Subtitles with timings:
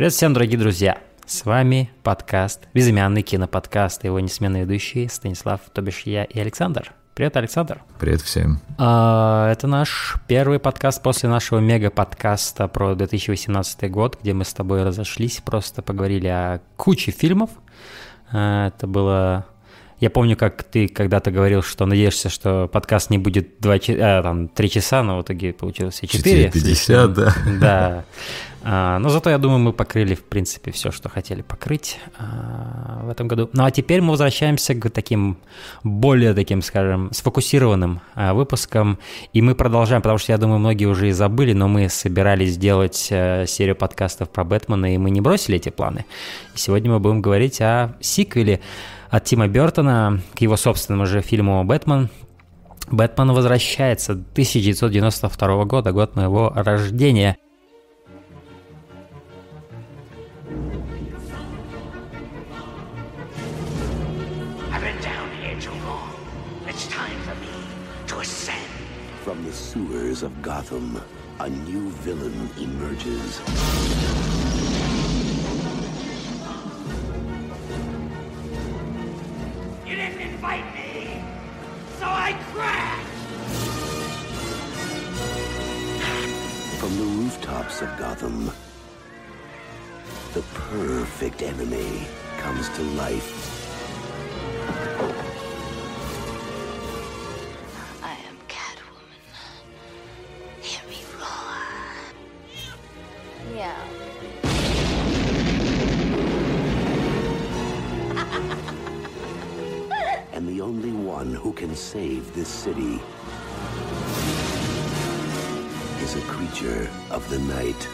[0.00, 0.96] Привет всем, дорогие друзья!
[1.26, 6.94] С вами подкаст, безымянный киноподкаст, его несменные ведущие Станислав, то бишь я и Александр.
[7.12, 7.82] Привет, Александр.
[7.98, 8.62] Привет всем.
[8.78, 14.84] А, это наш первый подкаст после нашего мега-подкаста про 2018 год, где мы с тобой
[14.84, 17.50] разошлись, просто поговорили о куче фильмов.
[18.32, 19.44] А, это было
[20.00, 24.48] я помню, как ты когда-то говорил, что надеешься, что подкаст не будет 2, а, там,
[24.48, 26.48] 3 часа, но в итоге получилось и 4.
[26.48, 27.34] 4.50, да.
[27.60, 28.04] Да.
[28.62, 33.08] А, но зато, я думаю, мы покрыли, в принципе, все, что хотели покрыть а, в
[33.08, 33.48] этом году.
[33.52, 35.38] Ну а теперь мы возвращаемся к таким
[35.82, 38.98] более таким, скажем, сфокусированным а, выпускам.
[39.32, 43.08] И мы продолжаем, потому что, я думаю, многие уже и забыли, но мы собирались сделать
[43.10, 46.04] а, серию подкастов про Бэтмена, и мы не бросили эти планы.
[46.54, 48.60] И сегодня мы будем говорить о сиквеле
[49.08, 52.10] от Тима Бертона к его собственному же фильму «Бэтмен».
[52.90, 57.36] «Бэтмен возвращается» 1992 года, год моего рождения.
[70.42, 70.98] Gotham,
[71.38, 73.40] a new villain emerges.
[79.86, 81.22] You didn't invite me,
[81.98, 83.06] so I crash!
[86.78, 88.50] From the rooftops of Gotham,
[90.32, 92.06] the perfect enemy
[92.38, 93.60] comes to life.
[103.60, 103.74] Yeah.
[110.32, 112.98] and the only one who can save this city
[116.00, 117.86] is a creature of the night.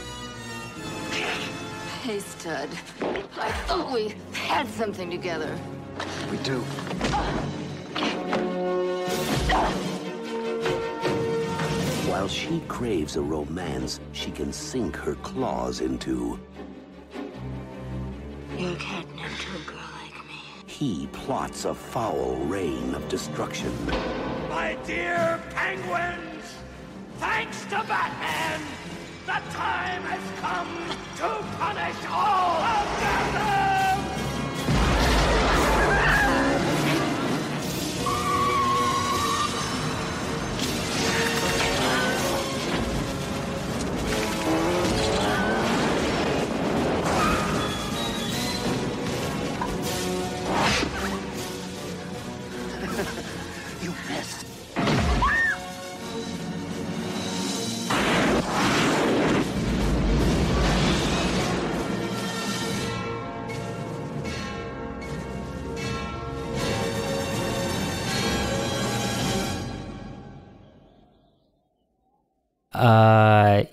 [2.04, 2.68] Hey, stud.
[3.36, 5.58] I thought we had something together.
[6.30, 6.64] We do.
[12.06, 16.38] While she craves a romance she can sink her claws into.
[18.56, 20.40] You're catnip to a girl like me.
[20.66, 23.72] he plots a foul reign of destruction.
[24.48, 26.44] My dear penguins,
[27.18, 28.60] thanks to Batman,
[29.26, 33.75] the time has come to punish all of Gotham!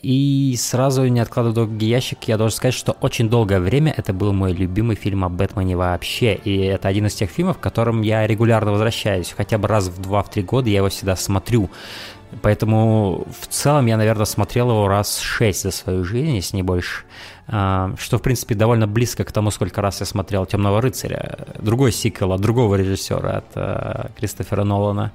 [0.02, 4.34] И сразу не откладывая долгий ящик, я должен сказать, что очень долгое время это был
[4.34, 6.36] мой любимый фильм о Бэтмене вообще.
[6.36, 9.34] И это один из тех фильмов, к которым я регулярно возвращаюсь.
[9.36, 11.69] Хотя бы раз в два-три года я его всегда смотрю.
[12.41, 17.03] Поэтому в целом я, наверное, смотрел его раз шесть за свою жизнь, если не больше.
[17.47, 21.38] А, что, в принципе, довольно близко к тому, сколько раз я смотрел «Темного рыцаря».
[21.59, 25.12] Другой сиквел от другого режиссера, от э, Кристофера Нолана.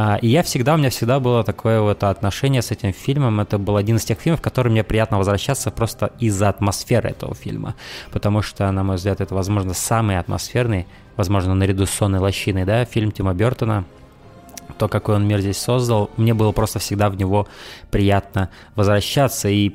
[0.00, 3.40] А, и я всегда, у меня всегда было такое вот отношение с этим фильмом.
[3.40, 7.34] Это был один из тех фильмов, в который мне приятно возвращаться просто из-за атмосферы этого
[7.34, 7.74] фильма.
[8.12, 10.86] Потому что, на мой взгляд, это, возможно, самый атмосферный,
[11.16, 13.86] возможно, наряду с «Сонной лощиной», да, фильм Тима Бертона
[14.78, 17.48] то, какой он мир здесь создал, мне было просто всегда в него
[17.90, 19.48] приятно возвращаться.
[19.48, 19.72] И э,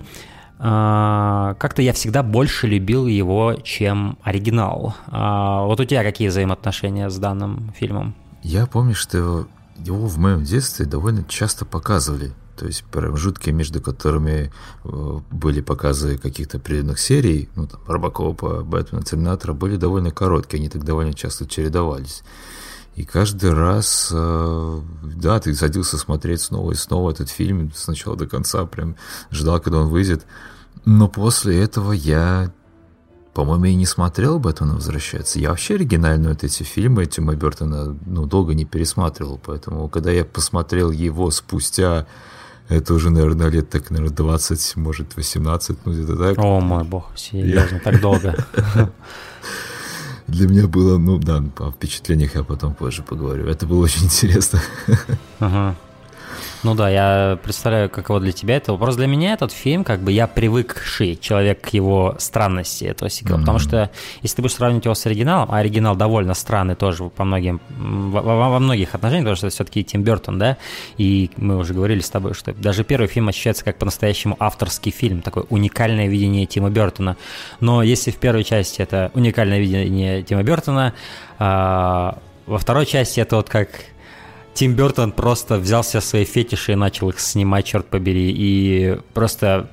[0.59, 4.95] как-то я всегда больше любил его, чем оригинал.
[5.07, 8.13] Э, вот у тебя какие взаимоотношения с данным фильмом?
[8.43, 9.47] Я помню, что
[9.83, 12.33] его в моем детстве довольно часто показывали.
[12.55, 14.51] То есть промежутки, между которыми
[14.83, 20.69] э, были показы каких-то определенных серий, ну там Робокопа, Бэтмена, Терминатора, были довольно короткие, они
[20.69, 22.23] так довольно часто чередовались.
[22.95, 24.81] И каждый раз, э,
[25.15, 28.95] да, ты садился смотреть снова и снова этот фильм с начала до конца, прям
[29.31, 30.25] ждал, когда он выйдет.
[30.85, 32.53] Но после этого я
[33.33, 35.39] по-моему, я не смотрел Бэтмена возвращается.
[35.39, 39.39] Я вообще оригинальные вот эти фильмы Тима Бертона ну, долго не пересматривал.
[39.43, 42.05] Поэтому, когда я посмотрел его спустя,
[42.69, 46.37] это уже, наверное, лет так, наверное, 20, может, 18, ну где-то так.
[46.37, 47.79] О мой бог, серьезно, я...
[47.79, 48.35] так долго.
[50.27, 53.47] Для меня было, ну да, по впечатлениях я потом позже поговорю.
[53.47, 54.61] Это было очень интересно.
[55.39, 55.75] Ага.
[56.63, 58.71] Ну да, я представляю, каково для тебя это.
[58.71, 63.37] Вопрос для меня этот фильм, как бы я привыкший человек к его странности этого сиквела,
[63.37, 63.41] mm-hmm.
[63.41, 63.89] потому что
[64.21, 68.21] если ты будешь сравнивать его с оригиналом, а оригинал довольно странный тоже по многим, во,
[68.21, 70.57] во многих отношениях, потому что это все-таки Тим Бертон, да,
[70.97, 75.21] и мы уже говорили с тобой, что даже первый фильм ощущается как по-настоящему авторский фильм,
[75.21, 77.17] такое уникальное видение Тима Бертона.
[77.59, 80.93] Но если в первой части это уникальное видение Тима Бертона,
[81.39, 83.69] а, во второй части это вот как
[84.53, 89.69] Тим Бертон просто взял все свои фетиши и начал их снимать, черт побери, и просто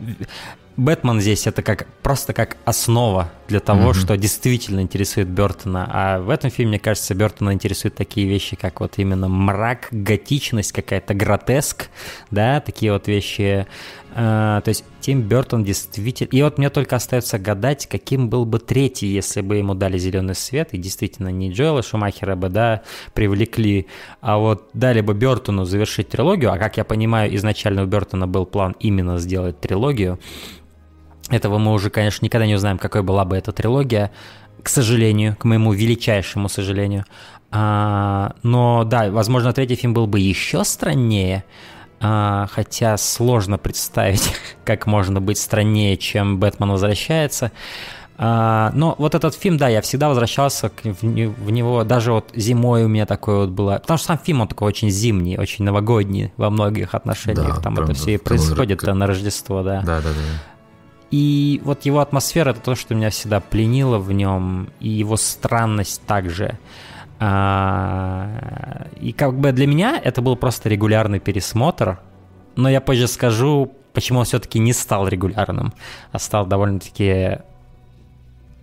[0.77, 3.95] Бэтмен здесь это как просто как основа для того, mm-hmm.
[3.95, 5.89] что действительно интересует Бертона.
[5.93, 10.73] А в этом фильме, мне кажется, Бертона интересуют такие вещи, как вот именно мрак, готичность
[10.73, 11.89] какая-то, гротеск,
[12.31, 13.67] да, такие вот вещи.
[14.15, 16.29] А, то есть Тим Бертон действительно...
[16.31, 20.35] И вот мне только остается гадать, каким был бы третий, если бы ему дали зеленый
[20.35, 22.83] свет, и действительно не Джоэла Шумахера бы, да,
[23.15, 23.87] привлекли,
[24.21, 28.47] а вот дали бы Бертону завершить трилогию, а как я понимаю, изначально у Бертона был
[28.47, 30.21] план именно сделать трилогию,
[31.31, 34.11] этого мы уже, конечно, никогда не узнаем, какой была бы эта трилогия,
[34.63, 37.05] к сожалению, к моему величайшему сожалению.
[37.51, 41.45] А, но да, возможно, третий фильм был бы еще страннее,
[42.01, 44.33] а, хотя сложно представить,
[44.65, 47.53] как можно быть страннее, чем «Бэтмен возвращается».
[48.23, 52.31] А, но вот этот фильм, да, я всегда возвращался к, в, в него, даже вот
[52.35, 55.65] зимой у меня такое вот было, потому что сам фильм, он такой очень зимний, очень
[55.65, 59.81] новогодний во многих отношениях, да, там правда, это все и происходит на Рождество, да.
[59.81, 60.50] Да, да, да.
[61.11, 66.03] И вот его атмосфера это то, что меня всегда пленило в нем, и его странность
[66.07, 66.59] также.
[67.19, 71.99] А, и как бы для меня это был просто регулярный пересмотр,
[72.57, 75.73] но я позже скажу, почему он все-таки не стал регулярным,
[76.13, 77.39] а стал довольно-таки...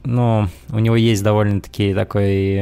[0.03, 2.61] Ну, у него есть довольно-таки такой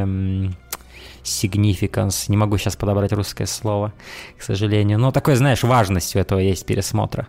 [1.24, 3.94] significance, не могу сейчас подобрать русское слово,
[4.38, 7.28] к сожалению, но такой, знаешь, важность у этого есть пересмотра.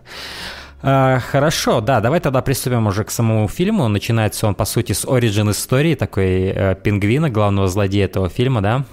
[0.81, 3.87] Хорошо, да, давай тогда приступим уже к самому фильму.
[3.87, 8.75] Начинается он, по сути, с оригин истории такой э, пингвина, главного злодея этого фильма, да,
[8.75, 8.83] а,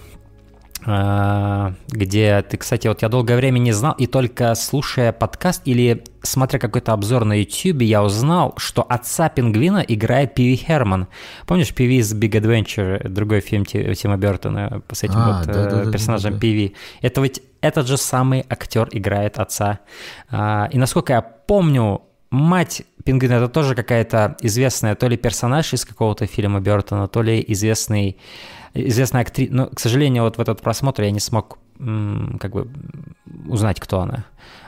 [0.82, 6.58] где ты, кстати, вот я долгое время не знал, и только слушая подкаст или смотря
[6.58, 11.06] какой-то обзор на YouTube, я узнал, что отца пингвина играет Пиви Херман.
[11.46, 15.90] Помнишь Пиви из Big Adventure, другой фильм Тима Бертона с этим а, вот да, да,
[15.90, 16.40] персонажем да, да, да.
[16.40, 16.74] Пиви?
[17.00, 19.80] Это ведь этот же самый актер играет отца.
[20.30, 25.84] А, и насколько я помню, мать Пингвина это тоже какая-то известная то ли персонаж из
[25.84, 28.18] какого-то фильма Бертона, то ли известный,
[28.74, 29.52] известная актриса.
[29.52, 32.68] Но, к сожалению, вот в этот просмотр я не смог как бы
[33.48, 34.24] узнать, кто она.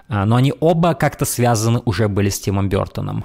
[0.09, 3.25] А, но они оба как-то связаны уже были с Тимом Бертоном.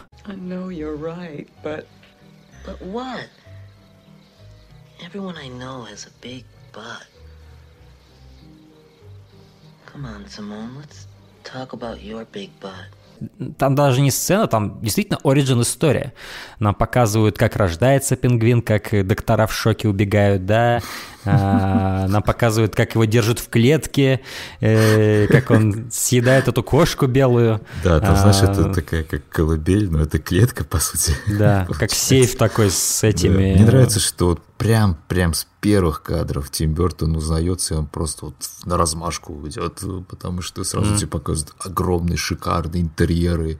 [9.93, 11.05] Come on, Simone, let's
[11.43, 12.87] talk about your big butt
[13.57, 16.13] там даже не сцена, там действительно оригин история.
[16.59, 20.81] Нам показывают, как рождается пингвин, как доктора в шоке убегают, да,
[21.25, 24.21] нам показывают, как его держат в клетке,
[24.59, 27.61] э, как он съедает эту кошку белую.
[27.83, 31.13] Да, там, знаешь, это а, такая как колыбель, но это клетка, по сути.
[31.41, 33.53] Да, как сейф такой с этими...
[33.53, 38.25] Мне нравится, что вот прям, прям с первых кадров Тим Бертон узнается, и он просто
[38.25, 40.97] вот на размашку идет, потому что сразу mm.
[40.97, 43.59] тебе показывают огромные, шикарные интерьеры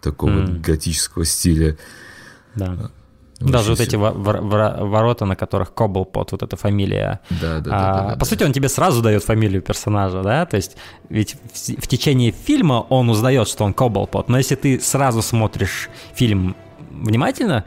[0.00, 0.60] такого mm.
[0.60, 1.76] готического стиля.
[2.54, 2.90] Да.
[3.50, 7.20] Даже вот эти ворота, на которых Коблпот, вот эта фамилия.
[7.30, 8.08] Да, да, да.
[8.10, 10.46] Да, по сути, он тебе сразу дает фамилию персонажа, да?
[10.46, 10.76] То есть
[11.08, 15.88] ведь в, в течение фильма он узнает, что он Коблпот, но если ты сразу смотришь
[16.14, 16.56] фильм
[16.90, 17.64] внимательно,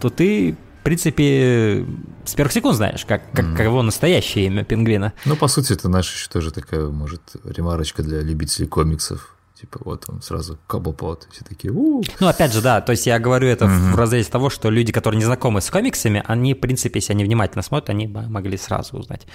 [0.00, 1.86] то ты, в принципе,
[2.24, 3.62] с первых секунд знаешь, как, как, mm.
[3.62, 5.12] его настоящее имя пингвина.
[5.24, 9.33] Ну, по сути, это наша еще тоже такая, может, ремарочка для любителей комиксов
[9.64, 13.18] Типа вот он сразу Cobblepot, все такие у Ну, опять же, да, то есть я
[13.18, 13.92] говорю это mm-hmm.
[13.92, 17.24] в разрезе того, что люди, которые не знакомы с комиксами, они, в принципе, если они
[17.24, 19.26] внимательно смотрят, они могли сразу узнать.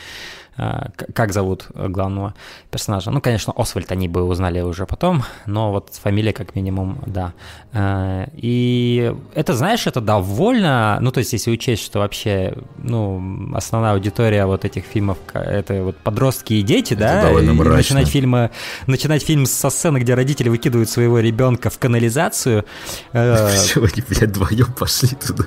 [0.61, 2.33] А, как зовут главного
[2.69, 3.11] персонажа.
[3.11, 7.31] Ну, конечно, Освальд они бы узнали уже потом, но вот фамилия как минимум, да.
[7.71, 13.93] А, и это, знаешь, это довольно, ну, то есть если учесть, что вообще, ну, основная
[13.93, 17.77] аудитория вот этих фильмов, это вот подростки и дети, это да, довольно мрачно.
[17.77, 18.51] начинать фильмы,
[18.85, 22.65] начинать фильм со сцены, где родители выкидывают своего ребенка в канализацию.
[23.13, 25.45] Почему они, блядь, вдвоем пошли туда?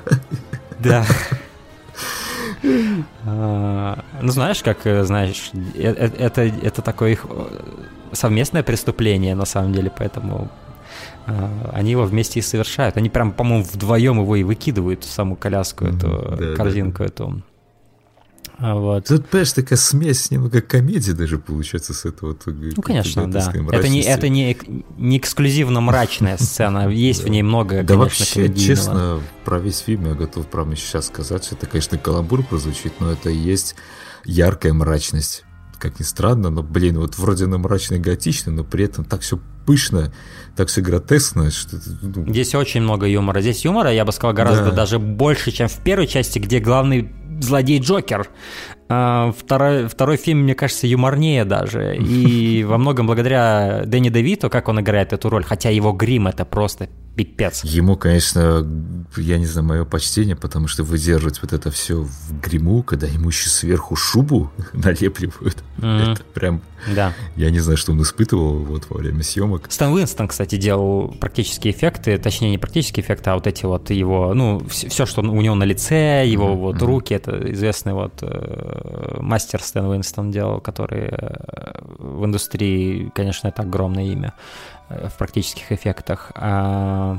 [0.79, 1.05] Да.
[3.25, 7.25] А, ну, знаешь, как, э, знаешь, э, э, это, это такое их
[8.11, 10.49] совместное преступление, на самом деле, поэтому
[11.25, 12.97] а, они его вместе и совершают.
[12.97, 17.41] Они прям, по-моему, вдвоем его и выкидывают в саму коляску, эту корзинку эту.
[18.63, 19.07] А, вот.
[19.09, 22.33] Тут, понимаешь, такая смесь немного комедии даже получается с этого.
[22.45, 23.51] Ну, конечно, да.
[23.73, 24.57] Это не, это не,
[24.97, 30.13] не эксклюзивно мрачная сцена, есть в ней много, Да вообще, честно, про весь фильм я
[30.13, 33.75] готов прямо сейчас сказать, что это, конечно, каламбур прозвучит, но это и есть
[34.23, 35.43] яркая мрачность.
[35.77, 39.19] Как ни странно, но, блин, вот вроде на мрачно и готично, но при этом так
[39.19, 40.13] все пышно,
[40.55, 41.51] так все гротескно.
[41.51, 42.25] Что, ну...
[42.29, 43.41] Здесь очень много юмора.
[43.41, 44.71] Здесь юмора, я бы сказал, гораздо да.
[44.71, 47.11] даже больше, чем в первой части, где главный
[47.43, 48.29] злодей Джокер.
[48.89, 51.95] А, второй, второй фильм, мне кажется, юморнее даже.
[51.97, 56.45] И во многом благодаря Дэнни Девито, как он играет эту роль, хотя его грим это
[56.45, 57.63] просто пипец.
[57.63, 58.67] Ему, конечно,
[59.17, 63.29] я не знаю, мое почтение, потому что выдерживать вот это все в гриму, когда ему
[63.29, 66.13] еще сверху шубу налепливают, mm-hmm.
[66.13, 66.61] это прям...
[66.93, 67.13] Да.
[67.37, 69.67] Я не знаю, что он испытывал вот во время съемок.
[69.69, 74.33] Стэн Уинстон, кстати, делал практические эффекты, точнее, не практические эффекты, а вот эти вот его,
[74.33, 76.57] ну, все, что у него на лице, его mm-hmm.
[76.57, 83.47] вот руки, это известный вот э, мастер Стэн Уинстон делал, который э, в индустрии, конечно,
[83.47, 84.33] это огромное имя.
[84.93, 86.31] Э, в практических эффектах.
[86.35, 87.17] А,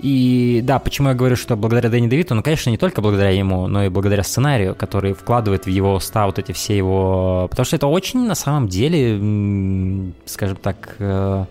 [0.00, 3.66] и да, почему я говорю, что благодаря Дэнни Девиту, ну, конечно, не только благодаря ему,
[3.66, 7.48] но и благодаря сценарию, который вкладывает в его уста вот эти все его...
[7.50, 11.44] Потому что это очень, на самом деле, скажем так, э,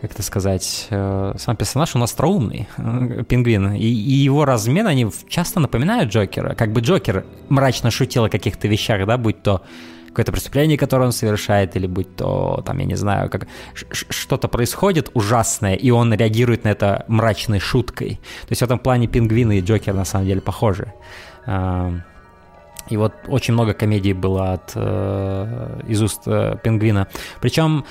[0.00, 2.68] как это сказать, э, сам персонаж, он остроумный,
[3.28, 8.28] пингвин, и, и его размен, они часто напоминают Джокера, как бы Джокер мрачно шутил о
[8.28, 9.62] каких-то вещах, да, будь то
[10.12, 15.10] какое-то преступление, которое он совершает, или будь то, там, я не знаю, как что-то происходит
[15.14, 18.20] ужасное, и он реагирует на это мрачной шуткой.
[18.42, 20.92] То есть в этом плане пингвины и Джокер на самом деле похожи.
[21.46, 21.92] А,
[22.88, 27.06] и вот очень много комедий было от, э, из уст э, пингвина.
[27.40, 27.84] Причем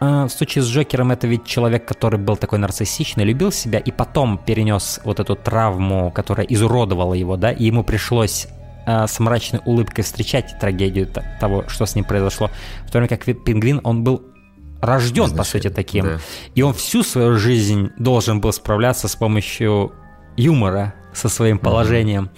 [0.00, 3.90] э, в случае с Джокером это ведь человек, который был такой нарциссичный, любил себя и
[3.90, 8.48] потом перенес вот эту травму, которая изуродовала его, да, и ему пришлось
[8.86, 11.08] э, с мрачной улыбкой встречать трагедию
[11.40, 12.50] того, что с ним произошло.
[12.86, 14.22] В то время как Пингвин, он был
[14.80, 16.04] рожден, Значит, по сути, таким.
[16.04, 16.18] Да.
[16.54, 19.92] И он всю свою жизнь должен был справляться с помощью
[20.36, 22.30] юмора, со своим положением.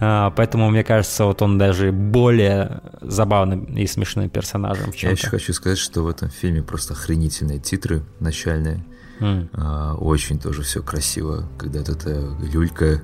[0.00, 4.92] Uh, поэтому, мне кажется, вот он даже более забавным и смешным персонажем.
[4.96, 8.84] Я еще хочу сказать, что в этом фильме просто охренительные титры начальные.
[9.20, 9.96] Mm.
[9.98, 13.02] Очень тоже все красиво, когда вот эта люлька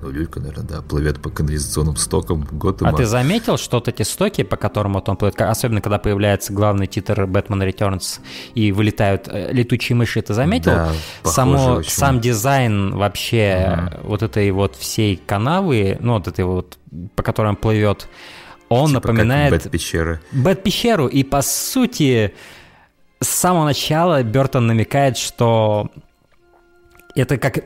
[0.00, 2.90] ну, Люлька, наверное, да, плывет по канализационным стокам Готэма.
[2.90, 6.52] А ты заметил, что вот эти стоки, по которым вот он плывет, особенно когда появляется
[6.52, 8.20] главный титр Batman Returns
[8.54, 10.72] и вылетают э, летучие мыши, ты заметил?
[10.72, 10.92] Да,
[11.24, 11.90] Само, очень.
[11.90, 14.08] Сам дизайн вообще угу.
[14.08, 16.78] вот этой вот всей канавы, ну, вот этой вот,
[17.14, 18.08] по которой он плывет,
[18.68, 19.52] он типа напоминает...
[19.52, 20.20] Бэт-пещеры.
[20.32, 22.34] Бэт-пещеру, и по сути
[23.20, 25.90] с самого начала Бертон намекает, что
[27.14, 27.64] это как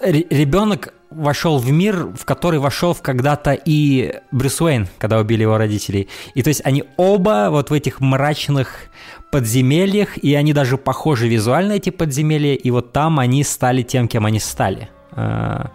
[0.00, 6.08] ребенок вошел в мир, в который вошел когда-то и Брюс Уэйн, когда убили его родителей.
[6.34, 8.86] И то есть они оба вот в этих мрачных
[9.30, 14.26] подземельях, и они даже похожи визуально, эти подземелья, и вот там они стали тем, кем
[14.26, 14.88] они стали.
[15.12, 15.70] А,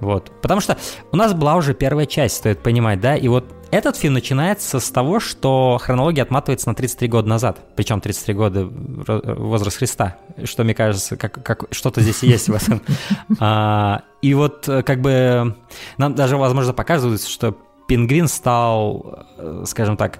[0.00, 0.32] вот.
[0.40, 0.76] Потому что
[1.12, 4.90] у нас была уже первая часть, стоит понимать, да, и вот этот фильм начинается с
[4.90, 10.74] того, что хронология отматывается на 33 года назад, причем 33 года возраст Христа, что мне
[10.74, 12.82] кажется, как, как что-то здесь есть в этом.
[13.40, 15.56] А, и вот э, как бы
[15.96, 17.56] нам даже, возможно, показывается, что
[17.88, 20.18] Пингвин стал, э, скажем так,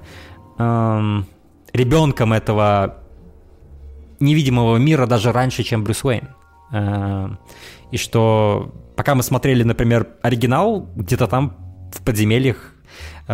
[0.58, 1.26] эм,
[1.74, 3.02] ребенком этого
[4.18, 6.28] невидимого мира даже раньше, чем Брюс Уэйн.
[6.72, 7.28] Э,
[7.90, 11.54] и что пока мы смотрели, например, оригинал, где-то там
[11.92, 12.71] в подземельях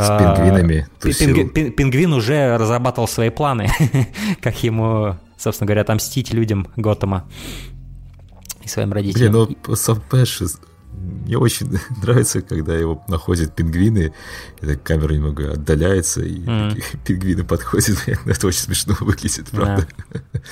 [0.01, 0.87] с а, пингвинами.
[1.01, 3.71] Пинг, пин, пингвин уже разрабатывал свои планы,
[4.41, 7.29] как ему, собственно говоря, отомстить людям Готэма
[8.63, 9.33] и своим родителям.
[9.33, 10.41] Блин, ну сам Пэш,
[10.93, 14.13] мне очень нравится, когда его находят пингвины,
[14.61, 16.83] и камера немного отдаляется, и mm.
[17.05, 17.99] пингвины подходят.
[18.07, 19.87] Это очень смешно выглядит, правда.
[20.13, 20.43] Yeah.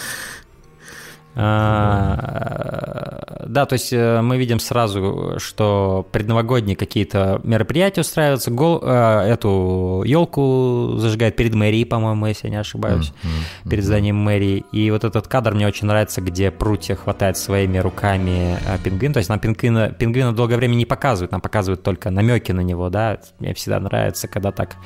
[1.38, 9.32] А, да, то есть э, мы видим сразу, что предновогодние какие-то мероприятия устраиваются, гол, э,
[9.32, 13.68] эту елку зажигают перед мэрией, по-моему, если я не ошибаюсь, mm-hmm.
[13.68, 14.64] перед зданием мэрии.
[14.72, 19.12] И вот этот кадр мне очень нравится, где прутья хватает своими руками э, пингвин.
[19.12, 22.88] То есть нам пингвина, пингвина долгое время не показывают, нам показывают только намеки на него,
[22.88, 23.18] да.
[23.40, 24.76] Мне всегда нравится, когда так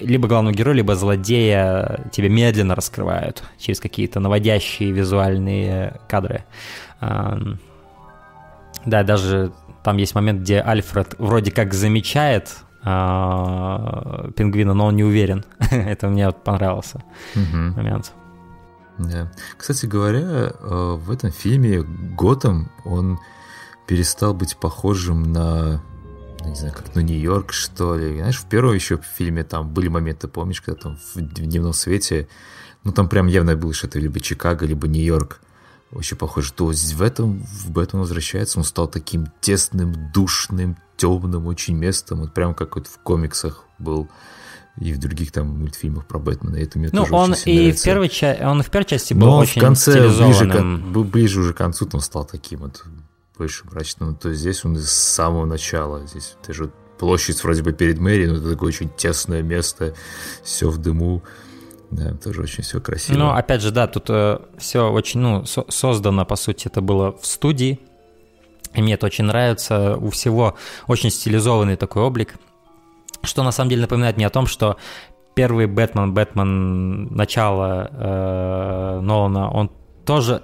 [0.00, 6.44] либо главного героя, либо злодея тебе медленно раскрывают через какие-то наводящие визуальные кадры.
[7.00, 15.04] Да, даже там есть момент, где Альфред вроде как замечает а, пингвина, но он не
[15.04, 15.44] уверен.
[15.70, 17.02] Это мне вот понравился
[17.34, 18.12] момент.
[18.98, 19.30] Да.
[19.56, 23.18] Кстати говоря, э, в этом фильме Готэм, он
[23.86, 25.82] перестал быть похожим на
[26.44, 28.18] ну, не знаю, как, ну, Нью-Йорк, что ли.
[28.18, 32.28] Знаешь, в первом еще фильме там были моменты, помнишь, когда там в дневном свете,
[32.84, 35.40] ну, там прям явно было, что это либо Чикаго, либо Нью-Йорк.
[35.92, 41.76] Очень похоже, то в этом, в Бэтмен возвращается, он стал таким тесным, душным, темным очень
[41.76, 44.08] местом, вот прям как вот в комиксах был
[44.80, 46.56] и в других там мультфильмах про Бэтмена.
[46.56, 47.82] Это мне ну, тоже он очень и нравится.
[47.82, 51.40] в первой части, он в первой части был Но очень в конце, ближе, к, ближе
[51.40, 52.84] уже к концу, он стал таким вот
[53.36, 54.16] больше мрачным.
[54.16, 56.06] То есть здесь он с самого начала.
[56.06, 59.94] Здесь даже площадь вроде бы перед мэрией, но это такое очень тесное место,
[60.42, 61.22] все в дыму.
[61.90, 63.16] Да, тоже очень все красиво.
[63.18, 64.10] Ну, опять же, да, тут
[64.58, 67.78] все очень, ну, со- создано, по сути, это было в студии.
[68.72, 69.96] И мне это очень нравится.
[69.96, 70.56] У всего
[70.88, 72.34] очень стилизованный такой облик.
[73.22, 74.76] Что на самом деле напоминает мне о том, что
[75.34, 79.70] первый Бэтмен, Бэтмен начала э, Нолана, он
[80.04, 80.42] тоже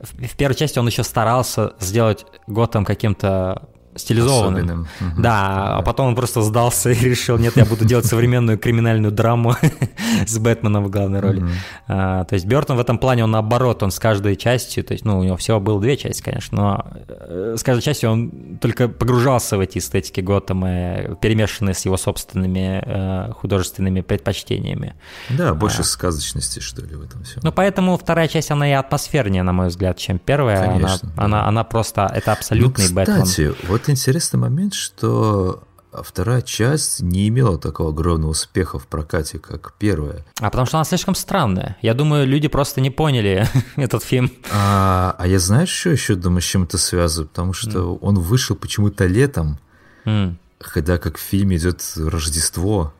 [0.00, 3.68] в первой части он еще старался сделать Готэм каким-то
[3.98, 4.86] стилизованным.
[5.00, 5.22] Особенным.
[5.22, 9.56] Да, а потом он просто сдался и решил, нет, я буду делать современную криминальную драму
[10.26, 11.44] с Бэтменом в главной роли.
[11.86, 15.04] А, то есть Бертон в этом плане, он наоборот, он с каждой частью, то есть,
[15.04, 18.88] ну, у него всего было две части, конечно, но э, с каждой частью он только
[18.88, 24.94] погружался в эти эстетики Готэма, перемешанные с его собственными э, художественными предпочтениями.
[25.30, 27.40] Да, больше сказочности, что ли, в этом все.
[27.42, 30.64] Ну, поэтому вторая часть, она и атмосфернее, на мой взгляд, чем первая.
[30.64, 31.24] Она- Конечно, да.
[31.24, 33.22] она, она, просто, это абсолютный ну, Бэтмен.
[33.22, 33.54] кстати,
[33.92, 40.24] интересный момент, что вторая часть не имела такого огромного успеха в прокате, как первая.
[40.40, 41.76] А потому что она слишком странная.
[41.82, 44.30] Я думаю, люди просто не поняли этот фильм.
[44.52, 47.26] А, а я знаешь, что еще думаю, с чем это связано?
[47.26, 49.58] Потому что он вышел почему-то летом,
[50.04, 50.38] М.
[50.58, 52.92] когда как в фильме идет Рождество.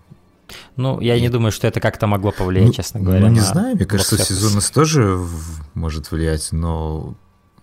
[0.77, 3.21] Ну, я не думаю, что это как-то могло повлиять, ну, честно говоря.
[3.21, 5.21] Ну, не на знаю, мне кажется, сезонность тоже
[5.75, 7.15] может влиять, но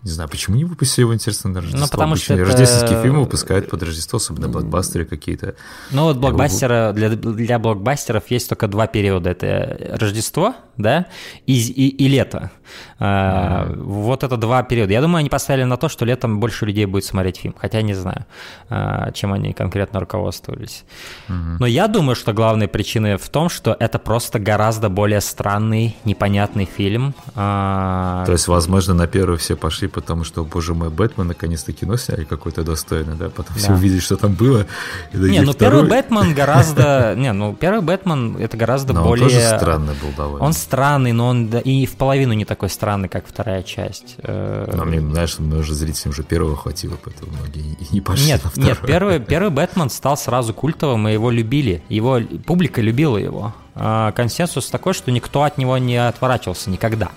[0.06, 1.80] не знаю, почему не выпустили его, интересно, на Рождество?
[1.82, 5.56] Ну, потому Обычно что это- рождественские фильмы выпускают под Рождество, особенно блокбастеры какие-то.
[5.90, 9.32] Ну, вот блокбастера, для, для блокбастеров есть только два периода.
[9.32, 11.08] Это Рождество, да,
[11.48, 12.52] и, и, и лето.
[13.00, 14.94] А, Вот это два периода.
[14.94, 17.56] Я думаю, они поставили на то, что летом больше людей будет смотреть фильм.
[17.58, 18.26] Хотя не знаю,
[18.70, 20.86] а, чем они конкретно руководствовались.
[21.28, 26.66] Но я думаю, что главная причина в том, что это просто гораздо более странный, непонятный
[26.66, 27.14] фильм.
[27.36, 31.98] А, То есть, возможно, на первый все пошли, потому что, боже мой, Бэтмен наконец-то кино
[31.98, 33.30] сняли какое-то достойное, да?
[33.30, 33.74] Потом все Да.
[33.74, 34.66] увидели, что там было.
[35.14, 37.14] Не, ну «Второй?» первый Бэтмен гораздо...
[37.18, 39.30] Не, ну первый Бэтмен это гораздо Но он более...
[39.30, 40.46] тоже странный был довольно.
[40.46, 44.16] Он странный, но он и в половину не такой странный, как вторая часть.
[44.20, 48.44] Э, Но мне, знаешь, много зрителям уже первого хватило, поэтому многие и не пошли Нет,
[48.44, 48.70] на второй.
[48.70, 51.84] нет, первый, первый Бэтмен стал сразу культовым, и его любили.
[51.90, 53.54] Его публика любила его.
[53.76, 57.10] А, консенсус такой, что никто от него не отворачивался никогда.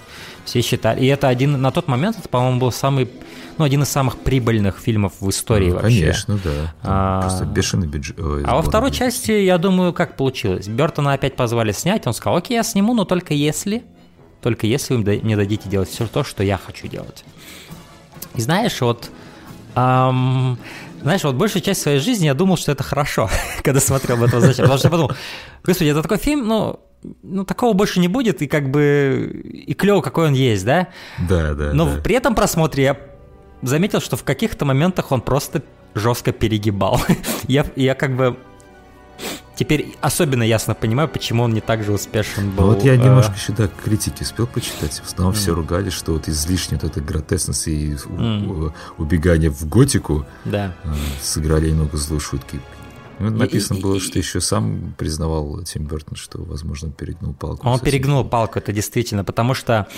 [0.45, 1.01] Все считали.
[1.05, 3.09] И это один на тот момент, это, по-моему, был самый,
[3.59, 6.01] ну, один из самых прибыльных фильмов в истории Ну, вообще.
[6.01, 6.75] Конечно, да.
[6.83, 8.19] А, Просто бешеный бюджет.
[8.19, 8.97] ой, А во второй был.
[8.97, 10.67] части, я думаю, как получилось.
[10.67, 13.85] Бертона опять позвали снять, он сказал, окей, я сниму, но только если,
[14.41, 17.25] только если вы мне дадите делать все то, что я хочу делать.
[18.35, 19.11] И знаешь, вот,
[19.75, 20.59] ам,
[21.03, 23.29] знаешь, вот большую часть своей жизни я думал, что это хорошо,
[23.63, 24.65] когда смотрел в это зачем.
[24.65, 25.13] Потому что я подумал,
[25.65, 26.81] господи, это такой фильм, ну,
[27.23, 30.89] ну, такого больше не будет, и как бы, и клево, какой он есть, да?
[31.29, 32.01] Да, да, Но да.
[32.03, 32.99] при этом просмотре я
[33.63, 35.63] заметил, что в каких-то моментах он просто
[35.95, 37.01] жестко перегибал.
[37.49, 38.37] я, я как бы
[39.59, 42.67] теперь особенно ясно понимаю, почему он не так же успешен был.
[42.69, 45.01] Ну вот я э, немножко еще, да, критики успел почитать.
[45.05, 49.69] В основном все ругали, что вот излишне вот этой гротесности и у- у- убегания в
[49.69, 50.75] готику Да.
[50.85, 50.89] э,
[51.21, 52.61] сыграли немного злую шутки.
[53.19, 57.69] Ну, написано и- было, и- что еще сам признавал Тим Бертон, что, возможно, перегнул палку.
[57.69, 59.89] Он перегнул палку, это действительно, потому что,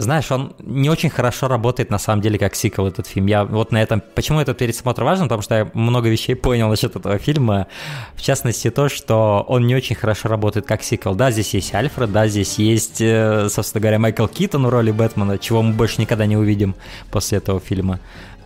[0.00, 3.26] знаешь, он не очень хорошо работает на самом деле как сиквел этот фильм.
[3.26, 6.96] Я вот на этом, почему этот пересмотр важен, потому что я много вещей понял насчет
[6.96, 7.66] этого фильма,
[8.14, 11.14] в частности то, что он не очень хорошо работает как сиквел.
[11.14, 15.38] Да, здесь есть Альфред, да, здесь есть, э, собственно говоря, Майкл Китон в роли Бэтмена,
[15.38, 16.74] чего мы больше никогда не увидим
[17.10, 18.00] после этого фильма.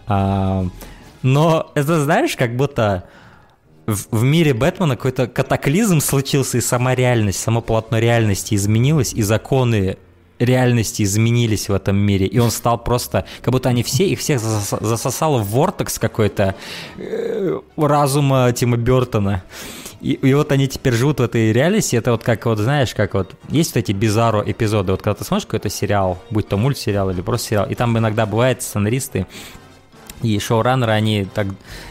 [0.07, 0.67] А,
[1.23, 3.05] но это, знаешь, как будто
[3.87, 9.23] в, в мире Бэтмена какой-то катаклизм случился, и сама реальность, само полотно реальности изменилось, и
[9.23, 9.99] законы
[10.38, 14.40] реальности изменились в этом мире, и он стал просто, как будто они все, их всех
[14.40, 16.55] засос- засосало в вортекс какой-то
[16.97, 19.42] э, разума Тима Бертона.
[20.01, 23.14] И, и вот они теперь живут в этой реальности, это вот как вот, знаешь, как
[23.14, 27.09] вот, есть вот эти бизаро эпизоды, вот когда ты смотришь какой-то сериал, будь то мультсериал
[27.11, 29.27] или просто сериал, и там иногда бывает сценаристы,
[30.25, 31.49] И шоураннеры, они так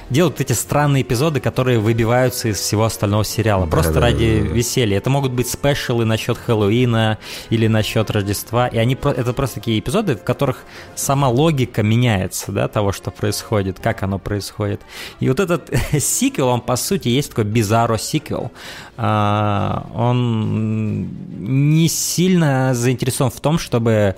[0.09, 3.67] делают эти странные эпизоды, которые выбиваются из всего остального сериала.
[3.67, 4.55] Просто да, ради да, да.
[4.55, 4.97] веселья.
[4.97, 7.19] Это могут быть спешалы насчет Хэллоуина
[7.49, 8.67] или насчет Рождества.
[8.67, 10.63] И они это просто такие эпизоды, в которых
[10.95, 14.81] сама логика меняется, да, того, что происходит, как оно происходит.
[15.19, 15.69] И вот этот
[15.99, 18.51] сиквел, он по сути есть такой bizarro сиквел.
[18.97, 21.07] А, он
[21.39, 24.15] не сильно заинтересован в том, чтобы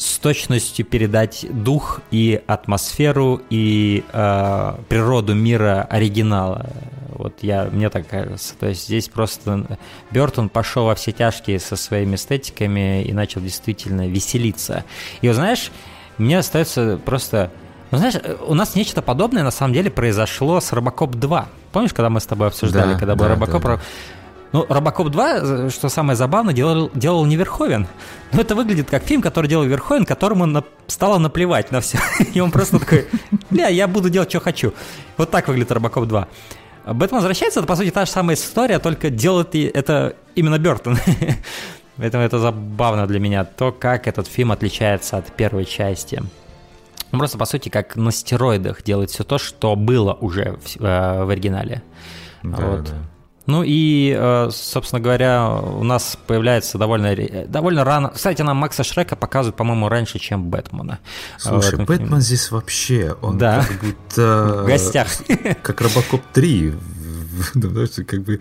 [0.00, 6.70] с точностью передать дух и атмосферу и э, природу мира оригинала.
[7.10, 8.54] Вот я, мне так кажется.
[8.58, 9.78] То есть здесь просто
[10.10, 14.84] Бертон пошел во все тяжкие со своими эстетиками и начал действительно веселиться.
[15.20, 15.70] И вот знаешь,
[16.16, 17.50] мне остается просто...
[17.90, 18.14] Ну, знаешь,
[18.46, 21.46] у нас нечто подобное на самом деле произошло с Робокоп 2.
[21.72, 23.62] Помнишь, когда мы с тобой обсуждали, Да, когда был да, Робокоп?
[23.62, 23.80] да, да.
[24.52, 27.86] Ну, Робокоп 2, что самое забавное, делал, делал не Верховен.
[28.32, 31.98] Но это выглядит как фильм, который делал Верховен, которому на- стало наплевать на все.
[32.34, 33.06] И он просто такой,
[33.50, 34.72] бля, я буду делать, что хочу.
[35.16, 36.28] Вот так выглядит Робокоп 2.
[36.86, 40.98] Бэтмен возвращается, это, по сути, та же самая история, только делает это именно Бертон.
[41.96, 46.22] Поэтому это забавно для меня, то, как этот фильм отличается от первой части.
[47.12, 51.24] Он просто, по сути, как на стероидах делает все то, что было уже в, э,
[51.24, 51.82] в оригинале.
[52.42, 52.84] Да, Вот.
[52.84, 52.96] да.
[53.50, 57.14] Ну и, э, собственно говоря, у нас появляется довольно,
[57.48, 58.10] довольно рано.
[58.10, 61.00] Кстати, нам Макса Шрека показывают, по-моему, раньше, чем Бэтмена.
[61.36, 62.20] в Слушай, Бэтмен фильме.
[62.20, 63.64] здесь вообще, он Да.
[63.66, 64.62] как будто...
[64.62, 65.08] В гостях.
[65.62, 66.74] Как Робокоп 3.
[67.54, 68.40] Ну, потому что как бы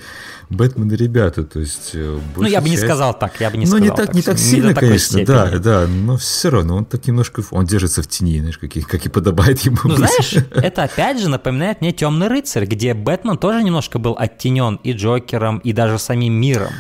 [0.50, 1.92] Бэтмен и ребята, то есть...
[1.94, 4.22] э, Ну, я бы не сказал так, я бы не ну, сказал не так, не
[4.22, 8.40] так сильно, конечно, да, да, но все равно он так немножко, он держится в тени,
[8.40, 12.28] знаешь, как и, как и подобает ему Ну, знаешь, это опять же напоминает мне Темный
[12.28, 16.72] рыцарь, где Бэтмен тоже немножко был оттенен и Джокером, и даже самим миром,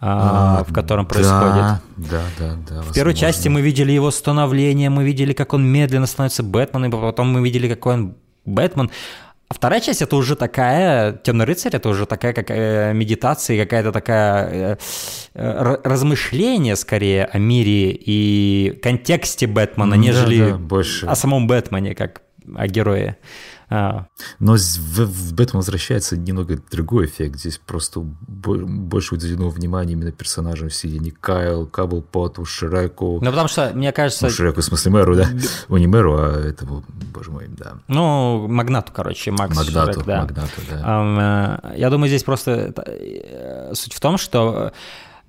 [0.00, 1.54] а, в котором происходит.
[1.54, 2.82] Да, да, да, да.
[2.82, 6.92] В первой части мы видели его становление, мы видели, как он медленно становится Бэтменом, и
[6.92, 8.90] потом мы видели, какой он Бэтмен.
[9.52, 13.92] А вторая часть это уже такая, Темный рыцарь, это уже такая как э, медитация, какая-то
[13.92, 14.76] такая э,
[15.34, 21.04] э, размышление скорее о мире и контексте Бэтмена, М, нежели да, да, больше.
[21.04, 22.22] о самом Бэтмене, как
[22.56, 23.18] о герое.
[23.74, 24.06] А,
[24.38, 27.38] Но в, в Бэтмен возвращается немного другой эффект.
[27.38, 33.18] Здесь просто бо- больше уделено внимания именно персонажам в стиле не Кайл, Каблпоту, Шреку.
[33.22, 35.28] Ну, потому что, мне кажется, Ну, Шреку, в смысле мэру, да?
[35.70, 37.74] О, не мэру, а этому, боже мой, да.
[37.88, 40.20] ну, Магнату, короче, Макс Магнату, Шрек, да.
[40.20, 41.60] Магнату, да.
[41.72, 44.72] Э, Я думаю, здесь просто э, суть в том, что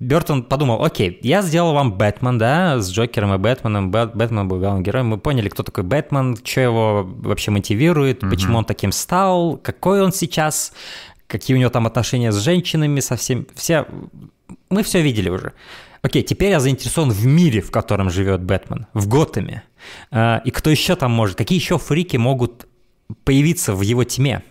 [0.00, 4.58] Бертон подумал, окей, я сделал вам Бэтмен, да, с Джокером и Бэтменом, Бэт- Бэтмен был
[4.58, 9.56] главным героем, мы поняли, кто такой Бэтмен, что его вообще мотивирует, почему он таким стал,
[9.56, 10.72] какой он сейчас,
[11.28, 13.86] какие у него там отношения с женщинами, со всем, все,
[14.68, 15.52] мы все видели уже.
[16.02, 19.62] Окей, теперь я заинтересован в мире, в котором живет Бэтмен, в Готэме.
[20.10, 22.66] А, И кто еще там может, какие еще фрики могут
[23.24, 24.42] появиться в его тьме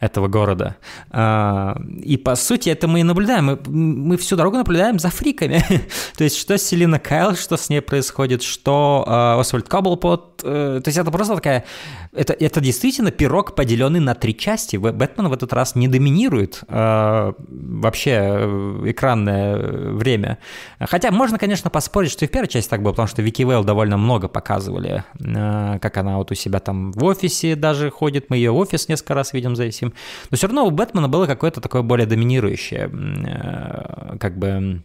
[0.00, 0.76] этого города.
[1.10, 3.46] А, И по сути это мы и наблюдаем.
[3.46, 5.62] Мы, мы всю дорогу наблюдаем за фриками.
[6.16, 10.42] То есть что с Селина Кайл, что с ней происходит, что а, Освальд Каблпот.
[10.44, 11.64] э, То есть это просто такая...
[12.12, 14.76] Это, это действительно пирог, поделенный на три части.
[14.76, 19.56] Бэтмен в этот раз не доминирует а, вообще э, экранное
[19.92, 20.38] время.
[20.80, 23.64] Хотя можно, конечно, поспорить, что и в первой части так было, потому что Вики Вейл
[23.64, 28.30] довольно много показывали, э, как она вот у себя там в офисе даже ходит.
[28.30, 29.87] Мы ее офис несколько раз видим за этим.
[30.30, 34.82] Но все равно у Бэтмена было какое-то такое более доминирующее, э, как бы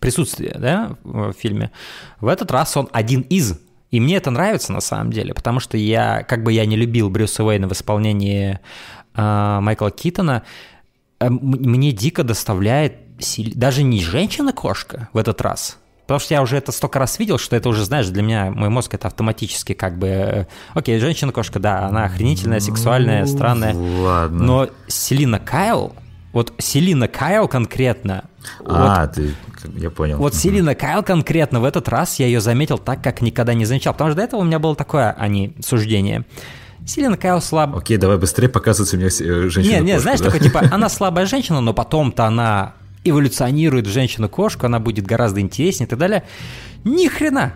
[0.00, 1.70] присутствие, да, в фильме.
[2.20, 3.58] В этот раз он один из.
[3.90, 7.08] И мне это нравится на самом деле, потому что я, как бы я не любил
[7.08, 8.58] Брюса Уэйна в исполнении
[9.14, 10.42] э, Майкла Китона,
[11.20, 16.56] э, мне дико доставляет сил- даже не женщина-кошка в этот раз, Потому что я уже
[16.56, 19.98] это столько раз видел, что это уже, знаешь, для меня, мой мозг это автоматически как
[19.98, 20.06] бы...
[20.06, 23.74] э, Окей, женщина-кошка, да, она охренительная, сексуальная, странная.
[23.74, 24.44] Ладно.
[24.44, 25.94] Но Селина Кайл,
[26.32, 28.24] вот Селина Кайл конкретно,
[28.64, 30.18] А, ты, как- я понял.
[30.18, 33.92] вот Селина Кайл конкретно в этот раз я ее заметил так, как никогда не замечал.
[33.92, 36.24] Потому что до этого у меня было такое, а не суждение.
[36.86, 37.74] Селина Кайл слаб...
[37.76, 41.60] Окей, давай быстрее показывайте мне э, женщину Не, не, знаешь, такой типа, она слабая женщина,
[41.60, 42.74] но потом-то она
[43.08, 46.24] эволюционирует в женщину-кошку, она будет гораздо интереснее и так далее.
[46.84, 47.54] Ни хрена!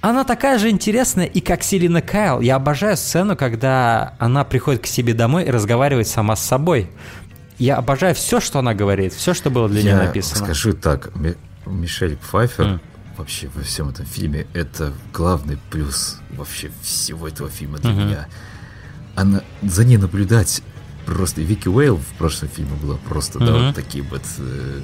[0.00, 2.40] Она такая же интересная, и как Селина Кайл.
[2.40, 6.90] Я обожаю сцену, когда она приходит к себе домой и разговаривает сама с собой.
[7.58, 10.44] Я обожаю все, что она говорит, все, что было для нее Я написано.
[10.44, 12.80] скажу так, Ми- Мишель Пфайфер М.
[13.16, 18.26] вообще во всем этом фильме это главный плюс вообще всего этого фильма для меня.
[19.14, 20.62] Она за ней наблюдать
[21.06, 23.66] просто Вики Уэйл в прошлом фильме была просто да, Мгм.
[23.66, 24.80] вот такие вот э,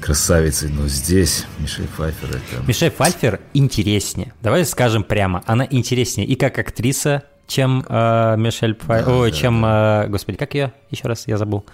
[0.00, 4.32] красавицы, но здесь Мишель Пфайфер это Мишель Пфайфер интереснее.
[4.42, 9.10] Давай скажем прямо, она интереснее и как актриса, чем э, Мишель Пфайфер.
[9.10, 10.72] Ой, да, чем, э, господи, как ее?
[10.90, 11.64] Еще раз, я забыл.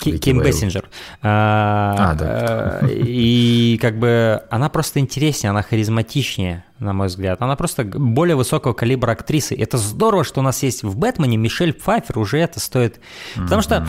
[0.00, 0.40] Ким.
[0.40, 0.88] Бессинджер.
[1.22, 2.78] А, А, да.
[2.82, 7.40] э, И как бы она просто интереснее, она харизматичнее, на мой взгляд.
[7.42, 9.54] Она просто более высокого калибра актрисы.
[9.56, 13.00] Это здорово, что у нас есть в Бэтмене Мишель Пфайфер, уже это стоит.
[13.34, 13.86] Потому что,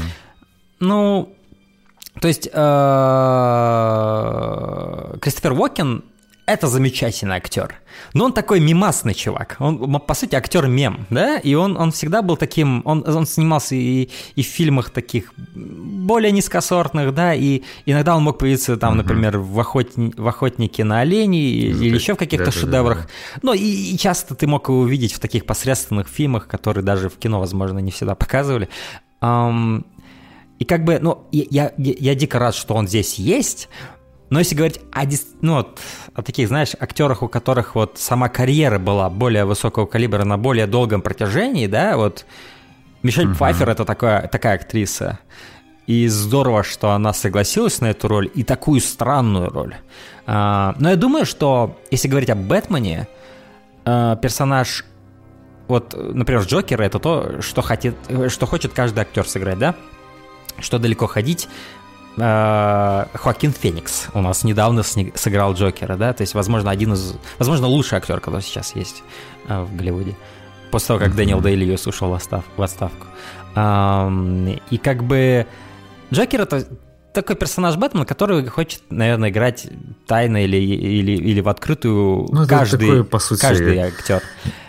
[0.79, 1.33] ну,
[2.19, 2.47] то есть
[3.85, 6.03] э, Кристофер Уокен
[6.45, 7.75] это замечательный актер.
[8.13, 9.55] Но он такой мимасный чувак.
[9.60, 11.39] Он, по сути, актер-мем, да?
[11.39, 12.81] И он, он всегда был таким...
[12.86, 17.34] Он, он снимался и, и в фильмах таких более низкосортных, да?
[17.34, 21.95] И иногда он мог появиться там, например, в, охотни- в «Охотнике на оленей» или да,
[21.95, 22.65] еще в каких-то да-да-да-да.
[22.65, 23.10] шедеврах.
[23.41, 27.17] Ну, и, и часто ты мог его увидеть в таких посредственных фильмах, которые даже в
[27.17, 28.69] кино, возможно, не всегда показывали.
[29.19, 29.86] Ам,
[30.60, 33.67] и как бы, ну, я, я, я дико рад, что он здесь есть,
[34.35, 35.03] но если говорить о,
[35.39, 35.79] ну, вот,
[36.13, 40.67] о таких, знаешь, актерах, у которых вот сама карьера была более высокого калибра на более
[40.67, 42.25] долгом протяжении, да, вот
[43.01, 45.19] Мишель Пфайфер это такая, такая актриса.
[45.87, 49.75] И здорово, что она согласилась на эту роль и такую странную роль.
[50.25, 53.07] А, но я думаю, что если говорить о Бэтмене,
[53.85, 54.83] а, персонаж,
[55.69, 57.95] вот, например, Джокера это то, что, хотит,
[58.27, 59.75] что хочет каждый актер сыграть, да?
[60.59, 61.47] Что далеко ходить.
[62.17, 66.13] А, Хоакин Феникс у нас недавно сыграл Джокера, да?
[66.13, 67.15] То есть, возможно, один из...
[67.39, 69.04] Возможно, лучший актер, который сейчас есть
[69.47, 70.15] а, в Голливуде.
[70.71, 73.08] После того, как Дэниел Дэй Льюис ушел в отстав- в отставку.
[73.56, 75.45] И как бы
[76.12, 76.67] Джокер это
[77.13, 79.67] такой персонаж Бэтмена, который хочет, наверное, играть
[80.06, 84.21] тайно или, или, или в открытую Ну, каждый, такой, по сути, каждый актер.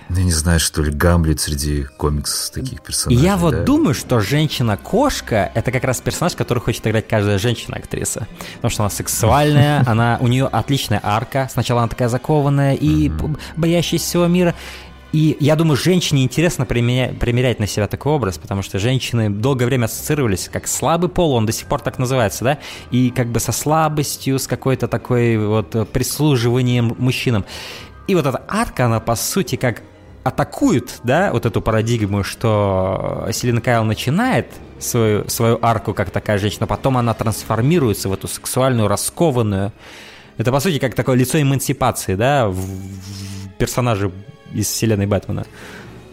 [0.09, 3.25] Ну, я не знаю, что ли, Гамлет среди комикс таких персонажей.
[3.25, 3.62] я вот да.
[3.64, 8.29] думаю, что женщина-кошка это как раз персонаж, который хочет играть каждая женщина-актриса.
[8.57, 11.49] Потому что она сексуальная, она, у нее отличная арка.
[11.51, 13.11] Сначала она такая закованная и
[13.57, 14.55] боящаяся всего мира.
[15.12, 19.64] И я думаю, женщине интересно применя- примерять на себя такой образ, потому что женщины долгое
[19.64, 22.59] время ассоциировались как слабый пол, он до сих пор так называется, да,
[22.90, 27.45] и как бы со слабостью, с какой-то такой вот прислуживанием мужчинам.
[28.09, 29.83] И вот эта арка, она по сути как
[30.27, 34.47] атакует, да, вот эту парадигму, что Селина Кайл начинает
[34.81, 39.73] свою, свою арку как такая женщина, потом она трансформируется в эту сексуальную, раскованную.
[40.37, 44.11] Это, по сути, как такое лицо эмансипации, да, в, в персонаже
[44.53, 45.47] из вселенной Бэтмена.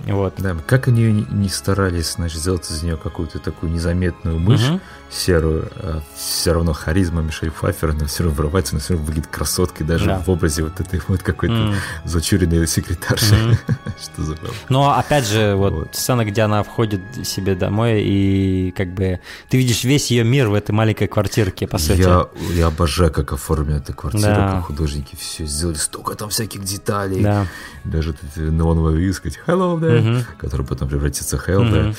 [0.05, 0.33] Вот.
[0.37, 4.81] Да, как они не, не старались, значит, сделать из нее какую-то такую незаметную мышь Мгм.
[5.09, 9.27] серую, а все равно харизма Мишель Пфайфер, она все равно врывается, она все равно выглядит
[9.29, 10.19] красоткой даже Да.
[10.19, 11.75] в образе вот этой вот какой-то М.
[12.03, 13.57] зачуренной секретарши.
[14.01, 14.57] Что за правда?
[14.69, 15.95] Но опять же, вот, Вот.
[15.95, 20.53] сцена, где она входит себе домой, и как бы ты видишь весь ее мир в
[20.53, 22.01] этой маленькой квартирке, по сути.
[22.01, 24.51] Я, я обожаю, как оформлена эта квартира, Да.
[24.55, 27.21] как художники все сделали, столько там всяких деталей.
[27.21, 27.47] Да.
[27.85, 30.23] Даже неоновые вывески, hello there, Мгм.
[30.39, 31.89] который потом превратится в hell, да.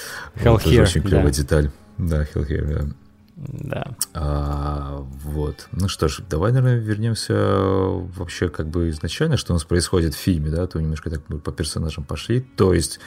[0.43, 1.71] Hell Вот тоже here, очень клевая деталь.
[1.99, 2.95] Да, hell here, да.
[3.37, 3.87] Да.
[4.15, 5.67] А, вот.
[5.73, 10.19] Ну что ж, давай, наверное, вернемся вообще как бы изначально, что у нас происходит в
[10.19, 12.41] фильме, да, то немножко так мы по персонажам пошли.
[12.41, 13.01] То есть,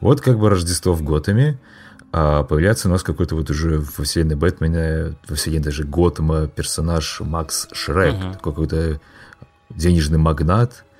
[0.00, 1.58] вот как бы Рождество в Готэме,
[2.12, 7.20] а появляется у нас какой-то вот уже во вселенной Бэтмена, во вселенной даже Готэма персонаж
[7.20, 9.00] Макс Шрек, такой какой-то
[9.70, 10.91] денежный магнат, а,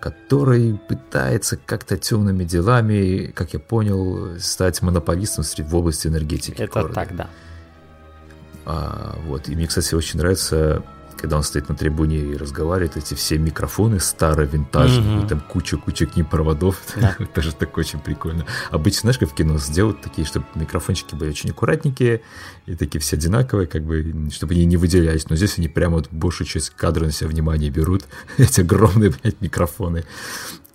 [0.00, 6.60] который пытается как-то темными делами, как я понял, стать монополистом в области энергетики.
[6.60, 6.94] Это города.
[6.94, 7.30] так, да.
[8.66, 9.48] А, вот.
[9.48, 10.82] И мне, кстати, очень нравится,
[11.16, 15.24] когда он стоит на трибуне и разговаривает, эти все микрофоны старые, винтажные, Мгм.
[15.26, 16.80] и там куча-куча к ним проводов.
[16.96, 17.16] Да.
[17.18, 18.46] Это же так очень прикольно.
[18.70, 22.22] Обычно, знаешь, как в кино сделают такие, чтобы микрофончики были очень аккуратненькие,
[22.66, 25.28] и такие все одинаковые, как бы, чтобы они не выделялись.
[25.28, 28.04] Но здесь они прямо вот большую часть кадра на себя внимание берут.
[28.38, 30.04] Эти огромные, блядь, микрофоны.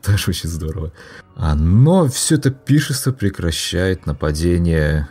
[0.01, 0.91] Тоже очень здорово.
[1.36, 5.08] А, но все это пишется прекращает нападение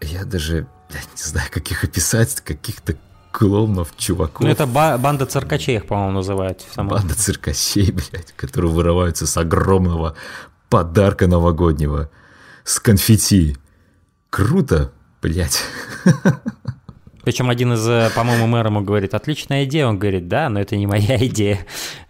[0.00, 2.96] я даже блядь, не знаю, как их описать, каких-то
[3.36, 4.40] клоунов, чуваков.
[4.40, 6.62] Ну, это ба- банда циркачей, их, по-моему, называют.
[6.62, 10.14] в самом- банда циркачей, блядь, которые вырываются с огромного
[10.70, 12.08] подарка новогоднего.
[12.64, 13.58] С конфетти.
[14.30, 15.60] Круто, блядь.
[17.26, 19.88] Причем один из, э, по-моему, мэр ему говорит, отличная идея.
[19.88, 21.58] Он говорит, да, но это не моя идея.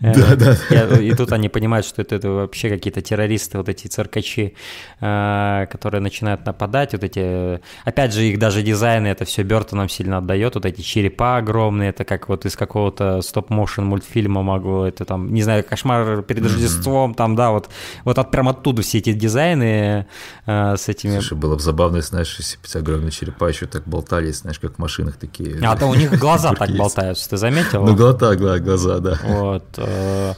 [0.01, 0.57] Э, Да, да.
[0.69, 4.53] я- И тут они понимают, что это, это вообще какие-то террористы, вот эти циркачи,
[5.01, 6.93] э, которые начинают нападать.
[6.93, 10.55] Вот эти, опять же, их даже дизайны, это все Бертоном сильно отдает.
[10.55, 15.43] Вот эти черепа огромные, это как вот из какого-то стоп-моушен мультфильма могу, это там, не
[15.43, 17.71] знаю, кошмар перед Рождеством, там, да, вот,
[18.05, 20.05] вот от, прям оттуда все эти дизайны
[20.47, 21.13] с этими...
[21.13, 24.79] Слушай, было бы забавно, знаешь, если бы эти огромные черепа еще так болтались, знаешь, как
[24.79, 25.59] машины машинах такие.
[25.63, 27.85] А то у них глаза так болтаются, ты заметил?
[27.85, 29.19] Ну, глаза, гла- глаза, да.
[29.25, 29.65] Вот.
[29.79, 30.33] э,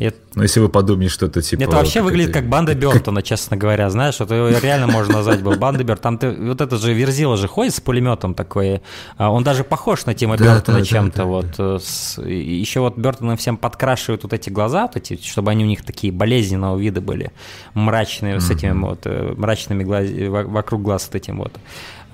[0.00, 1.62] это- Но если вы подумаете, что это типа...
[1.62, 5.56] Это вообще выглядит это- как банда Бертона, честно говоря, знаешь, его реально можно назвать был
[5.56, 6.02] банда Бертон.
[6.02, 8.82] Там ты, вот этот же Верзила же ходит с пулеметом такой,
[9.16, 11.46] а он даже похож на Тима Да, Бертона да, да, чем-то, да, вот.
[11.58, 11.78] э,
[12.30, 15.84] еще вот Бертон им всем подкрашивают вот эти глаза, вот эти, чтобы они у них
[15.84, 17.30] такие болезненного вида были,
[17.74, 20.06] мрачные, с этими вот э, мрачными глаз...
[20.10, 21.52] во- вокруг глаз вот этим вот.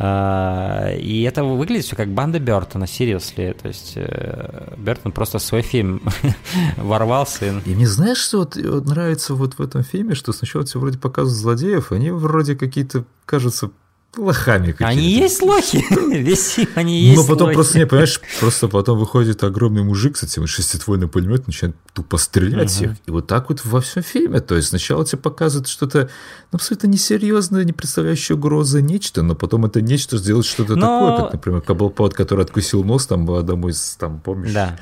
[0.01, 3.53] А, И это выглядит все как банда Бертона, серьезно.
[3.55, 6.01] То есть э, Бертон просто свой фильм
[6.77, 7.47] ворвался.
[7.65, 8.57] и- мне знаешь, что вот,
[8.87, 13.71] нравится вот в этом фильме, что сначала тебе вроде показывают злодеев, они вроде какие-то кажутся
[14.17, 14.87] лохами какими-то.
[14.89, 17.55] Они есть лохи, весь они есть Но потом лохи.
[17.55, 22.71] просто, не понимаешь, просто потом выходит огромный мужик с этим шестиствольным пулемет, начинает тупо стрелять
[22.71, 22.93] всех.
[23.07, 24.41] И вот так вот во всем фильме.
[24.41, 26.09] То есть сначала тебе показывают что-то
[26.53, 31.25] ну, абсолютно несерьезное, не представляющее угрозы нечто, но потом это нечто сделает что-то Но- такое,
[31.25, 34.53] как, например, Каблпот, который откусил нос там одному из, там, помнишь?
[34.53, 34.79] Да.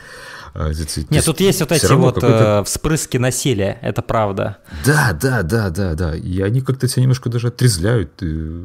[0.58, 0.70] А,
[1.10, 4.56] Нет, тут есть вот эти вот э, вспрыски насилия, это правда.
[4.86, 6.16] Да, да, да, да, да.
[6.16, 8.22] И они как-то тебя немножко даже отрезвляют.
[8.22, 8.64] и-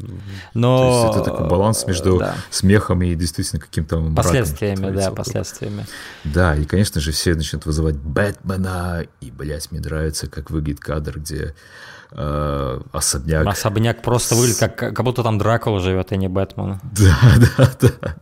[0.54, 0.77] Но...
[0.77, 2.36] То есть это такой баланс между э, да.
[2.49, 5.17] смехом и действительно каким-то Последствиями, да, вокруг.
[5.17, 5.86] последствиями.
[6.23, 11.19] Да, и, конечно же, все начнут вызывать Бэтмена, и, блядь, мне нравится, как выглядит кадр,
[11.19, 11.54] где
[12.12, 13.47] э, особняк...
[13.47, 16.80] Особняк просто выглядит, как, как будто там Дракула живет, а не Бэтмен.
[16.97, 17.17] Да,
[17.58, 18.15] да, да, да.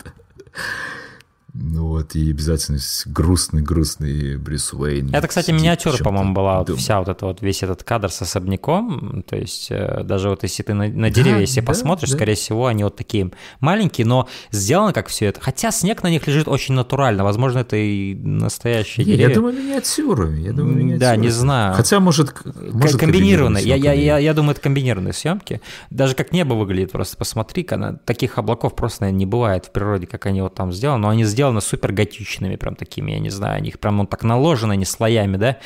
[1.54, 5.14] Ну вот, и обязательно грустный-грустный Брюс Уэйн.
[5.14, 9.24] Это, кстати, миниатюра, по-моему, была вот вся вот эта вот, весь этот кадр с особняком,
[9.28, 12.18] то есть э, даже вот если ты на, на деревья, если да, посмотришь, да.
[12.18, 13.32] скорее всего, они вот такие
[13.62, 17.76] маленькие, но сделано как все это, хотя снег на них лежит очень натурально, возможно, это
[17.76, 19.30] и настоящие Не, деревья.
[19.30, 20.42] я думаю, миниатюрами.
[20.42, 21.00] Я думаю, миниатюрами.
[21.00, 21.74] да, не знаю.
[21.74, 22.36] Хотя, может,
[22.72, 23.64] может комбинированные.
[23.64, 25.62] Я, я, я, я думаю, это комбинированные съемки.
[25.90, 30.28] Даже как небо выглядит, просто посмотри-ка, на- таких облаков просто, не бывает в природе, как
[30.28, 33.72] они вот там сделаны, но они сделаны супер готичными, прям такими, я не знаю, они
[33.72, 35.58] прям ну, так наложены, не слоями, да,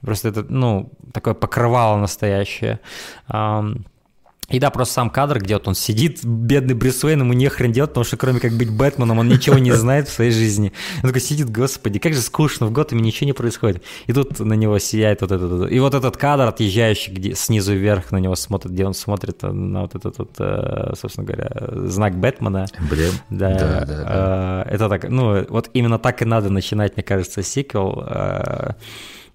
[0.00, 2.80] просто это, ну, такое покрывало настоящее.
[4.52, 7.90] И да, просто сам кадр, где вот он сидит, бедный Брюс Уэйн, ему нехрен делать,
[7.90, 10.72] потому что кроме как быть Бэтменом, он ничего не знает в своей жизни.
[11.02, 13.82] Он такой сидит, господи, как же скучно, в Готэме ничего не происходит.
[14.06, 18.12] И тут на него сияет вот этот, и вот этот кадр отъезжающий, где снизу вверх
[18.12, 21.50] на него смотрит, где он смотрит на вот этот, вот, э, собственно говоря,
[21.88, 22.66] знак Бэтмена.
[22.78, 23.12] Эмблем.
[23.30, 24.64] Да, да, да, да.
[24.68, 28.06] э, это так, ну, вот именно так и надо начинать, мне кажется, сиквел.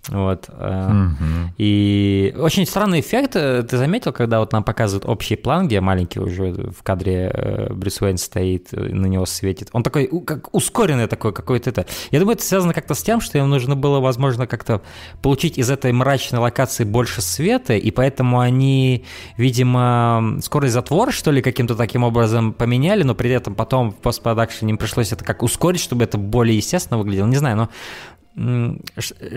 [0.10, 0.48] Вот.
[0.50, 1.54] Мгм.
[1.58, 3.36] И очень странный эффект.
[3.36, 7.74] э, Ты заметил, когда вот нам показывают общий план, где маленький уже в кадре э,
[7.74, 9.70] Брюс Уэйн стоит, на него светит.
[9.74, 11.86] Он такой, как ускоренный такой какой-то это.
[12.12, 14.82] Я думаю, это связано как-то с тем, что им нужно было, возможно, как-то
[15.22, 19.04] получить из этой мрачной локации больше света, и поэтому они,
[19.38, 24.72] видимо, скорость затвора, что ли, каким-то таким образом поменяли, но при этом потом в постпродакшене
[24.72, 27.28] им пришлось это как ускорить, чтобы это более естественно выглядело.
[27.28, 27.70] Не знаю, но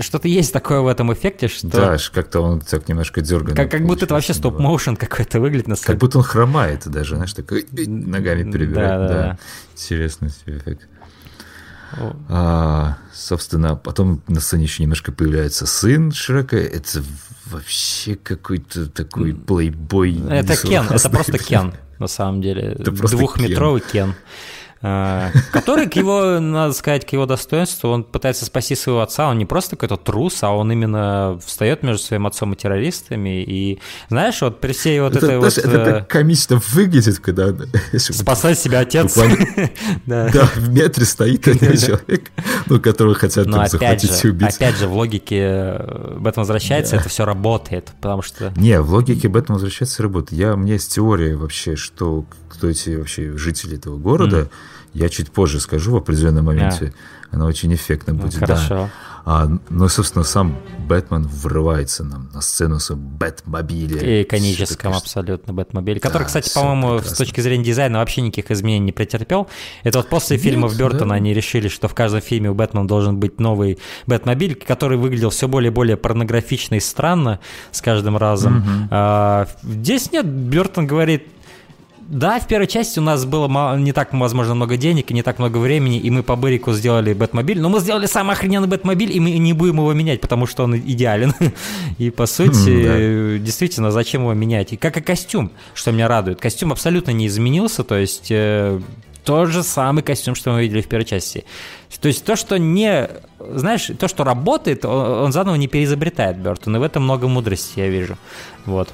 [0.01, 1.69] что-то есть такое в этом эффекте, что...
[1.69, 3.57] Да, как-то он так немножко дерганный.
[3.57, 7.33] Как, как будто это вообще стоп-моушен какой-то выглядит на Как будто он хромает даже, знаешь,
[7.33, 9.01] такой э, ногами перебирает.
[9.01, 9.39] да, Да, да.
[9.73, 10.87] Интересный эффект.
[12.29, 16.57] А, собственно, потом на сцене еще немножко появляется сын Шрека.
[16.57, 17.03] Это
[17.47, 20.21] вообще какой-то такой плейбой.
[20.29, 21.39] Это Кен, это просто.
[21.39, 22.77] Кен, на самом деле.
[22.79, 24.11] Двухметровый Кен.
[24.11, 24.15] э,
[24.81, 29.45] который, к его, надо сказать, к его достоинству, он пытается спасти своего отца, он не
[29.45, 34.61] просто какой-то трус, а он именно встает между своим отцом и террористами, и знаешь, вот
[34.61, 35.59] при всей вот Это, этой вот...
[35.59, 37.55] это э, комично выглядит, когда
[37.99, 39.19] Спасает себя отец.
[40.07, 40.29] Да.
[40.55, 42.31] в метре стоит один человек,
[42.67, 44.55] ну, которого хотят там захватить и убить.
[44.55, 48.53] опять же, в логике э, об этом возвращается, это все работает, потому что...
[48.57, 50.39] Не, в логике Бэтмен возвращается работает.
[50.41, 54.51] Я, у меня есть теория вообще, что кто эти вообще жители этого города.
[54.93, 56.93] Я чуть позже скажу в определенном моменте.
[57.31, 58.35] Она очень эффектно Ну, будет.
[58.39, 58.69] хорошо.
[58.75, 58.91] Да.
[59.25, 60.57] А, ну, собственно, сам
[60.89, 63.99] Бэтмен врывается нам на сцену с Бэтмобилем.
[64.01, 67.25] И иконическом абсолютно Бэтмобиле, который, Да, кстати, всё по-моему, с прекрасно.
[67.27, 69.47] точки зрения дизайна вообще никаких изменений не претерпел.
[69.85, 71.15] Это вот после Нет, фильмов Бертона да.
[71.17, 75.47] они решили, что в каждом фильме у Бэтмена должен быть новый Бэтмобиль, который выглядел все
[75.47, 77.39] более и более порнографично и странно
[77.71, 78.89] с каждым разом.
[78.91, 81.29] А, здесь нет, Бертон говорит,
[82.11, 85.23] да, в первой части у нас было мало- не так, возможно, много денег и не
[85.23, 89.13] так много времени, и мы по Бэрику сделали Бэтмобиль, но мы сделали самый охрененный Бэтмобиль,
[89.13, 91.33] и мы не будем его менять, потому что он идеален.
[91.99, 94.73] И, по сути, действительно, зачем его менять?
[94.73, 96.41] И как и костюм, что меня радует.
[96.41, 98.81] Костюм абсолютно не изменился, то есть э,
[99.25, 101.45] тот же самый костюм, что мы видели в первой части.
[102.01, 103.09] То есть то, что не...
[103.55, 107.79] Знаешь, то, что работает, он, он заново не переизобретает Бертон, и в этом много мудрости
[107.79, 108.17] я вижу.
[108.67, 108.89] Вот.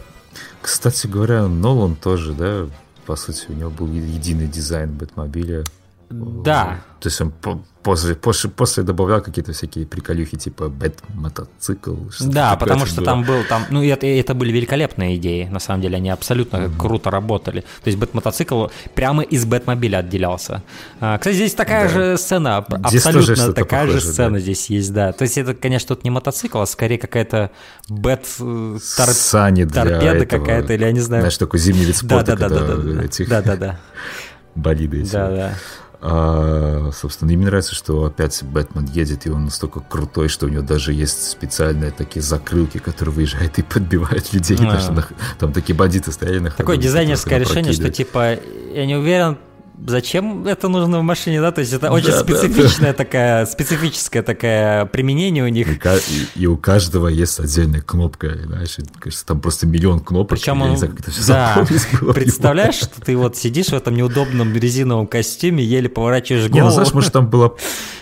[0.60, 2.66] Кстати говоря, Нолан тоже, да,
[3.06, 5.64] по сути, у него был единый дизайн Бэтмобиля.
[6.10, 6.80] Да.
[7.00, 12.10] То есть он по- после, после, после добавлял какие-то всякие приколюхи, типа бэт-мотоцикл.
[12.10, 13.04] что-то Да, потому что было.
[13.04, 17.10] там был, там, ну, это, это были великолепные идеи, на самом деле, они абсолютно круто
[17.10, 17.60] работали.
[17.60, 20.62] То есть Бэтмотоцикл прямо из Бэтмобиля отделялся.
[21.00, 21.94] А, кстати, здесь такая Да.
[21.94, 24.38] же сцена, Здесь абсолютно такая же похожее, сцена да.
[24.40, 25.12] здесь есть, да.
[25.12, 27.50] То есть это, конечно, тут не мотоцикл, а скорее какая-то
[27.88, 31.22] Бэт э, тор- Сани торпеда какая-то, или я не знаю.
[31.22, 33.80] Знаешь, такой зимний вид да, спорта, да, да, да, да, да, этих да, да, да,
[34.54, 35.54] болиды да, да.
[36.00, 40.48] А, собственно, и мне нравится, что опять Бэтмен едет, и он настолько крутой, что у
[40.48, 44.58] него даже есть специальные такие закрылки, которые выезжают и подбивают людей.
[44.60, 44.78] А.
[44.78, 45.06] что на-
[45.38, 48.38] там такие бандиты стояли на Такое дизайнерское решение, что типа,
[48.74, 49.38] я не уверен,
[49.86, 51.52] зачем это нужно в машине, да?
[51.52, 55.68] То есть это очень Да, да, специфичная такая, специфическое такое применение у них.
[55.68, 60.38] И, и- у каждого есть отдельная кнопка, знаешь, кажется, там просто миллион кнопок.
[60.38, 61.66] Причем я он, не знаю, как это все да,
[62.00, 62.12] было.
[62.12, 66.72] представляешь, что ты вот сидишь в этом неудобном резиновом костюме, еле поворачиваешь Не, ну голову.
[66.74, 67.56] знаешь, может там было,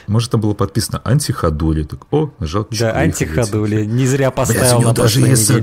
[0.07, 4.81] может там было подписано антиходули, так, о, нажал да, антиходули, не зря Блядь, поставил у
[4.81, 5.61] него на даже есть, у,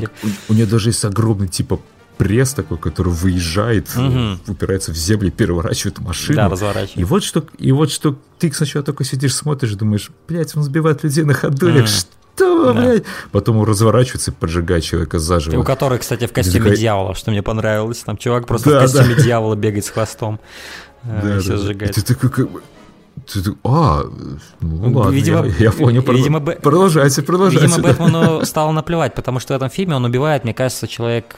[0.50, 1.80] у него даже есть огромный типа
[2.18, 4.40] пресс такой, который выезжает, Мгм.
[4.48, 6.36] упирается в землю, и переворачивает машину.
[6.36, 6.98] Да, разворачивает.
[6.98, 11.04] И вот что, и вот что ты сначала такой сидишь, смотришь, думаешь, блядь, он сбивает
[11.04, 11.88] людей на ходулях, Мгм.
[11.88, 12.74] что, Да.
[12.74, 13.04] блядь?
[13.32, 15.60] Потом он разворачивается и поджигает человека И заживо.
[15.60, 18.00] у которой, кстати, в костюме такая- дьявола, что мне понравилось.
[18.00, 19.22] Там чувак просто Да, в костюме да.
[19.24, 20.40] дьявола бегает с хвостом.
[21.04, 21.98] э, Да, и всё да, сжигает.
[21.98, 22.62] И ты такой, как бы,
[23.32, 24.04] ты такой, а,
[24.60, 26.02] ну ладно, Видимо- я, я понял.
[26.04, 27.66] видимо, продолжайте, продолжайте.
[27.66, 27.90] Видимо, да.
[27.90, 31.38] Бэтмену стало наплевать, потому что в этом фильме он убивает, мне кажется, человек...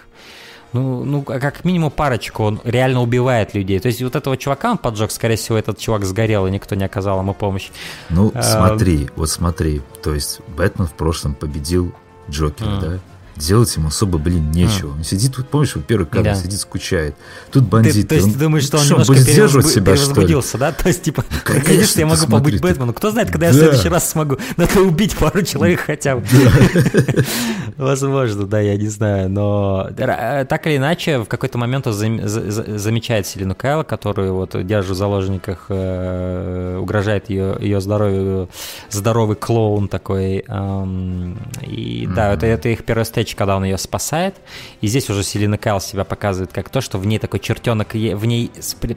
[0.73, 3.79] Ну, ну, а как минимум парочку, он реально убивает людей.
[3.79, 6.83] То есть вот этого чувака он поджег, скорее всего, этот чувак сгорел, и никто не
[6.83, 7.69] оказал ему помощь.
[8.09, 9.81] Ну, А, смотри, вот смотри.
[10.01, 11.93] То есть Бэтмен в прошлом победил
[12.29, 12.99] Джокера, да?
[13.35, 14.91] Делать ему особо, блин, нечего.
[14.93, 16.35] Он сидит, вот помнишь, вот первый кадр Да.
[16.35, 17.15] сидит, скучает.
[17.51, 18.07] Тут Ты, бандит.
[18.07, 20.13] то есть он- ты думаешь, что он он немножко будет сдерживать себя, что ли?
[20.13, 20.71] перевозбудился, да?
[20.71, 22.93] То есть, типа, конечно, наконец-то я могу смотри, побыть ты- Бэтменом.
[22.93, 23.61] Кто знает, когда я в Да.
[23.61, 24.37] следующий раз смогу.
[24.57, 26.23] Надо убить пару человек хотя бы.
[27.77, 29.29] Возможно, да, я не знаю.
[29.29, 33.83] Но э, так или иначе, в какой-то момент он зам- за- за- замечает Селину Кайл,
[33.83, 38.49] которую вот держит в заложниках, э, угрожает ее, ее здоровью,
[38.89, 40.43] здоровый клоун такой.
[40.47, 44.35] эм, И да, это, это их первая встреча, когда он ее спасает.
[44.81, 48.25] И здесь уже Селина Кайл себя показывает как то, что в ней такой чертенок в
[48.25, 48.51] ней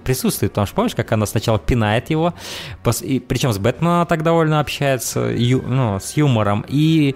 [0.05, 0.53] присутствует.
[0.53, 2.35] Потому что помнишь, как она сначала пинает его,
[3.03, 6.65] и, причем с Бэтменом она так довольно общается, ю- ну, с юмором.
[6.69, 7.15] И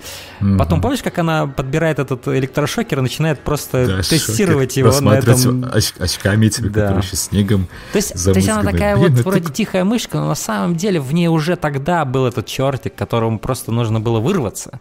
[0.59, 4.87] потом помнишь, как она подбирает этот электрошокер и начинает просто Да, тестировать шокер.
[4.87, 5.65] его на этом...
[5.65, 6.81] оч- очками тебе, Да.
[6.83, 10.19] которые еще снегом То есть, то есть она такая Блин, вот это вроде тихая мышка,
[10.19, 14.21] но на самом деле в ней уже тогда был этот чертик, которому просто нужно было
[14.21, 14.81] вырваться.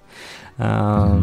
[0.58, 1.22] А,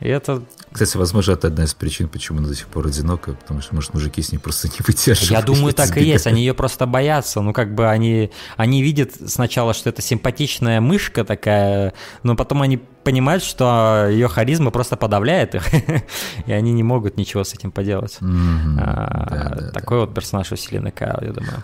[0.00, 0.42] И это
[0.72, 3.94] Кстати, возможно, это одна из причин, почему она до сих пор одинока, потому что, может,
[3.94, 5.30] мужики с ней просто не выдерживают.
[5.30, 6.26] Я думаю, так и есть.
[6.26, 7.40] Они ее просто боятся.
[7.40, 12.78] Ну, как бы они, они видят сначала, что это симпатичная мышка такая, но потом они
[13.04, 15.64] понимают, что ее харизма просто подавляет их,
[16.46, 18.18] и они не могут ничего с этим поделать.
[18.20, 19.70] А, Да, да, да.
[19.70, 21.62] Такой вот персонаж у Селены Кайл, я думаю.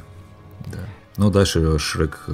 [1.21, 2.33] Ну, дальше Шрек э,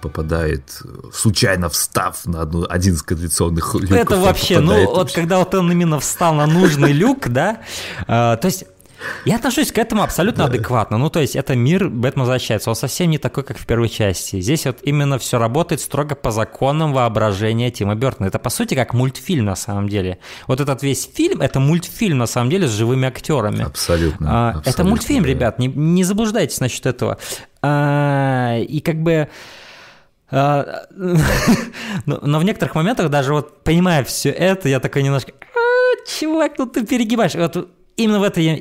[0.00, 3.90] попадает, э, случайно встав на одну, один из кондиционных люков.
[3.90, 7.58] это вообще, ну, вот когда вот он именно встал на нужный люк, да,
[8.06, 8.66] а, то есть
[9.24, 10.98] я отношусь к этому абсолютно адекватно.
[10.98, 12.70] Ну, то есть, это мир Бэтмен возвращается.
[12.70, 14.40] Он совсем не такой, как в первой части.
[14.40, 18.28] Здесь вот именно все работает строго по законам воображения Тима Бертона.
[18.28, 20.18] Это, по сути, как мультфильм на самом деле.
[20.46, 23.64] Вот этот весь фильм, это мультфильм на самом деле с живыми актерами.
[23.64, 24.28] Абсолютно.
[24.30, 25.28] А, это абсолютно, мультфильм, да.
[25.28, 27.18] ребят, не, не заблуждайтесь насчет этого.
[27.62, 29.28] А, и как бы...
[30.30, 30.86] а,
[32.06, 36.52] но, но в некоторых моментах даже вот понимая все это, я такой немножко, «А, чувак,
[36.58, 37.34] ну ты перегибаешь.
[37.34, 38.56] Вот именно в это я,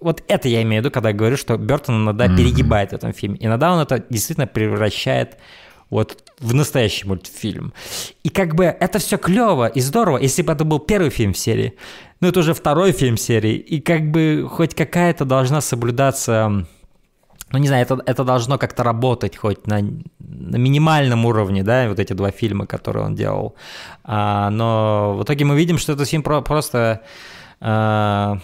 [0.00, 3.12] вот это я имею в виду, когда я говорю, что Бертон иногда перегибает в этом
[3.12, 3.38] фильме.
[3.40, 5.38] Иногда он это действительно превращает
[5.90, 7.72] вот в настоящий мультфильм.
[8.22, 11.38] И как бы это все клево и здорово, если бы это был первый фильм в
[11.38, 11.74] серии.
[12.20, 13.54] Но это уже второй фильм серии.
[13.54, 16.66] И как бы хоть какая-то должна соблюдаться
[17.52, 19.80] ну, не знаю, это, это должно как-то работать хоть на,
[20.18, 23.54] на минимальном уровне, да, вот эти два фильма, которые он делал.
[24.02, 27.02] А, но в итоге мы видим, что этот фильм про- просто,
[27.60, 28.38] а,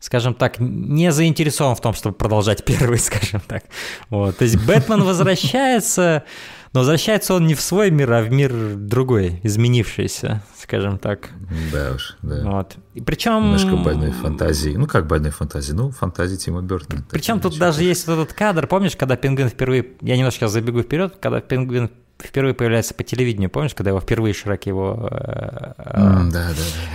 [0.00, 3.64] скажем так, не заинтересован в том, чтобы продолжать первый, скажем так.
[4.08, 4.38] Вот.
[4.38, 6.24] То есть Бэтмен возвращается,
[6.72, 11.28] но возвращается он не в свой мир, а в мир другой, изменившийся, скажем так.
[11.70, 12.42] Да уж, да.
[12.44, 12.76] Вот.
[12.94, 13.42] И причем...
[13.44, 14.70] Немножко больной фантазии.
[14.70, 15.72] Ну, как больной фантазии?
[15.72, 17.04] Ну, фантазии Тима Бертона.
[17.10, 20.82] Причем тут даже есть вот этот кадр, помнишь, когда пингвин впервые, я немножко сейчас забегу
[20.82, 25.08] вперед, когда пингвин впервые появляется по телевидению, помнишь, когда его впервые Шрек его...
[25.10, 26.50] Да, да, да,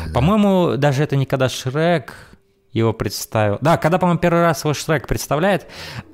[0.08, 0.14] да.
[0.14, 2.14] По-моему, даже это не когда Шрек,
[2.80, 3.57] его представил.
[3.61, 5.67] Да, когда, по-моему, первый раз его Шрек представляет,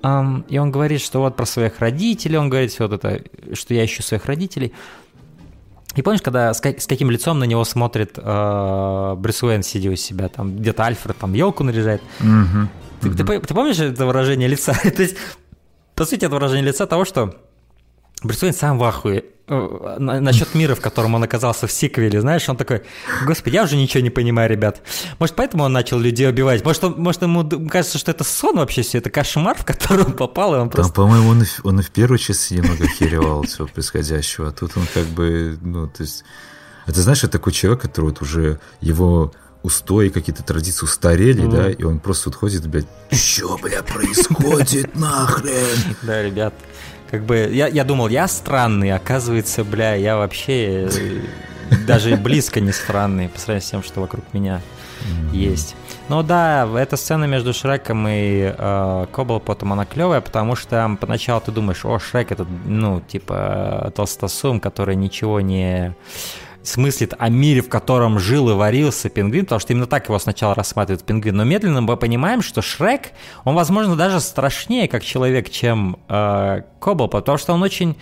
[0.03, 3.21] эм, и он говорит, что вот про своих родителей, он говорит все вот это,
[3.53, 4.73] что я ищу своих родителей.
[5.95, 9.95] И помнишь, когда с, с каким лицом на него смотрит э, Брюс Уэйн, сидя у
[9.95, 12.01] себя, там где-то Альфред там елку наряжает.
[12.19, 12.69] Мгм.
[13.01, 14.73] Ты, ты, ты помнишь это выражение лица?
[14.83, 15.17] То есть,
[15.95, 17.35] по сути, это выражение лица того, что
[18.23, 22.21] Брюс Уэйн сам в ахуе э, на- насчет мира, в котором он оказался в сиквеле,
[22.21, 22.83] знаешь, он такой,
[23.25, 24.81] господи, я уже ничего не понимаю, ребят.
[25.19, 26.63] Может, поэтому он начал людей убивать?
[26.63, 30.13] Может, он- может ему кажется, что это сон вообще все, это кошмар, в который он
[30.13, 30.93] попал, и он Там, просто...
[30.93, 34.77] по-моему, он и, в- он и в первой части немного херевал всего происходящего, а тут
[34.77, 36.23] он как бы, ну, то есть...
[36.87, 39.31] Это, знаешь, это такой человек, который вот уже его
[39.63, 45.95] устои, какие-то традиции устарели, да, и он просто вот ходит, блядь, что, бля, происходит нахрен?
[46.01, 46.53] Да, ребят,
[47.11, 51.21] как бы я, я думал, я странный, оказывается, бля, я вообще э,
[51.85, 54.61] даже близко не странный по сравнению с тем, что вокруг меня
[55.33, 55.75] есть.
[56.09, 61.51] Ну да, эта сцена между Шреком и э, Коблпотом, она клевая, потому что поначалу ты
[61.51, 65.95] думаешь, о, Шрек это, ну, типа, толстосум, который ничего не
[66.63, 70.53] смыслит о мире, в котором жил и варился пингвин, потому что именно так его сначала
[70.55, 71.35] рассматривают пингвин.
[71.35, 73.11] Но медленно мы понимаем, что Шрек,
[73.43, 77.95] он, возможно, даже страшнее как человек, чем э, Кобл, потому что он очень...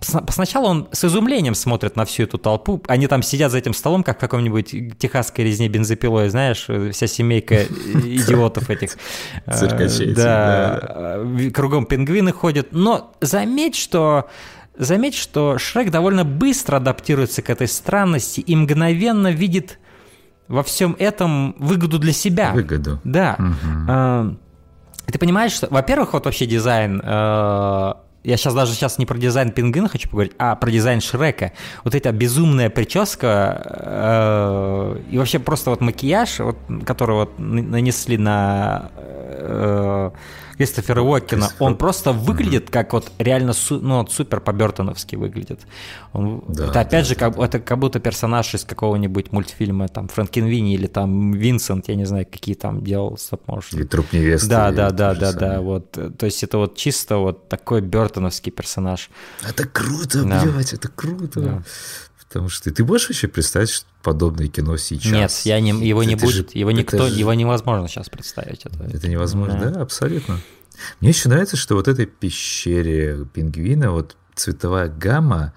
[0.00, 2.80] Сна- Сначала он с изумлением смотрит на всю эту толпу.
[2.86, 7.08] Они там сидят за этим столом, как в каком-нибудь техасской резне бензопилой, знаешь, э, вся
[7.08, 7.64] семейка
[8.04, 8.96] идиотов этих.
[9.44, 10.78] Э, Циркачей этих, Да,
[11.16, 12.68] э, кругом пингвины ходят.
[12.70, 14.28] Но заметь, что
[14.78, 19.78] Заметь, что Шрек довольно быстро адаптируется к этой странности и мгновенно видит
[20.46, 22.52] во всем этом выгоду для себя.
[22.52, 23.00] Выгоду.
[23.04, 23.36] Да.
[23.88, 24.30] Э,
[25.12, 27.92] Ты понимаешь, что, во-первых, вот вообще дизайн, э,
[28.24, 31.52] я сейчас даже сейчас не про дизайн пингвина хочу поговорить, а про дизайн Шрека.
[31.82, 33.62] Вот эта безумная прическа
[34.94, 36.56] э, и вообще просто вот макияж, вот,
[36.86, 40.10] который вот нанесли на э,
[40.58, 45.60] Кристофера Уокена, Кристофер- он просто выглядит как вот реально су- ну, вот супер по-бертоновски выглядит.
[46.12, 50.08] Он- Да, это опять да, же, как, это как будто персонаж из какого-нибудь мультфильма, там,
[50.08, 53.78] Франкенвини или там Винсент, я не знаю, какие там делал стоп-моушен.
[53.78, 54.48] Или труп невесты.
[54.48, 55.52] Да, да, да, да, самое.
[55.52, 55.96] да, вот.
[55.96, 59.10] э, То есть это вот чисто вот такой бертоновский персонаж.
[59.48, 60.42] Это круто, Да.
[60.44, 61.40] блядь, это круто.
[61.40, 61.62] Да.
[62.28, 65.12] Потому что ты можешь вообще представить подобное кино сейчас?
[65.12, 68.08] Нет, я не, его не Это же- будет, его это никто, же- его невозможно сейчас
[68.10, 68.66] представить.
[68.66, 69.70] Это, Это невозможно, Да.
[69.70, 69.80] да.
[69.82, 70.38] абсолютно.
[71.00, 75.52] Мне еще нравится, что вот этой пещере пингвина, вот цветовая гамма,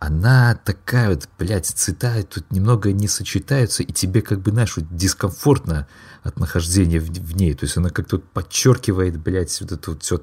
[0.00, 4.86] она такая вот, блядь, цвета тут немного не сочетаются, и тебе как бы, знаешь, вот
[4.94, 5.86] дискомфортно
[6.22, 7.54] от нахождения в, в ней.
[7.54, 10.20] То есть она как-то вот подчеркивает, блядь, вот это вот все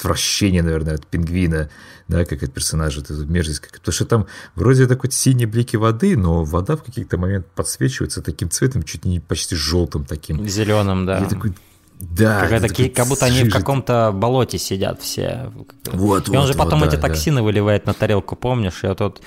[0.00, 1.70] отвращение, наверное, от пингвина,
[2.08, 3.60] да, как от персонажа, эту мерзость.
[3.60, 8.22] как- Потому что там вроде такой синие блики воды, но вода в каких-то моментах подсвечивается
[8.22, 10.46] таким цветом, чуть не почти желтым таким.
[10.48, 11.18] Зеленым, да.
[11.20, 11.54] Я такой,
[12.00, 12.40] да.
[12.40, 15.52] Какая-то ки- как будто они в каком-то болоте сидят все.
[15.92, 17.08] Вот, и он вот, же потом вот, эти да, да.
[17.08, 18.82] токсины выливает на тарелку, помнишь?
[18.82, 19.20] И вот тут,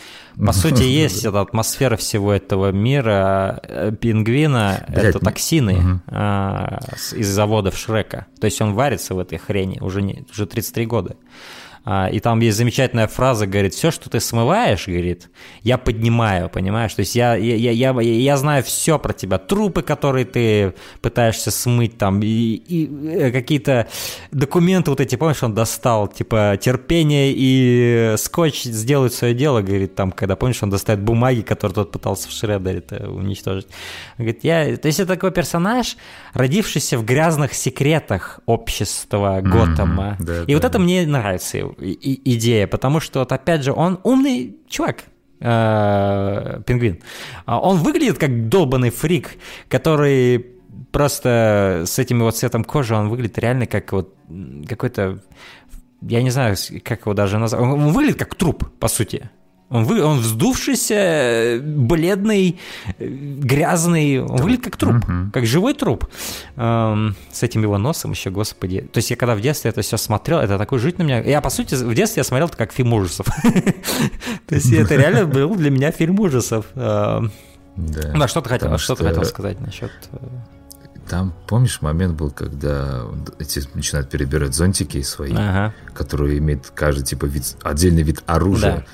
[0.44, 3.60] по сути, есть эта атмосфера всего этого мира.
[3.64, 8.26] Э, Пингвина— Блядь, это токсины а, с- из заводов Шрека.
[8.42, 11.16] То есть он варится в этой хрени уже, не, уже 33 года.
[11.86, 15.30] А, И там есть замечательная фраза, говорит, все, что ты смываешь, говорит,
[15.64, 16.94] я поднимаю, понимаешь?
[16.94, 19.38] То есть я, я, я, я, я знаю все про тебя.
[19.38, 23.88] Трупы, которые ты пытаешься смыть, там, и, и, э, какие-то
[24.32, 30.12] документы вот эти, помнишь, он достал, типа, терпение и скотч сделают свое дело, говорит, там,
[30.14, 33.68] когда, помнишь, он достает бумаги, которые тот пытался в шредере уничтожить.
[34.18, 34.78] Он говорит, я...
[34.78, 35.98] То есть это такой персонаж,
[36.34, 40.16] родившийся в грязных секретах общества Готэма.
[40.20, 40.70] да, и вот да.
[40.70, 45.06] это мне нравится и- идея, потому что вот опять же он умный чувак,
[45.40, 47.02] э, пингвин.
[47.46, 49.32] А Он выглядит как долбанный фрик,
[49.70, 50.46] который
[50.92, 54.16] просто с этим его цветом кожи, он выглядит реально как вот
[54.68, 55.20] какой-то,
[56.02, 59.30] я не знаю, как его даже назвать, он выглядит как труп, по сути.
[59.74, 62.60] Он, вы, он вздувшийся, э, бледный,
[63.00, 64.22] э, грязный.
[64.22, 65.04] Он выглядит как труп,
[65.34, 66.06] как живой труп.
[66.56, 68.82] Эм, с этим его носом еще, господи.
[68.94, 71.22] То есть я когда в детстве это все смотрел, это такой жить на меня...
[71.22, 73.26] Я, по сути, в детстве я смотрел это как фильм ужасов.
[74.48, 76.66] То есть это реально был для меня фильм ужасов.
[76.76, 77.32] Эм,
[77.76, 78.14] Да.
[78.16, 79.92] Да, что ты хотел, что ты хотел сказать насчет...
[80.12, 80.18] э,
[81.10, 83.02] Там, помнишь, момент был, когда
[83.40, 85.74] эти начинают перебирать зонтики свои, Ага.
[85.96, 88.86] которые имеют каждый типа вид, отдельный вид оружия.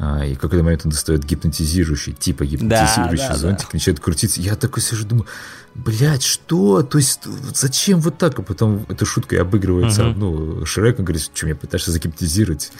[0.00, 3.36] А, и в какой-то момент он достает гипнотизирующий, типа гипнотизирующий да, да.
[3.36, 4.40] зонтик, начинает крутиться.
[4.40, 5.26] Я такой сижу, думаю,
[5.74, 6.82] блядь, что?
[6.82, 7.20] То есть,
[7.54, 8.38] зачем вот так?
[8.38, 10.04] А потом эта шутка обыгрывается.
[10.04, 12.70] Ну, Шрек, он говорит, что меня пытаешься загипнотизировать?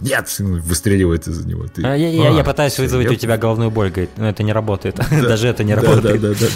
[0.00, 1.66] Нет, выстреливает из-за него.
[1.68, 4.28] Ты, А Я, я- я «А, пытаюсь вызвать я у тебя головную боль, говорит, но
[4.28, 4.96] это не работает.
[5.10, 6.20] Даже это не Да, работает.
[6.20, 6.46] да, да, да.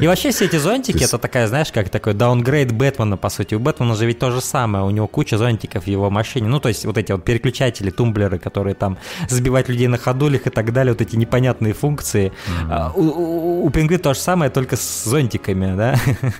[0.00, 3.54] И вообще все эти зонтики, это такая, знаешь, как такой даунгрейд Бэтмена, по сути.
[3.54, 6.48] У Бэтмена же ведь то же самое, у него куча зонтиков в его машине.
[6.48, 8.98] Ну, то есть вот эти вот переключатели, тумблеры, которые там
[9.28, 12.32] сбивать людей на ходулях и так далее, вот эти непонятные функции.
[12.68, 15.96] А, у, у, у Пингвин то же самое, только с зонтиками, да?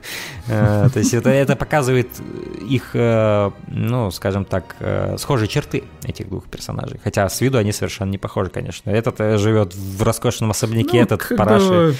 [0.49, 2.09] Э, то есть это, это показывает
[2.69, 7.01] их, э, ну, скажем так, э, схожие черты этих двух персонажей.
[7.03, 8.91] Хотя с виду они совершенно не похожи, конечно.
[8.91, 11.95] Этот живет в роскошном особняке, ну, этот параши.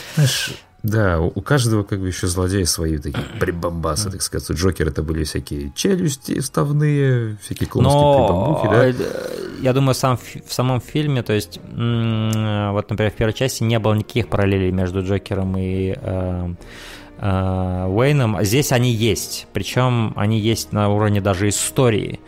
[0.83, 4.51] Да, у каждого как бы еще злодеи свои такие прибамбасы, так сказать.
[4.51, 8.89] У Джокера это были всякие челюсти вставные, всякие клоунские прибамбухи, да?
[8.89, 8.95] Э,
[9.61, 13.95] я думаю, сам, в самом фильме, то есть, вот, например, в первой части не было
[13.95, 16.55] никаких параллелей между Джокером и э,
[17.19, 18.43] э, Уэйном.
[18.43, 22.19] Здесь они есть, причем они есть на уровне даже истории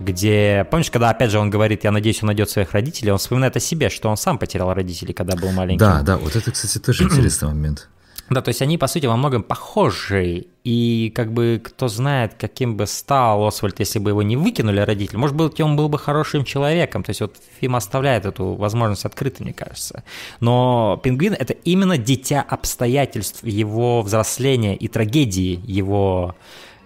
[0.00, 3.56] где, помнишь, когда, опять же, он говорит, я надеюсь, он найдет своих родителей, он вспоминает
[3.56, 5.78] о себе, что он сам потерял родителей, когда был маленький.
[5.78, 7.88] Да, да, вот это, кстати, тоже интересный момент.
[8.30, 10.46] Да, то есть они, по сути, во многом похожи.
[10.62, 15.16] И как бы кто знает, каким бы стал Освальд, если бы его не выкинули родители.
[15.16, 17.02] Может быть, он был бы хорошим человеком.
[17.02, 20.04] То есть вот фильм оставляет эту возможность открытой, мне кажется.
[20.38, 26.36] Но Пингвин— это именно дитя обстоятельств его взросления и трагедии его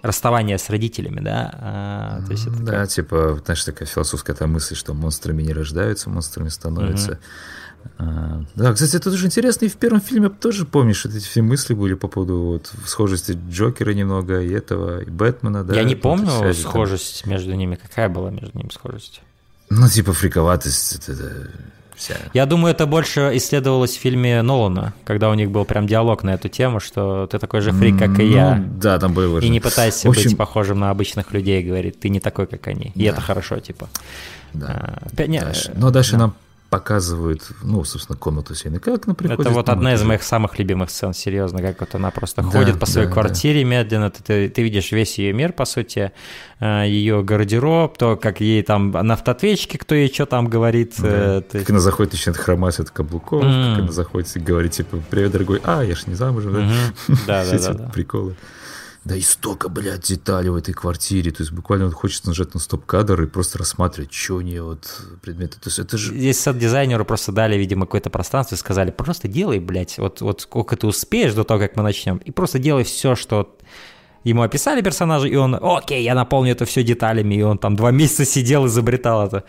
[0.05, 1.51] расставания с родителями, да?
[1.55, 2.89] А, то есть это да, как...
[2.89, 7.13] типа, знаешь, такая философская мысль, что монстрами не рождаются, монстрами становятся.
[7.13, 7.19] Угу.
[7.99, 9.66] А, да, кстати, это тоже интересно.
[9.66, 13.93] И в первом фильме тоже помнишь, эти все мысли были по поводу вот, схожести Джокера
[13.93, 15.74] немного, и этого, и Бэтмена, да?
[15.74, 17.32] Я не помню связи, схожесть там.
[17.32, 17.76] между ними.
[17.76, 19.22] Какая была между ними схожесть?
[19.70, 21.51] Ну, типа фриковатость, это, это
[21.97, 22.16] вся.
[22.32, 26.35] Я думаю, это больше исследовалось в фильме Нолана, когда у них был прям диалог на
[26.35, 28.57] эту тему, что ты такой же фрик, как и я.
[28.57, 29.39] Ну, да, там было.
[29.41, 30.30] И не пытайся общем...
[30.30, 32.93] быть похожим на обычных людей, говорит, ты не такой, как они.
[32.95, 33.11] И да.
[33.11, 33.89] это хорошо, типа.
[34.53, 35.01] Да.
[35.16, 35.72] А, не, дальше.
[35.76, 36.18] Но дальше да.
[36.18, 36.35] нам
[36.75, 39.47] показывают, ну, собственно, комнату Сены как она приходит.
[39.47, 42.81] Это вот одна из моих самых любимых сцен, серьезно, как вот она просто да, ходит
[42.81, 43.68] по своей да, квартире да.
[43.68, 46.11] медленно, ты, ты, ты видишь весь ее мир, по сути,
[46.59, 50.95] э, ее гардероб, то, как ей там на автоответчике, кто ей что там говорит.
[50.99, 51.39] Да.
[51.39, 51.61] Э, ты...
[51.61, 53.75] Как она заходит, начинает хромать от каблуков, mm.
[53.75, 57.14] как она заходит и говорит, типа, привет, дорогой, а, я ж не замужем, да?
[57.27, 57.89] Да, да, да.
[57.91, 58.35] Приколы.
[59.05, 61.31] Да и столько, блядь, деталей в этой квартире.
[61.31, 64.89] То есть буквально вот хочется нажать на стоп-кадр и просто рассматривать, что нее вот
[65.21, 65.61] предметы.
[65.61, 66.15] То есть это же...
[66.15, 70.77] Здесь сад-дизайнеру просто дали, видимо, какое-то пространство и сказали, просто делай, блядь, вот, вот сколько
[70.77, 73.54] ты успеешь до того, как мы начнем, и просто делай все, что
[74.25, 77.91] ему описали персонажа, и он, окей, я наполню это все деталями, и он там два
[77.93, 79.45] месяца сидел, изобретал это.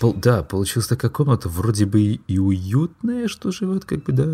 [0.00, 4.24] Пол, да, получилась такая комната, вроде бы и уютная, что живет, как бы, да,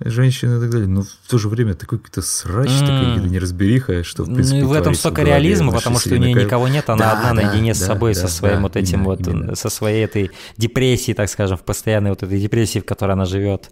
[0.00, 2.80] женщина и так далее, но в то же время такой какой-то срач, mm.
[2.80, 6.34] такая неразбериха, что, в принципе, Ну и в этом столько реализма, потому что у нее
[6.34, 8.76] никого нет, она да, одна да, наедине да, с собой, да, со своим да, вот
[8.76, 9.54] этим именно, вот, именно.
[9.54, 13.70] со своей этой депрессией, так скажем, в постоянной вот этой депрессии, в которой она живет.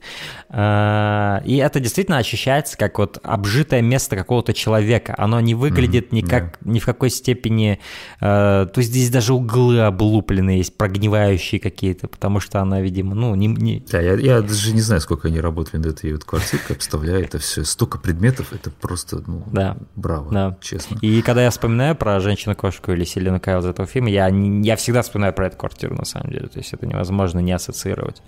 [0.49, 6.17] А, и это действительно ощущается как вот обжитое место какого-то человека, оно не выглядит mm-hmm,
[6.17, 6.71] никак, да.
[6.71, 7.79] ни в какой степени,
[8.21, 13.47] то есть здесь даже углы облуплены есть, прогнивающие какие-то, потому что она, видимо, ну, не...
[13.47, 13.85] не...
[13.91, 17.39] Да, я, я даже не знаю, сколько они работали над этой вот квартиркой, обставляя это
[17.39, 17.65] все.
[17.65, 19.77] Столько предметов, это просто, ну, да.
[19.97, 20.59] браво, да.
[20.61, 20.99] честно.
[21.01, 25.03] И когда я вспоминаю про женщину-кошку или Селену Кайл из этого фильма, я, я всегда
[25.03, 26.49] вспоминаю про эту квартиру, на самом деле.
[26.49, 28.23] То есть это невозможно не ассоциировать.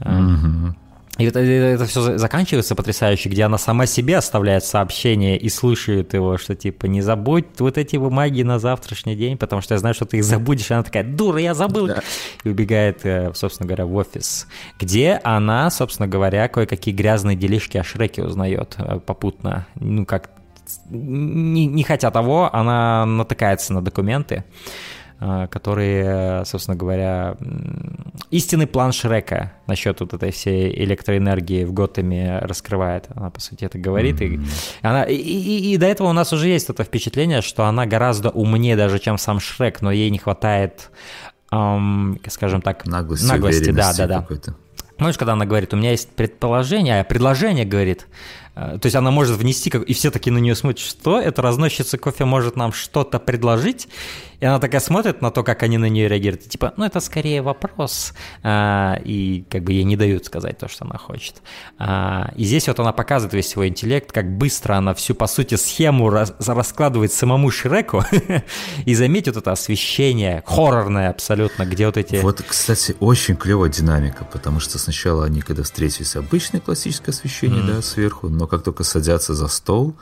[0.00, 0.74] Угу.
[1.20, 6.38] И это, это все заканчивается потрясающе, где она сама себе оставляет сообщение и слышит его,
[6.38, 10.06] что типа не забудь вот эти бумаги на завтрашний день, потому что я знаю, что
[10.06, 10.70] ты их забудешь.
[10.70, 11.88] И она такая, дура, я забыл.
[11.88, 12.02] Да.
[12.42, 14.46] И убегает, э, собственно говоря, в офис,
[14.78, 19.66] где она, собственно говоря, кое-какие грязные делишки о Шреке узнает э, попутно.
[19.74, 20.30] Ну, как
[20.88, 24.44] не, не хотя того, она натыкается на документы,
[25.50, 27.36] которые, собственно говоря,
[28.30, 33.06] истинный план Шрека насчет вот этой всей электроэнергии в Готэме раскрывает.
[33.14, 34.20] Она, по сути, это говорит.
[34.20, 34.48] Mm-hmm.
[34.82, 37.84] И, она, и, и, и до этого у нас уже есть это впечатление, что она
[37.84, 40.90] гораздо умнее даже, чем сам Шрек, но ей не хватает,
[41.52, 44.26] эм, скажем так, наглости, наглости да, да, да.
[45.00, 48.06] Помнишь, когда она говорит, у меня есть предположение, а предложение говорит,
[48.54, 51.96] э, то есть она может внести, и все таки на нее смотрят, что это разносчица
[51.96, 53.88] кофе может нам что-то предложить,
[54.40, 57.00] и она такая смотрит на то, как они на нее реагируют, и типа, ну это
[57.00, 61.36] скорее вопрос, а, и как бы ей не дают сказать то, что она хочет.
[61.78, 65.56] А, и здесь вот она показывает весь свой интеллект, как быстро она всю, по сути,
[65.56, 68.02] схему раз, раскладывает самому Шреку,
[68.86, 72.16] и заметит это освещение, хоррорное абсолютно, где вот эти...
[72.16, 77.82] Вот, кстати, очень клевая динамика, потому что сначала они, когда встретились, обычное классическое освещение, да,
[77.82, 79.94] сверху, но как только садятся за стол,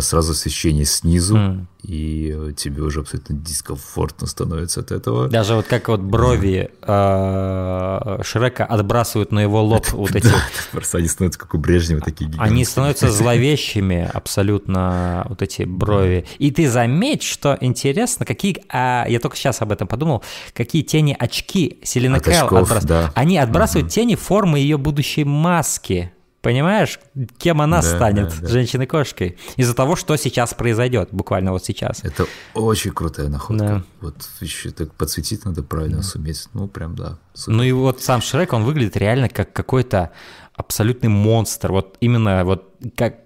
[0.00, 5.28] сразу освещение снизу, и э, тебе уже абсолютно дискомфортно становится от этого.
[5.28, 10.24] Даже вот как вот брови э, Шрека отбрасывают на его лоб вот эти...
[10.26, 10.42] Да,
[10.72, 12.66] просто они становятся как у Брежнева такие Они гигантские.
[12.66, 16.26] становятся зловещими абсолютно, вот эти брови.
[16.38, 18.56] И ты заметь, что интересно, какие...
[18.70, 22.86] а, я только сейчас об этом подумал, какие тени очки Селена От Кайл очков, отбрасывает.
[22.86, 23.12] да.
[23.14, 26.12] Они отбрасывают тени формы ее будущей маски.
[26.40, 27.00] Понимаешь,
[27.38, 28.48] кем она Да, станет, да, да.
[28.48, 32.04] женщиной-кошкой, из-за того, что сейчас произойдет, буквально вот сейчас.
[32.04, 33.64] Это очень крутая находка.
[33.64, 33.82] Да.
[34.00, 36.48] Вот еще так подсветить надо правильно суметь.
[36.54, 37.18] Ну, прям да.
[37.34, 37.56] супер.
[37.56, 40.12] Ну и вот сам Шрек, он выглядит реально как какой-то
[40.54, 41.72] абсолютный монстр.
[41.72, 43.16] Вот именно вот как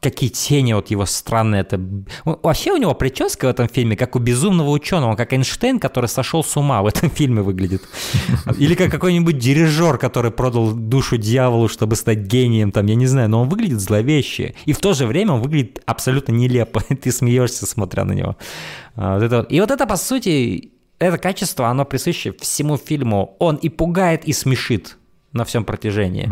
[0.00, 1.62] какие тени вот его странные.
[1.62, 1.80] Это...
[2.24, 6.44] Вообще у него прическа в этом фильме как у безумного ученого, как Эйнштейн, который сошел
[6.44, 7.82] с ума в этом фильме выглядит.
[8.58, 13.28] Или как какой-нибудь дирижер, который продал душу дьяволу, чтобы стать гением, там, я не знаю,
[13.28, 14.54] но он выглядит зловеще.
[14.64, 16.80] И в то же время он выглядит абсолютно нелепо.
[17.02, 18.36] Ты смеешься, смотря на него.
[18.96, 19.46] А, вот это.
[19.48, 23.36] И вот это, по сути, это качество, оно присуще всему фильму.
[23.38, 24.96] Он и пугает, и смешит
[25.32, 26.30] на всем протяжении.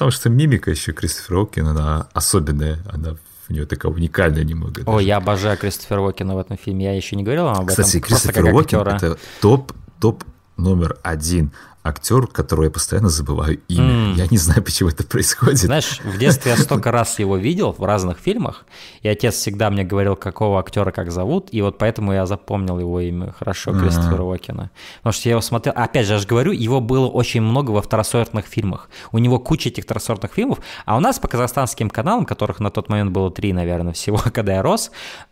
[0.00, 2.78] Потому что мимика еще Кристофера Уокена, она особенная.
[2.90, 3.16] Она
[3.50, 4.80] у нее такая уникальная немного.
[4.86, 5.06] О, даже.
[5.06, 6.86] я обожаю Кристофера Уокена в этом фильме.
[6.86, 8.08] Я еще не говорил вам об Кстати, этом.
[8.08, 10.24] Просто Кристофер Уокен это топ, топ
[10.56, 14.14] номер один актер, которого я постоянно забываю имя.
[14.14, 15.58] Я не знаю, почему это происходит.
[15.58, 18.66] Знаешь, в детстве я столько раз его видел в разных фильмах,
[19.02, 23.00] и отец всегда мне говорил, какого актера как зовут, и вот поэтому я запомнил его
[23.00, 24.70] имя хорошо, Кристофера Уокена.
[24.98, 27.80] Потому что я его смотрел, опять же, я же говорю, его было очень много во
[27.80, 28.90] второсортных фильмах.
[29.12, 32.88] У него куча этих второсортных фильмов, а у нас по казахстанским каналам, которых на тот
[32.88, 35.29] момент было три, наверное, всего, когда я рос, а,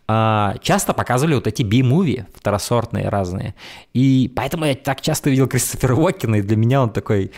[0.63, 3.53] часто показывали вот эти би-муви второсортные разные.
[3.93, 7.31] И поэтому я так часто видел Кристофера Уокена, и для меня он такой...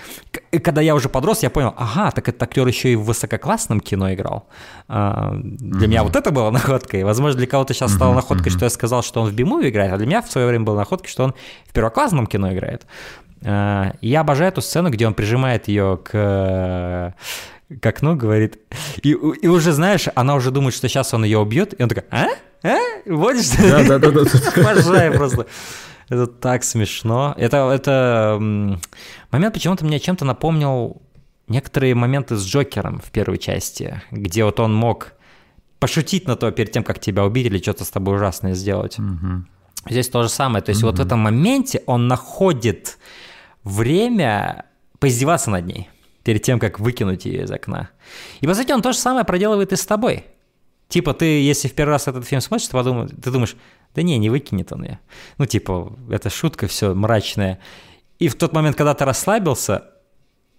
[0.51, 3.81] И Когда я уже подрос, я понял, ага, так этот актер еще и в высококлассном
[3.81, 4.47] кино играл.
[4.87, 7.03] А, Для меня вот это было находкой.
[7.03, 9.97] Возможно, для кого-то сейчас стало находкой, что я сказал, что он в би-муви играет, а
[9.97, 11.33] для меня в свое время была находкой, что он
[11.67, 12.85] в первоклассном кино играет.
[13.43, 17.13] А, Я обожаю эту сцену, где он прижимает ее к
[17.81, 18.59] к окну, говорит,
[19.01, 22.03] и, и уже, знаешь, она уже думает, что сейчас он ее убьет, и он такой,
[22.11, 22.27] а?
[22.63, 22.77] А?
[23.05, 24.71] Что Да, да, да, да.
[24.71, 25.47] Обожаю просто.
[26.09, 27.33] Это так смешно.
[27.37, 28.37] Это, это
[29.31, 31.01] момент почему-то мне чем-то напомнил
[31.47, 35.13] некоторые моменты с Джокером в первой части, где вот он мог
[35.79, 38.97] пошутить на то перед тем, как тебя убить или что-то с тобой ужасное сделать.
[39.89, 40.63] Здесь то же самое.
[40.63, 42.99] То есть вот в этом моменте он находит
[43.63, 44.65] время
[44.99, 45.89] поиздеваться над ней
[46.23, 47.89] перед тем, как выкинуть ее из окна.
[48.41, 50.25] И, по сути, он то же самое проделывает и с тобой.
[50.91, 53.55] Типа ты, если в первый раз этот фильм смотришь, ты, подумаешь, ты думаешь,
[53.95, 54.99] да не, не выкинет он ее.
[55.37, 57.59] Ну, типа, это шутка, все мрачная.
[58.19, 59.85] И в тот момент, когда ты расслабился,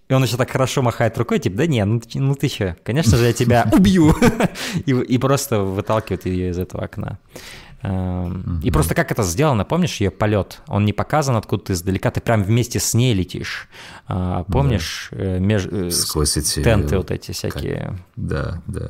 [0.09, 3.19] и он еще так хорошо махает рукой, типа, да не, ну, ну ты че, конечно
[3.19, 4.15] же, я тебя убью.
[4.87, 7.19] И просто выталкивает ее из этого окна.
[7.83, 10.61] Эм, И просто как это сделано, помнишь ее полет?
[10.69, 13.69] Он не показан откуда-то издалека, ты прям вместе с ней летишь.
[14.07, 16.63] А, Помнишь, э, меж- э, Сквозь эти...
[16.63, 17.99] тенты вот эти всякие.
[18.15, 18.89] Да, да.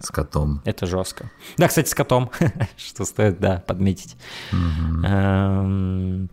[0.00, 0.62] С котом.
[0.64, 1.30] Это жестко.
[1.56, 2.30] Да, кстати, с котом,
[2.76, 4.16] что стоит, да, подметить.
[4.52, 6.28] Эм,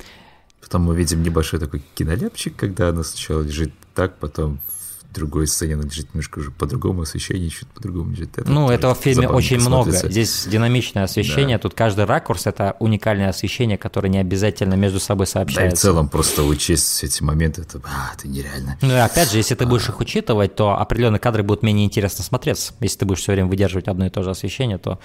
[0.62, 4.60] Потом мы видим небольшой такой кинолепчик, когда она сначала лежит так, потом
[5.16, 8.38] другой сцене лежит немножко уже по-другому, освещение чуть по-другому лежит.
[8.38, 9.84] Это Ну, этого в фильме очень много.
[9.92, 10.10] смотрится.
[10.12, 15.30] Здесь динамичное освещение, тут каждый ракурс— это уникальное освещение, которое не обязательно между собой Да
[15.42, 15.82] и в сообщается.
[15.82, 18.78] целом просто учесть все эти моменты, это, а, это нереально.
[18.82, 22.24] Ну и опять же, если ты будешь их учитывать, то определенные кадры будут менее интересно
[22.24, 22.74] смотреться.
[22.82, 25.00] Если ты будешь все время выдерживать одно и то же освещение, то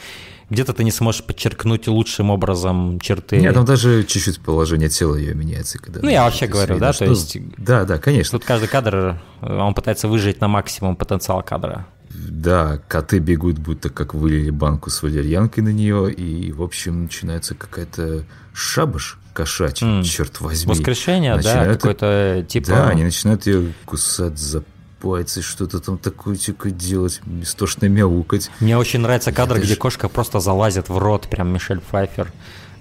[0.51, 3.37] где-то ты не сможешь подчеркнуть лучшим образом черты.
[3.41, 5.79] Нет, там даже чуть-чуть положение тела ее меняется.
[5.79, 8.39] Когда Ну, я вообще говорю, видно, да, что- то есть- Да, да, конечно.
[8.39, 11.87] Тут каждый кадр, э, он пытается выжить на максимум потенциал кадра.
[12.13, 17.55] Да, коты бегут, будто как вылили банку с валерьянкой на нее, и, в общем, начинается
[17.55, 20.69] какая-то шабаш кошачий, черт возьми.
[20.71, 22.67] Воскрешение, да, Начинают- какой-то типа...
[22.67, 24.65] Да, они начинают ее кусать за
[25.01, 28.51] пальцы, что-то там такое типа делать, истошно мяукать.
[28.61, 32.33] Мне очень нравится кадр, Это где ж- кошка просто залазит в рот, прям Мишель Пфайфер.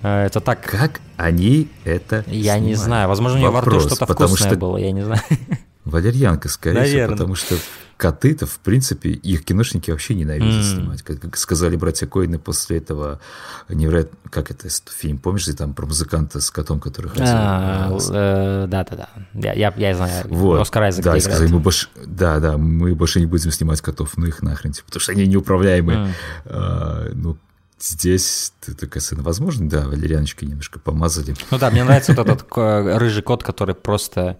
[0.03, 0.61] Э, Это так...
[0.61, 2.79] Как они это Я не снимают?
[2.79, 5.21] знаю, возможно, у нее во рту что-то вкусное что было, я не знаю.
[5.85, 7.17] Валерьянка, скорее всего, Наверно.
[7.17, 7.55] потому что
[7.99, 11.01] коты-то, в принципе, их киношники вообще ненавидят снимать.
[11.01, 13.19] Как, как сказали братья Коины после этого,
[13.67, 17.25] невероятно, как это фильм, помнишь, где там про музыканта с котом, который хотел...
[17.27, 20.61] А, э, э, Да-да-да, я я- знаю, Вот.
[20.61, 24.27] Оскар Айзек да, сказали, мы больше, да, да, мы больше не будем снимать котов, ну
[24.27, 26.13] их нахрен, типа, потому что они неуправляемые.
[26.45, 27.37] А, ну,
[27.81, 31.35] здесь т- такая сцена, возможно, да, валерьяночкой немножко помазали.
[31.51, 32.47] Ну да, мне нравится вот этот
[32.97, 34.37] рыжий кот, который просто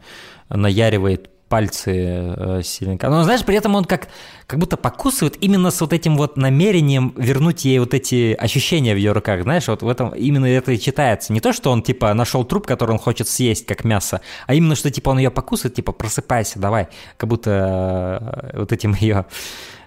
[0.48, 2.98] наяривает пальцы э, сильно.
[3.02, 4.08] Но знаешь, при этом он как,
[4.46, 8.98] как будто покусывает именно с вот этим вот намерением вернуть ей вот эти ощущения в
[8.98, 9.44] ее руках.
[9.44, 11.34] Знаешь, вот в этом именно это и читается.
[11.34, 14.76] Не то, что он типа нашел труп, который он хочет съесть как мясо, а именно,
[14.76, 16.88] что типа он ее покусывает, типа просыпайся, давай.
[17.18, 19.26] Как будто э, вот этим ее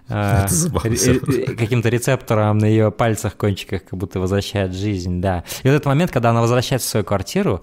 [0.08, 0.46] э,
[1.56, 5.44] каким-то рецептором на ее пальцах, кончиках, как будто возвращает жизнь, да.
[5.62, 7.62] И вот этот момент, когда она возвращается в свою квартиру,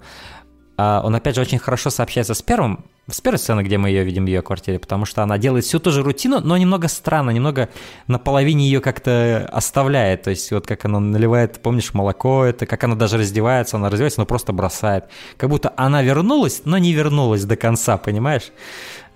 [1.04, 4.24] он, опять же, очень хорошо сообщается с первым, с первой сцены, где мы ее видим
[4.24, 7.68] в ее квартире, потому что она делает всю ту же рутину, но немного странно, немного
[8.06, 10.22] наполовине ее как-то оставляет.
[10.22, 14.20] То есть вот как она наливает, помнишь, молоко, это как она даже раздевается, она раздевается,
[14.20, 15.04] но просто бросает.
[15.36, 18.52] Как будто она вернулась, но не вернулась до конца, понимаешь?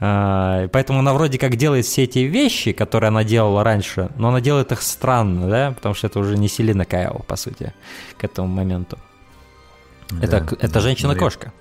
[0.01, 4.41] А, поэтому она вроде как делает все эти вещи, которые она делала раньше, но она
[4.41, 7.73] делает их странно, да, потому что это уже не Селина Кайл, по сути,
[8.19, 8.99] к этому моменту.
[10.21, 11.53] Это, да, это женщина-кошка.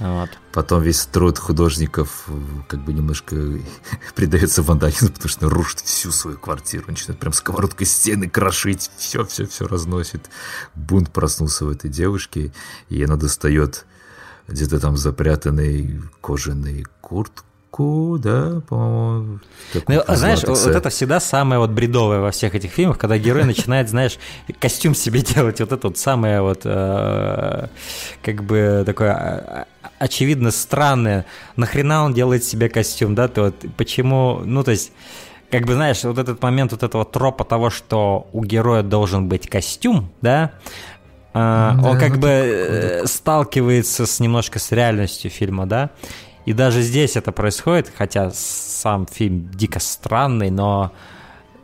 [0.00, 0.30] Вот.
[0.52, 2.32] Потом весь труд художников э,
[2.68, 3.36] как бы немножко
[4.14, 10.30] придается вандализму, потому что рушит всю свою квартиру, начинает прям сковородкой стены крошить, все-все-все разносит.
[10.76, 12.52] Бунт проснулся в этой девушке,
[12.88, 13.86] и она достает
[14.46, 17.44] где-то там запрятанный кожаный курт,
[17.78, 19.38] Ку, да, по-моему.
[19.86, 23.88] Ну, знаешь, вот это всегда самое вот бредовое во всех этих фильмах, когда герой начинает,
[23.88, 24.18] знаешь,
[24.58, 27.68] костюм себе делать, вот это вот самое вот, э,
[28.20, 31.24] как бы такое а, а, очевидно странное.
[31.54, 34.90] Нахрена он делает себе костюм, да, то вот почему, ну, то есть
[35.48, 39.48] как бы, знаешь, вот этот момент вот этого тропа того, что у героя должен быть
[39.48, 40.50] костюм, да,
[41.32, 45.90] да он как бы э, сталкивается с немножко с реальностью фильма, да,
[46.48, 50.92] и даже здесь это происходит, хотя сам фильм дико странный, но...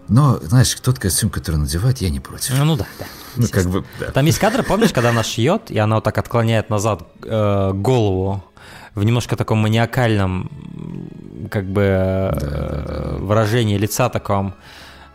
[0.08, 2.58] Но, знаешь, тот костюм, который надевает, я не против.
[2.58, 3.06] Ну, ну да, да.
[3.36, 4.10] Ну, как бы, да.
[4.10, 8.44] Там есть кадры, помнишь, когда она шьет, и она вот так отклоняет назад э, голову
[8.94, 10.50] в немножко таком маниакальном
[11.50, 13.16] как бы да, да, да.
[13.20, 14.52] выражении лица таком.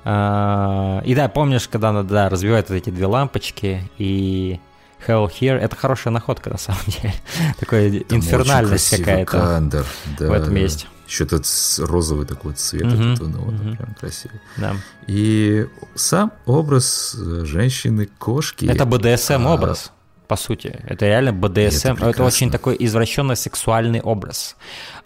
[0.04, 4.60] Э, и да, помнишь, когда она да, разбивает вот эти две лампочки, и
[5.08, 5.58] Hell Here.
[5.58, 7.14] Это хорошая находка, на самом деле.
[7.60, 9.86] Такая Там инфернальность какая-то кандер,
[10.18, 10.28] да.
[10.28, 10.88] в этом есть.
[11.08, 11.46] Еще этот
[11.80, 13.78] розовый такой цвет, uh-huh, этот, ну, uh-huh.
[13.78, 14.40] прям красивый.
[14.58, 14.76] Да.
[15.08, 18.66] И сам образ э, женщины-кошки.
[18.66, 19.92] Это БДСМ-образ.
[19.92, 20.28] А...
[20.28, 21.94] По сути, это реально БДСМ.
[21.94, 24.56] Это, это очень такой извращенный сексуальный образ.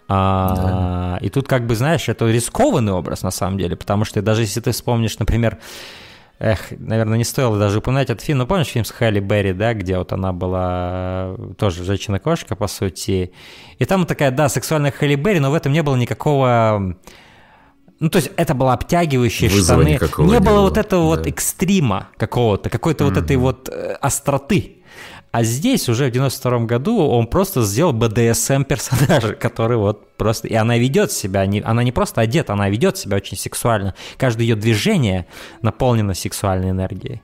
[0.06, 1.26] А, да.
[1.26, 4.60] И тут, как бы, знаешь, это рискованный образ на самом деле, потому что даже если
[4.60, 5.58] ты вспомнишь, например,
[6.40, 8.38] Эх, наверное, не стоило даже упоминать этот фильм.
[8.38, 12.66] Ну, помнишь фильм с Халли Берри, да, где вот она была э, тоже женщина-кошка, по
[12.66, 13.32] сути.
[13.78, 16.96] И там такая, да, сексуальная Халли Берри, но в этом не было никакого...
[18.00, 19.92] Ну, то есть это было обтягивающие Вызова штаны.
[19.92, 21.20] Не было, не было вот этого да.
[21.20, 23.08] вот экстрима какого-то, какой-то mm-hmm.
[23.08, 24.78] вот этой вот э, остроты.
[25.34, 30.46] А здесь уже в 92 году он просто сделал БДСМ персонажа, который вот просто...
[30.46, 33.96] И она ведет себя, не, она не просто одета, она ведет себя очень сексуально.
[34.16, 35.26] Каждое ее движение
[35.60, 37.20] наполнено сексуальной энергией.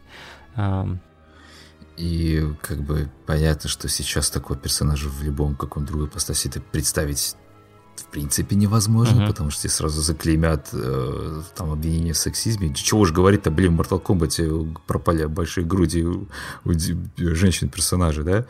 [1.96, 7.36] И как бы понятно, что сейчас такой персонажа в любом каком другой постаси ты представить
[8.00, 9.26] в принципе невозможно, uh-huh.
[9.28, 12.72] потому что тебе сразу заклеймят э, там обвинение в сексизме.
[12.74, 16.28] Чего уж говорить-то, блин, в Mortal Kombat пропали большие груди у,
[16.64, 16.72] у
[17.18, 18.46] женщин-персонажей, да?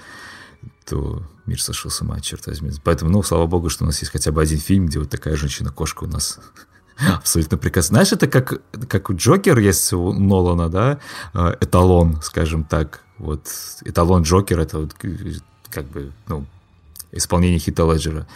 [0.90, 2.70] то мир сошел с ума, черт возьми.
[2.82, 5.36] Поэтому, ну, слава богу, что у нас есть хотя бы один фильм, где вот такая
[5.36, 6.38] женщина-кошка у нас
[6.98, 7.94] абсолютно прекрасно.
[7.94, 10.98] Знаешь, это как, как у Джокер есть у Нолана, да,
[11.32, 13.02] э, эталон, скажем так.
[13.18, 13.46] Вот
[13.84, 14.96] эталон Джокер, это вот
[15.70, 16.46] как бы, ну,
[17.12, 18.26] исполнение Хита Леджера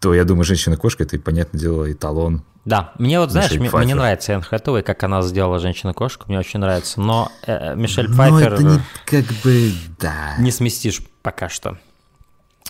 [0.00, 2.42] то я думаю, женщина-кошка это, понятное дело, эталон.
[2.64, 6.60] Да, мне вот, знаешь, мне, мне нравится Энн Хэтэуэй, как она сделала женщину-кошку, мне очень
[6.60, 8.54] нравится, но э, Мишель Пфайфер...
[8.54, 10.36] это не, как бы, да.
[10.38, 11.78] Не сместишь пока что.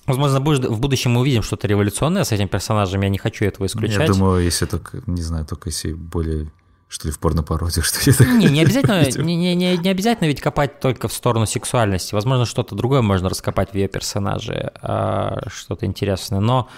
[0.06, 4.08] Возможно, в будущем мы увидим что-то революционное с этим персонажем, я не хочу этого исключать.
[4.08, 6.50] Я думаю, если только, не знаю, только если более
[6.88, 8.30] что ли, в порно-пародиях, что ли?
[8.38, 12.14] Не, не обязательно, не, не, не, не обязательно ведь копать только в сторону сексуальности.
[12.14, 16.40] Возможно, что-то другое можно раскопать в ее персонаже, а, что-то интересное.
[16.40, 16.68] Но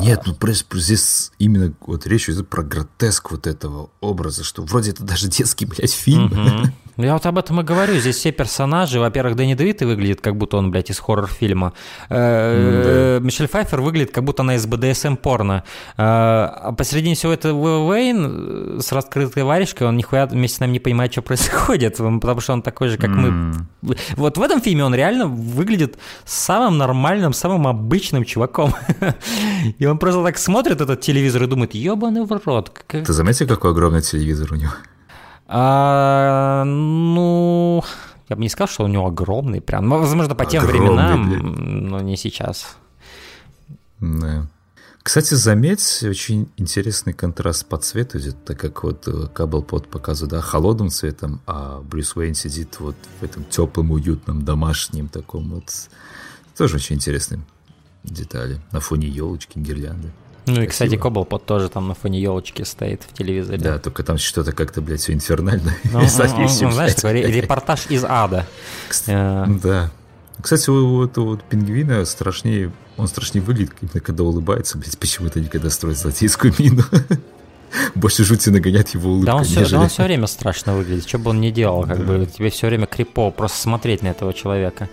[0.00, 0.34] нет, ну
[0.74, 5.66] здесь именно вот речь идет про гротеск вот этого образа, что вроде это даже детский,
[5.66, 6.26] блядь, фильм.
[6.26, 6.72] Угу.
[6.96, 7.94] Я вот об этом и говорю.
[7.96, 11.72] Здесь все персонажи, во-первых, Дэнни Девиты выглядит, как будто он, блядь, из хоррор-фильма.
[12.08, 15.64] Э, Мишель Пфайфер выглядит, как будто она из БДСМ-порно.
[15.96, 20.78] Э, а посередине всего это Уэйн с раскрытой варежкой, он нихуя вместе с нами не
[20.78, 23.54] понимает, что происходит, потому что он такой же, как мы.
[24.16, 28.72] Вот в этом фильме он реально выглядит самым нормальным, самым обычным чуваком.
[29.78, 32.84] И он просто так смотрит этот телевизор и думает, ебаный в рот.
[32.88, 34.72] Ты заметил, какой огромный телевизор у него?
[35.46, 37.84] А, ну,
[38.28, 39.88] я бы не сказал, что у него огромный прям.
[39.88, 42.76] Ну, возможно, по тем огромный, временам, но не сейчас.
[44.00, 44.46] Да.
[45.02, 50.40] Кстати, заметь, очень интересный контраст по цвету идет, так как вот э, Каблпот показывает, да,
[50.40, 55.90] холодным цветом, а Брюс Уэйн сидит вот в этом теплом, уютном, домашнем таком вот.
[56.56, 57.42] Тоже очень интересные
[58.04, 58.60] детали.
[58.72, 60.10] На фоне елочки, гирлянды.
[60.46, 63.58] Ну и, кстати, Коблпот тоже там на фоне елочки стоит в телевизоре.
[63.58, 65.74] Да, только там что-то как-то, блядь, все инфернально.
[65.84, 68.46] Ну, он, он, знаешь, такой репортаж из ада.
[69.06, 69.46] Э.
[69.62, 69.90] Да.
[70.40, 75.96] Кстати, у этого вот пингвина страшнее, он страшнее выглядит, когда улыбается, блядь, почему-то никогда строит
[75.96, 76.82] злодейскую мину.
[77.94, 79.26] Больше жути нагонять его улыбкой.
[79.26, 81.98] Да он, все, да он все время страшно выглядит, что бы он ни делал, как
[81.98, 82.04] да.
[82.04, 84.88] бы тебе все время крипово просто смотреть на этого человека.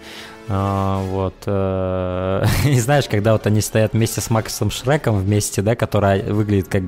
[0.48, 1.36] А, вот.
[1.46, 6.68] Э, и знаешь, когда вот они стоят вместе с Максом Шреком вместе, да, который выглядит
[6.68, 6.84] как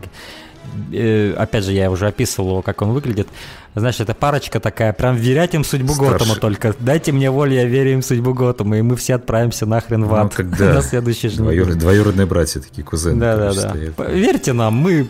[0.92, 3.28] э, опять же, я уже описывал его, как он выглядит.
[3.76, 6.20] Знаешь, это парочка такая, прям верять им судьбу Старше.
[6.20, 6.76] Готэма только.
[6.80, 10.16] Дайте мне волю, я верю им судьбу Готэма, и мы все отправимся нахрен в ну,
[10.16, 10.24] ад.
[10.24, 13.20] Ну, когда на следующий же двоюродные, двоюродные братья, такие кузены.
[13.20, 14.04] Да, да, да.
[14.06, 15.08] Верьте нам, мы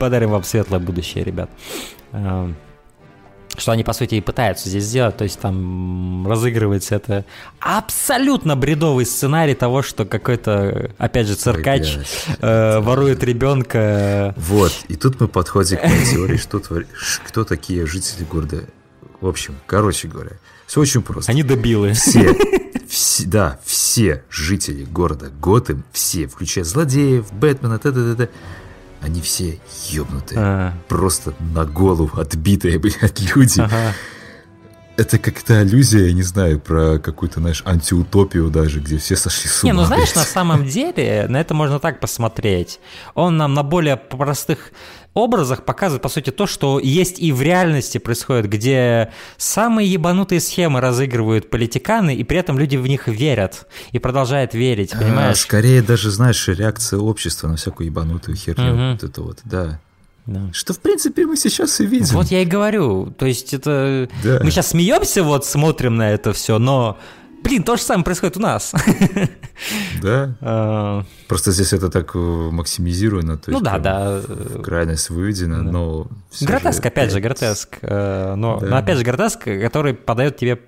[0.00, 1.48] подарим вам светлое будущее, ребят.
[3.56, 7.24] Что они, по сути, и пытаются здесь сделать, то есть там разыгрывается это
[7.60, 11.96] абсолютно бредовый сценарий того, что какой-то, опять же, циркач
[12.40, 14.34] э, ворует ребенка.
[14.36, 16.60] Вот, и тут мы подходим к теории, что
[17.26, 18.64] кто такие жители города.
[19.20, 20.32] В общем, короче говоря,
[20.66, 21.32] все очень просто.
[21.32, 21.92] Они добилы.
[21.92, 22.36] Все,
[22.88, 28.28] все да, все жители города Готэм, все, включая злодеев, Бэтмена, т.д.
[29.00, 29.58] Они все
[29.90, 30.38] ёбнутые.
[30.40, 30.72] А.
[30.88, 33.60] Просто на голову отбитые, блядь, люди.
[33.60, 33.92] Ага.
[34.96, 39.62] Это как-то аллюзия, я не знаю, про какую-то, знаешь, антиутопию даже, где все сошли с
[39.62, 39.72] ума.
[39.72, 42.80] Не, ну знаешь, на самом деле, на это можно так посмотреть.
[43.14, 44.72] Он нам на более простых
[45.16, 50.80] образах показывает, по сути, то, что есть и в реальности происходит, где самые ебанутые схемы
[50.80, 55.38] разыгрывают политиканы, и при этом люди в них верят и продолжают верить, а, понимаешь?
[55.38, 58.74] А, скорее даже, знаешь, реакция общества на всякую ебанутую херню.
[58.74, 58.92] Угу.
[58.92, 59.80] Вот это вот, да.
[60.26, 60.40] Да.
[60.52, 62.14] Что, в принципе, мы сейчас и видим.
[62.14, 63.14] Вот я и говорю.
[63.16, 64.08] То есть это...
[64.22, 64.40] Да.
[64.42, 66.98] Мы сейчас смеемся, вот смотрим на это все, но
[67.42, 68.74] Блин, то же самое происходит у нас.
[70.02, 70.36] Да.
[70.42, 71.04] А.
[71.28, 73.38] Просто здесь это так э, максимизировано.
[73.38, 74.20] То ну да, да.
[74.62, 76.08] Крайность выведена, но...
[76.42, 77.78] Гротеск, опять же, гротеск.
[77.80, 80.60] Э, но, но опять же, гротеск, который подает тебе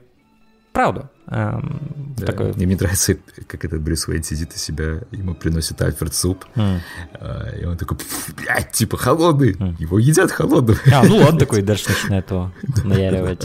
[0.72, 1.10] правду.
[1.26, 2.26] Эм, да.
[2.26, 2.52] Такой...
[2.54, 3.16] мне нравится,
[3.46, 7.60] как этот Брюс Уэйн сидит у себя, ему приносит Альфред суп, mm.
[7.60, 7.98] и он такой,
[8.36, 9.74] блядь, типа холодный, mm.
[9.78, 10.78] его едят холодным.
[10.92, 12.52] А, ну он такой дальше начинает его
[12.84, 13.44] наяривать.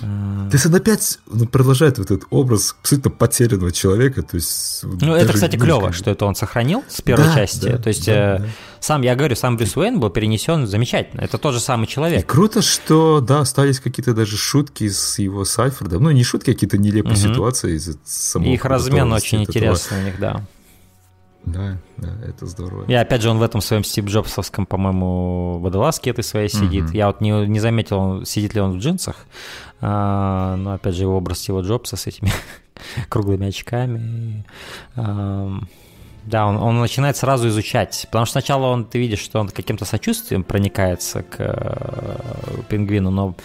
[0.00, 4.22] То есть он опять ну, продолжает вот этот образ абсолютно потерянного человека.
[4.22, 7.68] То есть, ну, это, кстати, клево, что это он сохранил с первой да, части.
[7.68, 8.46] Да, то есть, да, э, да.
[8.80, 11.20] сам, я говорю, сам Брюс Уэйн был перенесен замечательно.
[11.20, 12.20] Это тот же самый человек.
[12.20, 16.02] И круто, что, да, остались какие-то даже шутки с его Сайфордом.
[16.02, 17.32] Ну, не шутки, а какие-то нелепые угу.
[17.32, 20.42] ситуации из самого Их размен очень интересный у них, да.
[21.46, 22.84] Да, да, это здорово.
[22.86, 26.90] И опять же, он в этом своем Стив Джобсовском, по-моему, водолазке этой своей сидит.
[26.92, 29.26] Я вот не, не заметил, сидит ли он в джинсах.
[29.80, 32.32] А, но опять же, его образ его Джобса с этими
[33.08, 34.44] круглыми очками.
[34.96, 35.52] А,
[36.24, 38.06] да, он, он начинает сразу изучать.
[38.10, 43.36] Потому что сначала он, ты видишь, что он каким-то сочувствием проникается к э, пингвину, но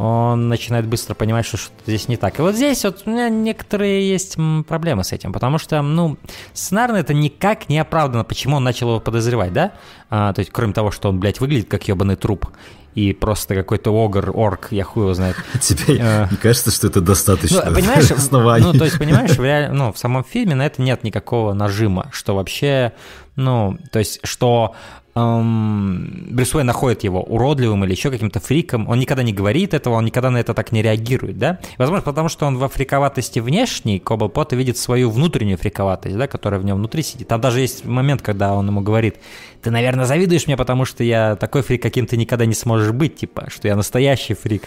[0.00, 2.38] он начинает быстро понимать, что что-то здесь не так.
[2.38, 6.16] И вот здесь вот у меня некоторые есть проблемы с этим, потому что, ну,
[6.54, 9.72] сценарно это никак не оправдано, почему он начал его подозревать, да?
[10.08, 12.46] А, то есть, кроме того, что он, блядь, выглядит как ебаный труп,
[12.94, 15.36] и просто какой-то огр, орк, я хуй его знает.
[15.60, 18.64] Тебе а, не кажется, что это достаточно ну, понимаешь, оснований?
[18.64, 19.70] Ну, то есть, понимаешь, в, реаль...
[19.70, 22.94] ну, в самом фильме на это нет никакого нажима, что вообще,
[23.36, 24.74] ну, то есть, что
[25.14, 29.94] эм, Брюс Уэйн находит его уродливым или еще каким-то фриком, он никогда не говорит этого,
[29.94, 31.58] он никогда на это так не реагирует, да?
[31.78, 36.60] Возможно, потому что он во фриковатости внешней, Кобл Пота видит свою внутреннюю фриковатость, да, которая
[36.60, 37.28] в нем внутри сидит.
[37.28, 39.16] Там даже есть момент, когда он ему говорит,
[39.62, 43.16] ты, наверное, завидуешь мне, потому что я такой фрик, каким ты никогда не сможешь быть,
[43.16, 44.62] типа, что я настоящий фрик.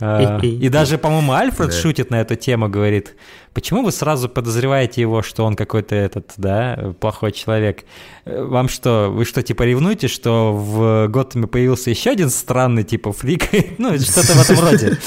[0.00, 3.16] А, и даже, по-моему, Альфред шутит на эту тему, говорит,
[3.52, 7.84] почему вы сразу подозреваете его, что он какой-то этот, да, плохой человек?
[8.24, 13.50] Вам что, вы что, типа ревнуете, что в Готэме появился еще один странный, типа, фрик?
[13.78, 14.98] ну, что-то в этом роде.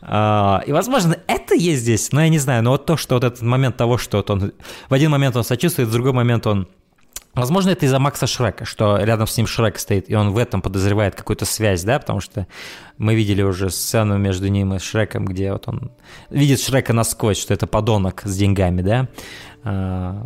[0.00, 3.24] А, и, возможно, это есть здесь, но я не знаю, но вот то, что вот
[3.24, 4.52] этот момент того, что вот он
[4.88, 6.68] в один момент он сочувствует, в другой момент он
[7.36, 10.62] Возможно, это из-за Макса Шрека, что рядом с ним Шрек стоит, и он в этом
[10.62, 12.46] подозревает какую-то связь, да, потому что
[12.96, 15.90] мы видели уже сцену между ним и Шреком, где вот он
[16.30, 19.08] видит Шрека насквозь, что это подонок с деньгами, да,
[19.64, 20.24] а,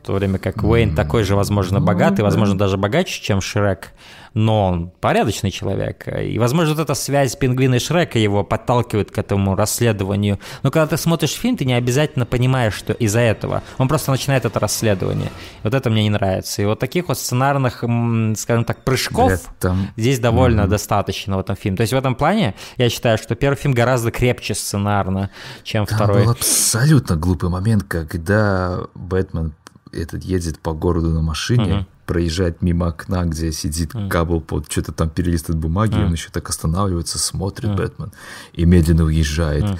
[0.00, 3.92] в то время как Уэйн такой же, возможно, богатый, возможно, даже богаче, чем Шрек,
[4.34, 6.06] но он порядочный человек.
[6.08, 10.38] И, возможно, вот эта связь пингвина и Шрека его подталкивает к этому расследованию.
[10.62, 13.62] Но когда ты смотришь фильм, ты не обязательно понимаешь, что из-за этого.
[13.78, 15.30] Он просто начинает это расследование.
[15.62, 16.62] Вот это мне не нравится.
[16.62, 17.84] И вот таких вот сценарных,
[18.36, 21.76] скажем так, прыжков Блядь, там- здесь довольно достаточно в этом фильме.
[21.76, 25.30] То есть в этом плане я считаю, что первый фильм гораздо крепче сценарно,
[25.64, 26.24] чем Там второй.
[26.24, 29.54] был абсолютно глупый момент, когда Бэтмен
[29.92, 35.62] этот едет по городу на машине, проезжает мимо окна, где сидит Каблпот, что-то там перелистывает
[35.62, 38.10] бумаги, и он еще так останавливается, смотрит Бэтмен
[38.52, 39.78] и медленно уезжает.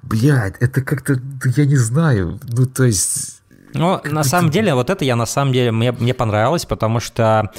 [0.00, 1.20] Блядь, это как-то,
[1.56, 3.42] я не знаю, ну то есть...
[3.74, 7.50] Ну, на самом деле, вот это я на самом деле, мне, мне понравилось, потому что,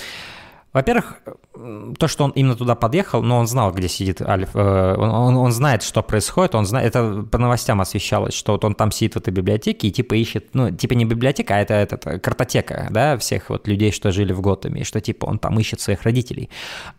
[0.72, 1.16] во-первых,
[1.98, 5.38] то, что он именно туда подъехал, но он знал, где сидит Альф, э, он, он-
[5.38, 9.14] он знает, что происходит, он знает, это по новостям освещалось, что вот он там сидит
[9.14, 12.88] в этой библиотеке и типа ищет, ну, типа не библиотека, а это, это, это картотека,
[12.92, 16.04] да, всех вот людей, что жили в Готэме, и что типа он там ищет своих
[16.04, 16.50] родителей.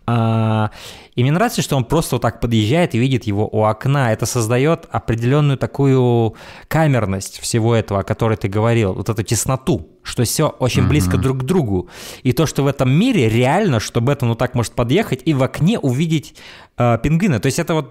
[0.06, 0.70] А,
[1.14, 4.12] и мне нравится, что он просто вот так подъезжает и видит его у окна.
[4.12, 6.34] Это создает определенную такую
[6.68, 11.38] камерность всего этого, о которой ты говорил, вот эту тесноту, что все очень близко друг
[11.38, 11.88] к другу.
[12.22, 15.42] И то, что в этом мире реально, что Бэтмен вот так может подъехать и в
[15.42, 16.34] окне увидеть
[16.76, 17.40] э, пингвина.
[17.40, 17.90] То есть это вот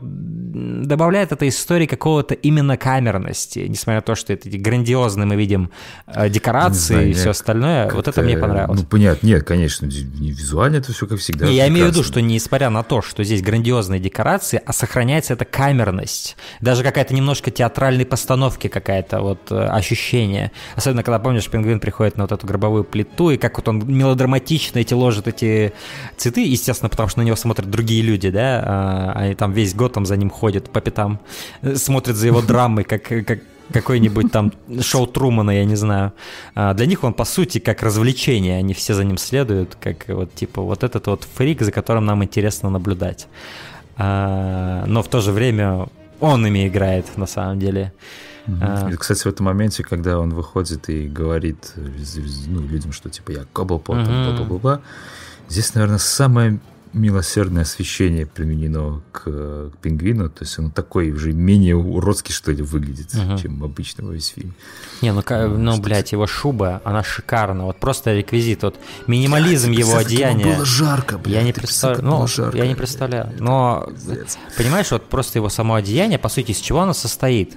[0.54, 5.72] добавляет этой истории какого-то именно камерности, несмотря на то, что это грандиозные мы видим
[6.08, 7.90] э, декорации знаю, и все остальное.
[7.92, 8.82] Вот это мне понравилось.
[8.82, 11.48] Ну, понятно, нет, конечно, не визуально это все как всегда.
[11.48, 15.34] Не, я имею в виду, что несмотря на то, что здесь грандиозные декорации, а сохраняется
[15.34, 20.52] эта камерность, даже какая-то немножко театральной постановки какая-то вот э, ощущение.
[20.76, 24.80] Особенно, когда, помнишь, пингвин приходит на вот эту гробовую плиту, и как вот он мелодраматично
[24.80, 25.74] эти ложит эти
[26.18, 29.94] цветы, естественно, потому что на него смотрят другие люди, да, а, они там весь год
[29.94, 31.20] там за ним ходят по пятам,
[31.76, 33.40] смотрят за его драмой, как, как
[33.72, 34.52] какой-нибудь там
[34.82, 36.12] шоу Трумана, я не знаю.
[36.56, 40.34] А для них он, по сути, как развлечение, они все за ним следуют, как вот,
[40.36, 43.28] типа, вот этот вот фрик, за которым нам интересно наблюдать.
[43.98, 45.88] А, но в то же время
[46.20, 47.94] он ими играет, на самом деле.
[48.62, 53.32] А, И, Кстати, в этом моменте, когда он выходит и говорит ну, людям, что типа
[53.32, 54.36] я Коблпот, Мгм.
[54.36, 54.82] бла-бла-бла,
[55.50, 56.60] здесь, наверное, самое
[56.94, 62.62] милосердное освещение применено к, к пингвину, то есть он такой уже менее уродский, что ли,
[62.62, 64.54] выглядит, чем обычно весь фильм.
[65.02, 67.66] Не, ну, ка- ну, блядь, его шуба, она шикарна.
[67.66, 68.76] Вот просто реквизит, вот
[69.08, 70.56] минимализм Блядь, его одеяния.
[70.56, 71.34] было жарко, блядь.
[71.36, 73.34] Я не представляю, ну, жарко, я не представляю.
[73.40, 73.90] Но,
[74.58, 77.56] понимаешь, вот просто его само одеяние, по сути, из чего оно состоит?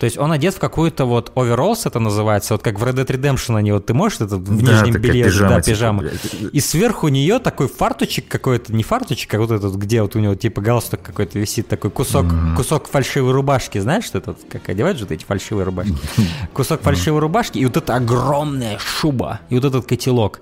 [0.00, 3.06] То есть он одет в какую-то вот оверолс, это называется, вот как в Red Dead
[3.06, 5.98] Redemption они, вот ты можешь это в Да, нижнем белье, пижама, да, типа, пижама.
[6.00, 6.34] блядь.
[6.52, 10.34] И сверху нее такой фартучек какой-то, не фартучек, а вот этот, где вот у него
[10.34, 12.24] типа галстук какой-то висит, такой кусок,
[12.56, 15.94] кусок фальшивой рубашки, знаешь, что это, как одевают же эти фальшивые рубашки?
[16.54, 20.40] Кусок фальшивой рубашки и вот эта огромная шуба, и вот этот котелок.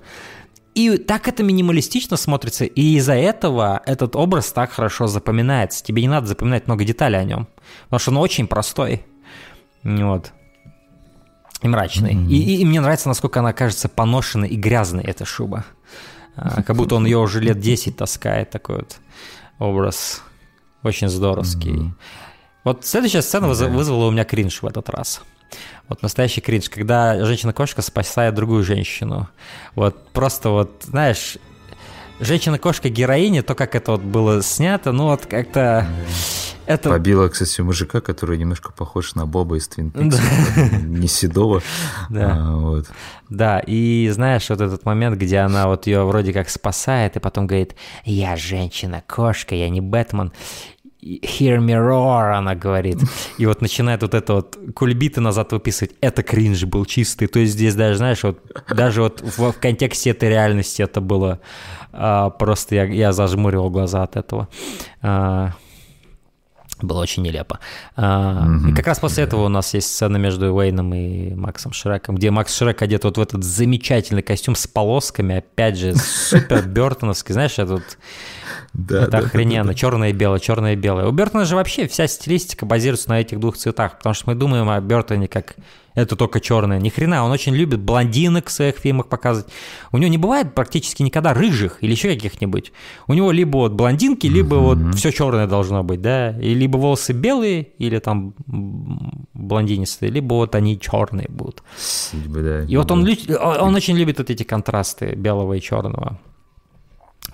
[0.73, 5.83] И так это минималистично смотрится, и из-за этого этот образ так хорошо запоминается.
[5.83, 7.49] Тебе не надо запоминать много деталей о нем,
[7.89, 9.03] потому что он очень простой.
[9.83, 10.31] Вот.
[11.61, 12.13] И мрачный.
[12.13, 15.65] И, и- и мне нравится, насколько она кажется поношенной и грязной, эта шуба.
[16.35, 18.97] А, как будто он ее уже лет 10 таскает, такой вот
[19.59, 20.21] образ.
[20.83, 21.93] Очень здоровский.
[22.63, 25.21] Вот следующая сцена выз- вызвала у меня кринж в этот раз.
[25.89, 29.27] Вот настоящий кринж, когда женщина-кошка спасает другую женщину.
[29.75, 31.37] Вот просто вот, знаешь,
[32.19, 35.87] женщина-кошка героиня, то, как это вот было снято, ну вот как-то...
[36.65, 36.89] Это...
[36.89, 39.91] Побила, кстати, мужика, который немножко похож на Боба из Твин.
[40.99, 41.63] Не седого.
[42.09, 42.37] Да.
[42.37, 42.85] а, вот.
[43.27, 47.47] Да, и знаешь, вот этот момент, где она вот ее вроде как спасает, и потом
[47.47, 50.31] говорит, я женщина-кошка, я не Бэтмен.
[51.01, 52.97] Hear me roar, она говорит.
[53.37, 55.95] И вот начинает вот это вот кульбиты назад выписывать.
[56.01, 57.27] Это кринж был чистый.
[57.27, 58.39] То есть здесь даже, знаешь, вот
[58.69, 61.39] даже вот в, в контексте этой реальности это было
[61.91, 64.49] а, просто я, я зажмуривал глаза от этого.
[65.01, 65.53] А,
[66.81, 67.59] было очень нелепо.
[67.95, 72.15] А, И как раз после этого у нас есть сцена между Уэйном и Максом Шреком,
[72.15, 77.33] где Макс Шрек одет вот в этот замечательный костюм с полосками, опять же, супер Бертоновский,
[77.33, 77.97] знаешь, этот
[78.73, 79.73] Да, это да, охрененно.
[79.73, 81.07] Черное и белое, черное и белое.
[81.07, 84.69] У Бертона же вообще вся стилистика базируется на этих двух цветах, потому что мы думаем
[84.69, 85.55] о Бертоне как
[85.95, 86.79] это только черное.
[86.79, 89.51] Ни хрена, он очень любит блондинок в своих фильмах показывать.
[89.91, 92.71] У него не бывает практически никогда рыжих или еще каких-нибудь.
[93.07, 97.13] У него либо вот блондинки, либо вот все черное должно быть, да, и либо волосы
[97.13, 98.33] белые, или там
[99.33, 101.63] блондинистые, либо вот они черные будут.
[102.13, 106.19] Либо, да, И вот он он очень любит вот эти контрасты белого и черного.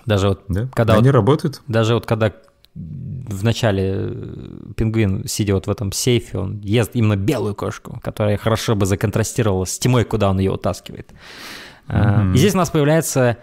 [0.06, 0.68] Даже вот Да?
[0.74, 1.62] когда вот Они работают?
[1.68, 2.32] даже вот когда
[2.74, 8.36] в начале э, пингвин, сидя вот в этом сейфе, он ест именно белую кошку, которая
[8.36, 11.10] хорошо бы законтрастировала с тьмой, куда он ее утаскивает.
[11.88, 13.38] А, И здесь у нас появляется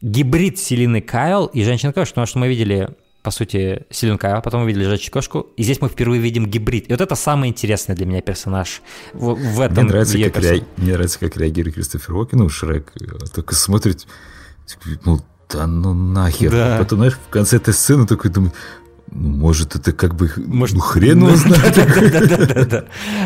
[0.00, 2.90] гибрид Селины Кайл и женщины кошки, потому что мы видели
[3.22, 6.88] по сути, Селин Кайл, потом мы видели Жачью кошку, и здесь мы впервые видим гибрид.
[6.88, 8.82] И вот это самый интересный для меня персонаж
[9.12, 12.48] в, в этом Мне нравится, как персон- ре- мне нравится, как реагирует Кристофер Уокен, ну,
[12.48, 12.92] Шрек,
[13.32, 14.08] только смотрит,
[14.66, 15.20] такой, ну,
[15.52, 16.50] да ну нахер.
[16.50, 16.76] Да.
[16.78, 18.54] Потом, знаешь, в конце этой сцены такой думает,
[19.14, 21.74] ну, может, это как бы, Может, ну, хрен его знает.
[22.28, 22.84] Да-да-да.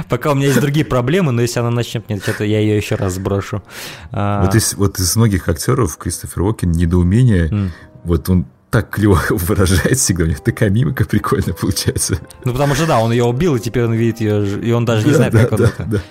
[0.08, 2.96] Пока у меня есть другие проблемы, но если она начнет мне что-то, я ее еще
[2.96, 3.62] раз сброшу.
[4.10, 7.70] А, Вот из, вот из многих актеров Кристофер Уокен недоумение,
[8.02, 12.18] вот он так клево выражает всегда, у него такая мимика прикольная получается.
[12.44, 15.06] Ну, потому что, да, он ее убил, и теперь он видит ее, и он даже
[15.06, 15.84] не знает, да, как он да, это...
[15.84, 16.02] да.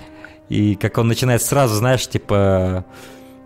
[0.47, 2.85] И как он начинает сразу, знаешь, типа...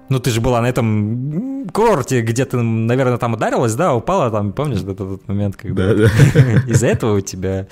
[0.10, 4.52] Ну, ты же была на этом курорте, где ты, наверное, там ударилась, да, упала там,
[4.54, 5.94] помнишь этот, этот момент, когда...
[5.94, 6.04] Да,
[6.68, 7.68] Из-за этого у тебя...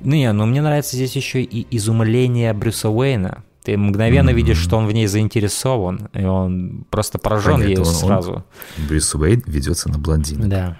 [0.00, 3.42] Ну, не, но мне нравится здесь еще и изумление Брюса Уэйна.
[3.62, 7.86] Ты мгновенно видишь, что он в ней заинтересован, и он просто поражен Понятно, ею он-
[7.88, 8.44] он- сразу.
[8.88, 10.46] Брюс Уэйн ведется на блондина.
[10.48, 10.76] Да.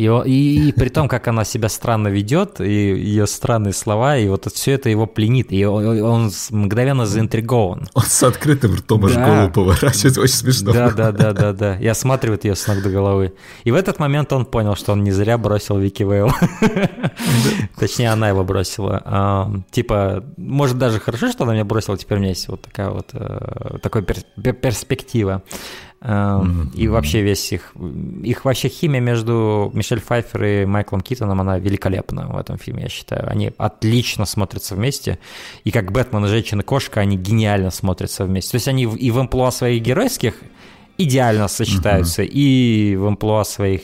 [0.00, 4.28] И, и, и при том, как она себя странно ведет, и ее странные слова, и
[4.28, 7.86] вот все это его пленит, и он, он мгновенно заинтригован.
[7.92, 9.26] Он с открытым ртом аж Да.
[9.26, 10.72] голову поворачивает, очень смешно.
[10.72, 11.76] Да, да, да, да, да.
[11.78, 13.34] И осматривает ее с ног до головы.
[13.64, 16.30] И в этот момент он понял, что он не зря бросил Вики Вейл.
[17.78, 19.02] Точнее, она его бросила.
[19.04, 22.88] А, Типа, может, даже хорошо, что она меня бросила, теперь у меня есть вот такая
[22.90, 25.42] вот э, пер- перспектива.
[26.02, 26.42] А,
[26.74, 27.74] И вообще весь их,
[28.22, 32.88] их вообще химия между Мишель Пфайфер и Майклом Китоном, она великолепна в этом фильме, я
[32.88, 33.28] считаю.
[33.30, 35.18] Они отлично смотрятся вместе.
[35.64, 38.52] И как Бэтмен и Женщина-кошка, они гениально смотрятся вместе.
[38.52, 40.34] То есть они и в амплуа своих геройских
[40.96, 43.82] идеально сочетаются, и в амплуа своих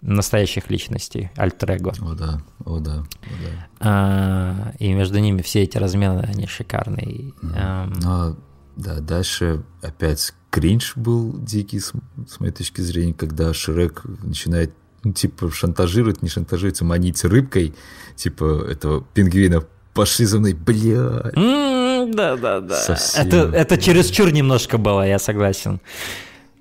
[0.00, 1.92] настоящих личностей, альтер-эго.
[2.00, 3.68] О да, о да, о да.
[3.80, 7.06] А, и между ними все эти размены, они шикарные.
[7.06, 8.36] И, эм, Но,
[8.76, 11.92] да, дальше опять кринж был дикий, с,
[12.28, 14.70] с моей точки зрения, когда Шрек начинает,
[15.02, 17.74] ну, типа, шантажировать, не шантажировать, а манить рыбкой,
[18.16, 19.64] типа, этого пингвина,
[19.94, 21.30] пошли за мной, бля.
[21.34, 22.76] М, Да, да, да.
[22.76, 23.26] Совсем.
[23.26, 25.80] Это, это чересчур немножко было, я согласен.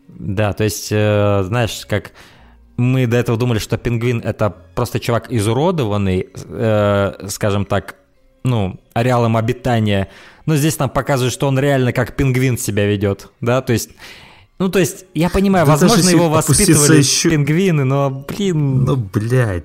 [0.07, 2.11] Да, то есть, э, знаешь, как
[2.77, 7.95] мы до этого думали, что пингвин это просто чувак изуродованный, э, скажем так,
[8.43, 10.07] ну, ареалом обитания.
[10.45, 13.89] Но здесь нам показывают, что он реально как пингвин себя ведет, да, то есть.
[14.59, 19.63] Ну, то есть, я понимаю, Да возможно, его воспитывали еще- пингвины, но, блин, Ну, блядь,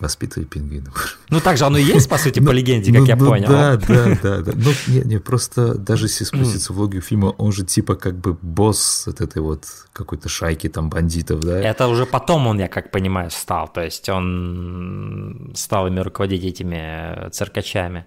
[0.00, 1.18] воспитывай пингвинов.
[1.30, 3.26] ну так же оно и есть, по сути, по Ну, легенде, ну, как я ну
[3.26, 3.48] понял.
[3.48, 4.52] Да, да, да, да.
[4.54, 8.34] Ну, не, не, просто даже если спуститься в логику фильма, он же типа как бы
[8.40, 9.64] босс от этой вот
[9.94, 11.58] какой-то шайки там бандитов, да?
[11.60, 13.68] Это уже потом он, я как понимаю, стал.
[13.72, 18.04] То есть он стал ими руководить этими циркачами.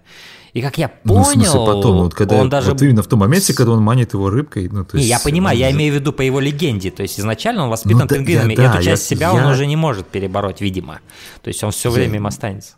[0.54, 2.70] И как я Ну, понял, в смысле, потом, вот когда, он даже...
[2.70, 5.10] вот именно в том моменте, когда он манит его рыбкой, ну, то Не, есть...
[5.10, 6.90] я понимаю, он я же- имею в виду по его легенде.
[6.90, 9.32] То есть изначально он воспитан Ну да, пингвинами, я- и да, эту часть я- себя
[9.32, 11.00] он я- уже не может перебороть, видимо.
[11.42, 12.74] То есть он все время им останется.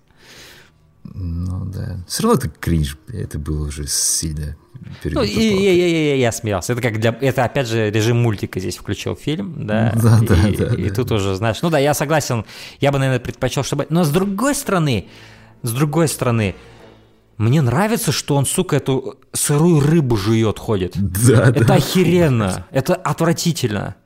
[1.14, 1.98] Ну, да.
[2.06, 4.56] Все равно это кринж, это было уже сильно
[5.04, 5.30] Ну, и,
[5.62, 6.72] я, я- я- я смеялся.
[6.72, 9.92] Это как для, это опять же режим мультика здесь включил фильм, да.
[10.02, 10.94] Да, и, да, и- да, и да.
[10.94, 12.44] тут уже, знаешь, ну да, я согласен.
[12.80, 13.86] Я бы, наверное, предпочел, чтобы.
[13.90, 15.06] Но с другой стороны,
[15.62, 16.54] с другой стороны,
[17.40, 20.92] мне нравится, что он, сука, эту сырую рыбу жует, ходит.
[20.94, 21.74] Да, Это да.
[21.74, 23.96] охеренно, это отвратительно.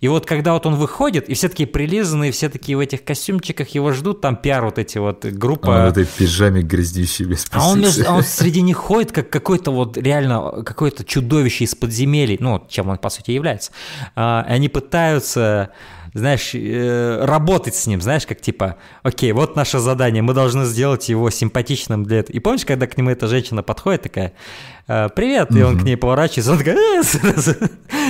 [0.00, 3.68] И вот когда вот он выходит, и все такие прилизанные, все такие в этих костюмчиках
[3.68, 5.76] его ждут, там пиар вот эти вот группа.
[5.76, 8.06] А он в этой пижаме грязнющей без А он, позиции.
[8.08, 12.96] он среди них ходит, как какой-то вот реально какое-то чудовище из подземелий, ну, чем он,
[12.96, 13.72] по сути, является.
[14.16, 15.70] А, и они пытаются,
[16.14, 21.08] знаешь, э, работать с ним, знаешь, как типа, окей, вот наше задание, мы должны сделать
[21.08, 22.36] его симпатичным для этого.
[22.36, 24.79] И помнишь, когда к нему эта женщина подходит, такая, «Э,
[25.14, 27.02] привет, и он к ней поворачивается, он такой, «Э»,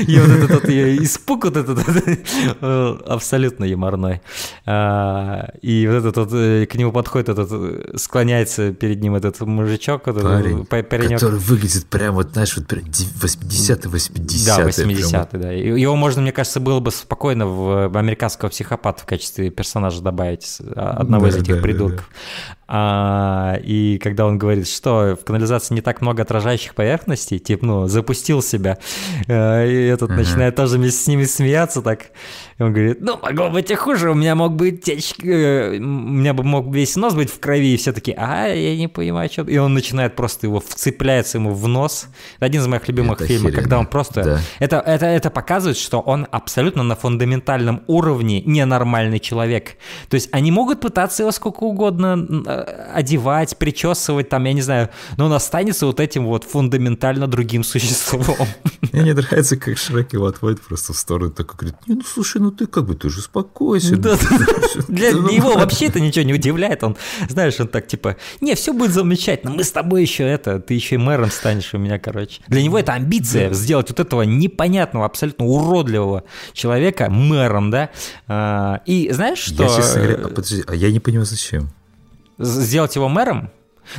[0.06, 1.78] и вот этот испуг вот этот
[2.60, 4.20] э, абсолютно юморной.
[5.62, 10.04] И вот этот вот, э, к нему подходит этот, э, склоняется перед ним этот мужичок,
[10.04, 14.46] Парень, который выглядит прям вот, знаешь, вот прям 80-й, 80-й.
[14.46, 15.50] Да, прям 80-й, да.
[15.52, 20.98] Его можно, мне кажется, было бы спокойно в американского психопата в качестве персонажа добавить а,
[20.98, 22.08] одного из этих придурков.
[22.72, 27.86] А, и когда он говорит, что в канализации не так много отражающих поверхностей, типа, ну,
[27.88, 28.78] запустил себя,
[29.26, 32.12] э, и этот начинает тоже с ними смеяться так.
[32.60, 35.80] И он говорит, ну, могло быть и хуже, у меня мог быть течь, э, у
[35.80, 39.30] меня бы мог весь нос быть в крови, и все такие, а, я не понимаю,
[39.32, 39.42] что...
[39.44, 42.08] И он начинает просто его, вцепляется ему в нос.
[42.36, 44.22] Это один из моих любимых Это фильмов, когда он просто...
[44.22, 44.40] Да.
[44.58, 49.78] Это, это, это показывает, что он абсолютно на фундаментальном уровне ненормальный человек.
[50.10, 52.26] То есть они могут пытаться его сколько угодно
[52.92, 58.36] одевать, причесывать, там, я не знаю, но он останется вот этим вот фундаментально другим существом.
[58.92, 62.49] Мне не нравится, как Шрек его отводит просто в сторону, такой говорит, ну слушай, ну
[62.50, 63.96] ты как бы, ты же успокойся.
[63.96, 64.16] Да,
[64.88, 66.96] Для него вообще это ничего не удивляет, он,
[67.28, 70.94] знаешь, он так типа, не, все будет замечательно, мы с тобой еще это, ты еще
[70.96, 72.42] и мэром станешь у меня, короче.
[72.48, 77.90] Для него это амбиция сделать вот этого непонятного, абсолютно уродливого человека мэром, да,
[78.28, 79.64] А, и знаешь, что...
[79.64, 81.70] Я, честно говоря, подожди, а я не понимаю, зачем.
[82.38, 83.50] Сделать его мэром?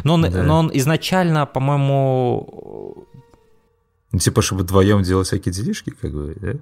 [0.04, 0.44] Но он, Да.
[0.44, 3.06] но он изначально, по-моему,
[4.12, 6.54] Ну, типа, чтобы вдвоем делать всякие делишки, как бы, да?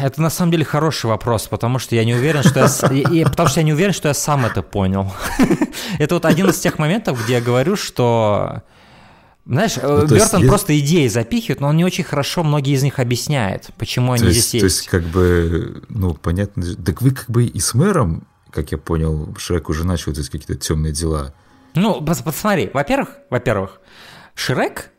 [0.00, 2.60] Это на самом деле хороший вопрос, потому что я не уверен, что
[2.92, 5.12] я, потому что я не уверен, что я сам это понял.
[5.98, 8.62] Это вот один из тех моментов, где я говорю, что
[9.44, 12.98] знаешь, Ну, Бертон есть- просто идеи запихивает, но он не очень хорошо многие из них
[13.00, 14.76] объясняет, почему они То здесь есть, то есть.
[14.78, 16.62] есть, как бы, ну, понятно.
[16.76, 20.54] Так вы как бы и с мэром, как я понял, Шрек уже начал делать какие-то
[20.54, 21.34] темные дела.
[21.74, 23.80] Ну, пос- посмотри, во-первых, во-первых,
[24.34, 24.90] Шрек,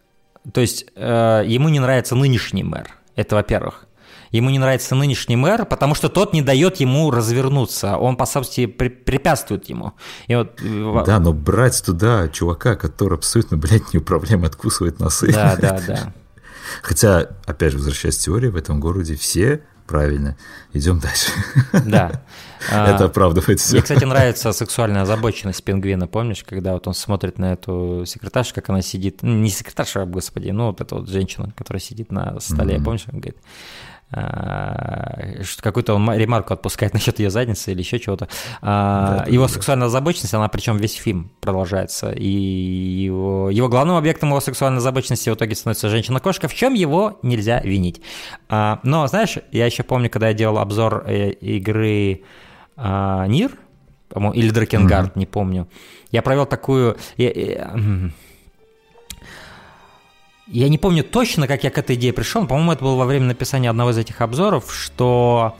[0.51, 3.85] то есть э, ему не нравится нынешний мэр, это во-первых.
[4.33, 8.65] Ему не нравится нынешний мэр, потому что тот не дает ему развернуться, он, по сути,
[8.65, 9.93] при- препятствует ему.
[10.27, 15.31] И вот, э, Да, но брать туда чувака, который абсолютно, блядь, неуправляемо откусывает носы.
[15.31, 16.13] да, да, да.
[16.81, 20.37] Хотя, опять же, возвращаясь к теории, в этом городе все правильно.
[20.73, 21.31] Идем дальше.
[21.85, 22.23] да.
[22.71, 23.73] А, Это оправдывает все.
[23.73, 28.69] Мне, кстати, нравится сексуальная озабоченность пингвина, помнишь, когда вот он смотрит на эту секретаршу, как
[28.69, 32.79] она сидит, ну, не секретарша, господи, ну вот эта вот женщина, которая сидит на столе,
[32.79, 33.92] помнишь, он говорит, а,
[35.61, 38.27] какую-то он ма- ремарку отпускает насчет ее задницы или еще чего-то.
[38.61, 42.11] А, Да, его сексуальная озабоченность, она причем весь фильм продолжается.
[42.11, 47.19] И его, его главным объектом его сексуальной озабоченности в итоге становится женщина-кошка, в чем его
[47.23, 48.01] нельзя винить.
[48.49, 52.21] А, но, знаешь, я еще помню, когда я делал обзор э, игры
[52.75, 53.51] а, Нир,
[54.31, 55.67] или Дракенгард, не помню.
[56.11, 56.97] Я провел такую...
[57.17, 57.73] я- я,
[60.53, 63.05] я не помню точно, как я к этой идее пришел, но, по-моему, это было во
[63.05, 65.55] время написания одного из этих обзоров, что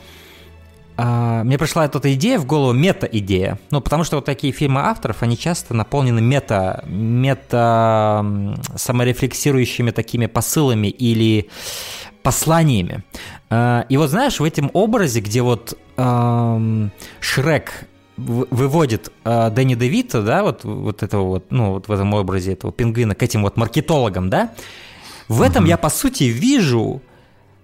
[0.96, 3.58] а, мне пришла эта идея в голову, мета-идея.
[3.72, 8.24] Ну, потому что вот такие фильмы авторов, они часто наполнены мета, мета
[8.76, 11.50] саморефлексирующими такими посылами или
[12.22, 13.04] посланиями.
[13.50, 17.88] А, И вот знаешь, в этом образе, где вот ам, Шрек
[18.18, 22.72] выводит а, Дэнни Девита, да, вот, вот этого вот, ну, вот в этом образе этого
[22.72, 24.52] пингвина к этим вот маркетологам, да,
[25.28, 27.02] в этом я, по сути, вижу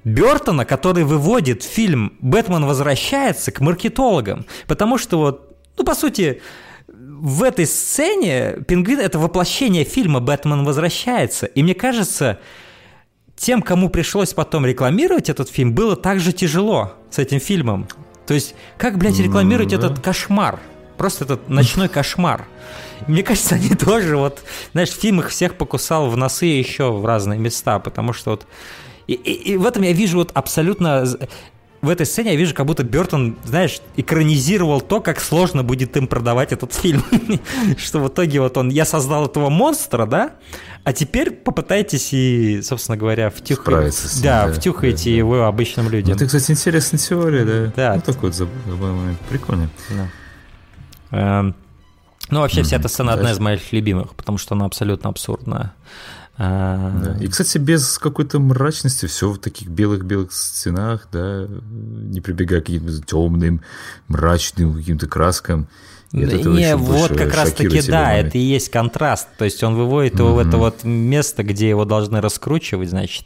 [0.03, 4.45] Бертона, который выводит фильм «Бэтмен возвращается» к маркетологам.
[4.67, 6.41] Потому что вот, ну, по сути,
[6.87, 11.45] в этой сцене пингвин– это воплощение фильма «Бэтмен возвращается».
[11.47, 12.39] И мне кажется,
[13.35, 17.87] тем, кому пришлось потом рекламировать этот фильм, было так же тяжело с этим фильмом.
[18.29, 19.77] То есть, как, блядь, рекламировать да.
[19.77, 20.59] этот кошмар?
[20.99, 22.45] Просто этот ночной кошмар.
[23.07, 24.43] Мне кажется, они тоже вот,
[24.73, 28.45] знаешь, фильм их всех покусал в носы еще в разные места, потому что вот...
[29.07, 31.07] И, и- и в этом я вижу вот абсолютно...
[31.81, 36.07] В этой сцене я вижу, как будто Бертон, знаешь, экранизировал то, как сложно будет им
[36.07, 37.03] продавать этот фильм.
[37.77, 38.69] Что в итоге вот он...
[38.69, 40.31] Я создал этого монстра, да?
[40.83, 43.95] А теперь попытайтесь и, собственно говоря, втюхать...
[44.21, 45.17] Да, да, втюхайте да, да.
[45.17, 46.15] его обычным Ну, людям.
[46.17, 47.73] это, кстати, интересная теория, да.
[47.75, 47.95] Да.
[47.95, 49.19] Ну, такой забавный момент.
[49.29, 49.69] Прикольно.
[51.11, 51.55] Эм,
[52.29, 55.73] Ну, вообще, вся эта сцена одна из моих любимых, потому что она абсолютно абсурдная.
[56.41, 57.17] А, Да.
[57.23, 63.01] И, кстати, без какой-то мрачности, все в таких белых-белых стенах, да, не прибегая к каким-то
[63.01, 63.61] темным,
[64.07, 65.67] мрачным каким-то краскам.
[66.11, 68.27] И от Да не, вот как раз таки да, момент.
[68.29, 69.27] это и есть контраст.
[69.37, 73.25] То есть он выводит его в это вот место, где его должны раскручивать, значит,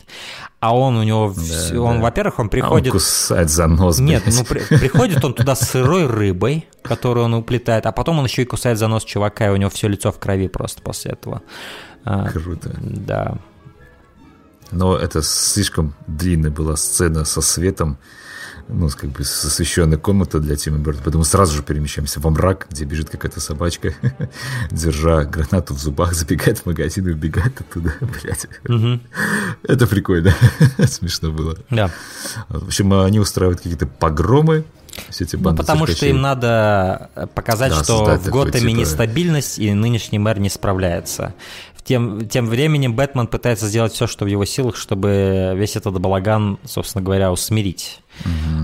[0.60, 2.03] а он у него, всё- он, да.
[2.03, 2.91] во-первых, он А он приходит...
[2.91, 4.35] кусает за нос, Нет, блядь.
[4.38, 8.41] ну при- приходит он туда с сырой рыбой, которую он уплетает, а потом он еще
[8.41, 11.41] и кусает за нос чувака, и у него все лицо в крови просто после этого.
[12.05, 12.75] А, Круто.
[12.81, 13.38] да.
[14.71, 17.97] Но это слишком длинная была сцена со светом,
[18.69, 21.03] ну, как бы с освещенной комната для Тима Бертона.
[21.03, 23.93] Поэтому сразу же перемещаемся во мрак, где бежит какая-то собачка,
[24.71, 28.47] держа гранату в зубах, забегает в магазин и убегает оттуда, блядь.
[29.63, 30.34] Это прикольно.
[30.88, 31.55] Смешно было.
[31.69, 31.91] Да.
[32.49, 34.63] В общем, они устраивают какие-то погромы,
[35.09, 36.15] все эти Ну, банды потому что циркачей.
[36.15, 41.34] им надо э, показать, Да, что в Готэме типа- нестабильность, и нынешний мэр не справляется.
[41.84, 46.57] Тем, тем временем Бэтмен пытается сделать все, что в его силах, чтобы весь этот балаган,
[46.64, 48.01] собственно говоря, усмирить.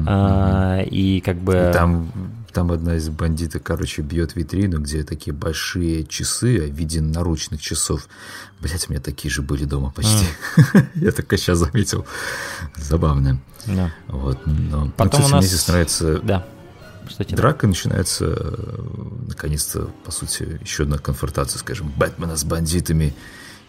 [0.07, 1.69] А, и как бы...
[1.69, 2.11] И там,
[2.53, 8.07] там одна из бандитов, короче, бьет витрину, где такие большие часы в виде наручных часов.
[8.61, 10.25] Блять, у меня такие же были дома почти.
[10.95, 12.05] Я только сейчас заметил.
[12.77, 13.39] Забавно.
[13.65, 13.91] Да.
[14.07, 14.39] Вот.
[14.45, 16.45] Но, но, Потом кстати, у нас- мне здесь нравится Да.
[17.17, 18.83] Тебе Драка начинается, э,
[19.27, 23.13] наконец-то, по сути, еще одна конфронтация, скажем, Бэтмена с бандитами.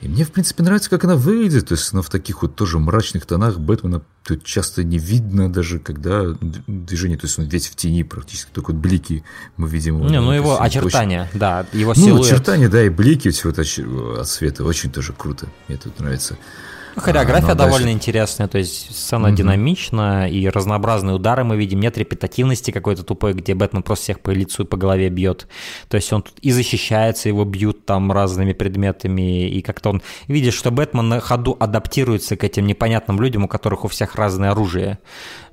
[0.00, 1.68] И мне, в принципе, нравится, как она выглядит.
[1.68, 5.78] То есть она в таких вот тоже мрачных тонах Бэтмена тут часто не видно даже,
[5.78, 6.22] когда
[6.66, 7.18] движение.
[7.18, 9.24] То есть он весь в тени практически, только вот блики
[9.58, 10.00] мы видим.
[10.06, 12.24] Не, ну его есть очень- очертания, да, его Ну, силуэт.
[12.26, 14.64] очертания, да, и блики все это оч- от света.
[14.64, 15.48] Очень тоже круто.
[15.68, 16.38] Мне тут нравится.
[16.96, 21.56] Ну, Хореография А, ну, довольно дальше- интересная, то есть сцена динамична, и разнообразные удары мы
[21.56, 25.46] видим, нет репетативности какой-то тупой, где Бэтмен просто всех по лицу и по голове бьет.
[25.88, 30.02] То есть он тут и защищается, его бьют там разными предметами, и как-то он...
[30.26, 34.50] Видишь, что Бэтмен на ходу адаптируется к этим непонятным людям, у которых у всех разное
[34.50, 34.98] оружие.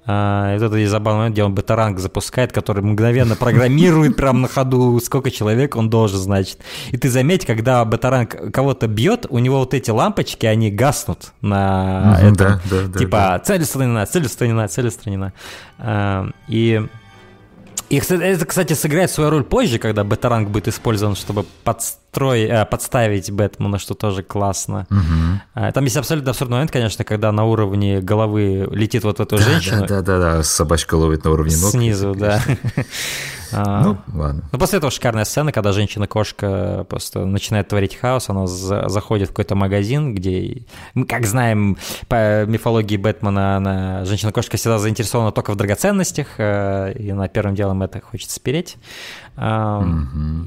[0.09, 4.97] А, это есть забавный момент, где он бетаранг запускает, который мгновенно программирует прямо на ходу,
[5.01, 6.59] сколько человек он должен, значит.
[6.91, 12.17] И ты заметь, когда бетаранг кого-то бьет, у него вот эти лампочки, они гаснут на
[12.21, 12.35] этом.
[12.35, 13.39] да, да, да, типа да.
[13.39, 15.33] цель устранена, цель устранена, цель устранена.
[15.77, 16.81] А, И
[17.89, 23.31] и это, кстати, сыграет свою роль позже, когда бетаранг будет использован, чтобы подстроить, э, подставить
[23.31, 24.87] Бэтмена, что тоже классно.
[25.53, 29.85] А, Там есть абсолютно абсурдный момент, конечно, когда на уровне головы летит вот эту женщину
[29.87, 31.71] Да, да, да, да, собачка ловит на уровне ног.
[31.71, 32.41] снизу, да.
[33.53, 34.43] А, Ну, ладно.
[34.51, 39.31] ну, после этого шикарная сцена, когда женщина-кошка просто начинает творить хаос, она за- заходит в
[39.31, 40.63] какой-то магазин, где,
[40.93, 47.09] мы как знаем, по мифологии Бэтмена, она, женщина-кошка всегда заинтересована только в драгоценностях, э, и
[47.09, 48.77] она первым делом это хочет спереть.
[49.35, 49.83] А,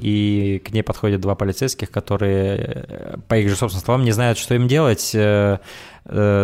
[0.01, 2.57] И к ней подходят два полицейских, которые,
[2.87, 5.57] э, по их же собственным словам, не знают, что им делать, э,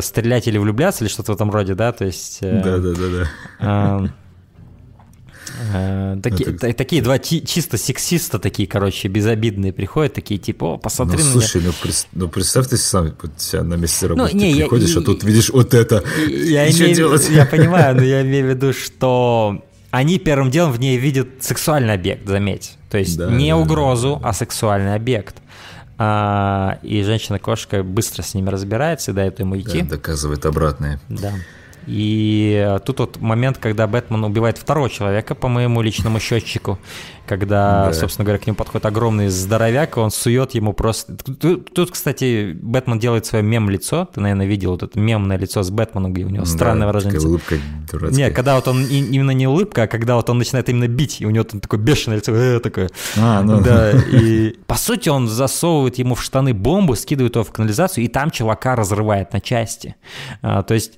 [0.02, 2.40] стрелять или влюбляться, или что-то в этом роде, да, то есть...
[2.42, 2.62] э,
[5.58, 6.46] Да, да, да, да.
[6.46, 10.78] а, э, та- Такие два чи- чисто сексиста, такие, короче, безобидные приходят, такие типа, о,
[10.78, 14.52] посмотри Ну, на слушай, ну, прес- ну представь ты сам себя на месте работы, не,
[14.52, 16.04] ты я- приходишь, и- а тут видишь вот это.
[16.28, 16.44] меня.
[16.44, 17.30] Я, И что имею- делать?
[17.30, 21.94] я понимаю, но я имею в виду, что они первым делом в ней видят сексуальный
[21.94, 22.78] объект, заметь.
[22.90, 25.36] То есть Да, не да, угрозу, а сексуальный объект.
[26.00, 29.82] А, и женщина-кошка быстро с ними разбирается и дает ему Да, идти.
[29.82, 31.00] доказывает обратное.
[31.10, 31.32] Да.
[31.88, 36.78] И э, тут вот момент, когда Бэтмен убивает второго человека по моему личному счетчику,
[37.26, 37.94] когда, Да.
[37.94, 41.16] собственно говоря, к нему подходит огромный здоровяк, и он сует ему просто...
[41.16, 45.70] Тут, тут, кстати, Бэтмен делает свое мем-лицо, ты, наверное, видел вот это мемное лицо с
[45.70, 47.56] Бэтменом, где у него странное Да, выражение такая улыбка
[47.92, 48.26] дурацкая.
[48.26, 51.26] Не, когда вот он именно не улыбка, а когда вот он начинает именно бить, и
[51.26, 52.90] у него там такое бешеное лицо, э, такое.
[53.18, 53.62] А, ну.
[53.62, 58.08] Да, и по сути он засовывает ему в штаны бомбу, скидывает его в канализацию, и
[58.08, 59.96] там чувака разрывает на части.
[60.42, 60.98] А, то есть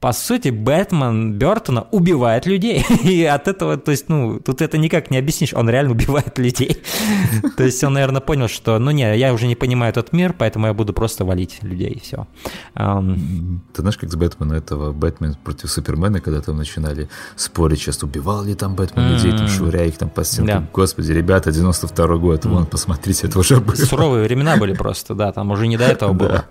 [0.00, 2.84] по сути, Бэтмен Бертона убивает людей.
[3.04, 6.82] И от этого, то есть, ну, тут это никак не объяснишь, он реально убивает людей.
[7.56, 10.66] То есть он, наверное, понял, что, ну, не, я уже не понимаю этот мир, поэтому
[10.66, 12.26] я буду просто валить людей, и все.
[12.74, 18.44] Ты знаешь, как с Бэтмена этого Бэтмен против Супермена, когда там начинали спорить, сейчас убивал
[18.44, 20.68] ли там Бэтмен людей, там швыряя их там по стенкам.
[20.72, 23.74] Господи, ребята, 92 год, вон, посмотрите, это уже было.
[23.74, 26.46] Суровые времена были просто, да, там уже не до этого было.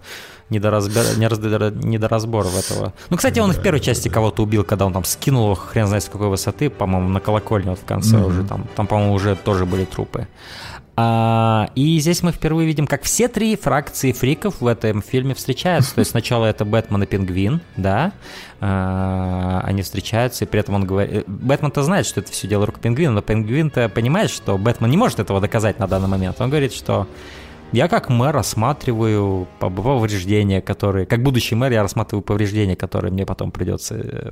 [0.49, 2.93] Не до, разбера- не, раз- не до разборов этого.
[3.09, 5.88] Ну, кстати, он и в первой части кого-то убил, когда он там скинул его хрен
[5.88, 9.35] знает с какой высоты, по-моему, на колокольне вот в конце уже там, там, по-моему, уже
[9.35, 10.27] тоже были трупы.
[11.01, 15.95] А, и здесь мы впервые видим, как все три фракции фриков в этом фильме встречаются.
[15.95, 18.11] То есть сначала это Бэтмен и Пингвин, да,
[18.59, 21.23] а, они встречаются, и при этом он говорит...
[21.26, 25.19] Бэтмен-то знает, что это все дело рук Пингвина, но Пингвин-то понимает, что Бэтмен не может
[25.19, 26.41] этого доказать на данный момент.
[26.41, 27.07] Он говорит, что
[27.72, 31.06] я как мэр рассматриваю пов- повреждения, которые...
[31.06, 33.96] Как будущий мэр я рассматриваю повреждения, которые мне потом придется...
[33.96, 34.32] э,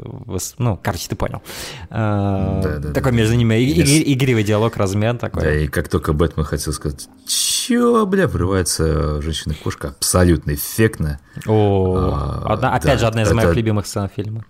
[0.58, 1.42] Ну, короче, ты понял.
[1.90, 2.94] Да-да-да.
[2.94, 5.44] Такой между ними и- и- игривый диалог, размен такой.
[5.44, 11.20] Да, и как только Бэтмен хотел сказать, чё, бля, врывается женщина-кошка абсолютно эффектно.
[11.46, 11.98] О,
[12.46, 14.46] А, одна- опять да, же, одна из это- моих любимых сцен фильма.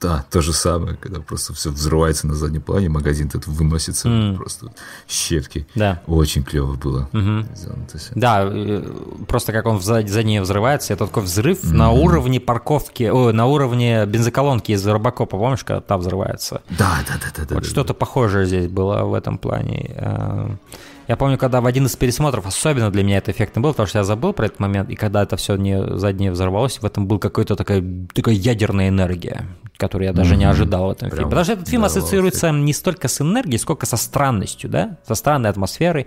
[0.00, 4.72] Да, то же самое, когда просто все взрывается на заднем плане, магазин тут выносится, просто
[5.08, 5.66] щепки.
[5.74, 6.02] Да.
[6.06, 7.08] Очень клево было.
[7.98, 8.12] всё.
[8.14, 8.82] Да, э,
[9.26, 13.46] просто как он за, за нее взрывается, это такой взрыв на уровне парковки, о, на
[13.46, 16.62] уровне бензоколонки из Робокопа, помнишь, когда та взрывается?
[16.70, 17.54] Да, да, да, да, да.
[17.54, 17.70] Вот да.
[17.70, 19.96] что-то похожее здесь было в этом плане.
[21.10, 23.98] Я помню, когда в один из пересмотров, особенно для меня это эффектно было, потому что
[23.98, 27.18] я забыл про этот момент, и когда это все не, заднее взорвалось, в этом был
[27.18, 27.82] какой-то такая,
[28.14, 29.44] такая ядерная энергия,
[29.76, 31.30] которую я даже не ожидал в этом Прям фильме.
[31.30, 35.50] Потому что этот фильм ассоциируется не столько с энергией, сколько со странностью, да, со странной
[35.50, 36.06] атмосферой.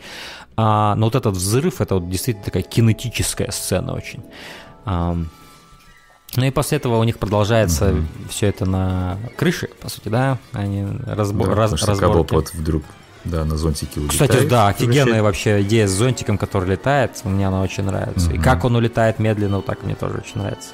[0.55, 4.23] А, но вот этот взрыв, это вот действительно такая кинетическая сцена очень.
[4.85, 5.27] Ам,
[6.37, 7.93] ну и после этого у них продолжается
[8.29, 10.37] все это на крыше, по сути, да?
[10.53, 11.99] Они разбор, Да, раз- разборки.
[11.99, 12.83] Кабо вот вдруг,
[13.25, 14.31] да, на зонтике улетает.
[14.31, 18.31] Кстати, да, офигенная Вообще, идея с зонтиком, который летает, мне она очень нравится.
[18.31, 20.69] И как он улетает медленно, вот так мне тоже очень нравится.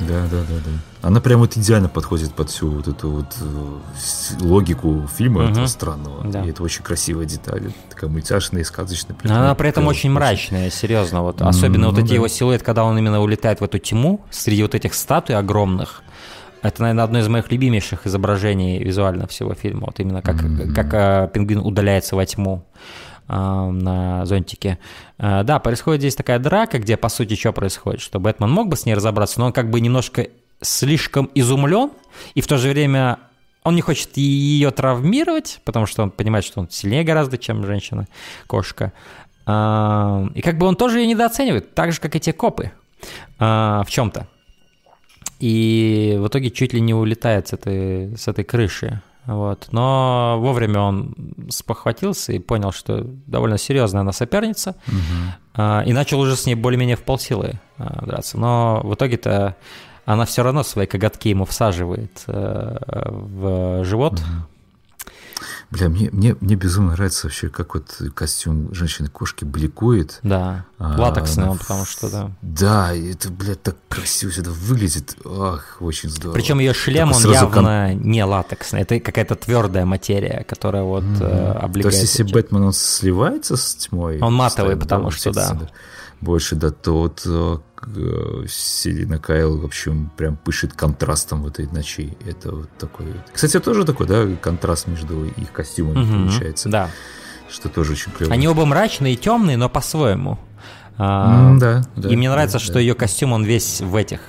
[0.00, 0.70] Да, да, да, да.
[1.02, 6.24] Она прям вот идеально подходит под всю вот эту вот э, логику фильма этого странного.
[6.24, 6.44] Да.
[6.44, 7.72] И это очень красивая деталь.
[7.90, 9.16] Такая мультяшная и сказочная.
[9.22, 11.22] Но она при этом очень мрачная, серьезно.
[11.22, 11.42] Вот.
[11.42, 12.14] Особенно вот ну эти да.
[12.14, 16.02] его силуэт, когда он именно улетает в эту тьму, среди вот этих статуй огромных.
[16.62, 19.86] Это, наверное, одно из моих любимейших изображений визуально всего фильма.
[19.86, 20.36] Вот именно как,
[20.74, 22.64] как э, пингвин удаляется во тьму
[23.28, 24.78] э, на зонтике.
[25.18, 28.00] Э, да, происходит здесь такая драка, где, по сути, что происходит?
[28.00, 30.28] Что Бэтмен мог бы с ней разобраться, но он как бы немножко
[30.60, 31.90] слишком изумлен,
[32.34, 33.18] и в то же время
[33.64, 38.92] он не хочет ее травмировать, потому что он понимает, что он сильнее гораздо, чем женщина-кошка.
[39.46, 42.72] А, И как бы он тоже ее недооценивает, так же, как и те копы
[43.38, 44.28] а, в чем-то.
[45.42, 49.02] И в итоге чуть ли не улетает с этой, с этой крыши.
[49.26, 49.66] Вот.
[49.72, 51.16] Но вовремя он
[51.48, 54.76] спохватился и понял, что довольно серьезная она соперница,
[55.54, 58.38] а, и начал уже с ней более-менее в полсилы а, драться.
[58.38, 59.56] Но в итоге-то
[60.04, 62.76] она все равно свои коготки ему всаживает э,
[63.10, 64.20] в живот.
[65.70, 70.18] Бля, мне, мне, мне безумно нравится вообще, как вот костюм женщины-кошки бликует.
[70.22, 72.30] Да, А, латексный она он, потому что, да.
[72.42, 75.16] Да, это, блядь, так красиво всегда выглядит.
[75.24, 76.34] Ах, очень здорово.
[76.34, 78.80] Причем ее шлем, Такой он сразу кон- явно не латексный.
[78.82, 81.94] Это какая-то твердая материя, которая вот э, То облегает.
[81.94, 84.20] есть, если эти- Бэтмен, он сливается с тьмой?
[84.20, 85.70] Он матовый, потому что эти да.
[86.22, 87.56] Больше, да, то вот э,
[87.96, 92.16] э, Селина Кайл, в общем, прям пышет контрастом в этой ночи.
[92.24, 93.06] Это вот такой...
[93.32, 96.68] Кстати, тоже такой, да, контраст между их костюмами Мгм, получается.
[96.68, 96.90] Да.
[97.50, 98.32] Что тоже очень клево.
[98.32, 100.38] Они оба мрачные и темные, но по-своему.
[100.96, 102.64] А, М, да, да, и мне да, нравится, да.
[102.64, 104.20] что ее костюм, он весь в этих,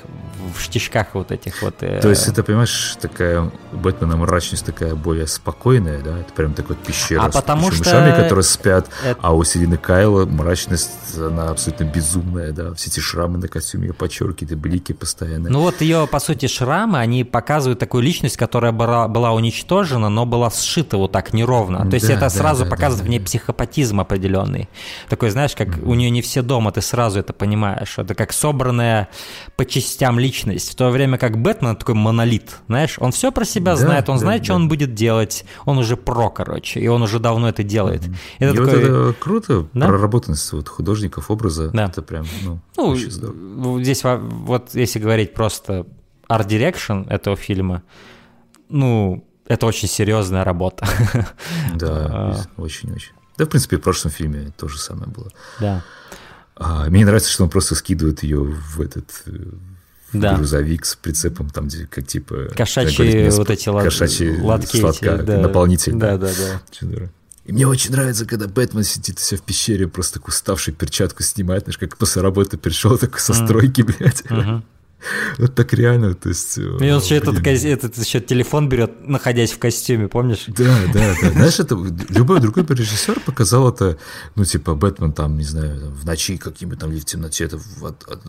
[0.56, 1.76] в штишках вот этих вот.
[1.82, 3.42] э, То есть это, понимаешь, такая
[3.72, 6.18] у Бэтмена мрачность такая более спокойная, да?
[6.20, 9.44] Это прям такой вот пещера А с потому что мышами, которые спят, это- а у
[9.44, 12.74] Селины Кайла мрачность, она абсолютно безумная, да?
[12.74, 15.50] Все эти шрамы на костюме ее подчеркивают, и блики постоянно.
[15.50, 20.26] Ну вот ее, по сути, шрамы, они показывают такую личность, которая была, была уничтожена, но
[20.26, 21.90] была сшита вот так неровно.
[21.90, 23.26] То есть Да, это да, сразу да, показывает да, в ней да.
[23.26, 24.70] психопатизм определенный.
[25.10, 27.98] Такой, знаешь, как у нее не все дома, ты сразу это понимаешь.
[27.98, 29.08] Это как собранная
[29.56, 30.33] по частям личность.
[30.34, 34.16] В то время как Бэтмен такой монолит, знаешь, он все про себя Да, знает, он
[34.16, 34.56] да, знает, что да.
[34.58, 38.04] он будет делать, он уже про, короче, и он уже давно это делает.
[38.40, 38.84] И Это вот такой...
[38.84, 39.88] это круто, Да?
[39.88, 41.86] проработанность вот художников образа, Да.
[41.86, 43.82] это прям, ну, Ну, очень здорово.
[43.84, 45.86] здесь во- вот если говорить просто
[46.30, 47.84] art direction этого фильма,
[48.70, 50.86] ну, это очень серьезная работа.
[51.76, 52.36] Да, А.
[52.58, 53.12] очень-очень.
[53.38, 55.30] Да, в принципе, в прошлом фильме то же самое было.
[55.60, 55.84] Да.
[56.56, 59.32] А, мне нравится, что он просто скидывает ее в этот э,
[60.14, 60.36] Да.
[60.36, 62.50] грузовик с прицепом, там, где как типа...
[62.56, 65.38] Кошачьи говорит вот эти лад- кошачьи лотки сладка- эти, да.
[65.40, 65.94] наполнитель.
[65.94, 66.62] Да, да, да.
[66.80, 67.10] Здорово.
[67.46, 71.24] И мне очень нравится, когда Бэтмен сидит у себя в пещере, просто такую уставший перчатку
[71.24, 74.24] снимает, знаешь, как после работы пришел, такой со стройки, блядь.
[75.38, 76.58] Вот так реально, то есть...
[76.58, 80.46] И он еще этот, этот еще телефон берет, находясь в костюме, помнишь?
[80.48, 81.32] Да, да, да.
[81.32, 81.76] Знаешь, это
[82.10, 83.98] любой другой режиссер показал это,
[84.36, 88.04] ну, типа, Бэтмен там, не знаю, в ночи каким-то там или в темноте это, вот,
[88.08, 88.24] от-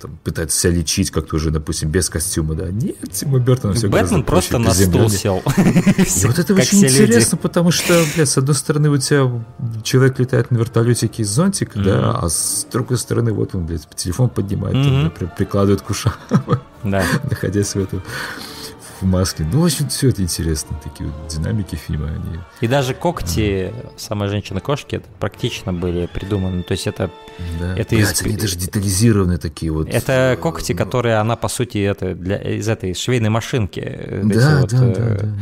[0.00, 2.70] там, пытается себя лечить как-то уже, допустим, без костюма, да.
[2.70, 5.42] Нет, Тима Бертона все Бэтмен просто на стул сел.
[5.56, 9.44] И вот это очень интересно, потому что, блядь, с одной стороны у тебя
[9.82, 14.28] человек летает на вертолетике из зонтика, да, а с другой стороны вот он, блядь, телефон
[14.28, 17.04] поднимает, прикладывает к ушам, Да.
[17.30, 18.02] находясь в этом
[19.04, 19.46] в маске.
[19.52, 22.38] Ну, очень все это интересно, такие вот динамики фильма, они...
[22.60, 26.62] И даже когти самой женщины-кошки практично были придуманы.
[26.62, 27.10] То есть это,
[27.60, 27.76] Да.
[27.76, 29.88] Это Блядь, из- они даже детализированные такие вот.
[29.88, 33.80] это э, когти, ну, которые она, по сути, это для, из этой швейной машинки.
[33.80, 35.34] эти Да, вот, да, да, э, да, да.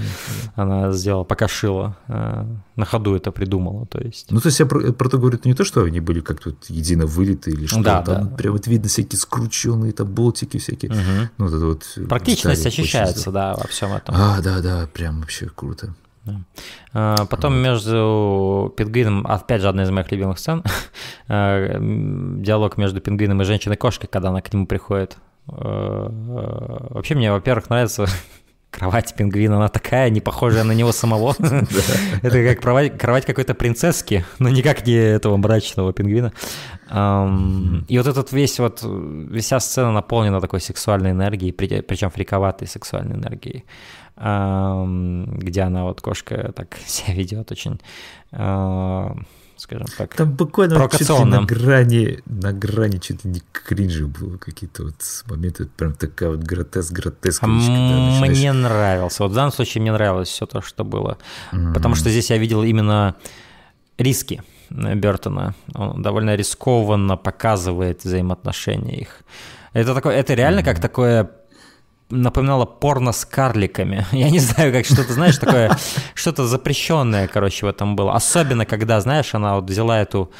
[0.62, 1.97] Она сделала, пока шила.
[2.09, 2.44] э,
[2.76, 3.86] На ходу это придумала.
[3.86, 4.26] То есть.
[4.30, 6.55] Ну, то есть я про, про то говорю, это не то, что они были как-то
[6.68, 8.36] едино вылиты или что Да, там да.
[8.36, 10.90] прям вот видно всякие скрученные там болтики всякие.
[10.90, 11.30] Мгм.
[11.39, 13.51] Ну, вот это вот Практичность ощущается, здорово.
[13.56, 14.14] Да, во всем этом.
[14.16, 15.94] А, да, да, прям вообще круто.
[16.92, 20.62] А, Потом между пингвином, опять же, одна из моих любимых сцен,
[21.28, 25.16] а, м, диалог между пингвином и женщиной-кошкой, когда она к нему приходит.
[25.48, 28.06] А, а, Вообще мне, во-первых, нравится
[28.73, 31.35] кровать пингвина, она такая, не похожая на него самого.
[32.23, 32.61] Это как
[32.99, 36.32] кровать, какой-то принцесски, но никак не этого мрачного пингвина.
[37.89, 38.85] И вот этот весь вот,
[39.39, 43.65] вся сцена наполнена такой сексуальной энергией, при- причем фриковатой сексуальной энергией
[44.15, 47.81] где она вот кошка так себя ведет очень,
[49.62, 50.14] скажем так.
[50.14, 51.40] Там буквально Провокационно.
[51.40, 56.40] на грани, на грани чуть ли не кринжа было какие-то вот моменты, прям такая вот
[56.40, 57.43] гротеск, гротеск.
[57.43, 59.22] А Мне нравился.
[59.22, 61.18] Вот в данном случае мне нравилось все то, что было.
[61.74, 63.14] Потому что здесь я видел именно
[63.98, 65.55] риски Бертона.
[65.74, 69.20] Он довольно рискованно показывает взаимоотношения их.
[69.72, 71.30] Это такое, это реально как такое
[72.12, 74.06] напоминало порно с карликами.
[74.12, 75.76] Я не знаю, как что-то, знаешь, такое,
[76.14, 78.14] что-то запрещенное, короче, в этом было.
[78.14, 80.30] Особенно, когда, знаешь, она вот взяла эту,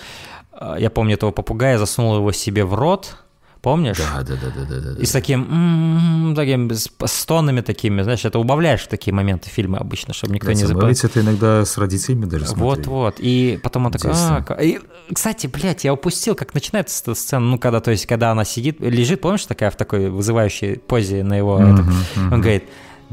[0.53, 3.17] э, я помню этого попугая, засунула его себе в рот,
[3.63, 3.97] Помнишь?
[3.97, 5.01] Да, да, да, да, да, да.
[5.01, 9.79] И с таким, м-м-м, таким с стонами такими, знаешь, это убавляешь в такие моменты фильма
[9.79, 10.89] обычно, чтобы никто Да, не забыл.
[10.89, 12.69] это иногда с родителями даже смотрели.
[12.69, 13.15] Вот-вот.
[13.21, 14.81] И потом он такой, а, и,
[15.15, 18.81] кстати, блядь, я упустил, как начинается эта сцена, ну, когда, то есть, когда она сидит,
[18.81, 22.65] лежит, помнишь, такая в такой вызывающей позе на его, он говорит,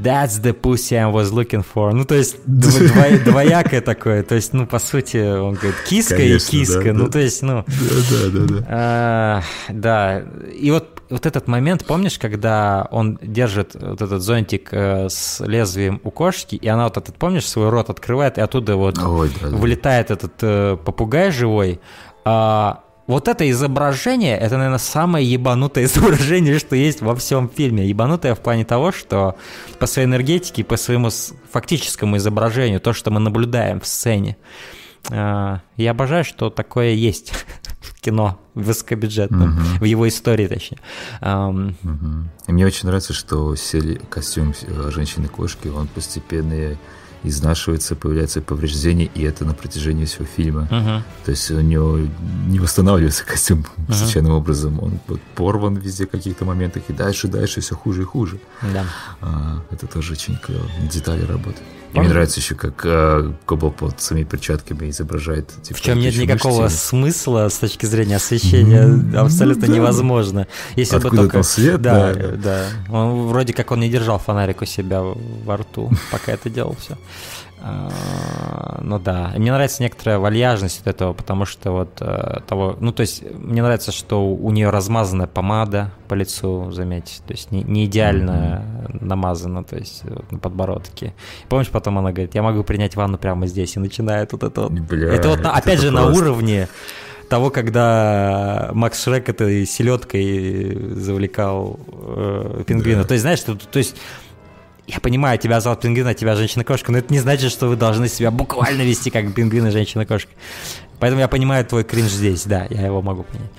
[0.01, 1.91] That's the pussy I was looking for.
[1.93, 4.23] Ну, то есть, дво- дво- двоякое такое.
[4.23, 6.83] То есть, ну, по сути, он говорит, киска Конечно, и киска.
[6.83, 7.11] да, ну, да.
[7.11, 8.65] то есть, ну, Да, да, да, да.
[8.69, 10.23] а, да,
[10.53, 15.99] и вот, вот этот момент, помнишь, когда он держит вот этот зонтик э, с лезвием
[16.03, 19.49] у кошки, и она вот этот, помнишь, свой рот открывает, и оттуда вот Ой, да,
[19.49, 19.55] да.
[19.57, 21.79] вылетает этот э, попугай живой.
[22.25, 27.87] А, вот это изображение, это, наверное, самое ебанутое изображение, что есть во всем фильме.
[27.87, 29.35] Ебанутое в плане того, что
[29.79, 31.09] по своей энергетике, по своему
[31.51, 34.37] фактическому изображению, то, что мы наблюдаем в сцене.
[35.09, 37.33] А, я обожаю, что такое есть
[37.81, 40.77] в кино высокобюджетном, в его истории, точнее.
[41.19, 46.77] И мне очень нравится, что сели костюм э, женщины-кошки, он постепенно
[47.23, 50.67] изнашивается, появляются повреждения, и это на протяжении всего фильма.
[50.71, 51.03] мгм.
[51.25, 51.99] То есть у него
[52.47, 54.79] не восстанавливается костюм случайным образом.
[54.81, 58.39] Он вот порван везде в каких-то моментах, и дальше, дальше все хуже и хуже.
[58.73, 58.85] Да.
[59.21, 60.65] А, это тоже очень клево.
[60.91, 61.61] Детали работы.
[61.93, 65.49] И мне нравится еще, как а, Кобол под своими перчатками изображает.
[65.63, 66.77] Типа, В чем нет никакого мышцы.
[66.77, 69.73] смысла с точки зрения освещения, абсолютно да.
[69.73, 70.47] невозможно.
[70.75, 71.33] Если бы Откуда только...
[71.33, 72.31] там свет, да, да.
[72.31, 72.65] да.
[72.89, 76.97] Он вроде как он не держал фонарик у себя во рту, пока это делал все.
[78.81, 83.01] Ну да, мне нравится некоторая вальяжность от этого, потому что вот э, того, ну то
[83.01, 87.85] есть мне нравится, что у нее размазанная помада по лицу, заметьте, то есть не, не
[87.85, 88.63] идеально
[89.01, 91.13] намазана, то есть вот на подбородке.
[91.49, 94.71] Помнишь, потом она говорит, я могу принять ванну прямо здесь, и начинает вот это вот.
[94.71, 96.21] Бля, это вот, на- это опять же, на просто.
[96.23, 96.67] уровне
[97.29, 103.03] того, когда Макс Шрек этой селедкой завлекал э, пингвина.
[103.03, 103.95] То есть, знаешь, что, то есть
[104.93, 108.07] я понимаю, тебя зовут пингвин, а тебя женщина-кошка, но это не значит, что вы должны
[108.09, 110.31] себя буквально вести как пингвин и женщина-кошка.
[110.99, 113.51] Поэтому я понимаю твой кринж здесь, да, я его могу понять.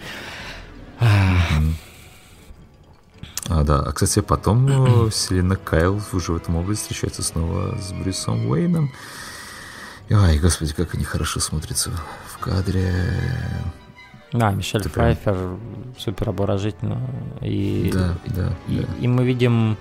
[3.48, 3.80] А, да.
[3.80, 8.92] А, кстати, потом э, Селена Кайл уже в этом области встречается снова с Брюсом Уэйном.
[10.08, 11.90] И, Ай, господи, как они хорошо смотрятся
[12.28, 12.92] в кадре.
[14.32, 15.56] Да, Мишель Ты прям- Пфайфер
[15.98, 17.00] супер обворожительно.
[17.40, 18.86] И, Да, да, и, да.
[19.00, 19.76] и мы видим...